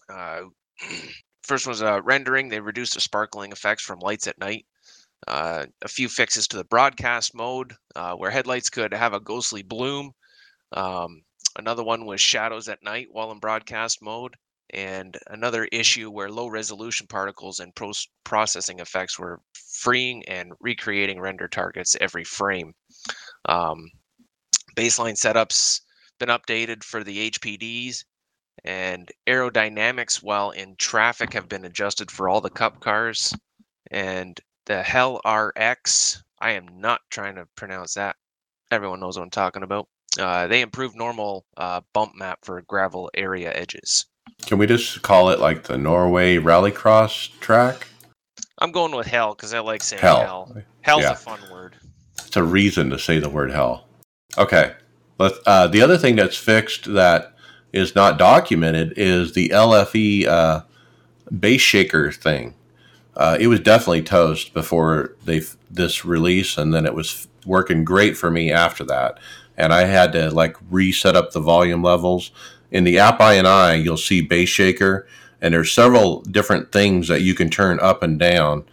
uh, 0.08 0.42
first 1.42 1.66
was 1.66 1.82
uh, 1.82 2.02
rendering. 2.02 2.48
They 2.48 2.60
reduced 2.60 2.94
the 2.94 3.00
sparkling 3.00 3.52
effects 3.52 3.82
from 3.82 4.00
lights 4.00 4.26
at 4.26 4.38
night. 4.38 4.66
Uh, 5.28 5.66
a 5.82 5.88
few 5.88 6.08
fixes 6.08 6.48
to 6.48 6.56
the 6.56 6.64
broadcast 6.64 7.34
mode, 7.34 7.74
uh, 7.94 8.14
where 8.14 8.30
headlights 8.30 8.70
could 8.70 8.92
have 8.92 9.12
a 9.12 9.20
ghostly 9.20 9.62
bloom. 9.62 10.12
Um, 10.72 11.22
another 11.58 11.84
one 11.84 12.06
was 12.06 12.20
shadows 12.20 12.68
at 12.68 12.82
night 12.82 13.08
while 13.10 13.30
in 13.30 13.38
broadcast 13.38 14.02
mode. 14.02 14.34
And 14.72 15.18
another 15.26 15.68
issue 15.72 16.10
where 16.10 16.30
low 16.30 16.46
resolution 16.46 17.06
particles 17.06 17.60
and 17.60 17.74
post 17.74 18.08
processing 18.24 18.78
effects 18.78 19.18
were 19.18 19.40
freeing 19.54 20.24
and 20.28 20.52
recreating 20.60 21.20
render 21.20 21.48
targets 21.48 21.96
every 22.00 22.24
frame. 22.24 22.74
Um, 23.46 23.90
baseline 24.76 25.14
setups 25.14 25.80
been 26.18 26.28
updated 26.28 26.84
for 26.84 27.02
the 27.02 27.30
HPDs, 27.30 28.04
and 28.64 29.10
aerodynamics 29.26 30.22
while 30.22 30.50
in 30.50 30.76
traffic 30.76 31.32
have 31.32 31.48
been 31.48 31.64
adjusted 31.64 32.10
for 32.10 32.28
all 32.28 32.40
the 32.40 32.50
cup 32.50 32.80
cars. 32.80 33.34
And 33.90 34.38
the 34.66 34.82
Hell 34.82 35.20
RX, 35.24 36.22
I 36.40 36.52
am 36.52 36.80
not 36.80 37.00
trying 37.10 37.36
to 37.36 37.46
pronounce 37.56 37.94
that. 37.94 38.16
Everyone 38.70 39.00
knows 39.00 39.16
what 39.16 39.24
I'm 39.24 39.30
talking 39.30 39.62
about. 39.62 39.88
Uh, 40.18 40.46
they 40.46 40.60
improved 40.60 40.96
normal 40.96 41.46
uh, 41.56 41.80
bump 41.92 42.14
map 42.14 42.38
for 42.42 42.60
gravel 42.62 43.10
area 43.14 43.52
edges. 43.54 44.06
Can 44.46 44.58
we 44.58 44.66
just 44.66 45.02
call 45.02 45.30
it 45.30 45.38
like 45.38 45.64
the 45.64 45.78
Norway 45.78 46.36
Rallycross 46.36 47.38
track? 47.40 47.88
I'm 48.58 48.72
going 48.72 48.94
with 48.94 49.06
hell 49.06 49.34
because 49.34 49.54
I 49.54 49.60
like 49.60 49.82
saying 49.82 50.02
Hell. 50.02 50.20
hell. 50.20 50.56
Hell's 50.82 51.02
Yeah. 51.02 51.12
a 51.12 51.16
fun 51.16 51.38
word. 51.50 51.76
It's 52.26 52.36
a 52.36 52.42
reason 52.42 52.90
to 52.90 52.98
say 52.98 53.18
the 53.18 53.28
word 53.28 53.50
hell. 53.52 53.86
Okay. 54.36 54.72
Let, 55.18 55.32
uh, 55.46 55.66
the 55.66 55.82
other 55.82 55.98
thing 55.98 56.16
that's 56.16 56.36
fixed 56.36 56.92
that 56.94 57.34
is 57.72 57.94
not 57.94 58.18
documented 58.18 58.94
is 58.96 59.32
the 59.32 59.50
LFE 59.50 60.26
uh, 60.26 60.62
bass 61.38 61.60
shaker 61.60 62.10
thing. 62.10 62.54
Uh, 63.16 63.36
it 63.38 63.48
was 63.48 63.60
definitely 63.60 64.02
toast 64.02 64.54
before 64.54 65.14
they 65.24 65.42
this 65.70 66.04
release, 66.04 66.56
and 66.56 66.72
then 66.72 66.86
it 66.86 66.94
was 66.94 67.28
working 67.44 67.84
great 67.84 68.16
for 68.16 68.30
me 68.30 68.50
after 68.50 68.84
that. 68.84 69.18
And 69.56 69.72
I 69.72 69.84
had 69.84 70.12
to 70.12 70.30
like 70.30 70.56
reset 70.70 71.16
up 71.16 71.32
the 71.32 71.40
volume 71.40 71.82
levels. 71.82 72.30
In 72.70 72.84
the 72.84 72.98
app 72.98 73.20
I 73.20 73.34
and 73.34 73.46
I, 73.46 73.74
you'll 73.74 73.96
see 73.96 74.20
bass 74.20 74.48
shaker, 74.48 75.06
and 75.40 75.54
there's 75.54 75.72
several 75.72 76.22
different 76.22 76.72
things 76.72 77.08
that 77.08 77.22
you 77.22 77.34
can 77.34 77.50
turn 77.50 77.80
up 77.80 78.02
and 78.02 78.18
down, 78.18 78.64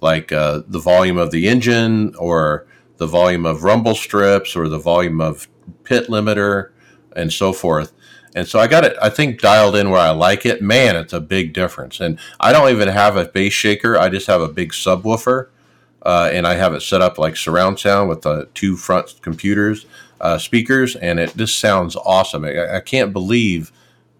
like 0.00 0.32
uh, 0.32 0.62
the 0.66 0.78
volume 0.78 1.18
of 1.18 1.30
the 1.30 1.48
engine 1.48 2.14
or 2.16 2.66
the 2.96 3.06
volume 3.06 3.46
of 3.46 3.64
rumble 3.64 3.94
strips 3.94 4.56
or 4.56 4.68
the 4.68 4.78
volume 4.78 5.20
of 5.20 5.48
pit 5.84 6.08
limiter 6.08 6.70
and 7.14 7.32
so 7.32 7.52
forth. 7.52 7.92
And 8.34 8.48
so 8.48 8.58
I 8.58 8.66
got 8.66 8.84
it, 8.84 8.96
I 9.00 9.10
think, 9.10 9.40
dialed 9.40 9.76
in 9.76 9.90
where 9.90 10.00
I 10.00 10.10
like 10.10 10.44
it. 10.44 10.60
Man, 10.60 10.96
it's 10.96 11.12
a 11.12 11.20
big 11.20 11.52
difference. 11.52 12.00
And 12.00 12.18
I 12.40 12.52
don't 12.52 12.70
even 12.70 12.88
have 12.88 13.16
a 13.16 13.26
bass 13.26 13.52
shaker, 13.52 13.96
I 13.96 14.08
just 14.08 14.26
have 14.26 14.40
a 14.40 14.48
big 14.48 14.72
subwoofer. 14.72 15.48
Uh, 16.02 16.28
and 16.30 16.46
I 16.46 16.54
have 16.56 16.74
it 16.74 16.82
set 16.82 17.00
up 17.00 17.16
like 17.16 17.34
surround 17.34 17.78
sound 17.78 18.10
with 18.10 18.22
the 18.22 18.48
two 18.52 18.76
front 18.76 19.14
computers, 19.22 19.86
uh, 20.20 20.38
speakers, 20.38 20.96
and 20.96 21.18
it 21.18 21.36
just 21.36 21.58
sounds 21.58 21.96
awesome. 21.96 22.44
I, 22.44 22.76
I 22.76 22.80
can't 22.80 23.12
believe 23.12 23.72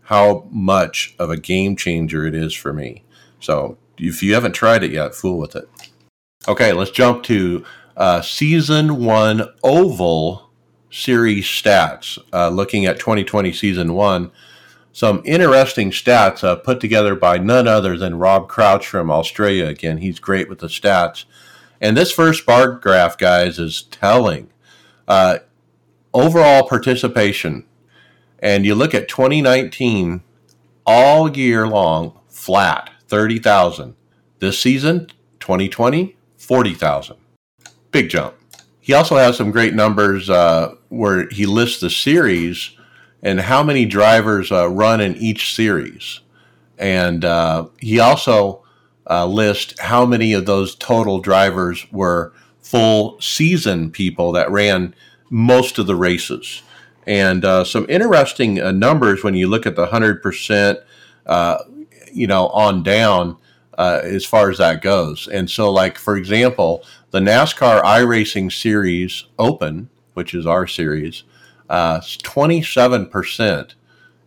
how 0.03 0.47
much 0.51 1.15
of 1.19 1.31
a 1.31 1.37
game 1.37 1.77
changer 1.77 2.27
it 2.27 2.35
is 2.35 2.53
for 2.53 2.73
me. 2.73 3.05
So 3.41 3.79
if 3.99 4.23
you 4.23 4.35
haven't 4.35 4.53
tried 4.53 4.85
it 4.85 4.91
yet, 4.91 5.15
fool 5.15 5.39
with 5.39 5.57
it. 5.57 5.69
Okay, 6.47 6.73
let's 6.73 6.91
jump 6.91 7.23
to 7.25 7.65
uh, 7.97 8.21
season 8.21 9.05
one 9.05 9.49
oval 9.63 10.51
series 10.91 11.47
stats. 11.47 12.19
Uh, 12.33 12.49
looking 12.49 12.87
at 12.87 12.99
2020 12.99 13.53
season 13.53 13.95
one, 13.95 14.31
some 14.93 15.23
interesting 15.25 15.91
stats 15.91 16.45
uh, 16.45 16.57
put 16.57 16.81
together 16.81 17.17
by 17.17 17.39
none 17.39 17.67
other 17.67 17.97
than 17.97 18.19
Rob 18.19 18.49
Crouch 18.49 18.87
from 18.87 19.11
Australia. 19.11 19.67
Again, 19.67 19.99
he's 19.99 20.21
great 20.21 20.49
with 20.49 20.59
the 20.59 20.69
stats. 20.69 21.25
And 21.81 21.97
this 21.97 22.13
first 22.13 22.47
bar 22.47 22.73
graph, 22.73 23.19
guys, 23.19 23.59
is 23.59 23.83
telling. 23.83 24.51
Uh, 25.09 25.39
overall 26.15 26.67
participation, 26.67 27.67
and 28.39 28.65
you 28.65 28.75
look 28.75 28.95
at 28.95 29.09
2019 29.09 30.23
all 30.87 31.37
year 31.37 31.67
long, 31.67 32.19
flat, 32.29 32.91
30,000. 33.09 33.97
This 34.39 34.59
season, 34.59 35.09
2020, 35.41 36.17
40,000. 36.37 37.17
Big 37.91 38.09
jump. 38.09 38.35
He 38.81 38.93
also 38.93 39.17
has 39.17 39.37
some 39.37 39.51
great 39.51 39.75
numbers 39.75 40.29
uh, 40.29 40.75
where 40.89 41.29
he 41.31 41.47
lists 41.47 41.81
the 41.81 41.89
series 41.89 42.77
and 43.23 43.41
how 43.41 43.63
many 43.63 43.87
drivers 43.87 44.53
uh, 44.53 44.69
run 44.69 45.01
in 45.01 45.17
each 45.17 45.55
series. 45.55 46.21
And 46.77 47.25
uh, 47.25 47.69
he 47.81 47.99
also 47.99 48.63
uh, 49.09 49.27
lists 49.27 49.81
how 49.81 50.05
many 50.05 50.35
of 50.35 50.45
those 50.45 50.75
total 50.75 51.21
drivers 51.21 51.91
were 51.91 52.35
full 52.61 53.19
season 53.21 53.91
people 53.91 54.33
that 54.33 54.51
ran 54.51 54.95
most 55.31 55.79
of 55.79 55.87
the 55.87 55.97
races. 55.97 56.63
And 57.07 57.45
uh, 57.45 57.65
some 57.65 57.87
interesting 57.89 58.61
uh, 58.61 58.73
numbers 58.73 59.23
when 59.23 59.35
you 59.35 59.49
look 59.49 59.67
at 59.67 59.77
the 59.77 59.87
100%, 59.87 60.83
uh, 61.27 61.59
you 62.13 62.27
know, 62.27 62.49
on 62.49 62.83
down 62.83 63.37
as 63.77 64.25
far 64.25 64.51
as 64.51 64.59
that 64.59 64.81
goes. 64.81 65.27
And 65.27 65.51
so, 65.51 65.71
like, 65.71 65.99
for 65.99 66.17
example, 66.17 66.85
the 67.11 67.21
NASCAR 67.21 67.83
iRacing 67.83 68.53
Series 68.53 69.25
Open, 69.39 69.89
which 70.15 70.35
is 70.35 70.47
our 70.47 70.67
series, 70.67 71.25
uh, 71.69 72.01
27% 72.01 73.75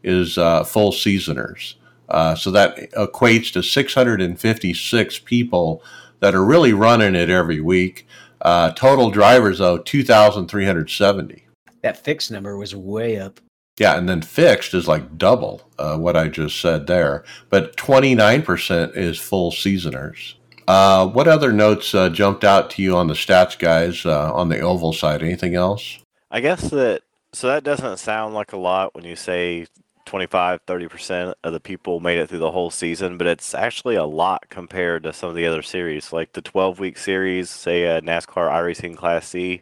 is 0.04 0.38
uh, 0.38 0.64
full 0.64 0.92
seasoners. 0.92 1.76
Uh, 2.10 2.36
so 2.36 2.52
that 2.52 2.92
equates 2.92 3.52
to 3.52 3.62
656 3.62 5.20
people 5.20 5.84
that 6.20 6.34
are 6.34 6.46
really 6.46 6.74
running 6.74 7.16
it 7.16 7.30
every 7.30 7.60
week. 7.60 8.08
Uh, 8.42 8.72
total 8.72 9.10
drivers, 9.10 9.60
though, 9.60 9.78
2,370. 9.78 11.44
That 11.82 12.04
fixed 12.04 12.32
number 12.32 12.58
was 12.58 12.76
way 12.76 13.20
up. 13.20 13.40
Yeah, 13.78 13.98
and 13.98 14.10
then 14.10 14.22
fixed 14.22 14.74
is 14.74 14.88
like 14.88 15.18
double 15.18 15.62
uh, 15.78 15.98
what 15.98 16.18
I 16.18 16.28
just 16.28 16.60
said 16.60 16.88
there. 16.88 17.24
But 17.50 17.78
29% 17.78 18.98
is 18.98 19.20
full 19.20 19.52
seasoners. 19.52 20.36
Uh, 20.68 21.08
what 21.08 21.28
other 21.28 21.54
notes 21.54 21.94
uh, 21.96 22.10
jumped 22.10 22.44
out 22.44 22.70
to 22.72 22.82
you 22.82 22.98
on 22.98 23.08
the 23.08 23.14
stats, 23.14 23.58
guys, 23.58 24.06
uh, 24.06 24.34
on 24.34 24.50
the 24.50 24.60
oval 24.60 24.94
side? 24.94 25.22
Anything 25.22 25.56
else? 25.56 26.00
I 26.30 26.42
guess 26.42 26.70
that 26.72 27.04
so 27.34 27.48
that 27.48 27.64
doesn't 27.64 27.98
sound 27.98 28.34
like 28.34 28.52
a 28.52 28.58
lot 28.58 28.96
when 28.96 29.06
you 29.06 29.16
say 29.16 29.68
25, 30.08 30.66
30% 30.66 31.34
of 31.44 31.54
the 31.54 31.60
people 31.60 32.00
made 32.00 32.18
it 32.18 32.30
through 32.30 32.40
the 32.40 32.52
whole 32.52 32.72
season, 32.72 33.18
but 33.18 33.28
it's 33.28 33.54
actually 33.54 33.96
a 33.96 34.06
lot 34.06 34.50
compared 34.50 35.04
to 35.04 35.14
some 35.14 35.30
of 35.30 35.36
the 35.36 35.46
other 35.46 35.62
series. 35.62 36.12
Like 36.12 36.34
the 36.34 36.42
12 36.42 36.80
week 36.80 36.98
series, 36.98 37.50
say 37.50 37.84
a 37.84 38.02
NASCAR 38.02 38.50
iRacing 38.50 38.98
Class 38.98 39.28
C, 39.28 39.62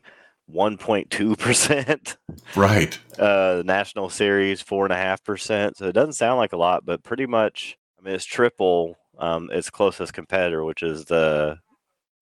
1.2%. 0.51 2.17
Right. 2.55 2.99
Uh, 3.15 3.55
the 3.55 3.63
National 3.63 4.09
Series, 4.09 4.61
4.5%. 4.61 5.77
So 5.77 5.85
it 5.85 5.93
doesn't 5.93 6.13
sound 6.13 6.37
like 6.37 6.51
a 6.51 6.57
lot, 6.57 6.85
but 6.85 7.01
pretty 7.01 7.25
much, 7.25 7.77
I 7.97 8.03
mean, 8.03 8.13
it's 8.13 8.25
triple 8.25 8.97
um, 9.17 9.49
its 9.53 9.69
closest 9.69 10.11
competitor, 10.11 10.65
which 10.65 10.83
is 10.83 11.05
the, 11.05 11.59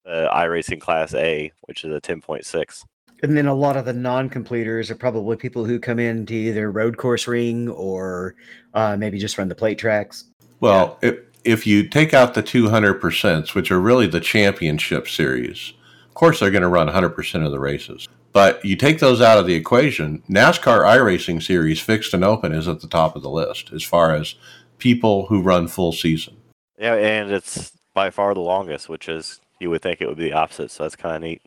the 0.04 0.30
iRacing 0.32 0.80
Class 0.80 1.12
A, 1.14 1.50
which 1.62 1.82
is 1.82 1.92
a 1.92 2.00
10.6. 2.00 2.84
And 3.24 3.38
then 3.38 3.46
a 3.46 3.54
lot 3.54 3.78
of 3.78 3.86
the 3.86 3.94
non-completers 3.94 4.90
are 4.90 4.94
probably 4.94 5.34
people 5.38 5.64
who 5.64 5.78
come 5.78 5.98
in 5.98 6.26
to 6.26 6.34
either 6.34 6.70
road 6.70 6.98
course 6.98 7.26
ring 7.26 7.70
or 7.70 8.34
uh, 8.74 8.98
maybe 8.98 9.18
just 9.18 9.38
run 9.38 9.48
the 9.48 9.54
plate 9.54 9.78
tracks. 9.78 10.26
Well, 10.60 10.98
yeah. 11.02 11.08
if, 11.08 11.18
if 11.42 11.66
you 11.66 11.88
take 11.88 12.12
out 12.12 12.34
the 12.34 12.42
200%, 12.42 13.54
which 13.54 13.70
are 13.70 13.80
really 13.80 14.06
the 14.06 14.20
championship 14.20 15.08
series, 15.08 15.72
of 16.06 16.12
course 16.12 16.38
they're 16.38 16.50
going 16.50 16.60
to 16.60 16.68
run 16.68 16.86
100% 16.86 17.46
of 17.46 17.50
the 17.50 17.58
races. 17.58 18.06
But 18.34 18.62
you 18.62 18.76
take 18.76 18.98
those 18.98 19.22
out 19.22 19.38
of 19.38 19.46
the 19.46 19.54
equation, 19.54 20.22
NASCAR 20.28 20.84
iRacing 20.84 21.42
Series 21.42 21.80
Fixed 21.80 22.12
and 22.12 22.24
Open 22.24 22.52
is 22.52 22.68
at 22.68 22.80
the 22.80 22.88
top 22.88 23.16
of 23.16 23.22
the 23.22 23.30
list 23.30 23.72
as 23.72 23.82
far 23.82 24.14
as 24.14 24.34
people 24.76 25.24
who 25.26 25.40
run 25.40 25.66
full 25.66 25.92
season. 25.92 26.36
Yeah, 26.78 26.96
and 26.96 27.30
it's 27.30 27.72
by 27.94 28.10
far 28.10 28.34
the 28.34 28.40
longest, 28.40 28.90
which 28.90 29.08
is 29.08 29.40
you 29.60 29.70
would 29.70 29.80
think 29.80 30.02
it 30.02 30.08
would 30.08 30.18
be 30.18 30.24
the 30.24 30.34
opposite. 30.34 30.70
So 30.70 30.82
that's 30.82 30.96
kind 30.96 31.16
of 31.16 31.22
neat. 31.22 31.40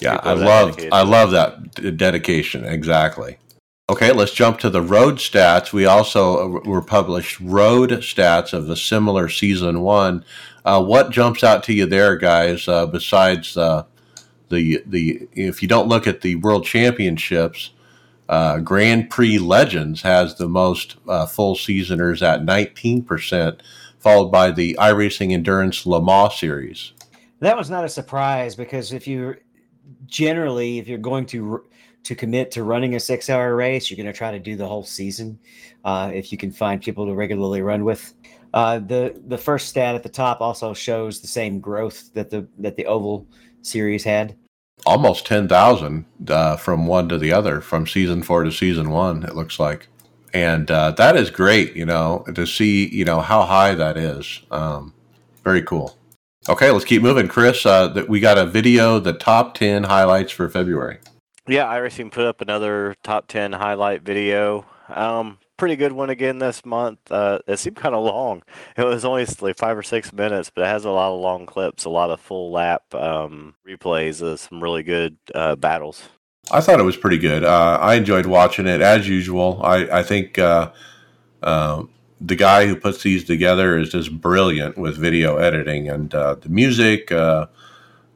Yeah, 0.00 0.20
I 0.22 0.34
love 0.34 0.78
I 0.92 1.02
love 1.02 1.30
that 1.32 1.96
dedication. 1.96 2.64
Exactly. 2.64 3.38
Okay, 3.90 4.12
let's 4.12 4.32
jump 4.32 4.58
to 4.60 4.70
the 4.70 4.80
road 4.80 5.16
stats. 5.16 5.72
We 5.72 5.84
also 5.84 6.56
uh, 6.56 6.60
were 6.64 6.80
published 6.80 7.38
road 7.40 7.90
stats 7.90 8.54
of 8.54 8.70
a 8.70 8.76
similar 8.76 9.28
season 9.28 9.82
one. 9.82 10.24
Uh, 10.64 10.82
what 10.82 11.10
jumps 11.10 11.44
out 11.44 11.62
to 11.64 11.74
you 11.74 11.84
there, 11.84 12.16
guys? 12.16 12.66
Uh, 12.66 12.86
besides 12.86 13.56
uh, 13.56 13.84
the 14.48 14.82
the 14.86 15.28
if 15.32 15.60
you 15.60 15.68
don't 15.68 15.88
look 15.88 16.06
at 16.06 16.22
the 16.22 16.36
World 16.36 16.64
Championships, 16.64 17.70
uh, 18.30 18.58
Grand 18.60 19.10
Prix 19.10 19.38
Legends 19.38 20.00
has 20.00 20.36
the 20.36 20.48
most 20.48 20.96
uh, 21.06 21.26
full 21.26 21.54
seasoners 21.54 22.22
at 22.22 22.44
nineteen 22.44 23.02
percent 23.02 23.62
followed 24.04 24.30
by 24.30 24.50
the 24.50 24.76
iRacing 24.78 25.32
Endurance 25.32 25.86
Le 25.86 26.02
Mans 26.02 26.34
series. 26.34 26.92
That 27.40 27.56
was 27.56 27.70
not 27.70 27.86
a 27.86 27.88
surprise 27.88 28.54
because 28.54 28.92
if 28.92 29.06
you 29.06 29.36
generally, 30.06 30.78
if 30.78 30.88
you're 30.88 30.98
going 30.98 31.26
to 31.26 31.64
to 32.04 32.14
commit 32.14 32.50
to 32.50 32.64
running 32.64 32.94
a 32.94 33.00
six 33.00 33.30
hour 33.30 33.56
race, 33.56 33.90
you're 33.90 33.96
going 33.96 34.12
to 34.12 34.12
try 34.12 34.30
to 34.30 34.38
do 34.38 34.56
the 34.56 34.66
whole 34.66 34.84
season. 34.84 35.38
Uh, 35.84 36.10
if 36.12 36.30
you 36.30 36.38
can 36.38 36.52
find 36.52 36.82
people 36.82 37.06
to 37.06 37.14
regularly 37.14 37.62
run 37.62 37.84
with, 37.84 38.14
uh, 38.52 38.78
the 38.78 39.20
the 39.26 39.38
first 39.38 39.68
stat 39.68 39.94
at 39.94 40.02
the 40.02 40.08
top 40.08 40.40
also 40.40 40.74
shows 40.74 41.20
the 41.20 41.26
same 41.26 41.60
growth 41.60 42.12
that 42.14 42.30
the 42.30 42.46
that 42.58 42.76
the 42.76 42.86
oval 42.86 43.26
series 43.62 44.04
had. 44.04 44.36
Almost 44.86 45.26
ten 45.26 45.48
thousand 45.48 46.04
uh, 46.28 46.56
from 46.56 46.86
one 46.86 47.08
to 47.08 47.18
the 47.18 47.32
other, 47.32 47.60
from 47.60 47.86
season 47.86 48.22
four 48.22 48.44
to 48.44 48.52
season 48.52 48.90
one. 48.90 49.22
It 49.24 49.34
looks 49.34 49.58
like 49.58 49.88
and 50.34 50.68
uh, 50.70 50.90
that 50.92 51.16
is 51.16 51.30
great. 51.30 51.74
You 51.74 51.86
know, 51.86 52.24
to 52.34 52.46
see 52.46 52.88
you 52.88 53.04
know 53.04 53.20
how 53.20 53.42
high 53.42 53.74
that 53.74 53.96
is. 53.96 54.42
Um, 54.50 54.92
very 55.44 55.62
cool. 55.62 55.96
Okay, 56.46 56.70
let's 56.70 56.84
keep 56.84 57.00
moving, 57.00 57.26
Chris. 57.26 57.64
Uh, 57.64 57.88
that 57.88 58.08
we 58.08 58.20
got 58.20 58.36
a 58.36 58.44
video, 58.44 58.98
the 58.98 59.14
top 59.14 59.54
ten 59.54 59.84
highlights 59.84 60.30
for 60.30 60.48
February. 60.48 60.98
Yeah, 61.48 61.64
iRacing 61.66 62.12
put 62.12 62.26
up 62.26 62.42
another 62.42 62.94
top 63.02 63.28
ten 63.28 63.52
highlight 63.52 64.02
video. 64.02 64.66
Um, 64.88 65.38
pretty 65.56 65.76
good 65.76 65.92
one 65.92 66.10
again 66.10 66.38
this 66.38 66.64
month. 66.66 66.98
Uh, 67.10 67.38
it 67.46 67.58
seemed 67.58 67.76
kind 67.76 67.94
of 67.94 68.04
long. 68.04 68.42
It 68.76 68.84
was 68.84 69.04
only 69.06 69.24
like 69.40 69.56
five 69.56 69.78
or 69.78 69.82
six 69.82 70.12
minutes, 70.12 70.50
but 70.54 70.62
it 70.62 70.66
has 70.66 70.84
a 70.84 70.90
lot 70.90 71.14
of 71.14 71.20
long 71.20 71.46
clips, 71.46 71.86
a 71.86 71.90
lot 71.90 72.10
of 72.10 72.20
full 72.20 72.50
lap 72.50 72.94
um, 72.94 73.54
replays 73.66 74.20
of 74.20 74.38
some 74.40 74.62
really 74.62 74.82
good 74.82 75.16
uh, 75.34 75.56
battles. 75.56 76.02
I 76.50 76.60
thought 76.60 76.80
it 76.80 76.84
was 76.84 76.96
pretty 76.96 77.18
good. 77.18 77.42
Uh, 77.42 77.78
I 77.80 77.94
enjoyed 77.94 78.26
watching 78.26 78.66
it 78.66 78.82
as 78.82 79.08
usual. 79.08 79.60
I, 79.62 80.00
I 80.00 80.02
think 80.02 80.38
uh, 80.38 80.72
uh, 81.42 81.84
the 82.24 82.36
guy 82.36 82.66
who 82.66 82.76
puts 82.76 83.02
these 83.02 83.24
together 83.24 83.76
is 83.78 83.90
just 83.90 84.20
brilliant 84.20 84.78
with 84.78 84.96
video 84.96 85.36
editing 85.36 85.88
and 85.88 86.14
uh, 86.14 86.34
the 86.36 86.48
music, 86.48 87.12
uh, 87.12 87.46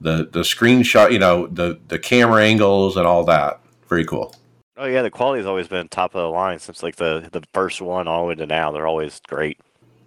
the 0.01 0.29
the 0.33 0.41
screenshot, 0.41 1.13
you 1.13 1.19
know, 1.19 1.47
the 1.49 1.79
the 1.89 1.99
camera 1.99 2.43
angles 2.43 2.97
and 2.97 3.07
all 3.07 3.25
that. 3.25 3.61
Very 3.89 4.05
cool. 4.05 4.35
Oh 4.77 4.87
yeah, 4.87 5.03
the 5.03 5.11
quality's 5.11 5.47
always 5.47 5.69
been 5.69 5.89
top 5.89 6.15
of 6.15 6.23
the 6.23 6.29
line 6.29 6.59
since 6.59 6.83
like 6.83 6.97
the 6.97 7.29
the 7.33 7.43
first 7.53 7.81
one 7.81 8.07
all 8.09 8.23
the 8.23 8.29
way 8.29 8.35
to 8.37 8.47
now. 8.47 8.71
They're 8.73 8.87
always 8.87 9.21
great. 9.27 9.59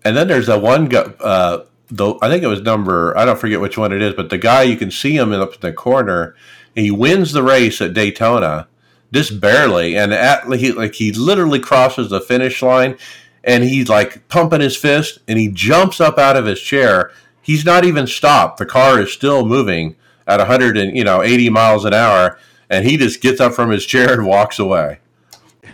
And 0.03 0.17
then 0.17 0.27
there's 0.27 0.47
that 0.47 0.61
one 0.61 0.85
guy. 0.85 1.01
Uh, 1.19 1.65
though 1.89 2.17
I 2.21 2.29
think 2.29 2.43
it 2.43 2.47
was 2.47 2.61
number 2.61 3.15
I 3.17 3.25
don't 3.25 3.39
forget 3.39 3.59
which 3.59 3.77
one 3.77 3.91
it 3.91 4.01
is, 4.01 4.13
but 4.13 4.29
the 4.29 4.37
guy 4.37 4.63
you 4.63 4.77
can 4.77 4.91
see 4.91 5.15
him 5.15 5.33
up 5.33 5.53
in 5.53 5.59
the 5.61 5.73
corner 5.73 6.35
he 6.75 6.91
wins 6.91 7.33
the 7.33 7.43
race 7.43 7.81
at 7.81 7.93
Daytona, 7.93 8.67
just 9.11 9.41
barely, 9.41 9.97
and 9.97 10.13
at 10.13 10.45
he 10.53 10.71
like 10.71 10.95
he 10.95 11.11
literally 11.11 11.59
crosses 11.59 12.09
the 12.09 12.21
finish 12.21 12.61
line, 12.61 12.97
and 13.43 13.63
he's 13.63 13.89
like 13.89 14.27
pumping 14.27 14.61
his 14.61 14.77
fist, 14.77 15.19
and 15.27 15.37
he 15.37 15.49
jumps 15.49 15.99
up 15.99 16.17
out 16.17 16.37
of 16.37 16.45
his 16.45 16.61
chair. 16.61 17.11
He's 17.41 17.65
not 17.65 17.85
even 17.85 18.07
stopped. 18.07 18.57
The 18.57 18.65
car 18.65 18.99
is 18.99 19.11
still 19.11 19.45
moving 19.45 19.95
at 20.27 20.39
100 20.39 20.77
and 20.77 20.95
you 20.95 21.03
know 21.03 21.21
80 21.21 21.49
miles 21.49 21.85
an 21.85 21.93
hour, 21.93 22.37
and 22.69 22.85
he 22.85 22.97
just 22.97 23.21
gets 23.21 23.39
up 23.39 23.53
from 23.53 23.69
his 23.69 23.85
chair 23.85 24.13
and 24.13 24.25
walks 24.25 24.59
away. 24.59 24.99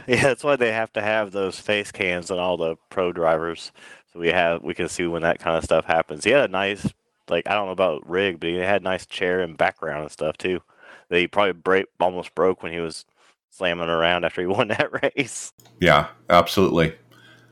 Yeah, 0.09 0.21
that's 0.21 0.43
why 0.43 0.55
they 0.55 0.71
have 0.71 0.93
to 0.93 1.01
have 1.01 1.33
those 1.33 1.59
face 1.59 1.91
cams 1.91 2.31
on 2.31 2.39
all 2.39 2.55
the 2.55 2.77
pro 2.89 3.11
drivers, 3.11 3.73
so 4.13 4.21
we 4.21 4.29
have 4.29 4.63
we 4.63 4.73
can 4.73 4.87
see 4.87 5.05
when 5.05 5.23
that 5.23 5.39
kind 5.39 5.57
of 5.57 5.65
stuff 5.65 5.83
happens. 5.83 6.23
He 6.23 6.31
had 6.31 6.49
a 6.49 6.51
nice, 6.51 6.87
like 7.27 7.45
I 7.45 7.53
don't 7.53 7.65
know 7.65 7.73
about 7.73 8.09
rig, 8.09 8.39
but 8.39 8.47
he 8.47 8.55
had 8.55 8.79
a 8.79 8.85
nice 8.85 9.05
chair 9.05 9.41
and 9.41 9.57
background 9.57 10.03
and 10.03 10.11
stuff 10.11 10.37
too 10.37 10.61
that 11.09 11.19
he 11.19 11.27
probably 11.27 11.53
break 11.53 11.85
almost 11.99 12.35
broke 12.35 12.63
when 12.63 12.71
he 12.71 12.79
was 12.79 13.05
slamming 13.49 13.89
around 13.89 14.25
after 14.25 14.41
he 14.41 14.47
won 14.47 14.69
that 14.69 15.13
race. 15.15 15.53
Yeah, 15.79 16.07
absolutely. 16.29 16.93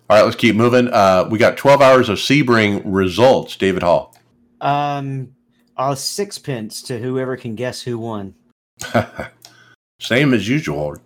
All 0.07 0.17
right, 0.17 0.23
let's 0.23 0.35
keep 0.35 0.55
moving. 0.55 0.87
Uh, 0.89 1.27
we 1.31 1.39
got 1.39 1.57
12 1.57 1.81
hours 1.81 2.09
of 2.09 2.19
Sebring 2.19 2.83
results. 2.85 3.55
David 3.55 3.81
Hall. 3.81 4.15
Um, 4.61 5.33
a 5.77 5.95
sixpence 5.95 6.83
to 6.83 6.99
whoever 6.99 7.35
can 7.35 7.55
guess 7.55 7.81
who 7.81 7.97
won. 7.97 8.35
Same 9.99 10.35
as 10.35 10.47
usual. 10.47 10.97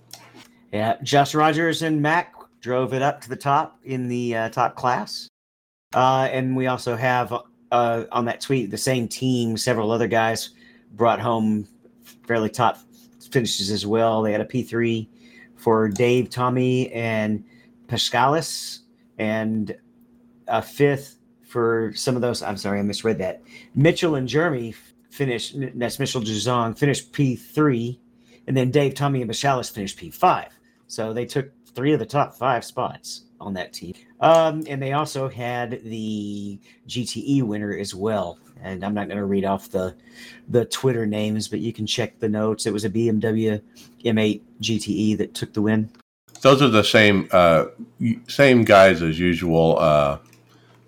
Yeah, 0.73 0.97
Josh 1.01 1.33
Rogers 1.33 1.81
and 1.81 2.01
Mac 2.01 2.33
drove 2.59 2.93
it 2.93 3.01
up 3.01 3.21
to 3.21 3.29
the 3.29 3.37
top 3.37 3.79
in 3.85 4.09
the 4.09 4.35
uh, 4.35 4.49
top 4.49 4.75
class. 4.75 5.29
Uh, 5.93 6.27
and 6.31 6.55
we 6.55 6.67
also 6.67 6.97
have 6.97 7.33
uh, 7.71 8.03
on 8.11 8.25
that 8.25 8.41
tweet 8.41 8.69
the 8.69 8.77
same 8.77 9.07
team, 9.07 9.55
several 9.55 9.91
other 9.91 10.07
guys 10.07 10.49
brought 10.91 11.21
home 11.21 11.65
fairly 12.27 12.49
top 12.49 12.79
finishes 13.31 13.71
as 13.71 13.85
well. 13.85 14.21
They 14.21 14.33
had 14.33 14.41
a 14.41 14.45
P3 14.45 15.07
for 15.55 15.87
Dave, 15.87 16.29
Tommy, 16.29 16.91
and 16.91 17.45
Pascalis, 17.87 18.81
and 19.19 19.75
a 20.47 20.61
fifth 20.61 21.17
for 21.43 21.91
some 21.95 22.15
of 22.15 22.21
those. 22.21 22.41
I'm 22.41 22.57
sorry, 22.57 22.79
I 22.79 22.83
misread 22.83 23.19
that. 23.19 23.43
Mitchell 23.75 24.15
and 24.15 24.27
Jeremy 24.27 24.73
finished, 25.11 25.55
that's 25.75 25.99
Mitchell 25.99 26.21
Juzong, 26.21 26.77
finished 26.77 27.11
P3, 27.11 27.99
and 28.47 28.57
then 28.57 28.71
Dave, 28.71 28.95
Tommy, 28.95 29.21
and 29.21 29.29
Pascalis 29.29 29.71
finished 29.71 29.99
P5. 29.99 30.47
So 30.87 31.13
they 31.13 31.25
took 31.25 31.51
three 31.75 31.93
of 31.93 31.99
the 31.99 32.05
top 32.05 32.33
five 32.33 32.65
spots 32.65 33.25
on 33.39 33.53
that 33.53 33.73
team. 33.73 33.93
Um, 34.19 34.63
and 34.67 34.81
they 34.81 34.93
also 34.93 35.29
had 35.29 35.83
the 35.83 36.59
GTE 36.87 37.43
winner 37.43 37.77
as 37.77 37.93
well. 37.93 38.39
And 38.61 38.83
I'm 38.83 38.93
not 38.93 39.07
going 39.07 39.17
to 39.17 39.25
read 39.25 39.45
off 39.45 39.69
the 39.69 39.95
the 40.49 40.65
Twitter 40.65 41.05
names, 41.05 41.47
but 41.47 41.59
you 41.59 41.71
can 41.71 41.87
check 41.87 42.19
the 42.19 42.27
notes. 42.27 42.65
It 42.65 42.73
was 42.73 42.83
a 42.83 42.89
BMW 42.89 43.61
M8 44.03 44.41
GTE 44.61 45.17
that 45.19 45.33
took 45.33 45.53
the 45.53 45.61
win. 45.61 45.89
Those 46.41 46.61
are 46.61 46.69
the 46.69 46.83
same 46.83 47.27
uh, 47.31 47.65
same 48.27 48.63
guys 48.63 49.01
as 49.01 49.19
usual. 49.19 49.77
Uh, 49.79 50.19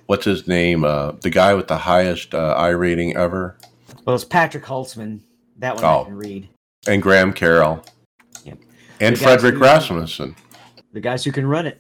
what's 0.06 0.26
his 0.26 0.48
name? 0.48 0.84
Uh, 0.86 1.12
the 1.22 1.30
guy 1.30 1.54
with 1.54 1.68
the 1.68 1.78
highest 1.78 2.34
uh, 2.34 2.54
I 2.58 2.70
rating 2.70 3.16
ever. 3.16 3.58
Well, 4.06 4.16
it's 4.16 4.26
Patrick 4.26 4.64
Holtzman. 4.64 5.22
That 5.58 5.76
one 5.76 5.86
Oh. 5.86 6.02
I 6.02 6.04
can 6.06 6.16
read. 6.16 6.50
And 6.88 7.02
Graham 7.02 7.34
Carroll. 7.34 7.84
Yep. 8.44 8.58
And 9.00 9.20
Frederick 9.20 9.60
Rasmussen. 9.60 10.36
The 10.94 11.00
guys 11.00 11.24
who 11.24 11.32
can 11.32 11.46
run 11.46 11.68
it. 11.68 11.80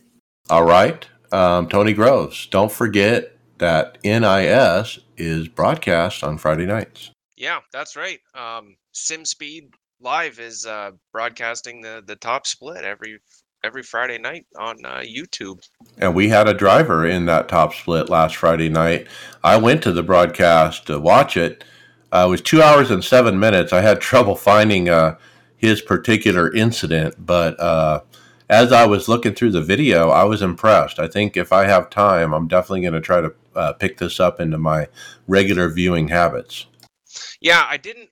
All 0.50 0.64
right. 0.64 1.08
Um, 1.32 1.68
Tony 1.68 1.94
Groves. 1.94 2.46
Don't 2.48 2.72
forget 2.72 3.36
that 3.58 3.98
NIS 4.04 5.00
is 5.18 5.48
broadcast 5.48 6.24
on 6.24 6.38
Friday 6.38 6.66
nights. 6.66 7.12
Yeah, 7.38 7.60
that's 7.72 7.96
right. 7.96 8.20
Um, 8.36 8.76
SimSpeed 8.94 9.72
Live 10.02 10.40
is 10.40 10.66
uh, 10.66 10.92
broadcasting 11.12 11.82
the 11.82 12.04
the 12.06 12.16
top 12.16 12.46
split 12.48 12.84
every 12.84 13.20
every 13.64 13.84
Friday 13.84 14.18
night 14.18 14.46
on 14.58 14.84
uh, 14.86 15.00
YouTube. 15.00 15.62
And 15.98 16.16
we 16.16 16.30
had 16.30 16.48
a 16.48 16.54
driver 16.54 17.06
in 17.06 17.26
that 17.26 17.48
top 17.48 17.74
split 17.74 18.10
last 18.10 18.36
Friday 18.36 18.70
night. 18.70 19.08
I 19.44 19.58
went 19.58 19.84
to 19.84 19.92
the 19.92 20.04
broadcast 20.04 20.88
to 20.88 21.00
watch 21.00 21.38
it. 21.38 21.64
Uh, 22.12 22.26
it 22.28 22.30
was 22.30 22.42
two 22.42 22.62
hours 22.62 22.92
and 22.92 23.04
seven 23.04 23.40
minutes. 23.40 23.74
I 23.74 23.82
had 23.82 24.02
trouble 24.02 24.36
finding 24.36 24.90
uh, 24.90 25.18
his 25.58 25.82
particular 25.82 26.54
incident, 26.54 27.16
but 27.26 27.60
uh, 27.60 28.02
as 28.50 28.72
I 28.72 28.86
was 28.86 29.08
looking 29.08 29.34
through 29.34 29.52
the 29.52 29.62
video, 29.62 30.10
I 30.10 30.24
was 30.26 30.42
impressed. 30.42 31.00
I 31.00 31.08
think 31.08 31.38
if 31.38 31.54
I 31.54 31.66
have 31.66 31.90
time, 31.90 32.34
I'm 32.34 32.48
definitely 32.48 32.82
going 32.82 32.94
to 32.94 33.02
try 33.02 33.22
to 33.22 33.34
uh, 33.56 33.74
pick 33.74 33.98
this 33.98 34.20
up 34.20 34.40
into 34.40 34.58
my 34.58 34.88
regular 35.28 35.70
viewing 35.70 36.10
habits. 36.10 36.66
Yeah, 37.40 37.66
I 37.68 37.78
didn't 37.78 38.11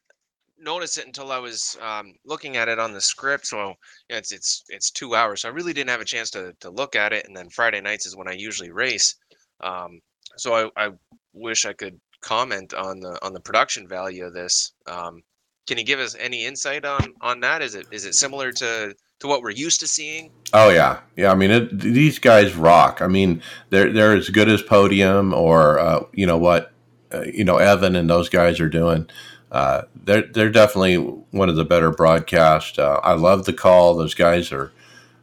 notice 0.62 0.97
it 0.97 1.05
until 1.05 1.32
I 1.32 1.39
was 1.39 1.78
um, 1.82 2.14
looking 2.26 2.57
at 2.57 2.68
it 2.68 2.80
on 2.80 2.93
the 2.93 3.01
script. 3.01 3.47
So 3.47 3.74
it's 4.10 4.32
it's 4.32 4.64
it's 4.70 4.91
two 4.91 5.16
hours. 5.16 5.41
So 5.41 5.49
I 5.49 5.51
really 5.51 5.74
didn't 5.74 5.89
have 5.89 6.01
a 6.01 6.05
chance 6.05 6.30
to 6.32 6.53
to 6.60 6.70
look 6.70 6.95
at 6.95 7.14
it. 7.14 7.26
And 7.28 7.36
then 7.36 7.49
Friday 7.49 7.82
nights 7.82 8.05
is 8.05 8.16
when 8.16 8.28
I 8.28 8.34
usually 8.34 8.72
race. 8.72 9.16
Um, 9.62 9.99
so 10.38 10.72
I, 10.78 10.88
I 10.88 10.89
wish 11.34 11.66
I 11.66 11.74
could 11.74 11.99
comment 12.22 12.74
on 12.74 12.99
the 12.99 13.18
on 13.26 13.34
the 13.34 13.39
production 13.39 13.88
value 13.88 14.26
of 14.26 14.34
this. 14.34 14.74
Um, 14.88 15.22
can 15.68 15.78
you 15.78 15.84
give 15.84 15.99
us 15.99 16.16
any 16.20 16.45
insight 16.45 16.86
on 16.86 17.14
on 17.22 17.39
that? 17.41 17.62
Is 17.62 17.76
it 17.76 17.88
is 17.91 18.05
it 18.05 18.16
similar 18.16 18.51
to 18.53 18.95
to 19.20 19.28
what 19.28 19.41
we're 19.41 19.51
used 19.51 19.80
to 19.82 19.88
seeing? 19.88 20.32
Oh 20.53 20.70
yeah, 20.70 20.99
yeah. 21.16 21.32
I 21.32 21.36
mean, 21.36 21.51
it, 21.51 21.80
these 21.80 22.20
guys 22.20 22.55
rock. 22.55 23.01
I 23.01 23.07
mean, 23.07 23.41
they're 23.70 23.91
they're 23.91 24.16
as 24.16 24.30
good 24.30 24.49
as 24.49 24.62
Podium 24.62 25.34
or 25.34 25.80
uh, 25.80 26.03
you 26.14 26.26
know 26.26 26.38
what, 26.38 26.72
uh, 27.14 27.24
you 27.32 27.43
know 27.43 27.57
Evan 27.57 27.95
and 27.95 28.10
those 28.10 28.30
guys 28.30 28.60
are 28.60 28.70
doing. 28.70 29.07
Uh, 29.52 29.84
they're 30.04 30.22
they're 30.22 30.52
definitely 30.52 30.97
one 30.97 31.50
of 31.50 31.56
the 31.56 31.66
better 31.66 31.91
broadcasts. 31.91 32.78
Uh, 32.78 33.00
I 33.04 33.14
love 33.14 33.45
the 33.45 33.54
call. 33.54 33.95
Those 33.95 34.14
guys 34.14 34.52
are 34.52 34.72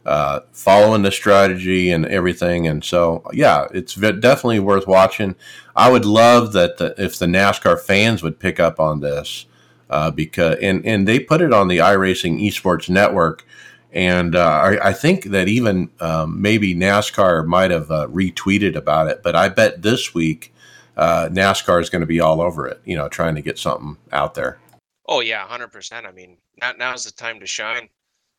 uh, 0.05 0.41
following 0.51 1.01
the 1.01 1.11
strategy 1.11 1.91
and 1.91 2.05
everything, 2.05 2.67
and 2.67 2.83
so 2.83 3.23
yeah, 3.33 3.67
it's 3.73 3.95
definitely 3.95 4.59
worth 4.59 4.87
watching. 4.87 5.35
I 5.75 5.89
would 5.89 6.05
love 6.05 6.53
that 6.53 6.77
the, 6.77 6.93
if 6.97 7.19
the 7.19 7.25
NASCAR 7.25 7.79
fans 7.79 8.23
would 8.23 8.39
pick 8.39 8.59
up 8.59 8.79
on 8.79 8.99
this 8.99 9.45
uh, 9.89 10.11
because 10.11 10.57
and 10.61 10.85
and 10.85 11.07
they 11.07 11.19
put 11.19 11.41
it 11.41 11.53
on 11.53 11.67
the 11.67 11.77
iRacing 11.79 12.41
Esports 12.45 12.89
Network. 12.89 13.45
And 13.93 14.35
uh, 14.35 14.45
I, 14.45 14.89
I 14.89 14.93
think 14.93 15.25
that 15.25 15.47
even 15.47 15.89
um, 16.01 16.41
maybe 16.41 16.75
NASCAR 16.75 17.45
might 17.45 17.71
have 17.71 17.89
uh, 17.89 18.07
retweeted 18.09 18.75
about 18.75 19.07
it, 19.07 19.23
but 19.23 19.33
I 19.35 19.47
bet 19.47 19.81
this 19.81 20.13
week 20.13 20.53
uh, 20.97 21.29
NASCAR 21.29 21.79
is 21.81 21.89
going 21.89 22.01
to 22.01 22.07
be 22.07 22.19
all 22.19 22.41
over 22.41 22.67
it, 22.67 22.81
you 22.83 22.97
know, 22.97 23.07
trying 23.07 23.35
to 23.35 23.41
get 23.41 23.57
something 23.57 23.97
out 24.11 24.33
there. 24.33 24.59
Oh 25.07 25.21
yeah, 25.21 25.47
hundred 25.47 25.71
percent. 25.71 26.05
I 26.05 26.11
mean, 26.11 26.37
now 26.59 26.73
now's 26.77 27.05
the 27.05 27.11
time 27.11 27.39
to 27.39 27.45
shine. 27.45 27.87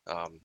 Um, 0.07 0.39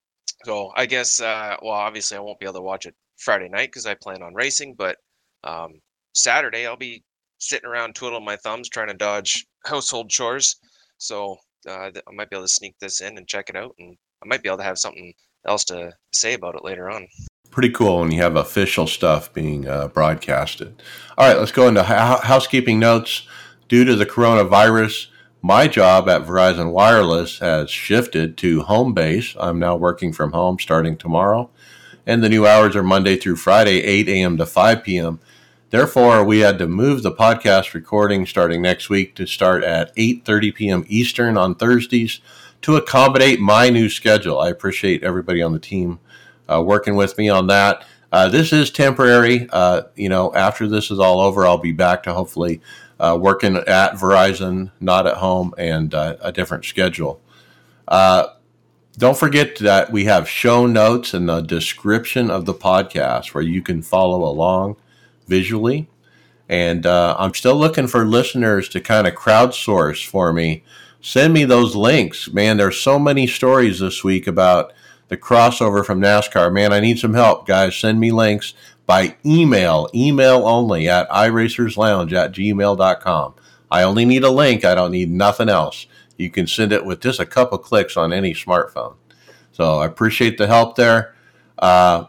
so 0.45 0.73
I 0.75 0.87
guess, 0.87 1.21
uh, 1.21 1.57
well, 1.61 1.73
obviously 1.73 2.17
I 2.17 2.21
won't 2.21 2.39
be 2.39 2.47
able 2.47 2.55
to 2.55 2.63
watch 2.63 2.87
it 2.87 2.95
Friday 3.19 3.49
night 3.49 3.69
because 3.69 3.87
I 3.87 3.95
plan 3.95 4.23
on 4.23 4.35
racing. 4.35 4.75
But 4.75 4.97
um, 5.43 5.81
Saturday 6.15 6.67
I'll 6.67 6.77
be 6.77 7.03
sitting 7.39 7.69
around 7.69 7.95
twiddling 7.95 8.25
my 8.25 8.37
thumbs 8.37 8.69
trying 8.69 8.89
to 8.89 8.95
dodge 8.95 9.45
household 9.67 10.09
chores. 10.09 10.57
So 10.99 11.37
uh, 11.69 11.91
I 11.95 12.13
might 12.13 12.31
be 12.31 12.37
able 12.37 12.47
to 12.47 12.53
sneak 12.53 12.77
this 12.81 13.01
in 13.01 13.19
and 13.19 13.27
check 13.27 13.51
it 13.51 13.57
out, 13.57 13.75
and 13.79 13.97
I 14.23 14.27
might 14.27 14.43
be 14.43 14.49
able 14.49 14.59
to 14.59 14.65
have 14.65 14.79
something 14.79 15.13
else 15.47 15.65
to 15.65 15.93
say 16.13 16.35
about 16.35 16.55
it 16.55 16.65
later 16.65 16.91
on. 16.91 17.07
Pretty 17.55 17.71
cool 17.71 18.01
when 18.01 18.11
you 18.11 18.21
have 18.21 18.35
official 18.35 18.89
stuff 18.89 19.33
being 19.33 19.69
uh, 19.69 19.87
broadcasted. 19.87 20.83
All 21.17 21.29
right, 21.29 21.39
let's 21.39 21.53
go 21.53 21.69
into 21.69 21.85
hou- 21.85 22.27
housekeeping 22.27 22.81
notes. 22.81 23.29
Due 23.69 23.85
to 23.85 23.95
the 23.95 24.05
coronavirus, 24.05 25.07
my 25.41 25.69
job 25.69 26.09
at 26.09 26.27
Verizon 26.27 26.73
Wireless 26.73 27.39
has 27.39 27.71
shifted 27.71 28.37
to 28.39 28.63
home 28.63 28.93
base. 28.93 29.37
I'm 29.39 29.61
now 29.61 29.77
working 29.77 30.13
from 30.13 30.33
home 30.33 30.59
starting 30.59 30.97
tomorrow, 30.97 31.49
and 32.05 32.25
the 32.25 32.29
new 32.29 32.45
hours 32.45 32.75
are 32.75 32.83
Monday 32.83 33.15
through 33.15 33.37
Friday, 33.37 33.85
8 33.85 34.09
a.m. 34.09 34.37
to 34.39 34.47
5 34.47 34.83
p.m. 34.83 35.21
Therefore, 35.71 36.25
we 36.25 36.41
had 36.41 36.59
to 36.59 36.67
move 36.67 37.05
the 37.05 37.13
podcast 37.13 37.73
recording 37.73 38.27
starting 38.27 38.63
next 38.63 38.91
week 38.91 39.15
to 39.15 39.27
start 39.27 39.63
at 39.63 39.95
8:30 39.95 40.55
p.m. 40.57 40.85
Eastern 40.89 41.37
on 41.37 41.55
Thursdays 41.55 42.19
to 42.63 42.75
accommodate 42.75 43.39
my 43.39 43.71
new 43.71 43.89
schedule. 43.89 44.41
I 44.41 44.49
appreciate 44.49 45.05
everybody 45.05 45.41
on 45.41 45.53
the 45.53 45.61
team 45.61 46.01
uh, 46.49 46.63
working 46.63 46.97
with 46.97 47.17
me 47.19 47.29
on 47.29 47.47
that. 47.49 47.85
Uh, 48.13 48.29
this 48.29 48.53
is 48.53 48.71
temporary. 48.71 49.49
Uh, 49.51 49.83
you 49.97 50.09
know, 50.09 50.33
after 50.35 50.69
this 50.69 50.91
is 50.91 51.01
all 51.01 51.21
over, 51.21 51.45
I'll 51.45 51.59
be 51.59 51.73
back 51.73 52.05
to 52.05 52.13
hopefully 52.13 52.61
uh, 53.01 53.19
working 53.21 53.57
at 53.57 53.95
Verizon, 53.95 54.71
not 54.81 55.07
at 55.07 55.17
home, 55.17 55.53
and 55.59 55.93
uh, 55.93 56.17
a 56.21 56.31
different 56.31 56.65
schedule. 56.65 57.21
Uh, 57.89 58.29
don't 58.97 59.19
forget 59.19 59.57
that 59.59 59.91
we 59.91 60.05
have 60.05 60.29
show 60.29 60.67
notes 60.67 61.13
in 61.13 61.27
the 61.27 61.41
description 61.41 62.31
of 62.31 62.45
the 62.45 62.55
podcast 62.55 63.35
where 63.35 63.43
you 63.43 63.61
can 63.61 63.83
follow 63.83 64.23
along 64.23 64.77
visually. 65.27 65.89
And 66.49 66.87
I'm 66.87 67.35
still 67.35 67.57
looking 67.57 67.89
for 67.89 68.05
listeners 68.05 68.69
to 68.69 68.81
kind 68.81 69.09
of 69.09 69.15
crowdsource 69.15 70.07
for 70.07 70.33
me. 70.33 70.63
Send 71.01 71.35
me 71.35 71.45
those 71.45 71.75
links. 71.75 72.31
Man, 72.31 72.59
there's 72.59 72.79
so 72.79 72.99
many 72.99 73.27
stories 73.27 73.81
this 73.81 74.05
week 74.05 74.29
about 74.29 74.73
the 75.09 75.17
crossover 75.17 75.85
from 75.85 76.01
NASCAR. 76.01 76.53
Man, 76.53 76.73
I 76.73 76.81
need 76.81 76.99
some 76.99 77.15
help, 77.15 77.47
guys. 77.47 77.77
Send 77.77 78.01
me 78.01 78.11
links 78.11 78.55
by 78.87 79.17
email, 79.25 79.89
email 79.95 80.47
only 80.47 80.89
at 80.89 81.09
iRacersLounge 81.11 82.13
at 82.13 82.33
gmail.com. 82.33 83.35
I 83.71 83.83
only 83.83 84.05
need 84.05 84.25
a 84.25 84.31
link. 84.31 84.65
I 84.65 84.75
don't 84.75 84.93
need 84.93 85.11
nothing 85.11 85.49
else. 85.49 85.87
You 86.17 86.31
can 86.31 86.47
send 86.47 86.73
it 86.73 86.85
with 86.85 87.01
just 87.01 87.19
a 87.19 87.27
couple 87.27 87.59
clicks 87.59 87.97
on 87.97 88.13
any 88.13 88.35
smartphone. 88.35 88.95
So 89.53 89.79
I 89.79 89.87
appreciate 89.87 90.39
the 90.39 90.47
help 90.47 90.77
there. 90.77 91.15
Uh, 91.59 92.07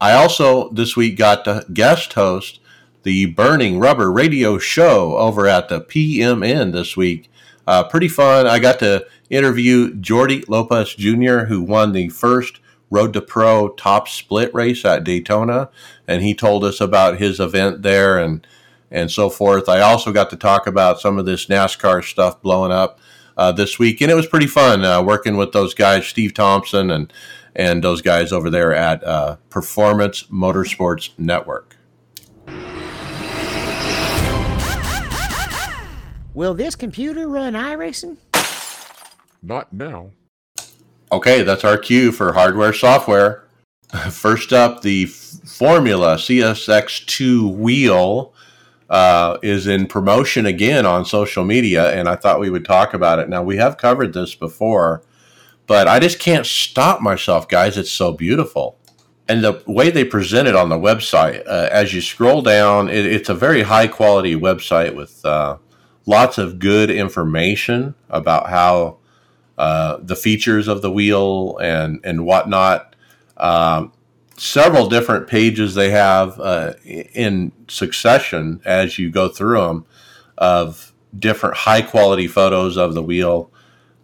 I 0.00 0.12
also 0.12 0.70
this 0.70 0.96
week 0.96 1.16
got 1.16 1.44
to 1.44 1.64
guest 1.72 2.12
host 2.14 2.60
the 3.02 3.26
Burning 3.26 3.78
Rubber 3.78 4.10
Radio 4.10 4.58
Show 4.58 5.16
over 5.16 5.46
at 5.46 5.68
the 5.68 5.80
PMN 5.80 6.72
this 6.72 6.96
week. 6.96 7.30
Uh, 7.66 7.84
pretty 7.84 8.08
fun. 8.08 8.46
I 8.46 8.58
got 8.58 8.78
to 8.80 9.06
interview 9.30 9.94
Jordy 9.94 10.44
Lopez 10.48 10.94
Jr., 10.94 11.44
who 11.44 11.62
won 11.62 11.92
the 11.92 12.08
first 12.08 12.60
Road 12.90 13.12
to 13.14 13.20
Pro 13.20 13.70
top 13.70 14.06
split 14.06 14.54
race 14.54 14.84
at 14.84 15.02
Daytona, 15.02 15.70
and 16.06 16.22
he 16.22 16.34
told 16.34 16.62
us 16.64 16.80
about 16.80 17.18
his 17.18 17.40
event 17.40 17.82
there 17.82 18.18
and 18.18 18.46
and 18.90 19.10
so 19.10 19.28
forth. 19.28 19.68
I 19.68 19.80
also 19.80 20.12
got 20.12 20.30
to 20.30 20.36
talk 20.36 20.68
about 20.68 21.00
some 21.00 21.18
of 21.18 21.26
this 21.26 21.46
NASCAR 21.46 22.04
stuff 22.04 22.40
blowing 22.40 22.70
up 22.70 23.00
uh, 23.36 23.50
this 23.50 23.78
week, 23.78 24.00
and 24.00 24.10
it 24.10 24.14
was 24.14 24.26
pretty 24.26 24.46
fun 24.46 24.84
uh, 24.84 25.02
working 25.02 25.36
with 25.36 25.52
those 25.52 25.74
guys, 25.74 26.06
Steve 26.06 26.34
Thompson 26.34 26.90
and 26.90 27.12
and 27.56 27.82
those 27.82 28.02
guys 28.02 28.32
over 28.32 28.50
there 28.50 28.74
at 28.74 29.02
uh, 29.02 29.36
Performance 29.50 30.24
Motorsports 30.24 31.10
Network. 31.18 31.76
Will 36.34 36.52
this 36.52 36.76
computer 36.76 37.26
run 37.26 37.54
iRacing? 37.54 38.18
Not 39.46 39.72
now. 39.72 40.10
Okay, 41.12 41.42
that's 41.42 41.62
our 41.62 41.78
cue 41.78 42.10
for 42.10 42.32
hardware 42.32 42.72
software. 42.72 43.44
First 44.10 44.52
up, 44.52 44.82
the 44.82 45.06
Formula 45.06 46.16
CSX2 46.16 47.54
wheel 47.54 48.34
uh, 48.90 49.38
is 49.44 49.68
in 49.68 49.86
promotion 49.86 50.46
again 50.46 50.84
on 50.84 51.04
social 51.04 51.44
media, 51.44 51.92
and 51.92 52.08
I 52.08 52.16
thought 52.16 52.40
we 52.40 52.50
would 52.50 52.64
talk 52.64 52.92
about 52.92 53.20
it. 53.20 53.28
Now, 53.28 53.44
we 53.44 53.56
have 53.58 53.76
covered 53.76 54.14
this 54.14 54.34
before, 54.34 55.04
but 55.68 55.86
I 55.86 56.00
just 56.00 56.18
can't 56.18 56.44
stop 56.44 57.00
myself, 57.00 57.46
guys. 57.46 57.78
It's 57.78 57.92
so 57.92 58.10
beautiful. 58.10 58.76
And 59.28 59.44
the 59.44 59.62
way 59.64 59.90
they 59.90 60.04
present 60.04 60.48
it 60.48 60.56
on 60.56 60.70
the 60.70 60.78
website, 60.78 61.46
uh, 61.46 61.68
as 61.70 61.94
you 61.94 62.00
scroll 62.00 62.42
down, 62.42 62.88
it, 62.88 63.06
it's 63.06 63.28
a 63.28 63.34
very 63.34 63.62
high 63.62 63.86
quality 63.86 64.34
website 64.34 64.96
with 64.96 65.24
uh, 65.24 65.58
lots 66.04 66.36
of 66.36 66.58
good 66.58 66.90
information 66.90 67.94
about 68.10 68.48
how 68.48 68.98
uh, 69.58 69.98
the 70.00 70.16
features 70.16 70.68
of 70.68 70.82
the 70.82 70.90
wheel 70.90 71.58
and, 71.58 72.00
and 72.04 72.24
whatnot. 72.24 72.94
Um, 73.36 73.92
several 74.36 74.88
different 74.88 75.28
pages 75.28 75.74
they 75.74 75.90
have 75.90 76.38
uh, 76.40 76.74
in 76.84 77.52
succession 77.68 78.60
as 78.64 78.98
you 78.98 79.10
go 79.10 79.28
through 79.28 79.60
them 79.60 79.86
of 80.36 80.92
different 81.18 81.56
high 81.56 81.82
quality 81.82 82.28
photos 82.28 82.76
of 82.76 82.94
the 82.94 83.02
wheel, 83.02 83.50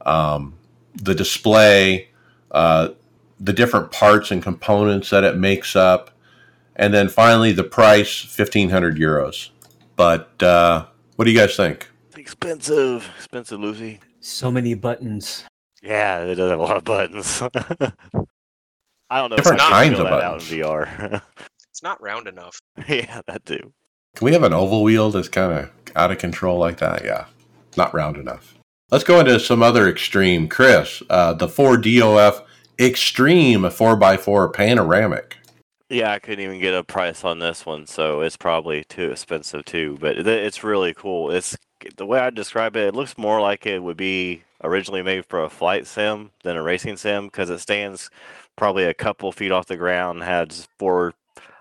um, 0.07 0.55
the 0.95 1.15
display, 1.15 2.09
uh, 2.51 2.89
the 3.39 3.53
different 3.53 3.91
parts 3.91 4.31
and 4.31 4.43
components 4.43 5.11
that 5.11 5.25
it 5.25 5.37
makes 5.37 5.77
up, 5.77 6.11
and 6.77 6.95
then 6.95 7.09
finally 7.09 7.53
the 7.53 7.65
price 7.65 8.25
1500 8.25 8.97
euros. 8.97 9.51
But 9.97 10.43
uh, 10.43 10.87
what 11.17 11.27
do 11.27 11.31
you 11.31 11.39
guys 11.39 11.57
think? 11.57 11.89
Expensive, 12.17 13.11
expensive, 13.19 13.61
Lucy. 13.61 14.01
So 14.23 14.53
many 14.53 14.75
buttons. 14.75 15.45
Yeah, 15.83 16.21
it 16.21 16.37
does 16.37 16.51
have 16.51 16.61
a 16.61 16.63
lot 16.63 16.77
of 16.77 16.85
buttons. 16.85 17.43
I 19.11 19.19
don't 19.19 19.31
know 19.31 19.37
Different 19.37 19.61
if 19.61 19.67
I 19.67 19.71
kinds 19.71 19.99
of 19.99 20.07
feel 20.07 20.17
that 20.17 20.23
out 20.23 20.41
in 20.41 20.59
VR. 20.59 21.23
It's 21.71 21.83
not 21.83 22.01
round 22.01 22.29
enough. 22.29 22.61
yeah, 22.89 23.21
that 23.27 23.45
too. 23.45 23.73
Can 24.15 24.25
we 24.25 24.33
have 24.33 24.45
an 24.45 24.53
oval 24.53 24.85
wheel 24.85 25.11
that's 25.11 25.29
kind 25.29 25.53
of 25.59 25.71
out 25.97 26.13
of 26.13 26.19
control 26.19 26.59
like 26.59 26.79
that? 26.79 27.05
Yeah, 27.05 27.27
not 27.77 27.93
round 27.93 28.17
enough. 28.17 28.55
Let's 28.93 29.03
go 29.03 29.19
into 29.19 29.41
some 29.41 29.61
other 29.61 29.89
extreme. 29.89 30.49
Chris, 30.49 31.03
uh, 31.11 31.33
the 31.33 31.49
4DOF 31.49 32.45
Extreme 32.79 33.63
4x4 33.63 34.53
Panoramic. 34.53 35.39
Yeah, 35.89 36.13
I 36.13 36.21
couldn't 36.21 36.45
even 36.45 36.61
get 36.61 36.75
a 36.75 36.85
price 36.85 37.25
on 37.25 37.39
this 37.39 37.67
one, 37.67 37.87
so 37.87 38.21
it's 38.21 38.37
probably 38.37 38.85
too 38.85 39.11
expensive 39.11 39.65
too. 39.65 39.99
But 40.01 40.19
it's 40.19 40.63
really 40.63 40.95
cool. 40.95 41.31
It's 41.33 41.57
the 41.97 42.07
way 42.07 42.19
I 42.19 42.31
describe 42.31 42.77
it. 42.77 42.89
It 42.89 42.95
looks 42.95 43.17
more 43.19 43.41
like 43.41 43.67
it 43.67 43.83
would 43.83 43.97
be 43.97 44.43
originally 44.63 45.03
made 45.03 45.27
for 45.27 45.43
a 45.43 45.51
flight 45.51 45.87
sim 45.87 46.31
than 46.43 46.57
a 46.57 46.63
racing 46.63 46.97
sim 46.97 47.27
because 47.27 47.51
it 47.51 47.59
stands 47.59 48.11
probably 48.57 48.85
a 48.85 48.95
couple 48.95 49.33
feet 49.33 49.53
off 49.53 49.67
the 49.67 49.77
ground, 49.77 50.23
has 50.23 50.69
four 50.79 51.15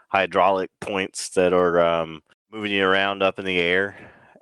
hydraulic 0.10 0.70
points 0.80 1.30
that 1.30 1.54
are 1.54 1.80
um, 1.80 2.22
moving 2.52 2.72
you 2.72 2.86
around 2.86 3.24
up 3.24 3.40
in 3.40 3.46
the 3.46 3.60
air. 3.60 3.96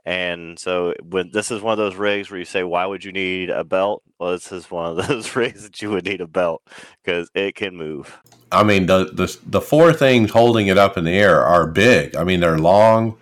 And 0.05 0.57
so 0.57 0.95
when 1.03 1.29
this 1.31 1.51
is 1.51 1.61
one 1.61 1.73
of 1.73 1.77
those 1.77 1.95
rigs 1.95 2.31
where 2.31 2.39
you 2.39 2.45
say, 2.45 2.63
why 2.63 2.85
would 2.85 3.03
you 3.03 3.11
need 3.11 3.49
a 3.49 3.63
belt? 3.63 4.01
Well, 4.19 4.31
this 4.31 4.51
is 4.51 4.71
one 4.71 4.97
of 4.97 5.07
those 5.07 5.35
rigs 5.35 5.63
that 5.63 5.81
you 5.81 5.91
would 5.91 6.05
need 6.05 6.21
a 6.21 6.27
belt 6.27 6.63
because 7.03 7.29
it 7.35 7.55
can 7.55 7.75
move. 7.75 8.19
I 8.51 8.63
mean, 8.63 8.87
the, 8.87 9.05
the 9.13 9.37
the 9.45 9.61
four 9.61 9.93
things 9.93 10.31
holding 10.31 10.67
it 10.67 10.77
up 10.77 10.97
in 10.97 11.03
the 11.03 11.11
air 11.11 11.43
are 11.43 11.67
big. 11.67 12.15
I 12.15 12.23
mean, 12.23 12.39
they're 12.39 12.57
long, 12.57 13.17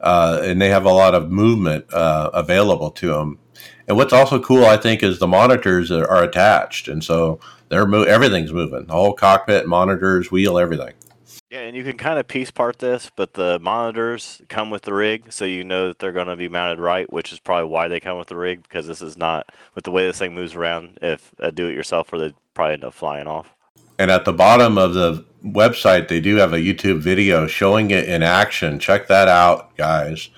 uh, 0.00 0.40
and 0.42 0.60
they 0.60 0.68
have 0.68 0.84
a 0.84 0.92
lot 0.92 1.14
of 1.14 1.30
movement 1.30 1.92
uh, 1.92 2.30
available 2.32 2.90
to 2.90 3.08
them. 3.08 3.38
And 3.86 3.96
what's 3.96 4.12
also 4.12 4.40
cool, 4.40 4.64
I 4.64 4.76
think, 4.76 5.02
is 5.02 5.18
the 5.18 5.26
monitors 5.26 5.90
are, 5.90 6.06
are 6.08 6.22
attached, 6.22 6.88
and 6.88 7.02
so 7.02 7.40
they're 7.68 7.86
mo- 7.86 8.04
everything's 8.04 8.52
moving. 8.52 8.86
The 8.86 8.92
whole 8.92 9.12
cockpit, 9.12 9.66
monitors, 9.66 10.30
wheel, 10.30 10.58
everything. 10.58 10.94
Yeah, 11.50 11.62
and 11.62 11.76
you 11.76 11.82
can 11.82 11.96
kind 11.96 12.20
of 12.20 12.28
piece 12.28 12.52
part 12.52 12.78
this, 12.78 13.10
but 13.16 13.34
the 13.34 13.58
monitors 13.58 14.40
come 14.48 14.70
with 14.70 14.82
the 14.82 14.94
rig, 14.94 15.32
so 15.32 15.44
you 15.44 15.64
know 15.64 15.88
that 15.88 15.98
they're 15.98 16.12
going 16.12 16.28
to 16.28 16.36
be 16.36 16.48
mounted 16.48 16.78
right, 16.78 17.12
which 17.12 17.32
is 17.32 17.40
probably 17.40 17.68
why 17.68 17.88
they 17.88 17.98
come 17.98 18.16
with 18.16 18.28
the 18.28 18.36
rig 18.36 18.62
because 18.62 18.86
this 18.86 19.02
is 19.02 19.16
not 19.16 19.50
with 19.74 19.82
the 19.82 19.90
way 19.90 20.06
this 20.06 20.18
thing 20.18 20.32
moves 20.32 20.54
around. 20.54 20.98
If 21.02 21.34
a 21.40 21.50
do-it-yourself, 21.50 22.12
or 22.12 22.18
they'd 22.18 22.34
probably 22.54 22.74
end 22.74 22.84
up 22.84 22.94
flying 22.94 23.26
off. 23.26 23.52
And 23.98 24.12
at 24.12 24.24
the 24.24 24.32
bottom 24.32 24.78
of 24.78 24.94
the 24.94 25.24
website, 25.44 26.08
they 26.08 26.20
do 26.20 26.36
have 26.36 26.52
a 26.52 26.58
YouTube 26.58 27.00
video 27.00 27.46
showing 27.46 27.90
it 27.90 28.08
in 28.08 28.22
action. 28.22 28.78
Check 28.78 29.08
that 29.08 29.28
out, 29.28 29.76
guys. 29.76 30.28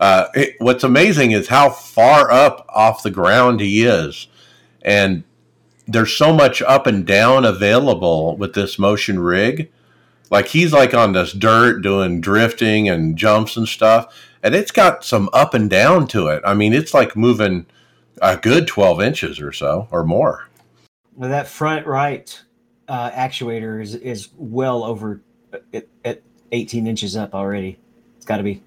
Uh, 0.00 0.26
it, 0.34 0.56
what's 0.58 0.84
amazing 0.84 1.32
is 1.32 1.48
how 1.48 1.70
far 1.70 2.30
up 2.30 2.66
off 2.68 3.02
the 3.02 3.10
ground 3.10 3.60
he 3.60 3.84
is. 3.84 4.26
And 4.82 5.24
there's 5.86 6.16
so 6.16 6.32
much 6.32 6.62
up 6.62 6.86
and 6.86 7.06
down 7.06 7.44
available 7.44 8.36
with 8.36 8.54
this 8.54 8.78
motion 8.78 9.18
rig. 9.20 9.70
Like 10.30 10.48
he's 10.48 10.72
like 10.72 10.94
on 10.94 11.12
this 11.12 11.32
dirt 11.32 11.82
doing 11.82 12.20
drifting 12.20 12.88
and 12.88 13.16
jumps 13.16 13.56
and 13.56 13.68
stuff. 13.68 14.12
And 14.42 14.54
it's 14.54 14.72
got 14.72 15.04
some 15.04 15.28
up 15.32 15.54
and 15.54 15.70
down 15.70 16.08
to 16.08 16.28
it. 16.28 16.42
I 16.44 16.54
mean, 16.54 16.72
it's 16.72 16.94
like 16.94 17.16
moving 17.16 17.66
a 18.20 18.36
good 18.36 18.66
12 18.66 19.02
inches 19.02 19.40
or 19.40 19.52
so 19.52 19.88
or 19.90 20.04
more. 20.04 20.48
That 21.16 21.46
front 21.46 21.86
right 21.86 22.42
uh, 22.92 23.10
actuator 23.12 23.82
is 23.82 23.94
is 23.94 24.28
well 24.36 24.84
over 24.84 25.22
uh, 25.54 25.58
at, 25.72 25.88
at 26.04 26.22
18 26.52 26.86
inches 26.86 27.16
up 27.16 27.34
already. 27.34 27.78
It's 28.18 28.26
got 28.26 28.36
to 28.36 28.42
be. 28.42 28.62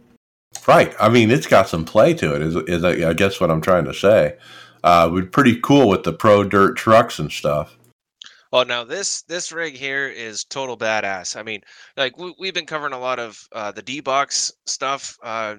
Right. 0.67 0.95
I 0.99 1.09
mean, 1.09 1.29
it's 1.29 1.45
got 1.45 1.69
some 1.69 1.85
play 1.85 2.15
to 2.15 2.35
it. 2.35 2.41
Is 2.41 2.55
is 2.55 2.83
I 2.83 3.13
guess 3.13 3.39
what 3.39 3.51
I'm 3.51 3.61
trying 3.61 3.85
to 3.85 3.93
say. 3.93 4.35
Uh, 4.83 5.09
would 5.11 5.31
pretty 5.31 5.59
cool 5.61 5.87
with 5.87 6.03
the 6.03 6.13
pro 6.13 6.43
dirt 6.43 6.75
trucks 6.75 7.19
and 7.19 7.31
stuff. 7.31 7.77
Oh, 8.51 8.63
now 8.63 8.83
this 8.83 9.21
this 9.23 9.51
rig 9.51 9.75
here 9.75 10.07
is 10.07 10.43
total 10.43 10.75
badass. 10.75 11.35
I 11.35 11.43
mean, 11.43 11.61
like 11.95 12.17
we, 12.17 12.33
we've 12.39 12.53
been 12.53 12.65
covering 12.65 12.93
a 12.93 12.99
lot 12.99 13.19
of 13.19 13.47
uh, 13.51 13.71
the 13.71 13.83
D 13.83 13.99
box 13.99 14.51
stuff 14.65 15.19
uh, 15.21 15.55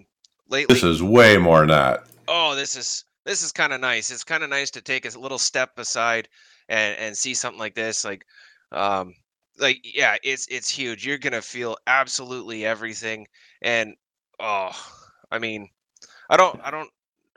lately. 0.49 0.75
This 0.75 0.83
is 0.83 1.05
way 1.05 1.39
more 1.39 1.61
than 1.61 1.69
that. 1.69 2.05
oh, 2.27 2.57
this 2.57 2.75
is 2.77 3.05
this 3.25 3.43
is 3.43 3.53
kind 3.53 3.73
of 3.73 3.81
nice. 3.81 4.11
It's 4.11 4.25
kind 4.25 4.43
of 4.43 4.51
nice 4.51 4.73
to 4.73 4.81
take 4.81 5.05
a 5.05 5.19
little 5.19 5.39
step 5.39 5.79
aside 5.79 6.29
and 6.69 6.99
and 6.99 7.17
see 7.17 7.35
something 7.35 7.59
like 7.59 7.75
this. 7.75 8.05
Like, 8.05 8.25
um, 8.73 9.15
like 9.59 9.81
yeah, 9.85 10.17
it's 10.23 10.47
it's 10.49 10.69
huge. 10.71 11.07
You're 11.07 11.19
gonna 11.19 11.43
feel 11.43 11.77
absolutely 11.87 12.65
everything. 12.67 13.27
And 13.63 13.95
oh, 14.41 14.71
I 15.31 15.39
mean, 15.39 15.69
I 16.31 16.37
don't 16.37 16.61
I 16.65 16.71
don't 16.71 16.91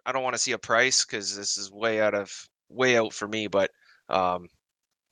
I 0.06 0.12
don't 0.12 0.24
want 0.24 0.36
to 0.36 0.40
see 0.42 0.54
a 0.54 0.58
price 0.60 1.06
because 1.06 1.36
this 1.38 1.58
is 1.58 1.72
way 1.72 2.02
out 2.02 2.16
of 2.16 2.32
way 2.70 2.98
out 2.98 3.14
for 3.14 3.28
me. 3.28 3.48
But 3.48 3.72
um, 4.10 4.50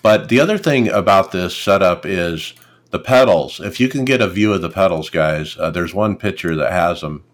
But 0.03 0.29
the 0.29 0.41
other 0.41 0.59
thing 0.59 0.89
about 0.89 1.33
this 1.33 1.57
setup 1.57 2.07
is 2.07 2.55
the 2.91 2.99
pedals. 2.99 3.61
If 3.61 3.81
you 3.81 3.89
can 3.89 4.05
get 4.05 4.23
a 4.23 4.29
view 4.29 4.53
of 4.53 4.63
the 4.63 4.71
pedals, 4.71 5.11
guys, 5.11 5.57
uh, 5.59 5.71
there's 5.71 5.95
one 5.95 6.17
picture 6.17 6.55
that 6.57 6.73
has 6.73 7.01
them, 7.01 7.25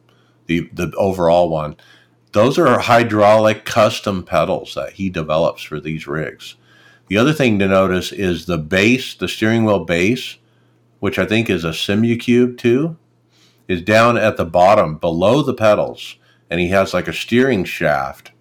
the 0.47 0.68
the 0.73 0.93
overall 0.97 1.48
one. 1.48 1.77
Those 2.32 2.59
are 2.59 2.78
hydraulic 2.78 3.64
custom 3.64 4.23
pedals 4.24 4.74
that 4.74 4.94
he 4.94 5.09
develops 5.09 5.62
for 5.62 5.81
these 5.81 6.06
rigs. 6.06 6.56
The 7.09 7.16
other 7.16 7.32
thing 7.32 7.59
to 7.60 7.68
notice 7.68 8.12
is 8.12 8.47
the 8.47 8.59
base, 8.59 9.14
the 9.14 9.28
steering 9.28 9.64
wheel 9.64 9.85
base, 9.85 10.36
which 10.98 11.18
I 11.18 11.24
think 11.24 11.48
is 11.48 11.64
a 11.64 11.70
Simucube 11.70 12.59
2, 12.59 12.97
is 13.68 13.81
down 13.81 14.18
at 14.18 14.36
the 14.36 14.44
bottom 14.44 14.98
below 14.98 15.43
the 15.43 15.55
pedals, 15.55 16.16
and 16.51 16.60
he 16.60 16.68
has 16.68 16.93
like 16.93 17.09
a 17.09 17.12
steering 17.12 17.64
shaft, 17.64 18.32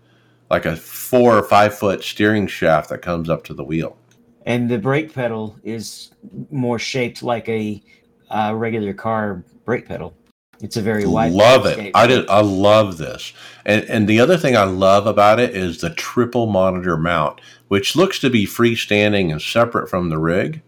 like 0.49 0.65
a 0.65 0.76
four 0.76 1.38
or 1.38 1.43
five 1.43 1.77
foot 1.77 2.03
steering 2.03 2.47
shaft 2.47 2.89
that 2.89 3.01
comes 3.01 3.30
up 3.30 3.43
to 3.45 3.53
the 3.53 3.63
wheel. 3.63 3.97
And 4.45 4.69
the 4.69 4.77
brake 4.77 5.13
pedal 5.13 5.57
is 5.63 6.11
more 6.51 6.77
shaped 6.77 7.23
like 7.23 7.49
a 7.49 7.81
uh, 8.30 8.53
regular 8.55 8.93
car 8.93 9.43
brake 9.65 9.88
pedal. 9.88 10.15
It's 10.61 10.77
a 10.77 10.81
very 10.81 11.05
wide. 11.05 11.34
Love 11.34 11.65
it. 11.65 11.91
I 11.93 12.07
did. 12.07 12.30
I 12.30 12.41
love 12.41 12.97
this. 12.97 13.34
And 13.65 13.84
and 13.85 14.07
the 14.07 14.19
other 14.19 14.38
thing 14.38 14.55
I 14.55 14.63
love 14.63 15.05
about 15.05 15.39
it 15.39 15.55
is 15.55 15.81
the 15.81 15.89
triple 15.89 16.45
monitor 16.45 16.95
mount, 16.95 17.41
which 17.67 17.95
looks 17.95 18.19
to 18.19 18.30
be 18.30 18.45
freestanding 18.45 19.31
and 19.31 19.41
separate 19.41 19.89
from 19.89 20.09
the 20.09 20.17
rig, 20.17 20.61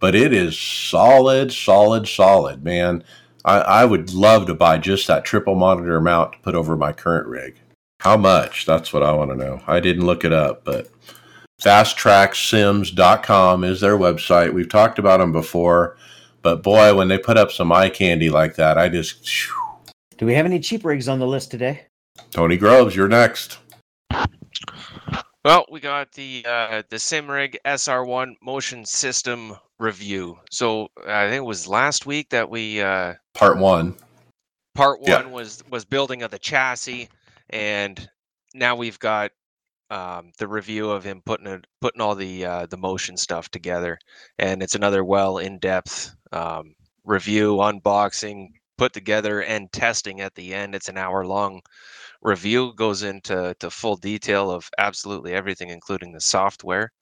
but 0.00 0.14
it 0.14 0.32
is 0.32 0.58
solid, 0.58 1.52
solid, 1.52 2.08
solid, 2.08 2.64
man. 2.64 3.04
I, 3.44 3.60
I 3.60 3.84
would 3.84 4.12
love 4.12 4.46
to 4.46 4.54
buy 4.54 4.78
just 4.78 5.06
that 5.06 5.24
triple 5.24 5.54
monitor 5.54 6.00
mount 6.00 6.32
to 6.32 6.38
put 6.40 6.54
over 6.54 6.76
my 6.76 6.92
current 6.92 7.26
rig. 7.26 7.60
How 8.00 8.16
much? 8.16 8.64
That's 8.66 8.92
what 8.92 9.02
I 9.02 9.12
want 9.12 9.30
to 9.30 9.36
know. 9.36 9.62
I 9.66 9.80
didn't 9.80 10.06
look 10.06 10.24
it 10.24 10.32
up, 10.32 10.64
but 10.64 10.88
fasttracksims.com 11.60 13.64
is 13.64 13.80
their 13.80 13.98
website. 13.98 14.52
We've 14.54 14.68
talked 14.68 14.98
about 14.98 15.20
them 15.20 15.32
before, 15.32 15.96
but 16.42 16.62
boy, 16.62 16.94
when 16.94 17.08
they 17.08 17.18
put 17.18 17.36
up 17.36 17.52
some 17.52 17.70
eye 17.70 17.90
candy 17.90 18.30
like 18.30 18.54
that, 18.56 18.78
I 18.78 18.88
just. 18.88 19.28
Whew. 19.28 19.56
Do 20.16 20.26
we 20.26 20.34
have 20.34 20.46
any 20.46 20.60
cheap 20.60 20.84
rigs 20.84 21.08
on 21.08 21.18
the 21.18 21.26
list 21.26 21.50
today? 21.50 21.86
Tony 22.30 22.56
Groves, 22.56 22.94
you're 22.96 23.08
next. 23.08 23.58
Well, 25.44 25.64
we 25.70 25.80
got 25.80 26.12
the 26.12 26.44
uh, 26.48 26.82
the 26.90 26.96
Simrig 26.96 27.56
SR1 27.66 28.34
motion 28.42 28.84
system 28.84 29.56
review. 29.78 30.38
So 30.50 30.88
I 31.06 31.24
think 31.28 31.36
it 31.38 31.44
was 31.44 31.66
last 31.66 32.04
week 32.06 32.28
that 32.30 32.48
we 32.50 32.80
uh, 32.82 33.14
Part 33.34 33.56
one. 33.58 33.94
part 34.74 35.00
one 35.00 35.10
Yeah. 35.10 35.26
was 35.26 35.62
was 35.70 35.84
building 35.86 36.22
of 36.22 36.30
the 36.30 36.38
chassis, 36.38 37.08
and 37.50 38.08
now 38.54 38.76
we've 38.76 38.98
got 38.98 39.30
um, 39.90 40.32
the 40.38 40.48
review 40.48 40.90
of 40.90 41.04
him 41.04 41.22
putting 41.24 41.62
putting 41.80 42.00
all 42.00 42.14
the 42.14 42.44
uh, 42.44 42.66
the 42.66 42.76
motion 42.76 43.16
stuff 43.16 43.48
together, 43.50 43.98
and 44.38 44.62
it's 44.62 44.74
another 44.74 45.04
well 45.04 45.38
in 45.38 45.58
depth 45.58 46.14
um, 46.32 46.74
review, 47.04 47.56
unboxing, 47.56 48.48
put 48.78 48.92
together, 48.92 49.42
and 49.42 49.72
testing 49.72 50.20
at 50.20 50.34
the 50.34 50.54
end. 50.54 50.74
It's 50.74 50.88
an 50.88 50.98
hour 50.98 51.26
long 51.26 51.60
review, 52.22 52.72
goes 52.76 53.02
into 53.02 53.54
to 53.60 53.70
full 53.70 53.96
detail 53.96 54.50
of 54.50 54.68
absolutely 54.78 55.32
everything, 55.32 55.70
including 55.70 56.12
the 56.12 56.20
software. 56.20 56.92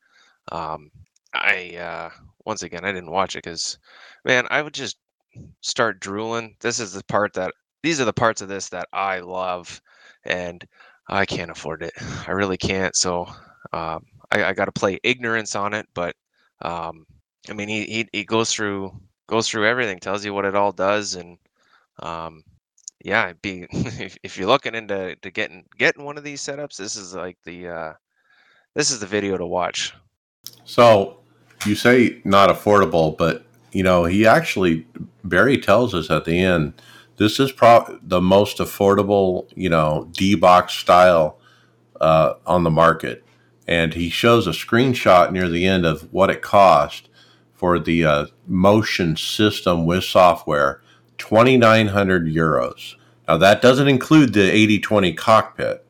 Um, 0.52 0.90
I 1.34 1.76
uh, 1.76 2.10
once 2.46 2.62
again 2.62 2.84
I 2.84 2.92
didn't 2.92 3.10
watch 3.10 3.36
it 3.36 3.44
because 3.44 3.78
man, 4.24 4.46
I 4.50 4.62
would 4.62 4.74
just 4.74 4.96
start 5.60 6.00
drooling. 6.00 6.56
This 6.60 6.80
is 6.80 6.92
the 6.92 7.04
part 7.04 7.34
that 7.34 7.52
these 7.82 8.00
are 8.00 8.04
the 8.06 8.12
parts 8.12 8.42
of 8.42 8.48
this 8.48 8.68
that 8.70 8.88
I 8.92 9.20
love, 9.20 9.80
and 10.28 10.64
I 11.08 11.26
can't 11.26 11.50
afford 11.50 11.82
it. 11.82 11.92
I 12.28 12.30
really 12.30 12.58
can't. 12.58 12.94
So 12.94 13.26
um, 13.72 14.04
I, 14.30 14.44
I 14.44 14.52
got 14.52 14.66
to 14.66 14.72
play 14.72 15.00
ignorance 15.02 15.56
on 15.56 15.74
it. 15.74 15.86
But 15.94 16.14
um, 16.62 17.06
I 17.48 17.54
mean, 17.54 17.68
he, 17.68 17.84
he 17.84 18.08
he 18.12 18.24
goes 18.24 18.52
through 18.52 18.92
goes 19.26 19.48
through 19.48 19.66
everything, 19.66 19.98
tells 19.98 20.24
you 20.24 20.32
what 20.32 20.44
it 20.44 20.54
all 20.54 20.72
does, 20.72 21.14
and 21.14 21.38
um, 22.00 22.44
yeah, 23.04 23.32
be 23.42 23.66
if, 23.70 24.16
if 24.22 24.38
you're 24.38 24.48
looking 24.48 24.74
into 24.74 25.16
to 25.16 25.30
getting 25.30 25.64
getting 25.78 26.04
one 26.04 26.18
of 26.18 26.24
these 26.24 26.42
setups, 26.42 26.76
this 26.76 26.96
is 26.96 27.14
like 27.14 27.38
the 27.44 27.68
uh, 27.68 27.92
this 28.74 28.90
is 28.90 29.00
the 29.00 29.06
video 29.06 29.36
to 29.36 29.46
watch. 29.46 29.94
So 30.64 31.18
you 31.66 31.74
say 31.74 32.20
not 32.24 32.50
affordable, 32.50 33.16
but 33.16 33.44
you 33.72 33.82
know 33.82 34.04
he 34.04 34.26
actually 34.26 34.86
Barry 35.24 35.58
tells 35.58 35.94
us 35.94 36.10
at 36.10 36.24
the 36.24 36.38
end 36.38 36.74
this 37.18 37.38
is 37.38 37.52
pro- 37.52 37.98
the 38.02 38.20
most 38.20 38.58
affordable 38.58 39.48
you 39.54 39.68
know 39.68 40.08
D 40.12 40.34
box 40.34 40.74
style 40.74 41.38
uh, 42.00 42.34
on 42.46 42.64
the 42.64 42.70
market, 42.70 43.24
and 43.66 43.94
he 43.94 44.08
shows 44.10 44.46
a 44.46 44.50
screenshot 44.50 45.32
near 45.32 45.48
the 45.48 45.66
end 45.66 45.84
of 45.84 46.12
what 46.12 46.30
it 46.30 46.42
cost 46.42 47.08
for 47.54 47.78
the 47.78 48.04
uh, 48.04 48.26
motion 48.46 49.16
system 49.16 49.84
with 49.86 50.04
software, 50.04 50.82
twenty 51.18 51.56
nine 51.56 51.88
hundred 51.88 52.26
euros. 52.26 52.94
Now 53.26 53.36
that 53.36 53.62
doesn't 53.62 53.88
include 53.88 54.32
the 54.32 54.50
eighty 54.50 54.78
twenty 54.80 55.12
cockpit. 55.12 55.84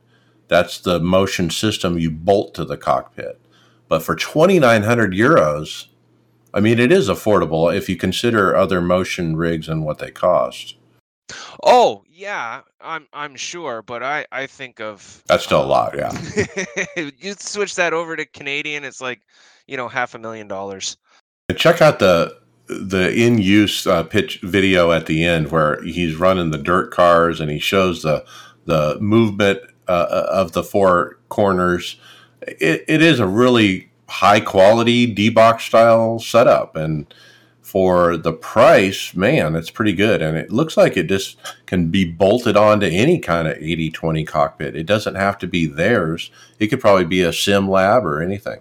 That's 0.49 0.81
the 0.81 0.99
motion 0.99 1.51
system 1.51 1.99
you 1.99 2.11
bolt 2.11 2.55
to 2.55 2.65
the 2.65 2.79
cockpit. 2.79 3.39
But 3.89 4.03
for 4.03 4.17
2,900 4.17 5.13
euros, 5.13 5.87
I 6.55 6.61
mean, 6.61 6.79
it 6.79 6.91
is 6.91 7.09
affordable 7.09 7.75
if 7.75 7.89
you 7.89 7.97
consider 7.97 8.57
other 8.57 8.81
motion 8.81 9.37
rigs 9.37 9.69
and 9.69 9.85
what 9.85 9.99
they 9.99 10.11
cost. 10.11 10.77
Oh 11.63 12.05
yeah, 12.09 12.63
I'm 12.81 13.07
I'm 13.13 13.37
sure, 13.37 13.83
but 13.83 14.03
I 14.03 14.27
I 14.33 14.47
think 14.47 14.81
of 14.81 15.23
That's 15.27 15.45
still 15.45 15.61
a 15.61 15.63
um, 15.63 15.69
lot, 15.69 15.97
yeah. 15.97 16.13
you 17.19 17.35
switch 17.35 17.75
that 17.77 17.93
over 17.93 18.17
to 18.17 18.25
Canadian, 18.25 18.85
it's 18.85 19.01
like 19.01 19.21
you 19.67 19.77
know 19.77 19.89
half 19.89 20.15
a 20.15 20.19
million 20.19 20.49
dollars. 20.49 20.97
Check 21.57 21.83
out 21.83 21.99
the 21.99 22.39
the 22.69 23.15
in 23.15 23.39
use 23.39 23.87
uh, 23.87 24.03
pitch 24.03 24.41
video 24.43 24.93
at 24.93 25.07
the 25.07 25.25
end 25.25 25.51
where 25.51 25.83
he's 25.83 26.17
running 26.17 26.51
the 26.51 26.59
dirt 26.59 26.91
cars 26.91 27.41
and 27.41 27.51
he 27.51 27.59
shows 27.59 28.03
the 28.03 28.25
the 28.67 28.99
movement 29.01 29.61
uh, 29.89 30.27
of 30.31 30.53
the 30.53 30.63
four 30.63 31.19
corners. 31.31 31.97
It, 32.43 32.85
it 32.87 33.03
is 33.03 33.21
a 33.21 33.27
really 33.27 33.91
high 34.09 34.41
quality 34.41 35.07
D 35.07 35.31
box 35.31 35.65
style 35.65 36.19
setup 36.19 36.77
and 36.77 37.13
for 37.69 38.17
the 38.17 38.33
price, 38.33 39.15
man, 39.15 39.55
it's 39.55 39.71
pretty 39.71 39.93
good. 39.93 40.23
And 40.23 40.39
it 40.39 40.51
looks 40.51 40.79
like 40.79 40.97
it 40.97 41.07
just 41.07 41.37
can 41.67 41.91
be 41.91 42.11
bolted 42.11 42.57
onto 42.57 42.87
any 42.87 43.19
kind 43.19 43.47
of 43.47 43.59
80 43.59 43.91
20 43.91 44.25
cockpit. 44.25 44.75
It 44.75 44.87
doesn't 44.87 45.17
have 45.17 45.37
to 45.39 45.47
be 45.47 45.67
theirs, 45.67 46.31
it 46.59 46.69
could 46.69 46.81
probably 46.81 47.05
be 47.05 47.21
a 47.21 47.33
sim 47.33 47.69
lab 47.69 48.07
or 48.07 48.23
anything. 48.23 48.61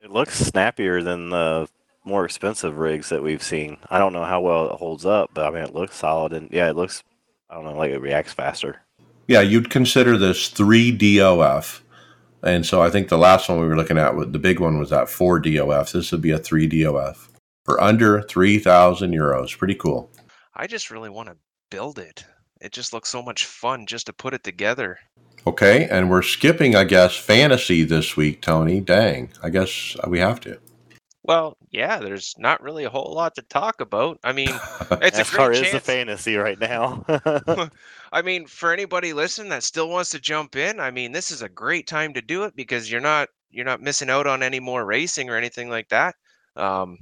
It 0.00 0.12
looks 0.12 0.38
snappier 0.38 1.02
than 1.02 1.30
the 1.30 1.68
more 2.04 2.24
expensive 2.24 2.78
rigs 2.78 3.08
that 3.08 3.24
we've 3.24 3.42
seen. 3.42 3.78
I 3.90 3.98
don't 3.98 4.12
know 4.12 4.24
how 4.24 4.40
well 4.40 4.70
it 4.70 4.76
holds 4.76 5.04
up, 5.04 5.30
but 5.34 5.44
I 5.44 5.50
mean, 5.50 5.64
it 5.64 5.74
looks 5.74 5.96
solid. 5.96 6.32
And 6.32 6.48
yeah, 6.52 6.70
it 6.70 6.76
looks, 6.76 7.02
I 7.50 7.56
don't 7.56 7.64
know, 7.64 7.76
like 7.76 7.90
it 7.90 7.98
reacts 7.98 8.32
faster. 8.32 8.82
Yeah, 9.26 9.40
you'd 9.40 9.68
consider 9.68 10.16
this 10.16 10.48
3 10.48 10.92
DOF. 10.92 11.82
And 12.44 12.64
so 12.64 12.82
I 12.82 12.88
think 12.88 13.08
the 13.08 13.18
last 13.18 13.48
one 13.48 13.58
we 13.58 13.66
were 13.66 13.76
looking 13.76 13.98
at, 13.98 14.14
the 14.32 14.38
big 14.38 14.60
one 14.60 14.78
was 14.78 14.90
that 14.90 15.08
4 15.08 15.40
DOF. 15.40 15.90
This 15.90 16.12
would 16.12 16.22
be 16.22 16.30
a 16.30 16.38
3 16.38 16.68
DOF 16.68 17.31
for 17.64 17.80
under 17.80 18.22
3,000 18.22 19.12
euros. 19.12 19.56
Pretty 19.56 19.74
cool. 19.74 20.10
I 20.54 20.66
just 20.66 20.90
really 20.90 21.10
want 21.10 21.28
to 21.28 21.36
build 21.70 21.98
it. 21.98 22.24
It 22.60 22.72
just 22.72 22.92
looks 22.92 23.08
so 23.08 23.22
much 23.22 23.46
fun 23.46 23.86
just 23.86 24.06
to 24.06 24.12
put 24.12 24.34
it 24.34 24.44
together. 24.44 24.98
Okay, 25.46 25.88
and 25.88 26.08
we're 26.08 26.22
skipping, 26.22 26.76
I 26.76 26.84
guess, 26.84 27.16
fantasy 27.16 27.82
this 27.82 28.16
week, 28.16 28.42
Tony. 28.42 28.80
Dang, 28.80 29.30
I 29.42 29.50
guess 29.50 29.96
we 30.06 30.20
have 30.20 30.38
to. 30.40 30.58
Well, 31.24 31.56
yeah, 31.70 31.98
there's 31.98 32.34
not 32.38 32.62
really 32.62 32.84
a 32.84 32.90
whole 32.90 33.12
lot 33.14 33.34
to 33.36 33.42
talk 33.42 33.80
about. 33.80 34.18
I 34.22 34.32
mean, 34.32 34.48
it's 35.02 35.18
a 35.18 35.24
NASCAR 35.24 35.46
great 35.46 35.66
is 35.66 35.72
the 35.72 35.78
chance. 35.78 35.84
fantasy 35.84 36.36
right 36.36 36.58
now. 36.58 37.04
I 38.12 38.22
mean, 38.22 38.46
for 38.46 38.72
anybody 38.72 39.12
listening 39.12 39.48
that 39.50 39.62
still 39.62 39.88
wants 39.88 40.10
to 40.10 40.20
jump 40.20 40.56
in, 40.56 40.78
I 40.78 40.90
mean, 40.90 41.12
this 41.12 41.30
is 41.30 41.42
a 41.42 41.48
great 41.48 41.86
time 41.86 42.12
to 42.14 42.22
do 42.22 42.44
it 42.44 42.54
because 42.54 42.90
you're 42.90 43.00
not 43.00 43.28
you're 43.50 43.64
not 43.64 43.82
missing 43.82 44.10
out 44.10 44.26
on 44.26 44.42
any 44.42 44.60
more 44.60 44.84
racing 44.84 45.28
or 45.30 45.36
anything 45.36 45.68
like 45.68 45.88
that. 45.90 46.14
Um, 46.56 46.98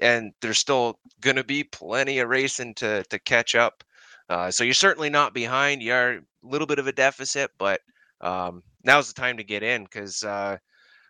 and 0.00 0.32
there's 0.40 0.58
still 0.58 0.98
going 1.20 1.36
to 1.36 1.44
be 1.44 1.64
plenty 1.64 2.18
of 2.18 2.28
racing 2.28 2.74
to 2.74 3.04
to 3.04 3.18
catch 3.20 3.54
up. 3.54 3.84
Uh, 4.28 4.50
so 4.50 4.62
you're 4.64 4.74
certainly 4.74 5.10
not 5.10 5.34
behind. 5.34 5.82
You 5.82 5.92
are 5.92 6.10
a 6.12 6.20
little 6.42 6.66
bit 6.66 6.78
of 6.78 6.86
a 6.86 6.92
deficit, 6.92 7.50
but 7.58 7.80
um, 8.20 8.62
now's 8.84 9.08
the 9.12 9.20
time 9.20 9.36
to 9.36 9.44
get 9.44 9.62
in 9.62 9.84
because 9.84 10.22
uh, 10.24 10.56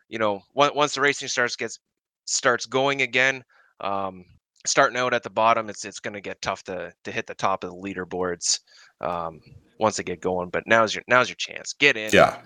you 0.08 0.18
know 0.18 0.42
once 0.54 0.74
once 0.74 0.94
the 0.94 1.00
racing 1.00 1.28
starts 1.28 1.56
gets 1.56 1.78
starts 2.24 2.66
going 2.66 3.02
again. 3.02 3.42
Um, 3.80 4.24
starting 4.66 4.98
out 4.98 5.14
at 5.14 5.22
the 5.22 5.30
bottom, 5.30 5.68
it's 5.70 5.84
it's 5.84 6.00
going 6.00 6.14
to 6.14 6.20
get 6.20 6.40
tough 6.42 6.62
to 6.64 6.92
to 7.04 7.12
hit 7.12 7.26
the 7.26 7.34
top 7.34 7.64
of 7.64 7.70
the 7.70 7.76
leaderboards 7.76 8.60
um, 9.00 9.40
once 9.78 9.96
they 9.96 10.02
get 10.02 10.20
going. 10.20 10.50
But 10.50 10.64
now's 10.66 10.94
your 10.94 11.04
now's 11.08 11.28
your 11.28 11.36
chance. 11.36 11.72
Get 11.74 11.96
in, 11.96 12.10
Yeah. 12.12 12.36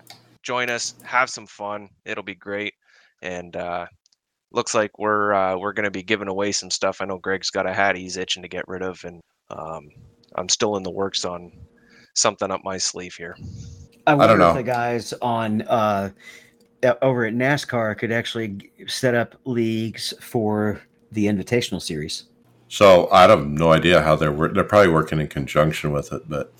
join 0.43 0.71
us, 0.71 0.95
have 1.05 1.31
some 1.31 1.47
fun. 1.47 1.89
It'll 2.05 2.25
be 2.25 2.35
great. 2.35 2.75
And 3.23 3.57
uh, 3.57 3.87
looks 4.55 4.75
like 4.75 4.99
we're 4.99 5.33
uh, 5.33 5.57
we're 5.57 5.73
going 5.73 5.85
to 5.85 5.91
be 5.91 6.03
giving 6.03 6.29
away 6.29 6.53
some 6.53 6.71
stuff. 6.71 7.01
I 7.01 7.05
know 7.05 7.19
Greg's 7.19 7.51
got 7.51 7.67
a 7.67 7.73
hat 7.73 7.97
he's 7.97 8.17
itching 8.17 8.43
to 8.43 8.49
get 8.49 8.67
rid 8.69 8.83
of, 8.83 9.03
and 9.05 9.21
um, 9.51 9.89
I'm 10.37 10.49
still 10.49 10.77
in 10.77 10.83
the 10.83 10.91
works 10.91 11.25
on 11.25 11.53
something 12.15 12.51
up 12.51 12.63
my 12.65 12.79
sleeve 12.79 13.15
here. 13.15 13.37
I 14.07 14.15
wonder 14.15 14.33
don't 14.33 14.39
know. 14.39 14.51
if 14.51 14.57
the 14.57 14.63
guys 14.63 15.13
on 15.21 15.63
uh, 15.63 16.11
uh, 16.83 16.95
over 17.03 17.25
at 17.25 17.35
NASCAR 17.35 17.97
could 17.99 18.13
actually 18.13 18.71
set 18.87 19.15
up 19.15 19.35
leagues 19.45 20.15
for 20.21 20.81
the 21.13 21.27
Invitational 21.27 21.81
Series. 21.81 22.25
So 22.69 23.09
I 23.11 23.23
have 23.23 23.47
no 23.47 23.73
idea 23.73 24.03
how 24.03 24.17
they're 24.17 24.33
wor- 24.33 24.49
they're 24.49 24.65
probably 24.65 24.93
working 24.93 25.21
in 25.21 25.29
conjunction 25.29 25.93
with 25.93 26.13
it. 26.13 26.29
But 26.29 26.53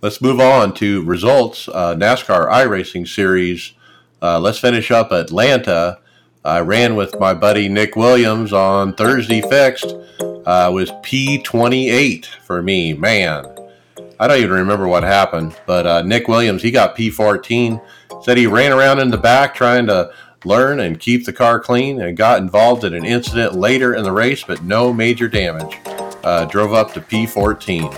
let's 0.00 0.20
move 0.20 0.40
on 0.40 0.74
to 0.74 1.04
results. 1.04 1.68
Uh, 1.68 1.94
NASCAR 1.94 2.50
iRacing 2.50 3.06
Series. 3.06 3.74
Uh, 4.20 4.40
let's 4.40 4.58
finish 4.58 4.90
up 4.90 5.12
Atlanta. 5.12 6.00
I 6.44 6.60
ran 6.60 6.94
with 6.96 7.18
my 7.18 7.34
buddy 7.34 7.68
Nick 7.68 7.96
Williams 7.96 8.52
on 8.52 8.94
Thursday. 8.94 9.40
Fixed 9.40 9.94
uh, 10.46 10.70
was 10.72 10.92
P 11.02 11.42
twenty 11.42 11.90
eight 11.90 12.26
for 12.44 12.62
me. 12.62 12.94
Man, 12.94 13.44
I 14.20 14.28
don't 14.28 14.38
even 14.38 14.52
remember 14.52 14.88
what 14.88 15.02
happened. 15.02 15.56
But 15.66 15.86
uh, 15.86 16.02
Nick 16.02 16.28
Williams 16.28 16.62
he 16.62 16.70
got 16.70 16.94
P 16.94 17.10
fourteen. 17.10 17.80
Said 18.22 18.36
he 18.36 18.46
ran 18.46 18.72
around 18.72 18.98
in 18.98 19.10
the 19.10 19.18
back 19.18 19.54
trying 19.54 19.86
to 19.86 20.10
learn 20.44 20.80
and 20.80 20.98
keep 20.98 21.24
the 21.24 21.32
car 21.32 21.60
clean 21.60 22.00
and 22.00 22.16
got 22.16 22.40
involved 22.40 22.84
in 22.84 22.94
an 22.94 23.04
incident 23.04 23.54
later 23.54 23.94
in 23.94 24.04
the 24.04 24.12
race, 24.12 24.44
but 24.44 24.62
no 24.62 24.92
major 24.92 25.28
damage. 25.28 25.78
Uh, 26.24 26.44
drove 26.46 26.72
up 26.72 26.92
to 26.94 27.00
P14. 27.00 27.96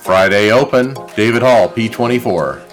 Friday 0.00 0.52
Open, 0.52 0.94
David 1.16 1.42
Hall, 1.42 1.68
P24. 1.68 2.63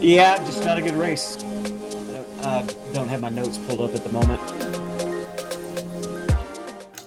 Yeah, 0.00 0.38
just 0.38 0.64
not 0.64 0.78
a 0.78 0.82
good 0.82 0.94
race. 0.94 1.36
I 2.42 2.66
don't 2.94 3.08
have 3.08 3.20
my 3.20 3.28
notes 3.28 3.58
pulled 3.58 3.80
up 3.82 3.94
at 3.94 4.02
the 4.02 4.12
moment. 4.12 4.40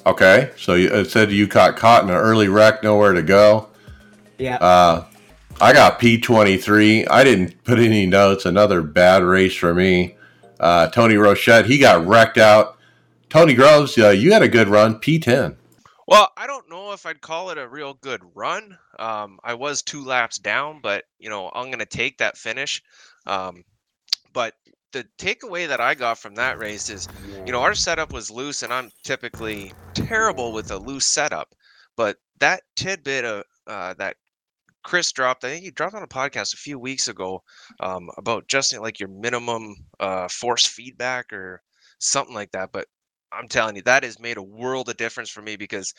Okay, 0.05 0.51
so 0.57 0.73
you, 0.75 0.89
it 0.93 1.09
said 1.09 1.31
you 1.31 1.47
got 1.47 1.77
caught 1.77 2.03
in 2.03 2.09
an 2.09 2.15
early 2.15 2.49
wreck, 2.49 2.83
nowhere 2.83 3.13
to 3.13 3.23
go. 3.23 3.69
Yeah, 4.37 4.57
Uh, 4.57 5.05
I 5.61 5.71
got 5.73 5.99
P23. 5.99 7.07
I 7.09 7.23
didn't 7.23 7.63
put 7.63 7.79
any 7.79 8.05
notes. 8.05 8.45
Another 8.45 8.81
bad 8.81 9.23
race 9.23 9.55
for 9.55 9.73
me. 9.73 10.15
Uh, 10.59 10.87
Tony 10.89 11.15
Rochette, 11.15 11.65
he 11.65 11.77
got 11.77 12.05
wrecked 12.05 12.37
out. 12.37 12.77
Tony 13.29 13.53
Groves, 13.53 13.97
uh, 13.97 14.09
you 14.09 14.33
had 14.33 14.41
a 14.41 14.47
good 14.47 14.67
run, 14.67 14.95
P10. 14.99 15.55
Well, 16.07 16.31
I 16.35 16.47
don't 16.47 16.62
know 16.93 16.95
if 16.95 17.05
I'd 17.07 17.21
call 17.21 17.49
it 17.49 17.57
a 17.57 17.67
real 17.67 17.95
good 17.95 18.21
run. 18.35 18.77
Um, 18.99 19.39
I 19.43 19.55
was 19.55 19.81
two 19.81 20.03
laps 20.05 20.37
down, 20.37 20.79
but 20.81 21.03
you 21.17 21.29
know 21.29 21.49
I'm 21.53 21.65
going 21.65 21.79
to 21.79 21.85
take 21.85 22.19
that 22.19 22.37
finish. 22.37 22.81
Um, 23.25 23.63
but 24.33 24.53
the 24.91 25.05
takeaway 25.17 25.67
that 25.67 25.81
I 25.81 25.95
got 25.95 26.19
from 26.19 26.35
that 26.35 26.59
race 26.59 26.89
is, 26.89 27.07
you 27.45 27.51
know, 27.51 27.61
our 27.61 27.73
setup 27.75 28.13
was 28.13 28.29
loose, 28.29 28.61
and 28.63 28.71
I'm 28.73 28.91
typically 29.03 29.75
terrible 29.95 30.53
with 30.53 30.69
a 30.71 30.77
loose 30.77 31.05
setup. 31.07 31.55
But 31.97 32.17
that 32.39 32.61
tidbit 32.75 33.25
of 33.25 33.43
uh, 33.67 33.93
that 33.95 34.17
Chris 34.83 35.11
dropped, 35.11 35.43
I 35.45 35.49
think 35.49 35.63
he 35.65 35.71
dropped 35.71 35.95
on 35.95 36.03
a 36.03 36.07
podcast 36.07 36.53
a 36.53 36.57
few 36.57 36.77
weeks 36.77 37.07
ago 37.07 37.41
um, 37.79 38.09
about 38.17 38.47
just 38.47 38.77
like 38.77 38.99
your 38.99 39.09
minimum 39.09 39.75
uh, 39.99 40.27
force 40.27 40.65
feedback 40.67 41.33
or 41.33 41.61
something 41.99 42.35
like 42.35 42.51
that. 42.51 42.71
But 42.71 42.87
I'm 43.31 43.47
telling 43.47 43.75
you, 43.75 43.81
that 43.83 44.03
has 44.03 44.19
made 44.19 44.37
a 44.37 44.43
world 44.43 44.89
of 44.89 44.97
difference 44.97 45.29
for 45.29 45.41
me 45.41 45.55
because 45.55 45.93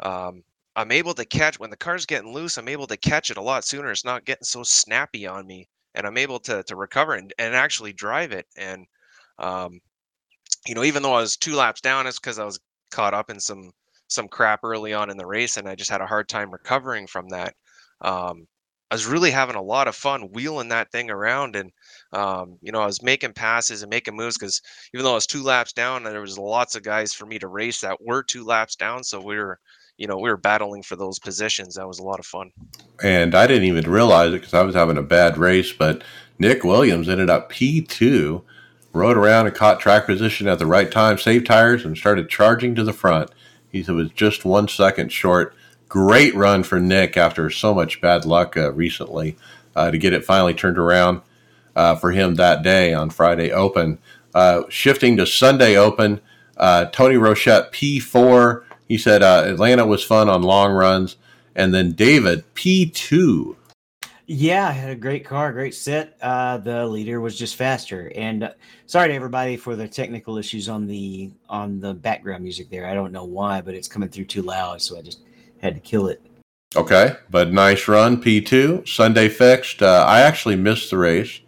um, 0.00 0.42
I'm 0.76 0.92
able 0.92 1.14
to 1.14 1.24
catch 1.24 1.58
when 1.58 1.70
the 1.70 1.76
car's 1.76 2.06
getting 2.06 2.32
loose. 2.32 2.56
I'm 2.56 2.68
able 2.68 2.86
to 2.86 2.96
catch 2.96 3.30
it 3.30 3.36
a 3.36 3.42
lot 3.42 3.64
sooner. 3.64 3.90
It's 3.90 4.04
not 4.04 4.24
getting 4.24 4.44
so 4.44 4.62
snappy 4.62 5.26
on 5.26 5.46
me, 5.46 5.68
and 5.94 6.06
I'm 6.06 6.16
able 6.16 6.38
to 6.40 6.62
to 6.64 6.76
recover 6.76 7.14
and, 7.14 7.32
and 7.38 7.54
actually 7.54 7.92
drive 7.92 8.32
it. 8.32 8.46
And 8.56 8.86
um, 9.38 9.80
you 10.66 10.74
know, 10.74 10.84
even 10.84 11.02
though 11.02 11.14
I 11.14 11.20
was 11.20 11.36
two 11.36 11.54
laps 11.54 11.80
down, 11.80 12.06
it's 12.06 12.18
because 12.18 12.38
I 12.38 12.44
was 12.44 12.60
caught 12.90 13.14
up 13.14 13.30
in 13.30 13.40
some 13.40 13.72
some 14.08 14.28
crap 14.28 14.60
early 14.64 14.92
on 14.92 15.10
in 15.10 15.16
the 15.16 15.26
race, 15.26 15.56
and 15.56 15.68
I 15.68 15.74
just 15.74 15.90
had 15.90 16.00
a 16.00 16.06
hard 16.06 16.28
time 16.28 16.50
recovering 16.50 17.06
from 17.06 17.28
that. 17.30 17.54
Um, 18.00 18.46
I 18.90 18.94
was 18.96 19.06
really 19.06 19.30
having 19.30 19.54
a 19.54 19.62
lot 19.62 19.86
of 19.86 19.94
fun 19.94 20.32
wheeling 20.32 20.68
that 20.70 20.90
thing 20.90 21.10
around, 21.10 21.54
and 21.54 21.70
um, 22.12 22.58
you 22.60 22.72
know, 22.72 22.80
I 22.80 22.86
was 22.86 23.02
making 23.02 23.34
passes 23.34 23.82
and 23.82 23.90
making 23.90 24.16
moves 24.16 24.36
because 24.36 24.60
even 24.92 25.04
though 25.04 25.12
I 25.12 25.14
was 25.14 25.26
two 25.28 25.42
laps 25.44 25.72
down, 25.72 26.02
there 26.02 26.20
was 26.20 26.38
lots 26.38 26.74
of 26.74 26.82
guys 26.82 27.14
for 27.14 27.26
me 27.26 27.38
to 27.38 27.48
race 27.48 27.80
that 27.82 28.02
were 28.02 28.22
two 28.22 28.44
laps 28.44 28.74
down. 28.76 29.04
So 29.04 29.20
we 29.20 29.36
were, 29.36 29.60
you 30.00 30.06
know, 30.06 30.16
we 30.16 30.30
were 30.30 30.38
battling 30.38 30.82
for 30.82 30.96
those 30.96 31.18
positions. 31.18 31.74
That 31.74 31.86
was 31.86 31.98
a 31.98 32.02
lot 32.02 32.18
of 32.18 32.24
fun. 32.24 32.52
and 33.02 33.34
I 33.34 33.46
didn't 33.46 33.64
even 33.64 33.88
realize 33.88 34.30
it 34.32 34.40
because 34.40 34.54
I 34.54 34.62
was 34.62 34.74
having 34.74 34.96
a 34.96 35.02
bad 35.02 35.36
race. 35.36 35.74
But 35.74 36.02
Nick 36.38 36.64
Williams 36.64 37.06
ended 37.06 37.28
up 37.28 37.52
P2, 37.52 38.42
rode 38.94 39.16
around 39.18 39.46
and 39.46 39.54
caught 39.54 39.78
track 39.78 40.06
position 40.06 40.48
at 40.48 40.58
the 40.58 40.64
right 40.64 40.90
time, 40.90 41.18
saved 41.18 41.46
tires, 41.46 41.84
and 41.84 41.98
started 41.98 42.30
charging 42.30 42.74
to 42.76 42.82
the 42.82 42.94
front. 42.94 43.30
He 43.70 43.82
was 43.82 44.10
just 44.12 44.42
one 44.46 44.68
second 44.68 45.12
short. 45.12 45.54
Great 45.90 46.34
run 46.34 46.62
for 46.62 46.80
Nick 46.80 47.18
after 47.18 47.50
so 47.50 47.74
much 47.74 48.00
bad 48.00 48.24
luck 48.24 48.56
uh, 48.56 48.72
recently 48.72 49.36
uh, 49.76 49.90
to 49.90 49.98
get 49.98 50.14
it 50.14 50.24
finally 50.24 50.54
turned 50.54 50.78
around 50.78 51.20
uh, 51.76 51.94
for 51.94 52.12
him 52.12 52.36
that 52.36 52.62
day 52.62 52.94
on 52.94 53.10
Friday 53.10 53.52
Open. 53.52 53.98
Uh, 54.34 54.62
shifting 54.70 55.18
to 55.18 55.26
Sunday 55.26 55.76
Open, 55.76 56.22
uh, 56.56 56.86
Tony 56.86 57.16
Rochette 57.16 57.70
P4. 57.70 58.62
He 58.90 58.98
said 58.98 59.22
uh, 59.22 59.44
Atlanta 59.46 59.86
was 59.86 60.02
fun 60.02 60.28
on 60.28 60.42
long 60.42 60.72
runs. 60.72 61.14
And 61.54 61.72
then 61.72 61.92
David 61.92 62.42
P2. 62.56 63.54
yeah, 64.26 64.66
I 64.66 64.72
had 64.72 64.90
a 64.90 64.96
great 64.96 65.24
car, 65.24 65.52
great 65.52 65.76
set. 65.76 66.16
Uh, 66.20 66.56
the 66.56 66.84
leader 66.86 67.20
was 67.20 67.38
just 67.38 67.54
faster. 67.54 68.10
And 68.16 68.42
uh, 68.42 68.50
sorry 68.86 69.06
to 69.10 69.14
everybody 69.14 69.56
for 69.56 69.76
the 69.76 69.86
technical 69.86 70.38
issues 70.38 70.68
on 70.68 70.88
the 70.88 71.30
on 71.48 71.78
the 71.78 71.94
background 71.94 72.42
music 72.42 72.68
there. 72.68 72.84
I 72.84 72.94
don't 72.94 73.12
know 73.12 73.22
why, 73.22 73.60
but 73.60 73.76
it's 73.76 73.86
coming 73.86 74.08
through 74.08 74.24
too 74.24 74.42
loud, 74.42 74.82
so 74.82 74.98
I 74.98 75.02
just 75.02 75.20
had 75.62 75.76
to 75.76 75.80
kill 75.80 76.08
it. 76.08 76.20
Okay, 76.74 77.14
but 77.30 77.52
nice 77.52 77.86
run, 77.86 78.20
P2. 78.20 78.88
Sunday 78.88 79.28
fixed. 79.28 79.84
Uh, 79.84 80.04
I 80.04 80.22
actually 80.22 80.56
missed 80.56 80.90
the 80.90 80.98
race 80.98 81.40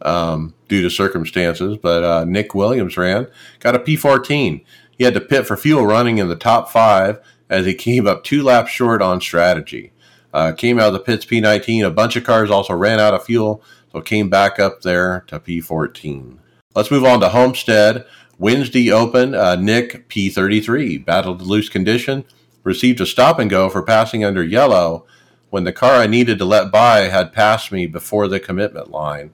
um, 0.00 0.54
due 0.68 0.80
to 0.80 0.88
circumstances, 0.88 1.76
but 1.76 2.04
uh, 2.04 2.24
Nick 2.24 2.54
Williams 2.54 2.96
ran, 2.96 3.26
got 3.60 3.74
a 3.74 3.80
P14. 3.80 4.64
He 4.96 5.04
had 5.04 5.14
to 5.14 5.20
pit 5.20 5.46
for 5.46 5.56
fuel 5.56 5.86
running 5.86 6.18
in 6.18 6.28
the 6.28 6.36
top 6.36 6.70
five 6.70 7.20
as 7.48 7.66
he 7.66 7.74
came 7.74 8.06
up 8.06 8.24
two 8.24 8.42
laps 8.42 8.70
short 8.70 9.02
on 9.02 9.20
strategy. 9.20 9.92
Uh, 10.32 10.52
came 10.52 10.78
out 10.78 10.88
of 10.88 10.92
the 10.94 11.00
pits 11.00 11.24
P19. 11.24 11.86
A 11.86 11.90
bunch 11.90 12.16
of 12.16 12.24
cars 12.24 12.50
also 12.50 12.74
ran 12.74 13.00
out 13.00 13.14
of 13.14 13.24
fuel, 13.24 13.62
so 13.92 14.00
came 14.00 14.28
back 14.28 14.58
up 14.58 14.82
there 14.82 15.24
to 15.28 15.40
P14. 15.40 16.38
Let's 16.74 16.90
move 16.90 17.04
on 17.04 17.20
to 17.20 17.30
Homestead. 17.30 18.04
Wednesday 18.38 18.90
Open, 18.90 19.34
uh, 19.34 19.56
Nick 19.56 20.10
P33 20.10 21.02
battled 21.04 21.40
loose 21.40 21.70
condition, 21.70 22.24
received 22.64 23.00
a 23.00 23.06
stop 23.06 23.38
and 23.38 23.48
go 23.48 23.70
for 23.70 23.82
passing 23.82 24.24
under 24.24 24.44
yellow 24.44 25.06
when 25.48 25.64
the 25.64 25.72
car 25.72 25.94
I 25.94 26.06
needed 26.06 26.38
to 26.38 26.44
let 26.44 26.70
by 26.70 27.08
had 27.08 27.32
passed 27.32 27.72
me 27.72 27.86
before 27.86 28.28
the 28.28 28.40
commitment 28.40 28.90
line. 28.90 29.30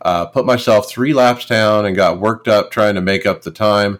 Uh, 0.00 0.24
put 0.24 0.46
myself 0.46 0.88
three 0.88 1.12
laps 1.12 1.44
down 1.44 1.84
and 1.84 1.94
got 1.94 2.18
worked 2.18 2.48
up 2.48 2.70
trying 2.70 2.94
to 2.94 3.02
make 3.02 3.26
up 3.26 3.42
the 3.42 3.50
time. 3.50 3.98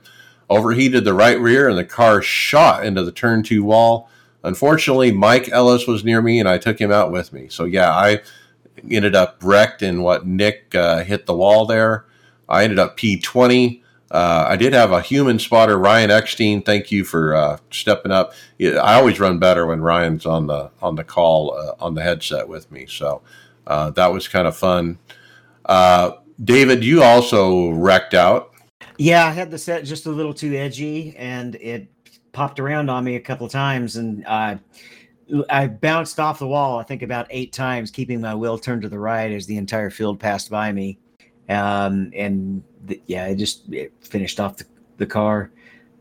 Overheated 0.51 1.05
the 1.05 1.15
right 1.15 1.41
rear 1.41 1.69
and 1.69 1.79
the 1.79 1.85
car 1.85 2.21
shot 2.21 2.85
into 2.85 3.03
the 3.03 3.13
turn 3.13 3.43
two 3.43 3.65
wall. 3.65 4.11
Unfortunately, 4.45 5.13
Mike 5.13 5.49
Ellis 5.49 5.87
was 5.87 6.05
near 6.05 6.21
me 6.21 6.39
and 6.39 6.49
I 6.49 6.59
took 6.59 6.79
him 6.79 6.93
out 6.93 7.11
with 7.11 7.33
me. 7.33 7.49
So, 7.49 7.65
yeah, 7.65 7.91
I 7.91 8.21
ended 8.91 9.15
up 9.15 9.39
wrecked 9.43 9.83
in 9.83 10.03
what 10.03 10.27
Nick 10.27 10.75
uh, 10.75 11.05
hit 11.05 11.27
the 11.27 11.37
wall 11.37 11.67
there. 11.67 12.05
I 12.49 12.65
ended 12.65 12.79
up 12.79 12.99
P20. 12.99 13.81
Uh, 14.11 14.47
I 14.49 14.57
did 14.57 14.73
have 14.73 14.91
a 14.91 15.01
human 15.01 15.39
spotter, 15.39 15.79
Ryan 15.79 16.11
Eckstein. 16.11 16.63
Thank 16.63 16.91
you 16.91 17.05
for 17.05 17.35
uh, 17.35 17.59
stepping 17.71 18.11
up. 18.11 18.33
I 18.61 18.95
always 18.95 19.21
run 19.21 19.39
better 19.39 19.67
when 19.67 19.81
Ryan's 19.81 20.27
on 20.27 20.49
the 20.49 20.71
on 20.83 20.97
the 20.97 21.05
call 21.05 21.55
uh, 21.55 21.75
on 21.79 21.95
the 21.95 22.03
headset 22.03 22.49
with 22.49 22.71
me. 22.73 22.87
So 22.87 23.23
uh, 23.69 23.91
that 23.91 24.13
was 24.13 24.27
kind 24.27 24.49
of 24.49 24.57
fun. 24.57 24.99
Uh, 25.65 26.13
David, 26.43 26.83
you 26.83 27.03
also 27.05 27.71
wrecked 27.71 28.15
out. 28.15 28.50
Yeah, 29.01 29.25
I 29.25 29.31
had 29.31 29.51
the 29.51 29.57
set 29.57 29.87
just 29.87 30.05
a 30.05 30.11
little 30.11 30.35
too 30.35 30.55
edgy, 30.55 31.17
and 31.17 31.55
it 31.55 31.89
popped 32.33 32.61
around 32.61 32.91
on 32.91 33.03
me 33.03 33.17
a 33.17 33.21
couple 33.21 33.47
of 33.47 33.51
times, 33.51 33.97
and 33.97 34.27
uh, 34.27 34.57
I 35.49 35.69
bounced 35.69 36.21
off 36.21 36.39
the 36.39 36.47
wall. 36.47 36.79
I 36.79 36.83
think 36.83 37.01
about 37.01 37.27
eight 37.31 37.55
times, 37.55 37.91
keeping 37.91 38.21
my 38.21 38.35
wheel 38.35 38.59
turned 38.59 38.83
to 38.83 38.91
the 38.91 38.99
right 38.99 39.33
as 39.33 39.47
the 39.47 39.57
entire 39.57 39.89
field 39.89 40.21
passed 40.21 40.51
by 40.51 40.71
me. 40.71 40.99
Um, 41.49 42.13
and 42.15 42.63
th- 42.87 43.01
yeah, 43.07 43.25
it 43.29 43.37
just 43.37 43.73
it 43.73 43.95
finished 44.03 44.39
off 44.39 44.59
the, 44.59 44.67
the 44.99 45.07
car. 45.07 45.51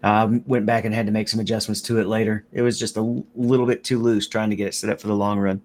Um, 0.04 0.44
went 0.46 0.66
back 0.66 0.84
and 0.84 0.94
had 0.94 1.06
to 1.06 1.14
make 1.14 1.30
some 1.30 1.40
adjustments 1.40 1.80
to 1.84 2.00
it 2.00 2.08
later. 2.08 2.48
It 2.52 2.64
was 2.64 2.78
just 2.78 2.98
a 2.98 3.24
little 3.34 3.66
bit 3.66 3.86
too 3.86 4.00
loose 4.00 4.28
trying 4.28 4.50
to 4.50 4.58
get 4.58 4.68
it 4.68 4.76
set 4.76 4.90
up 4.90 5.00
for 5.00 5.08
the 5.08 5.16
long 5.16 5.40
run. 5.40 5.62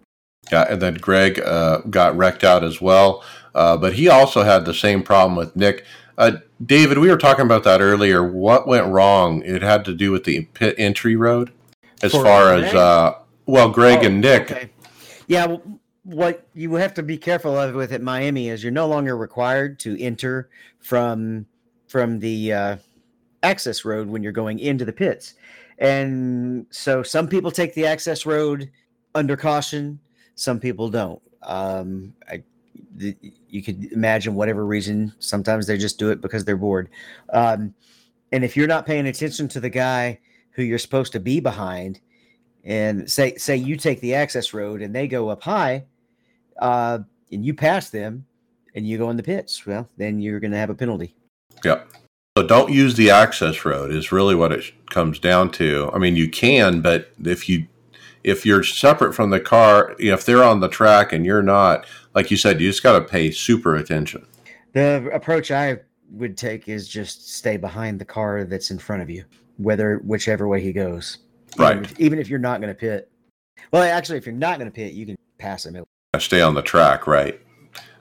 Yeah, 0.53 0.67
and 0.71 0.81
then 0.81 0.95
Greg 0.95 1.41
uh, 1.41 1.79
got 1.91 2.17
wrecked 2.17 2.45
out 2.45 2.63
as 2.63 2.81
well. 2.81 3.25
Uh, 3.57 3.77
but 3.77 3.95
he 3.95 4.09
also 4.09 4.45
had 4.45 4.65
the 4.65 4.75
same 4.75 5.03
problem 5.03 5.35
with 5.35 5.57
Nick. 5.57 5.85
Uh, 6.17 6.33
David, 6.65 6.99
we 6.99 7.09
were 7.09 7.17
talking 7.17 7.45
about 7.45 7.65
that 7.65 7.81
earlier. 7.81 8.23
What 8.23 8.67
went 8.67 8.87
wrong? 8.87 9.43
It 9.43 9.63
had 9.63 9.85
to 9.87 9.95
do 9.95 10.13
with 10.13 10.25
the 10.25 10.43
pit 10.55 10.75
entry 10.79 11.17
road, 11.17 11.53
as 12.03 12.13
For 12.13 12.23
far 12.23 12.55
as 12.55 12.73
uh, 12.73 13.19
well, 13.47 13.69
Greg 13.71 13.99
Oh, 14.03 14.07
and 14.07 14.21
Nick. 14.21 14.51
okay. 14.51 14.71
Yeah, 15.27 15.47
well, 15.47 15.63
what 16.05 16.47
you 16.55 16.75
have 16.75 16.95
to 16.95 17.03
be 17.03 17.17
careful 17.17 17.59
of 17.59 17.75
with 17.75 17.93
at 17.93 18.03
Miami 18.03 18.49
is 18.49 18.63
you're 18.63 18.71
no 18.73 18.87
longer 18.87 19.17
required 19.17 19.79
to 19.81 20.01
enter 20.01 20.51
from 20.79 21.47
from 21.89 22.19
the 22.21 22.53
uh, 22.53 22.77
access 23.43 23.85
road 23.85 24.09
when 24.09 24.23
you're 24.23 24.33
going 24.33 24.59
into 24.59 24.85
the 24.85 24.93
pits, 24.93 25.35
and 25.79 26.67
so 26.71 27.03
some 27.03 27.27
people 27.27 27.51
take 27.51 27.75
the 27.75 27.87
access 27.87 28.25
road 28.27 28.71
under 29.15 29.37
caution. 29.37 29.99
Some 30.37 30.61
people 30.61 30.89
don't. 30.91 31.21
Um, 31.43 32.15
I, 32.29 32.43
the, 32.97 33.17
you 33.49 33.63
could 33.63 33.93
imagine 33.93 34.35
whatever 34.35 34.65
reason. 34.67 35.13
Sometimes 35.19 35.67
they 35.67 35.79
just 35.79 35.99
do 35.99 36.11
it 36.11 36.21
because 36.21 36.45
they're 36.45 36.57
bored. 36.57 36.89
Um, 37.33 37.75
and 38.33 38.45
if 38.45 38.57
you're 38.57 38.67
not 38.67 38.87
paying 38.87 39.07
attention 39.07 39.49
to 39.49 39.61
the 39.61 39.71
guy 39.71 40.19
who 40.51 40.63
you're 40.63 40.79
supposed 40.79 41.13
to 41.13 41.21
be 41.21 41.41
behind, 41.41 42.01
and 42.65 43.11
say 43.11 43.37
say 43.37 43.57
you 43.57 43.77
take 43.77 44.01
the 44.01 44.15
access 44.15 44.55
road 44.55 44.81
and 44.81 44.95
they 44.95 45.07
go 45.07 45.29
up 45.29 45.43
high, 45.43 45.85
uh, 46.61 46.99
and 47.31 47.45
you 47.45 47.55
pass 47.55 47.91
them, 47.91 48.27
and 48.75 48.87
you 48.87 48.99
go 48.99 49.11
in 49.11 49.17
the 49.17 49.23
pits, 49.23 49.67
well, 49.67 49.89
then 49.97 50.21
you're 50.21 50.41
going 50.41 50.51
to 50.51 50.59
have 50.59 50.71
a 50.71 50.75
penalty. 50.75 51.15
Yep. 51.65 51.89
So 52.37 52.45
don't 52.45 52.73
use 52.73 52.97
the 52.97 53.11
access 53.11 53.65
road 53.65 53.93
is 53.93 54.11
really 54.11 54.35
what 54.35 54.51
it 54.51 54.65
comes 54.91 55.21
down 55.21 55.53
to. 55.53 55.89
I 55.95 55.99
mean, 55.99 56.17
you 56.17 56.29
can, 56.29 56.81
but 56.81 57.13
if 57.25 57.49
you 57.49 57.69
if 58.25 58.45
you're 58.45 58.65
separate 58.65 59.15
from 59.15 59.31
the 59.31 59.39
car, 59.39 59.95
if 59.99 60.25
they're 60.25 60.43
on 60.43 60.61
the 60.61 60.69
track 60.69 61.13
and 61.13 61.27
you're 61.27 61.43
not, 61.43 61.87
like 62.15 62.31
you 62.31 62.37
said, 62.37 62.61
you 62.61 62.69
just 62.69 62.83
got 62.83 62.99
to 62.99 63.05
pay 63.05 63.31
super 63.31 63.77
attention. 63.77 64.27
The 64.73 65.09
approach 65.13 65.51
I 65.51 65.79
would 66.11 66.37
take 66.37 66.69
is 66.69 66.89
just 66.89 67.35
stay 67.35 67.57
behind 67.57 68.01
the 68.01 68.05
car 68.05 68.45
that's 68.45 68.71
in 68.71 68.79
front 68.79 69.03
of 69.03 69.11
you, 69.11 69.25
whether 69.57 69.99
whichever 69.99 70.49
way 70.49 70.61
he 70.61 70.73
goes. 70.73 71.19
Right. 71.57 71.73
Even 71.73 71.85
if, 71.85 72.01
even 72.01 72.19
if 72.19 72.29
you're 72.29 72.39
not 72.39 72.61
going 72.61 72.73
to 72.73 72.79
pit. 72.79 73.11
Well, 73.73 73.83
actually, 73.83 74.19
if 74.19 74.27
you're 74.27 74.35
not 74.35 74.59
going 74.59 74.71
to 74.71 74.75
pit, 74.75 74.93
you 74.95 75.07
can 75.07 75.17
pass 75.39 75.67
him. 75.67 75.85
Stay 76.19 76.41
on 76.41 76.55
the 76.55 76.63
track, 76.63 77.07
right? 77.07 77.41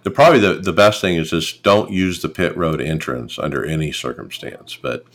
The 0.03 0.11
probably 0.11 0.39
the, 0.39 0.55
the 0.55 0.73
best 0.73 1.01
thing 1.01 1.15
is 1.15 1.29
just 1.29 1.63
don't 1.63 1.91
use 1.91 2.21
the 2.21 2.29
pit 2.29 2.55
road 2.57 2.81
entrance 2.81 3.39
under 3.39 3.65
any 3.65 3.91
circumstance. 3.91 4.77
But 4.79 5.05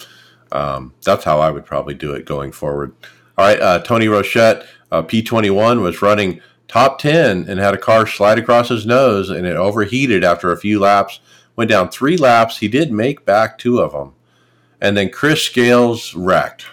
um, 0.50 0.94
that's 1.04 1.24
how 1.24 1.40
I 1.40 1.50
would 1.50 1.66
probably 1.66 1.94
do 1.94 2.12
it 2.12 2.24
going 2.24 2.52
forward. 2.52 2.94
All 3.36 3.46
right, 3.46 3.60
uh, 3.60 3.78
Tony 3.80 4.06
Rochette, 4.06 4.66
uh, 4.90 5.02
P21 5.02 5.80
was 5.82 6.02
running 6.02 6.40
top 6.68 6.98
10 6.98 7.48
and 7.48 7.58
had 7.58 7.74
a 7.74 7.78
car 7.78 8.06
slide 8.06 8.38
across 8.38 8.68
his 8.68 8.86
nose 8.86 9.30
and 9.30 9.46
it 9.46 9.56
overheated 9.56 10.22
after 10.22 10.52
a 10.52 10.56
few 10.56 10.78
laps. 10.78 11.20
Went 11.56 11.70
down 11.70 11.88
three 11.88 12.16
laps. 12.16 12.58
He 12.58 12.68
did 12.68 12.92
make 12.92 13.24
back 13.24 13.58
two 13.58 13.80
of 13.80 13.92
them. 13.92 14.14
And 14.80 14.96
then 14.96 15.10
Chris 15.10 15.42
Scales 15.42 16.14
wrecked. 16.14 16.66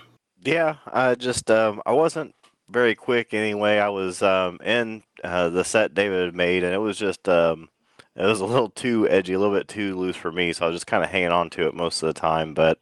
Yeah, 0.43 0.75
I 0.85 1.15
just 1.15 1.49
um, 1.49 1.81
I 1.87 1.93
wasn't 1.93 2.35
very 2.69 2.93
quick 2.93 3.33
anyway. 3.33 3.79
I 3.79 3.89
was 3.89 4.21
um, 4.21 4.59
in 4.63 5.01
uh, 5.23 5.49
the 5.49 5.63
set 5.63 5.95
David 5.95 6.25
had 6.25 6.35
made, 6.35 6.63
and 6.63 6.71
it 6.71 6.77
was 6.77 6.99
just 6.99 7.27
um, 7.27 7.67
it 8.15 8.25
was 8.25 8.41
a 8.41 8.45
little 8.45 8.69
too 8.69 9.09
edgy, 9.09 9.33
a 9.33 9.39
little 9.39 9.55
bit 9.55 9.67
too 9.67 9.97
loose 9.97 10.15
for 10.15 10.31
me. 10.31 10.53
So 10.53 10.65
I 10.65 10.69
was 10.69 10.75
just 10.75 10.87
kind 10.87 11.03
of 11.03 11.09
hanging 11.09 11.31
on 11.31 11.49
to 11.51 11.67
it 11.67 11.73
most 11.73 12.03
of 12.03 12.13
the 12.13 12.19
time. 12.19 12.53
But 12.53 12.77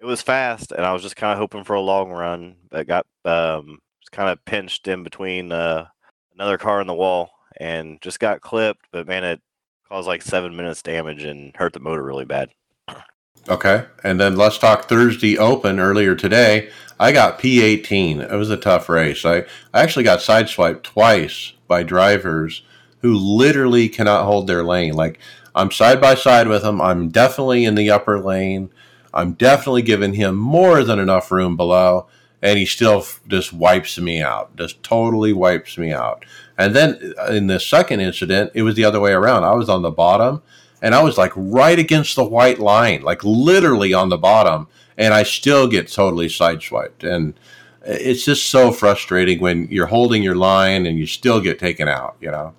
it 0.00 0.04
was 0.04 0.20
fast, 0.20 0.70
and 0.72 0.84
I 0.84 0.92
was 0.92 1.02
just 1.02 1.16
kind 1.16 1.32
of 1.32 1.38
hoping 1.38 1.64
for 1.64 1.74
a 1.74 1.80
long 1.80 2.10
run. 2.10 2.56
But 2.70 2.86
got 2.86 3.06
um, 3.24 3.78
kind 4.10 4.28
of 4.28 4.44
pinched 4.44 4.86
in 4.86 5.02
between 5.02 5.50
uh, 5.50 5.86
another 6.34 6.58
car 6.58 6.80
in 6.80 6.86
the 6.86 6.94
wall, 6.94 7.30
and 7.58 8.00
just 8.00 8.20
got 8.20 8.40
clipped. 8.40 8.86
But 8.92 9.06
man, 9.06 9.24
it 9.24 9.40
caused 9.88 10.08
like 10.08 10.22
seven 10.22 10.56
minutes 10.56 10.82
damage 10.82 11.22
and 11.24 11.54
hurt 11.56 11.72
the 11.72 11.80
motor 11.80 12.02
really 12.02 12.24
bad. 12.24 12.50
Okay. 13.48 13.84
And 14.04 14.20
then 14.20 14.36
let's 14.36 14.58
talk 14.58 14.84
Thursday 14.84 15.36
Open 15.36 15.80
earlier 15.80 16.14
today. 16.14 16.70
I 17.00 17.10
got 17.10 17.40
P18. 17.40 18.32
It 18.32 18.36
was 18.36 18.50
a 18.50 18.56
tough 18.56 18.88
race. 18.88 19.24
I, 19.24 19.38
I 19.74 19.82
actually 19.82 20.04
got 20.04 20.20
sideswiped 20.20 20.84
twice 20.84 21.52
by 21.66 21.82
drivers 21.82 22.62
who 23.00 23.14
literally 23.14 23.88
cannot 23.88 24.24
hold 24.24 24.46
their 24.46 24.62
lane. 24.62 24.94
Like, 24.94 25.18
I'm 25.54 25.72
side 25.72 26.00
by 26.00 26.14
side 26.14 26.46
with 26.46 26.62
them. 26.62 26.80
I'm 26.80 27.08
definitely 27.08 27.64
in 27.64 27.74
the 27.74 27.90
upper 27.90 28.20
lane. 28.20 28.70
I'm 29.12 29.32
definitely 29.32 29.82
giving 29.82 30.14
him 30.14 30.36
more 30.36 30.84
than 30.84 30.98
enough 30.98 31.32
room 31.32 31.56
below. 31.56 32.06
And 32.42 32.58
he 32.58 32.66
still 32.66 33.06
just 33.28 33.52
wipes 33.52 33.98
me 33.98 34.20
out, 34.20 34.56
just 34.56 34.82
totally 34.82 35.32
wipes 35.32 35.78
me 35.78 35.92
out. 35.92 36.24
And 36.58 36.74
then 36.74 37.14
uh, 37.18 37.26
in 37.26 37.46
the 37.46 37.60
second 37.60 38.00
incident, 38.00 38.50
it 38.54 38.62
was 38.62 38.74
the 38.74 38.84
other 38.84 39.00
way 39.00 39.12
around. 39.12 39.44
I 39.44 39.54
was 39.54 39.68
on 39.68 39.82
the 39.82 39.90
bottom 39.90 40.42
and 40.82 40.94
I 40.94 41.02
was 41.02 41.16
like 41.16 41.32
right 41.36 41.78
against 41.78 42.16
the 42.16 42.24
white 42.24 42.58
line, 42.58 43.02
like 43.02 43.22
literally 43.22 43.94
on 43.94 44.08
the 44.08 44.18
bottom, 44.18 44.66
and 44.98 45.14
I 45.14 45.22
still 45.22 45.68
get 45.68 45.90
totally 45.90 46.26
sideswiped. 46.26 47.04
And 47.04 47.34
it's 47.84 48.24
just 48.24 48.50
so 48.50 48.72
frustrating 48.72 49.40
when 49.40 49.68
you're 49.70 49.86
holding 49.86 50.22
your 50.22 50.34
line 50.34 50.84
and 50.84 50.98
you 50.98 51.06
still 51.06 51.40
get 51.40 51.60
taken 51.60 51.88
out, 51.88 52.16
you 52.20 52.30
know. 52.30 52.54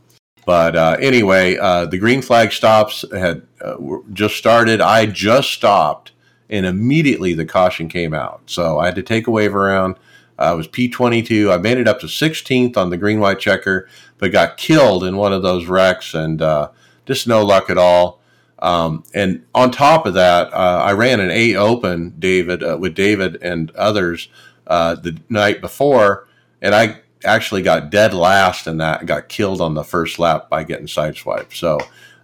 But 0.46 0.76
uh, 0.76 0.98
anyway, 1.00 1.58
uh, 1.58 1.86
the 1.86 1.98
green 1.98 2.22
flag 2.22 2.52
stops 2.52 3.06
had 3.12 3.46
uh, 3.62 3.76
just 4.12 4.38
started. 4.38 4.82
I 4.82 5.06
just 5.06 5.52
stopped, 5.52 6.13
and 6.54 6.68
immediately 6.68 7.34
the 7.34 7.46
caution 7.46 7.90
came 7.90 8.14
out. 8.14 8.44
So 8.46 8.78
I 8.78 8.86
had 8.86 8.96
to 8.96 9.04
take 9.04 9.26
a 9.26 9.32
wave 9.32 9.56
around. 9.56 9.96
I 10.38 10.54
was 10.54 10.68
P22. 10.68 11.52
I 11.52 11.58
made 11.58 11.80
it 11.80 11.88
up 11.88 12.00
to 12.02 12.06
16th 12.06 12.78
on 12.78 12.92
the 12.92 12.98
green 12.98 13.20
white 13.20 13.40
checker, 13.40 13.90
but 14.20 14.32
got 14.32 14.58
killed 14.58 15.04
in 15.04 15.18
one 15.18 15.34
of 15.34 15.42
those 15.42 15.66
wrecks 15.66 16.14
and 16.14 16.42
uh, 16.44 16.70
just 17.08 17.28
no 17.28 17.44
luck 17.44 17.72
at 17.72 17.80
all. 17.80 18.22
Um, 18.60 19.04
and 19.16 19.44
on 19.56 19.72
top 19.72 20.06
of 20.06 20.14
that, 20.14 20.54
uh, 20.54 20.84
I 20.86 20.94
ran 20.94 21.20
an 21.20 21.32
A 21.32 21.56
Open, 21.56 22.14
David, 22.20 22.64
uh, 22.64 22.78
with 22.80 22.94
David 22.94 23.40
and 23.42 23.72
others 23.72 24.30
uh, 24.68 24.94
the 24.96 25.20
night 25.30 25.60
before, 25.60 26.28
and 26.62 26.76
I 26.76 27.02
actually 27.26 27.64
got 27.64 27.90
dead 27.90 28.14
last 28.14 28.68
in 28.68 28.78
that. 28.78 29.06
Got 29.06 29.28
killed 29.28 29.60
on 29.60 29.74
the 29.74 29.84
first 29.84 30.20
lap 30.20 30.50
by 30.50 30.64
getting 30.64 30.86
sideswiped. 30.86 31.56
So 31.56 31.80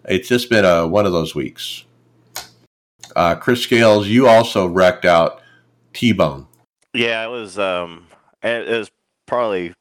it's 0.06 0.30
just 0.30 0.50
been 0.50 0.66
a 0.66 0.88
one 0.88 1.06
of 1.06 1.12
those 1.12 1.36
weeks. 1.36 1.84
Uh, 3.16 3.36
Chris 3.36 3.62
Scales, 3.62 4.08
you 4.08 4.28
also 4.28 4.68
wrecked 4.68 5.06
out 5.06 5.42
T-Bone. 5.94 6.48
Yeah, 6.94 7.26
it 7.26 7.30
was. 7.30 7.58
Um, 7.60 8.08
it 8.42 8.68
was 8.68 8.92
probably 9.26 9.74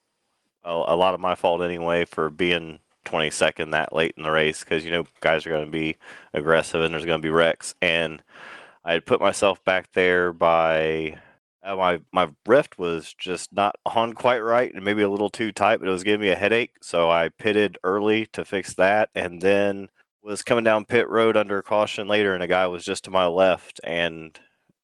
a, 0.65 0.71
a 0.71 0.97
lot 0.97 1.15
of 1.15 1.21
my 1.21 1.35
fault 1.35 1.63
anyway 1.63 2.05
for 2.05 2.31
being 2.31 2.79
22nd 3.09 3.73
that 3.73 3.93
late 3.95 4.15
in 4.17 4.23
the 4.23 4.31
race 4.31 4.61
because 4.61 4.85
you 4.85 4.91
know 4.91 5.05
guys 5.21 5.47
are 5.47 5.51
going 5.51 5.65
to 5.65 5.71
be 5.71 5.97
aggressive 6.35 6.83
and 6.83 6.93
there's 6.93 7.07
going 7.07 7.21
to 7.21 7.27
be 7.27 7.33
wrecks 7.33 7.75
and 7.81 8.23
i 8.85 8.93
had 8.93 9.07
put 9.07 9.21
myself 9.21 9.65
back 9.65 9.91
there 9.95 10.33
by 10.33 11.17
uh, 11.63 11.75
my 11.75 12.01
my 12.13 12.29
rift 12.47 12.79
was 12.79 13.15
just 13.15 13.51
not 13.53 13.77
on 13.87 14.13
quite 14.13 14.41
right 14.41 14.75
and 14.75 14.85
maybe 14.85 15.03
a 15.03 15.09
little 15.09 15.31
too 15.31 15.51
tight 15.53 15.79
but 15.79 15.89
it 15.89 15.93
was 15.93 16.05
giving 16.05 16.21
me 16.21 16.29
a 16.29 16.37
headache 16.37 16.73
so 16.83 17.11
i 17.11 17.31
pitted 17.31 17.79
early 17.83 18.27
to 18.27 18.45
fix 18.45 18.75
that 18.75 19.09
and 19.15 19.41
then 19.41 19.89
was 20.23 20.43
coming 20.43 20.65
down 20.65 20.85
pit 20.85 21.09
road 21.09 21.37
under 21.37 21.63
caution 21.63 22.09
later 22.09 22.35
and 22.35 22.43
a 22.43 22.49
guy 22.49 22.67
was 22.67 22.85
just 22.85 23.05
to 23.05 23.11
my 23.11 23.27
left 23.27 23.81
and 23.85 24.39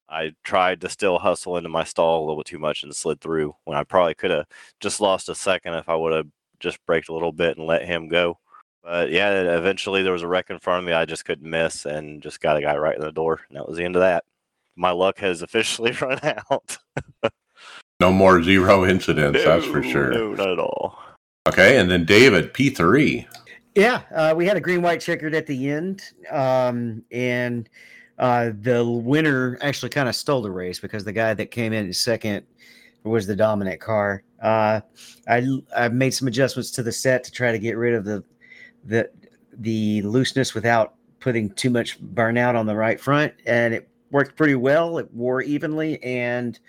I 0.09 0.33
tried 0.43 0.81
to 0.81 0.89
still 0.89 1.17
hustle 1.17 1.57
into 1.57 1.69
my 1.69 1.83
stall 1.83 2.19
a 2.19 2.21
little 2.21 2.37
bit 2.37 2.45
too 2.45 2.59
much 2.59 2.83
and 2.83 2.95
slid 2.95 3.19
through 3.21 3.55
when 3.63 3.77
I 3.77 3.83
probably 3.83 4.13
could 4.13 4.31
have 4.31 4.45
just 4.79 5.01
lost 5.01 5.29
a 5.29 5.35
second 5.35 5.73
if 5.73 5.89
I 5.89 5.95
would 5.95 6.13
have 6.13 6.27
just 6.59 6.83
braked 6.85 7.09
a 7.09 7.13
little 7.13 7.31
bit 7.31 7.57
and 7.57 7.65
let 7.65 7.85
him 7.85 8.07
go. 8.07 8.39
But 8.83 9.09
yeah, 9.09 9.31
eventually 9.57 10.03
there 10.03 10.13
was 10.13 10.21
a 10.21 10.27
wreck 10.27 10.51
in 10.51 10.59
front 10.59 10.79
of 10.79 10.85
me. 10.85 10.93
I 10.93 11.05
just 11.05 11.25
couldn't 11.25 11.49
miss 11.49 11.85
and 11.85 12.21
just 12.21 12.39
got 12.39 12.57
a 12.57 12.61
guy 12.61 12.77
right 12.77 12.95
in 12.95 13.01
the 13.01 13.11
door. 13.11 13.41
And 13.49 13.57
that 13.57 13.67
was 13.67 13.77
the 13.77 13.83
end 13.83 13.95
of 13.95 14.01
that. 14.01 14.23
My 14.75 14.91
luck 14.91 15.17
has 15.19 15.41
officially 15.41 15.91
run 15.93 16.19
out. 16.23 16.77
no 17.99 18.11
more 18.11 18.43
zero 18.43 18.85
incidents, 18.85 19.39
no, 19.43 19.43
that's 19.43 19.65
for 19.65 19.81
sure. 19.81 20.11
No, 20.11 20.33
not 20.35 20.49
at 20.49 20.59
all. 20.59 20.99
Okay, 21.47 21.77
and 21.77 21.89
then 21.89 22.05
David, 22.05 22.53
P3. 22.53 23.25
Yeah, 23.75 24.01
uh, 24.13 24.33
we 24.35 24.45
had 24.45 24.55
a 24.55 24.61
green 24.61 24.81
white 24.81 25.01
checkered 25.01 25.35
at 25.35 25.45
the 25.45 25.69
end. 25.69 26.01
Um, 26.31 27.03
and 27.11 27.69
uh, 28.17 28.51
the 28.61 28.85
winner 28.85 29.57
actually 29.61 29.89
kind 29.89 30.07
of 30.07 30.15
stole 30.15 30.41
the 30.41 30.51
race 30.51 30.79
because 30.79 31.03
the 31.03 31.11
guy 31.11 31.33
that 31.33 31.51
came 31.51 31.73
in 31.73 31.91
second 31.91 32.45
was 33.03 33.27
the 33.27 33.35
dominant 33.35 33.81
car. 33.81 34.23
Uh, 34.41 34.79
I 35.27 35.47
I 35.75 35.89
made 35.89 36.11
some 36.11 36.27
adjustments 36.27 36.71
to 36.71 36.83
the 36.83 36.91
set 36.91 37.23
to 37.25 37.31
try 37.31 37.51
to 37.51 37.59
get 37.59 37.77
rid 37.77 37.93
of 37.93 38.05
the 38.05 38.23
the 38.85 39.09
the 39.57 40.01
looseness 40.03 40.53
without 40.53 40.95
putting 41.19 41.49
too 41.51 41.69
much 41.69 42.01
burnout 42.13 42.55
on 42.55 42.65
the 42.65 42.75
right 42.75 42.99
front, 42.99 43.33
and 43.45 43.73
it 43.73 43.89
worked 44.11 44.37
pretty 44.37 44.55
well. 44.55 44.97
It 44.97 45.11
wore 45.13 45.41
evenly 45.41 46.01
and 46.03 46.59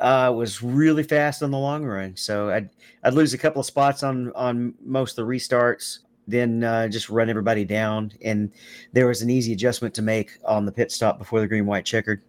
uh, 0.00 0.32
was 0.34 0.62
really 0.62 1.02
fast 1.02 1.42
on 1.42 1.50
the 1.50 1.58
long 1.58 1.84
run. 1.84 2.16
So 2.16 2.50
I'd 2.50 2.70
I'd 3.02 3.14
lose 3.14 3.34
a 3.34 3.38
couple 3.38 3.60
of 3.60 3.66
spots 3.66 4.02
on 4.02 4.32
on 4.34 4.74
most 4.84 5.18
of 5.18 5.26
the 5.26 5.32
restarts, 5.32 6.00
then 6.26 6.64
uh, 6.64 6.88
just 6.88 7.08
run 7.08 7.30
everybody 7.30 7.64
down. 7.64 8.12
And 8.22 8.52
there 8.92 9.06
was 9.06 9.22
an 9.22 9.30
easy 9.30 9.52
adjustment 9.52 9.94
to 9.94 10.02
make 10.02 10.38
on 10.44 10.66
the 10.66 10.72
pit 10.72 10.90
stop 10.92 11.18
before 11.18 11.40
the 11.40 11.46
green 11.46 11.66
white 11.66 11.84
checkered. 11.84 12.22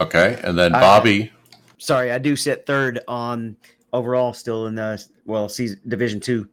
Okay, 0.00 0.40
and 0.42 0.58
then 0.58 0.72
Bobby. 0.72 1.30
I, 1.52 1.56
sorry, 1.78 2.10
I 2.10 2.18
do 2.18 2.34
sit 2.36 2.66
third 2.66 3.00
on 3.06 3.56
overall 3.92 4.32
still 4.32 4.66
in 4.66 4.74
the 4.74 5.04
well 5.26 5.48
season 5.48 5.80
division 5.86 6.20
two. 6.20 6.48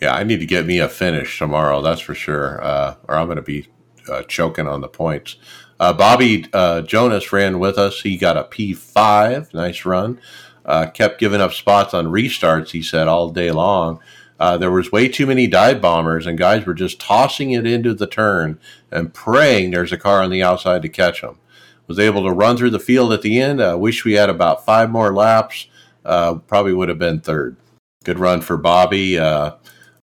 Yeah, 0.00 0.14
I 0.14 0.24
need 0.24 0.40
to 0.40 0.46
get 0.46 0.66
me 0.66 0.78
a 0.78 0.88
finish 0.88 1.38
tomorrow. 1.38 1.80
That's 1.82 2.00
for 2.00 2.14
sure. 2.14 2.62
Uh, 2.62 2.96
or 3.08 3.16
I'm 3.16 3.26
going 3.26 3.36
to 3.36 3.42
be 3.42 3.68
uh, 4.08 4.22
choking 4.24 4.66
on 4.66 4.80
the 4.80 4.88
points. 4.88 5.36
Uh, 5.80 5.92
Bobby 5.92 6.46
uh, 6.52 6.82
Jonas 6.82 7.32
ran 7.32 7.58
with 7.58 7.78
us. 7.78 8.00
He 8.00 8.16
got 8.16 8.36
a 8.36 8.44
P5. 8.44 9.52
Nice 9.54 9.84
run. 9.84 10.20
Uh, 10.64 10.86
kept 10.86 11.20
giving 11.20 11.40
up 11.40 11.52
spots 11.52 11.92
on 11.92 12.06
restarts. 12.06 12.70
He 12.70 12.82
said 12.82 13.08
all 13.08 13.30
day 13.30 13.50
long. 13.50 14.00
Uh, 14.44 14.58
there 14.58 14.70
was 14.70 14.92
way 14.92 15.08
too 15.08 15.26
many 15.26 15.46
dive 15.46 15.80
bombers, 15.80 16.26
and 16.26 16.36
guys 16.36 16.66
were 16.66 16.74
just 16.74 17.00
tossing 17.00 17.52
it 17.52 17.66
into 17.66 17.94
the 17.94 18.06
turn 18.06 18.60
and 18.90 19.14
praying 19.14 19.70
there's 19.70 19.90
a 19.90 19.96
car 19.96 20.22
on 20.22 20.28
the 20.28 20.42
outside 20.42 20.82
to 20.82 20.88
catch 20.90 21.22
them. 21.22 21.38
Was 21.86 21.98
able 21.98 22.22
to 22.24 22.30
run 22.30 22.58
through 22.58 22.68
the 22.68 22.78
field 22.78 23.14
at 23.14 23.22
the 23.22 23.40
end. 23.40 23.62
I 23.62 23.74
wish 23.74 24.04
we 24.04 24.12
had 24.12 24.28
about 24.28 24.66
five 24.66 24.90
more 24.90 25.14
laps 25.14 25.68
uh, 26.04 26.34
probably 26.34 26.74
would 26.74 26.90
have 26.90 26.98
been 26.98 27.20
third. 27.20 27.56
Good 28.04 28.18
run 28.18 28.42
for 28.42 28.58
Bobby. 28.58 29.18
Uh, 29.18 29.52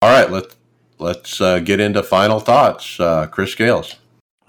All 0.03 0.11
right, 0.11 0.31
let's 0.31 0.55
let's 0.99 1.41
uh, 1.41 1.61
get 1.61 1.81
into 1.81 2.03
final 2.03 2.39
thoughts. 2.39 3.01
Uh, 3.01 3.29
Chris 3.29 3.53
Scales. 3.53 3.97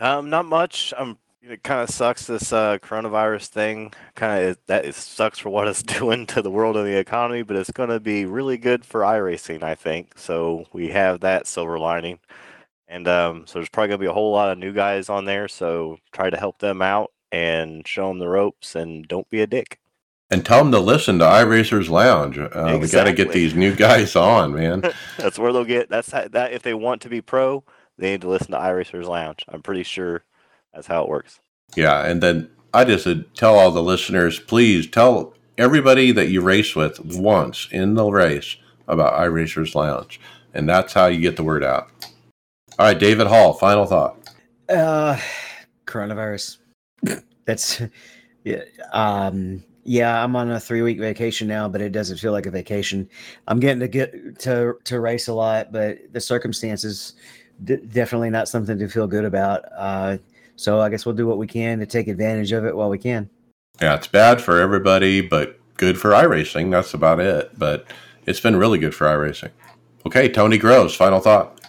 Um, 0.02 0.30
not 0.30 0.48
much. 0.48 0.94
Um, 0.98 1.18
it 1.50 1.64
kind 1.64 1.82
of 1.82 1.90
sucks 1.90 2.28
this 2.28 2.52
uh, 2.52 2.78
coronavirus 2.80 3.48
thing. 3.48 3.94
Kind 4.16 4.46
of 4.46 4.58
that 4.68 4.86
it 4.86 4.96
sucks 4.96 5.40
for 5.40 5.50
what 5.50 5.68
it's 5.68 5.84
doing 6.00 6.26
to 6.28 6.42
the 6.42 6.52
world 6.52 6.78
and 6.78 6.86
the 6.86 6.98
economy, 6.98 7.44
but 7.44 7.56
it's 7.56 7.72
going 7.72 7.90
to 7.90 8.00
be 8.00 8.26
really 8.26 8.58
good 8.58 8.86
for 8.86 9.02
iRacing, 9.02 9.64
I 9.64 9.76
think. 9.76 10.18
So 10.18 10.66
we 10.74 10.90
have 10.90 11.22
that 11.22 11.48
silver 11.48 11.80
lining, 11.80 12.20
and 12.88 13.08
um, 13.08 13.48
so 13.48 13.60
there's 13.60 13.70
probably 13.70 13.90
going 13.90 14.00
to 14.00 14.04
be 14.04 14.10
a 14.10 14.14
whole 14.14 14.32
lot 14.32 14.52
of 14.52 14.58
new 14.58 14.74
guys 14.74 15.10
on 15.10 15.26
there. 15.26 15.48
So 15.48 15.98
try 16.12 16.30
to 16.30 16.38
help 16.38 16.60
them 16.60 16.82
out 16.82 17.12
and 17.32 17.88
show 17.88 18.08
them 18.08 18.20
the 18.20 18.30
ropes, 18.30 18.76
and 18.76 19.08
don't 19.08 19.30
be 19.30 19.42
a 19.42 19.48
dick. 19.48 19.80
And 20.30 20.46
tell 20.46 20.60
them 20.60 20.74
to 20.74 20.80
listen 20.80 21.20
to 21.20 21.26
iRacers 21.26 21.90
Lounge. 21.90 22.38
Uh, 22.38 22.78
We 22.82 22.90
got 22.90 23.06
to 23.06 23.14
get 23.14 23.32
these 23.32 23.56
new 23.56 23.74
guys 23.74 24.14
on, 24.16 24.54
man. 24.54 24.82
That's 25.18 25.40
where 25.40 25.54
they'll 25.54 25.64
get. 25.64 25.90
That's 25.90 26.12
how, 26.12 26.28
that 26.28 26.52
if 26.52 26.64
they 26.64 26.74
want 26.74 27.02
to 27.04 27.10
be 27.10 27.22
pro, 27.22 27.64
they 27.98 28.12
need 28.12 28.22
to 28.22 28.30
listen 28.30 28.52
to 28.52 28.58
iRacers 28.58 29.06
Lounge. 29.08 29.46
I'm 29.48 29.62
pretty 29.62 29.84
sure 29.84 30.24
that's 30.78 30.86
how 30.86 31.02
it 31.02 31.10
works. 31.10 31.40
Yeah, 31.76 32.06
and 32.06 32.22
then 32.22 32.52
I 32.72 32.86
just 32.86 33.08
would 33.08 33.34
tell 33.34 33.58
all 33.58 33.72
the 33.72 33.82
listeners, 33.82 34.40
please 34.40 34.86
tell 34.86 35.34
everybody 35.58 36.12
that 36.12 36.30
you 36.30 36.40
race 36.42 36.76
with 36.76 37.00
once 37.04 37.68
in 37.72 37.96
the 37.96 38.06
race 38.06 38.58
about 38.88 39.20
iRacers 39.20 39.74
Lounge, 39.74 40.22
and 40.54 40.70
that's 40.70 40.94
how 40.94 41.08
you 41.08 41.20
get 41.20 41.36
the 41.36 41.44
word 41.44 41.64
out. 41.64 41.88
All 42.78 42.86
right, 42.86 43.00
David 43.00 43.26
Hall, 43.26 43.54
final 43.54 43.88
thought. 43.88 44.18
Uh, 44.70 45.20
coronavirus. 45.88 46.58
That's 47.46 47.82
yeah. 48.44 48.62
Um, 48.94 49.64
yeah, 49.84 50.24
I'm 50.24 50.36
on 50.36 50.52
a 50.52 50.60
three 50.60 50.84
week 50.84 51.00
vacation 51.00 51.48
now, 51.48 51.68
but 51.68 51.82
it 51.82 51.92
doesn't 51.92 52.18
feel 52.18 52.34
like 52.34 52.46
a 52.46 52.52
vacation. 52.52 53.10
I'm 53.48 53.60
getting 53.60 53.80
to 53.80 53.88
get 53.88 54.38
to 54.42 54.76
to 54.84 55.00
race 55.00 55.28
a 55.28 55.34
lot, 55.34 55.72
but 55.72 56.14
the 56.14 56.22
circumstances 56.22 57.14
d- 57.64 57.78
definitely 57.78 58.30
not 58.30 58.48
something 58.48 58.78
to 58.78 58.88
feel 58.88 59.08
good 59.08 59.26
about. 59.26 59.64
Uh, 59.76 60.18
so 60.58 60.82
I 60.82 60.90
guess 60.90 61.06
we'll 61.06 61.16
do 61.16 61.28
what 61.28 61.38
we 61.38 61.48
can 61.48 61.80
to 61.80 61.86
take 61.86 62.08
advantage 62.08 62.52
of 62.52 62.66
it 62.66 62.76
while 62.76 62.90
we 62.90 62.98
can. 62.98 63.30
Yeah, 63.80 63.96
it's 63.96 64.08
bad 64.08 64.42
for 64.42 64.60
everybody, 64.60 65.22
but 65.22 65.60
good 65.78 66.00
for 66.00 66.12
iRacing. 66.12 66.72
That's 66.72 66.94
about 66.94 67.20
it. 67.20 67.58
But 67.58 67.86
it's 68.26 68.40
been 68.40 68.56
really 68.56 68.80
good 68.80 68.94
for 68.94 69.06
iRacing. 69.08 69.52
Okay, 70.06 70.28
Tony 70.28 70.58
Groves, 70.58 70.96
final 70.96 71.20
thought. 71.20 71.62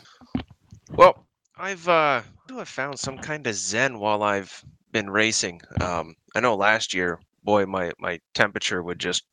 Well, 0.90 1.27
I've 1.56 1.86
uh, 1.89 2.23
I've 2.56 2.69
found 2.69 2.98
some 2.98 3.19
kind 3.19 3.47
of 3.47 3.55
zen 3.55 3.98
while 3.98 4.23
I've 4.23 4.65
been 4.90 5.10
racing. 5.10 5.60
Um, 5.81 6.15
I 6.35 6.40
know 6.40 6.56
last 6.56 6.94
year, 6.94 7.20
boy, 7.44 7.66
my 7.66 7.93
my 7.98 8.20
temperature 8.35 8.82
would 8.82 8.98
just 8.98 9.24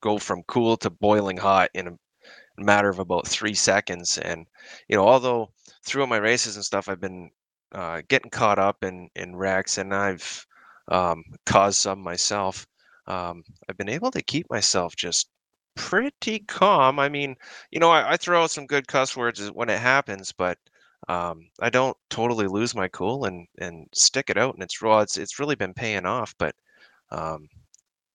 go 0.00 0.18
from 0.18 0.42
cool 0.44 0.76
to 0.78 0.90
boiling 0.90 1.36
hot 1.36 1.70
in 1.74 1.88
a 1.88 1.92
matter 2.56 2.88
of 2.88 3.00
about 3.00 3.26
three 3.26 3.54
seconds. 3.54 4.18
And 4.18 4.46
you 4.88 4.96
know, 4.96 5.06
although 5.06 5.50
through 5.84 6.06
my 6.06 6.16
races 6.16 6.56
and 6.56 6.64
stuff, 6.64 6.88
I've 6.88 7.00
been 7.00 7.30
uh, 7.74 8.02
getting 8.08 8.30
caught 8.30 8.58
up 8.58 8.84
in 8.84 9.08
in 9.16 9.36
wrecks, 9.36 9.78
and 9.78 9.94
I've 9.94 10.46
um, 10.88 11.24
caused 11.46 11.78
some 11.78 12.00
myself. 12.02 12.66
Um, 13.06 13.44
I've 13.68 13.76
been 13.76 13.88
able 13.90 14.10
to 14.12 14.22
keep 14.22 14.48
myself 14.50 14.96
just 14.96 15.28
pretty 15.76 16.40
calm. 16.40 16.98
I 16.98 17.08
mean, 17.08 17.36
you 17.70 17.80
know, 17.80 17.90
I, 17.90 18.12
I 18.12 18.16
throw 18.16 18.42
out 18.44 18.50
some 18.50 18.66
good 18.66 18.86
cuss 18.88 19.16
words 19.16 19.46
when 19.52 19.68
it 19.70 19.80
happens, 19.80 20.32
but 20.32 20.58
um, 21.08 21.48
I 21.60 21.70
don't 21.70 21.96
totally 22.10 22.46
lose 22.46 22.74
my 22.74 22.88
cool 22.88 23.24
and 23.26 23.46
and 23.58 23.86
stick 23.94 24.30
it 24.30 24.38
out, 24.38 24.54
and 24.54 24.62
it's 24.62 24.82
raw. 24.82 25.00
It's 25.00 25.16
it's 25.18 25.38
really 25.38 25.56
been 25.56 25.74
paying 25.74 26.06
off. 26.06 26.34
But 26.38 26.54
um, 27.10 27.48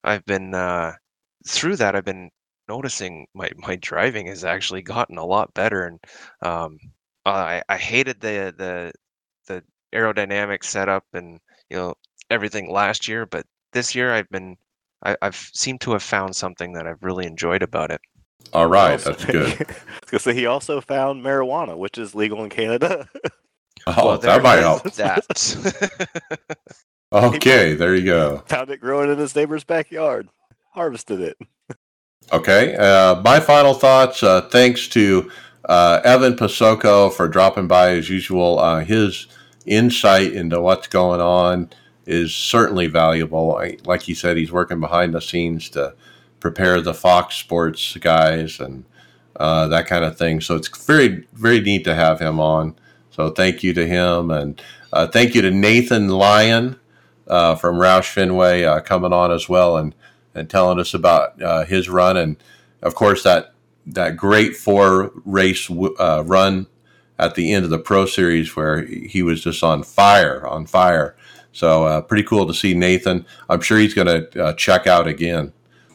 I've 0.04 0.26
been 0.26 0.54
uh, 0.54 0.94
through 1.48 1.78
that. 1.78 1.96
I've 1.96 2.06
been 2.06 2.30
noticing 2.68 3.28
my 3.34 3.50
my 3.58 3.76
driving 3.78 4.28
has 4.28 4.44
actually 4.46 4.82
gotten 4.84 5.18
a 5.18 5.26
lot 5.26 5.54
better, 5.54 5.86
and 5.88 6.00
um, 6.42 6.78
I 7.26 7.62
I 7.70 7.78
hated 7.78 8.22
the 8.22 8.54
the 8.58 8.94
the 8.94 8.94
aerodynamic 9.94 10.64
setup 10.64 11.04
and 11.14 11.40
you 11.70 11.78
know 11.78 11.94
everything 12.30 12.72
last 12.72 13.08
year, 13.08 13.26
but 13.26 13.46
this 13.74 13.94
year 13.96 14.14
I've 14.14 14.30
been 14.30 14.58
I, 15.04 15.16
I've 15.22 15.36
seemed 15.36 15.82
to 15.82 15.92
have 15.94 16.04
found 16.04 16.36
something 16.36 16.74
that 16.74 16.86
I've 16.88 17.02
really 17.04 17.26
enjoyed 17.26 17.64
about 17.64 17.92
it. 17.92 18.02
All 18.54 18.68
right, 18.68 18.94
Also- 18.94 19.12
that's 19.14 19.26
good. 19.26 19.68
I 19.70 19.76
was 20.14 20.24
he 20.26 20.46
also 20.46 20.82
found 20.82 21.24
marijuana, 21.24 21.78
which 21.78 21.98
is 21.98 22.16
legal 22.16 22.44
in 22.44 22.50
Canada. 22.50 23.08
Oh, 23.88 24.08
Well, 24.08 24.18
that 24.18 24.44
might 24.44 24.60
help. 24.60 24.84
That. 24.94 25.26
Okay, 27.12 27.74
there 27.74 27.96
you 27.96 28.06
go. 28.06 28.44
found 28.46 28.70
it 28.70 28.80
growing 28.80 29.12
in 29.12 29.18
his 29.18 29.36
neighbor's 29.36 29.64
backyard, 29.64 30.30
harvested 30.74 31.20
it. 31.22 31.38
Okay, 32.32 32.76
uh, 32.76 33.20
my 33.22 33.40
final 33.40 33.74
thoughts. 33.74 34.22
Uh, 34.22 34.42
thanks 34.50 34.88
to 34.90 35.32
uh, 35.68 36.02
Evan 36.04 36.36
Posocco 36.36 37.12
for 37.12 37.28
dropping 37.28 37.68
by 37.68 37.92
as 37.94 38.10
usual. 38.12 38.60
Uh, 38.60 38.82
his 38.82 39.26
insight 39.70 40.34
into 40.34 40.60
what's 40.60 40.88
going 40.88 41.22
on 41.22 41.70
is 42.06 42.34
certainly 42.34 42.88
valuable. 42.88 43.62
Like 43.86 44.08
you 44.08 44.16
said, 44.16 44.36
he's 44.36 44.52
working 44.52 44.80
behind 44.80 45.14
the 45.14 45.22
scenes 45.22 45.70
to 45.70 45.94
prepare 46.40 46.82
the 46.82 46.94
Fox 46.94 47.36
Sports 47.36 47.96
guys 47.98 48.60
and 48.60 48.86
uh, 49.36 49.68
that 49.68 49.86
kind 49.88 50.04
of 50.04 50.18
thing. 50.18 50.42
So 50.42 50.56
it's 50.56 50.86
very, 50.86 51.28
very 51.34 51.62
neat 51.62 51.84
to 51.86 51.96
have 51.96 52.20
him 52.20 52.40
on. 52.40 52.76
So 53.12 53.30
thank 53.30 53.64
you 53.64 53.74
to 53.74 53.86
him, 53.86 54.32
and 54.32 54.62
uh, 54.94 55.08
thank 55.08 55.36
you 55.36 55.42
to 55.42 55.52
Nathan 55.52 56.08
Lyon 56.08 56.80
uh, 57.28 57.56
from 57.56 57.76
Roush 57.76 58.12
Fenway 58.12 58.64
uh, 58.64 58.80
coming 58.80 59.14
on 59.14 59.32
as 59.32 59.50
well, 59.50 59.78
and 59.78 59.94
and 60.34 60.50
telling 60.50 60.80
us 60.80 60.94
about 60.94 61.42
uh, 61.42 61.66
his 61.66 61.90
run, 61.90 62.16
and 62.16 62.38
of 62.82 62.96
course 62.96 63.24
that 63.24 63.54
that 63.86 64.16
great 64.16 64.56
four 64.56 65.12
race 65.26 65.68
w- 65.68 65.96
uh, 66.00 66.24
run 66.26 66.68
at 67.20 67.36
the 67.36 67.52
end 67.52 67.66
of 67.66 67.70
the 67.70 67.78
Pro 67.78 68.06
Series 68.06 68.56
where 68.56 68.86
he 68.86 69.22
was 69.22 69.44
just 69.44 69.64
on 69.64 69.84
fire, 69.84 70.48
on 70.48 70.66
fire. 70.66 71.16
So 71.52 71.84
uh, 71.84 72.02
pretty 72.02 72.24
cool 72.24 72.48
to 72.48 72.54
see 72.54 72.74
Nathan. 72.74 73.26
I'm 73.50 73.60
sure 73.60 73.78
he's 73.78 73.94
going 73.94 74.08
to 74.08 74.44
uh, 74.44 74.54
check 74.54 74.88
out 74.88 75.08
again. 75.08 75.52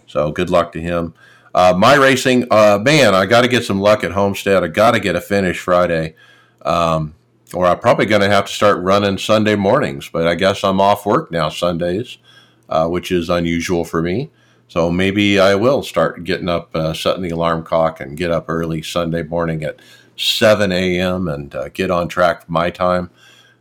So 0.07 0.31
good 0.31 0.51
luck 0.51 0.73
to 0.73 0.81
him. 0.81 1.15
Uh, 1.55 1.73
my 1.77 1.95
racing, 1.95 2.47
uh, 2.51 2.79
man, 2.83 3.15
I 3.15 3.27
got 3.27 3.43
to 3.43 3.49
get 3.49 3.65
some 3.65 3.81
luck 3.81 4.05
at 4.05 4.13
Homestead. 4.13 4.63
I 4.63 4.69
got 4.69 4.91
to 4.91 5.01
get 5.01 5.17
a 5.17 5.21
finish 5.21 5.61
Friday, 5.61 6.17
um, 6.63 7.15
or 7.55 7.67
I'm 7.67 7.79
probably 7.79 8.07
going 8.07 8.23
to 8.23 8.29
have 8.29 8.47
to 8.47 8.53
start 8.53 8.83
running 8.83 9.17
Sunday 9.17 9.55
mornings. 9.55 10.11
But 10.13 10.27
I 10.27 10.35
guess 10.35 10.65
I'm 10.65 10.81
off 10.81 11.07
work 11.07 11.31
now 11.31 11.49
Sundays, 11.49 12.19
uh, 12.69 12.89
which 12.89 13.13
is 13.13 13.31
unusual 13.31 13.85
for 13.85 14.03
me. 14.03 14.31
So 14.67 14.91
maybe 14.91 15.39
I 15.39 15.55
will 15.55 15.85
start 15.85 16.25
getting 16.25 16.49
up, 16.49 16.75
uh, 16.75 16.93
setting 16.93 17.23
the 17.23 17.31
alarm 17.31 17.63
clock, 17.63 18.01
and 18.01 18.17
get 18.17 18.33
up 18.33 18.47
early 18.49 18.83
Sunday 18.83 19.23
morning 19.23 19.63
at 19.63 19.79
7 20.17 20.73
a.m. 20.73 21.29
and 21.29 21.55
uh, 21.55 21.69
get 21.71 21.91
on 21.91 22.09
track 22.09 22.45
for 22.45 22.53
my 22.53 22.71
time. 22.71 23.11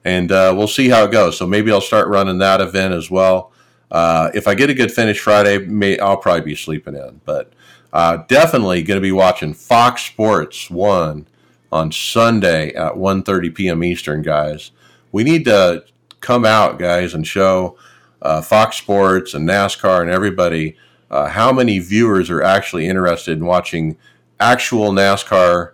And 0.06 0.32
uh, 0.32 0.54
we'll 0.56 0.68
see 0.68 0.90
how 0.90 1.06
it 1.06 1.12
goes. 1.12 1.38
So 1.38 1.48
maybe 1.48 1.72
I'll 1.72 1.82
start 1.82 2.08
running 2.08 2.38
that 2.40 2.62
event 2.62 2.94
as 2.94 3.10
well. 3.10 3.52
Uh, 3.90 4.30
if 4.34 4.48
I 4.48 4.56
get 4.56 4.70
a 4.70 4.74
good 4.74 4.92
finish 4.92 5.20
Friday, 5.20 5.60
may, 5.60 5.98
I'll 6.00 6.18
probably 6.18 6.42
be 6.42 6.56
sleeping 6.56 6.96
in. 6.96 7.22
But 7.26 7.54
uh, 7.94 8.18
definitely 8.28 8.84
going 8.84 8.98
to 8.98 9.02
be 9.02 9.12
watching 9.12 9.54
Fox 9.54 10.04
Sports 10.04 10.70
1 10.70 11.28
on 11.72 11.92
Sunday 11.92 12.74
at 12.74 12.94
1.30 12.94 13.56
p.m. 13.56 13.84
Eastern, 13.84 14.22
guys. 14.22 14.72
We 15.12 15.24
need 15.24 15.46
to 15.46 15.86
come 16.20 16.44
out, 16.44 16.80
guys, 16.80 17.14
and 17.14 17.26
show 17.26 17.78
uh, 18.22 18.42
Fox 18.42 18.78
Sports 18.78 19.34
and 19.34 19.48
NASCAR 19.48 20.02
and 20.02 20.10
everybody 20.10 20.76
uh, 21.12 21.28
how 21.28 21.52
many 21.52 21.78
viewers 21.78 22.32
are 22.32 22.42
actually 22.42 22.88
interested 22.88 23.38
in 23.38 23.46
watching 23.46 23.98
actual 24.40 24.92
NASCAR 24.92 25.73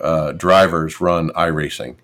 uh, 0.00 0.32
drivers 0.32 1.00
run 1.00 1.30
iRacing. 1.30 1.96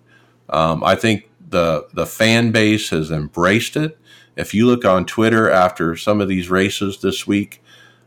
Um, 0.49 0.83
I 0.83 0.95
think 0.95 1.29
the 1.49 1.87
the 1.93 2.05
fan 2.05 2.51
base 2.51 2.89
has 2.89 3.11
embraced 3.11 3.75
it. 3.75 3.97
If 4.35 4.53
you 4.53 4.67
look 4.67 4.83
on 4.83 5.05
Twitter 5.05 5.49
after 5.49 5.95
some 5.95 6.19
of 6.21 6.27
these 6.27 6.49
races 6.49 7.01
this 7.01 7.25
week, 7.25 7.61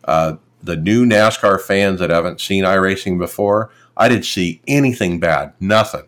uh, 0.04 0.36
the 0.62 0.76
new 0.76 1.06
NASCAR 1.06 1.60
fans 1.60 2.00
that 2.00 2.10
haven't 2.10 2.40
seen 2.40 2.64
iRacing 2.64 3.18
before, 3.18 3.70
I 3.96 4.08
didn't 4.08 4.26
see 4.26 4.60
anything 4.66 5.20
bad. 5.20 5.54
Nothing. 5.58 6.04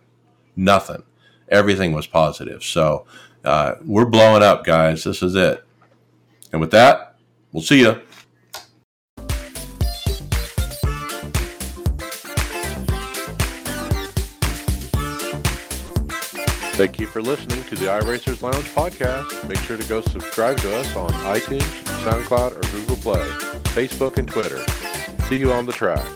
Nothing. 0.57 1.05
Everything 1.49 1.93
was 1.93 2.07
positive. 2.07 2.63
So 2.63 3.07
uh, 3.45 3.77
we're 3.85 4.07
blowing 4.07 4.43
up, 4.43 4.65
guys. 4.65 5.05
This 5.05 5.23
is 5.23 5.35
it. 5.35 5.65
And 6.53 6.61
with 6.61 6.71
that, 6.73 7.17
we'll 7.53 7.63
see 7.63 7.81
you. 7.81 8.01
Thank 16.81 16.99
you 16.99 17.07
for 17.07 17.21
listening 17.21 17.63
to 17.65 17.75
the 17.75 17.85
iRacers 17.85 18.41
Lounge 18.41 18.65
podcast. 18.75 19.47
Make 19.47 19.59
sure 19.59 19.77
to 19.77 19.87
go 19.87 20.01
subscribe 20.01 20.57
to 20.61 20.77
us 20.79 20.97
on 20.97 21.11
iTunes, 21.11 21.61
SoundCloud, 22.05 22.57
or 22.57 22.73
Google 22.73 22.97
Play, 22.97 23.21
Facebook, 23.75 24.17
and 24.17 24.27
Twitter. 24.27 24.65
See 25.29 25.37
you 25.37 25.53
on 25.53 25.67
the 25.67 25.75
track. 25.75 26.07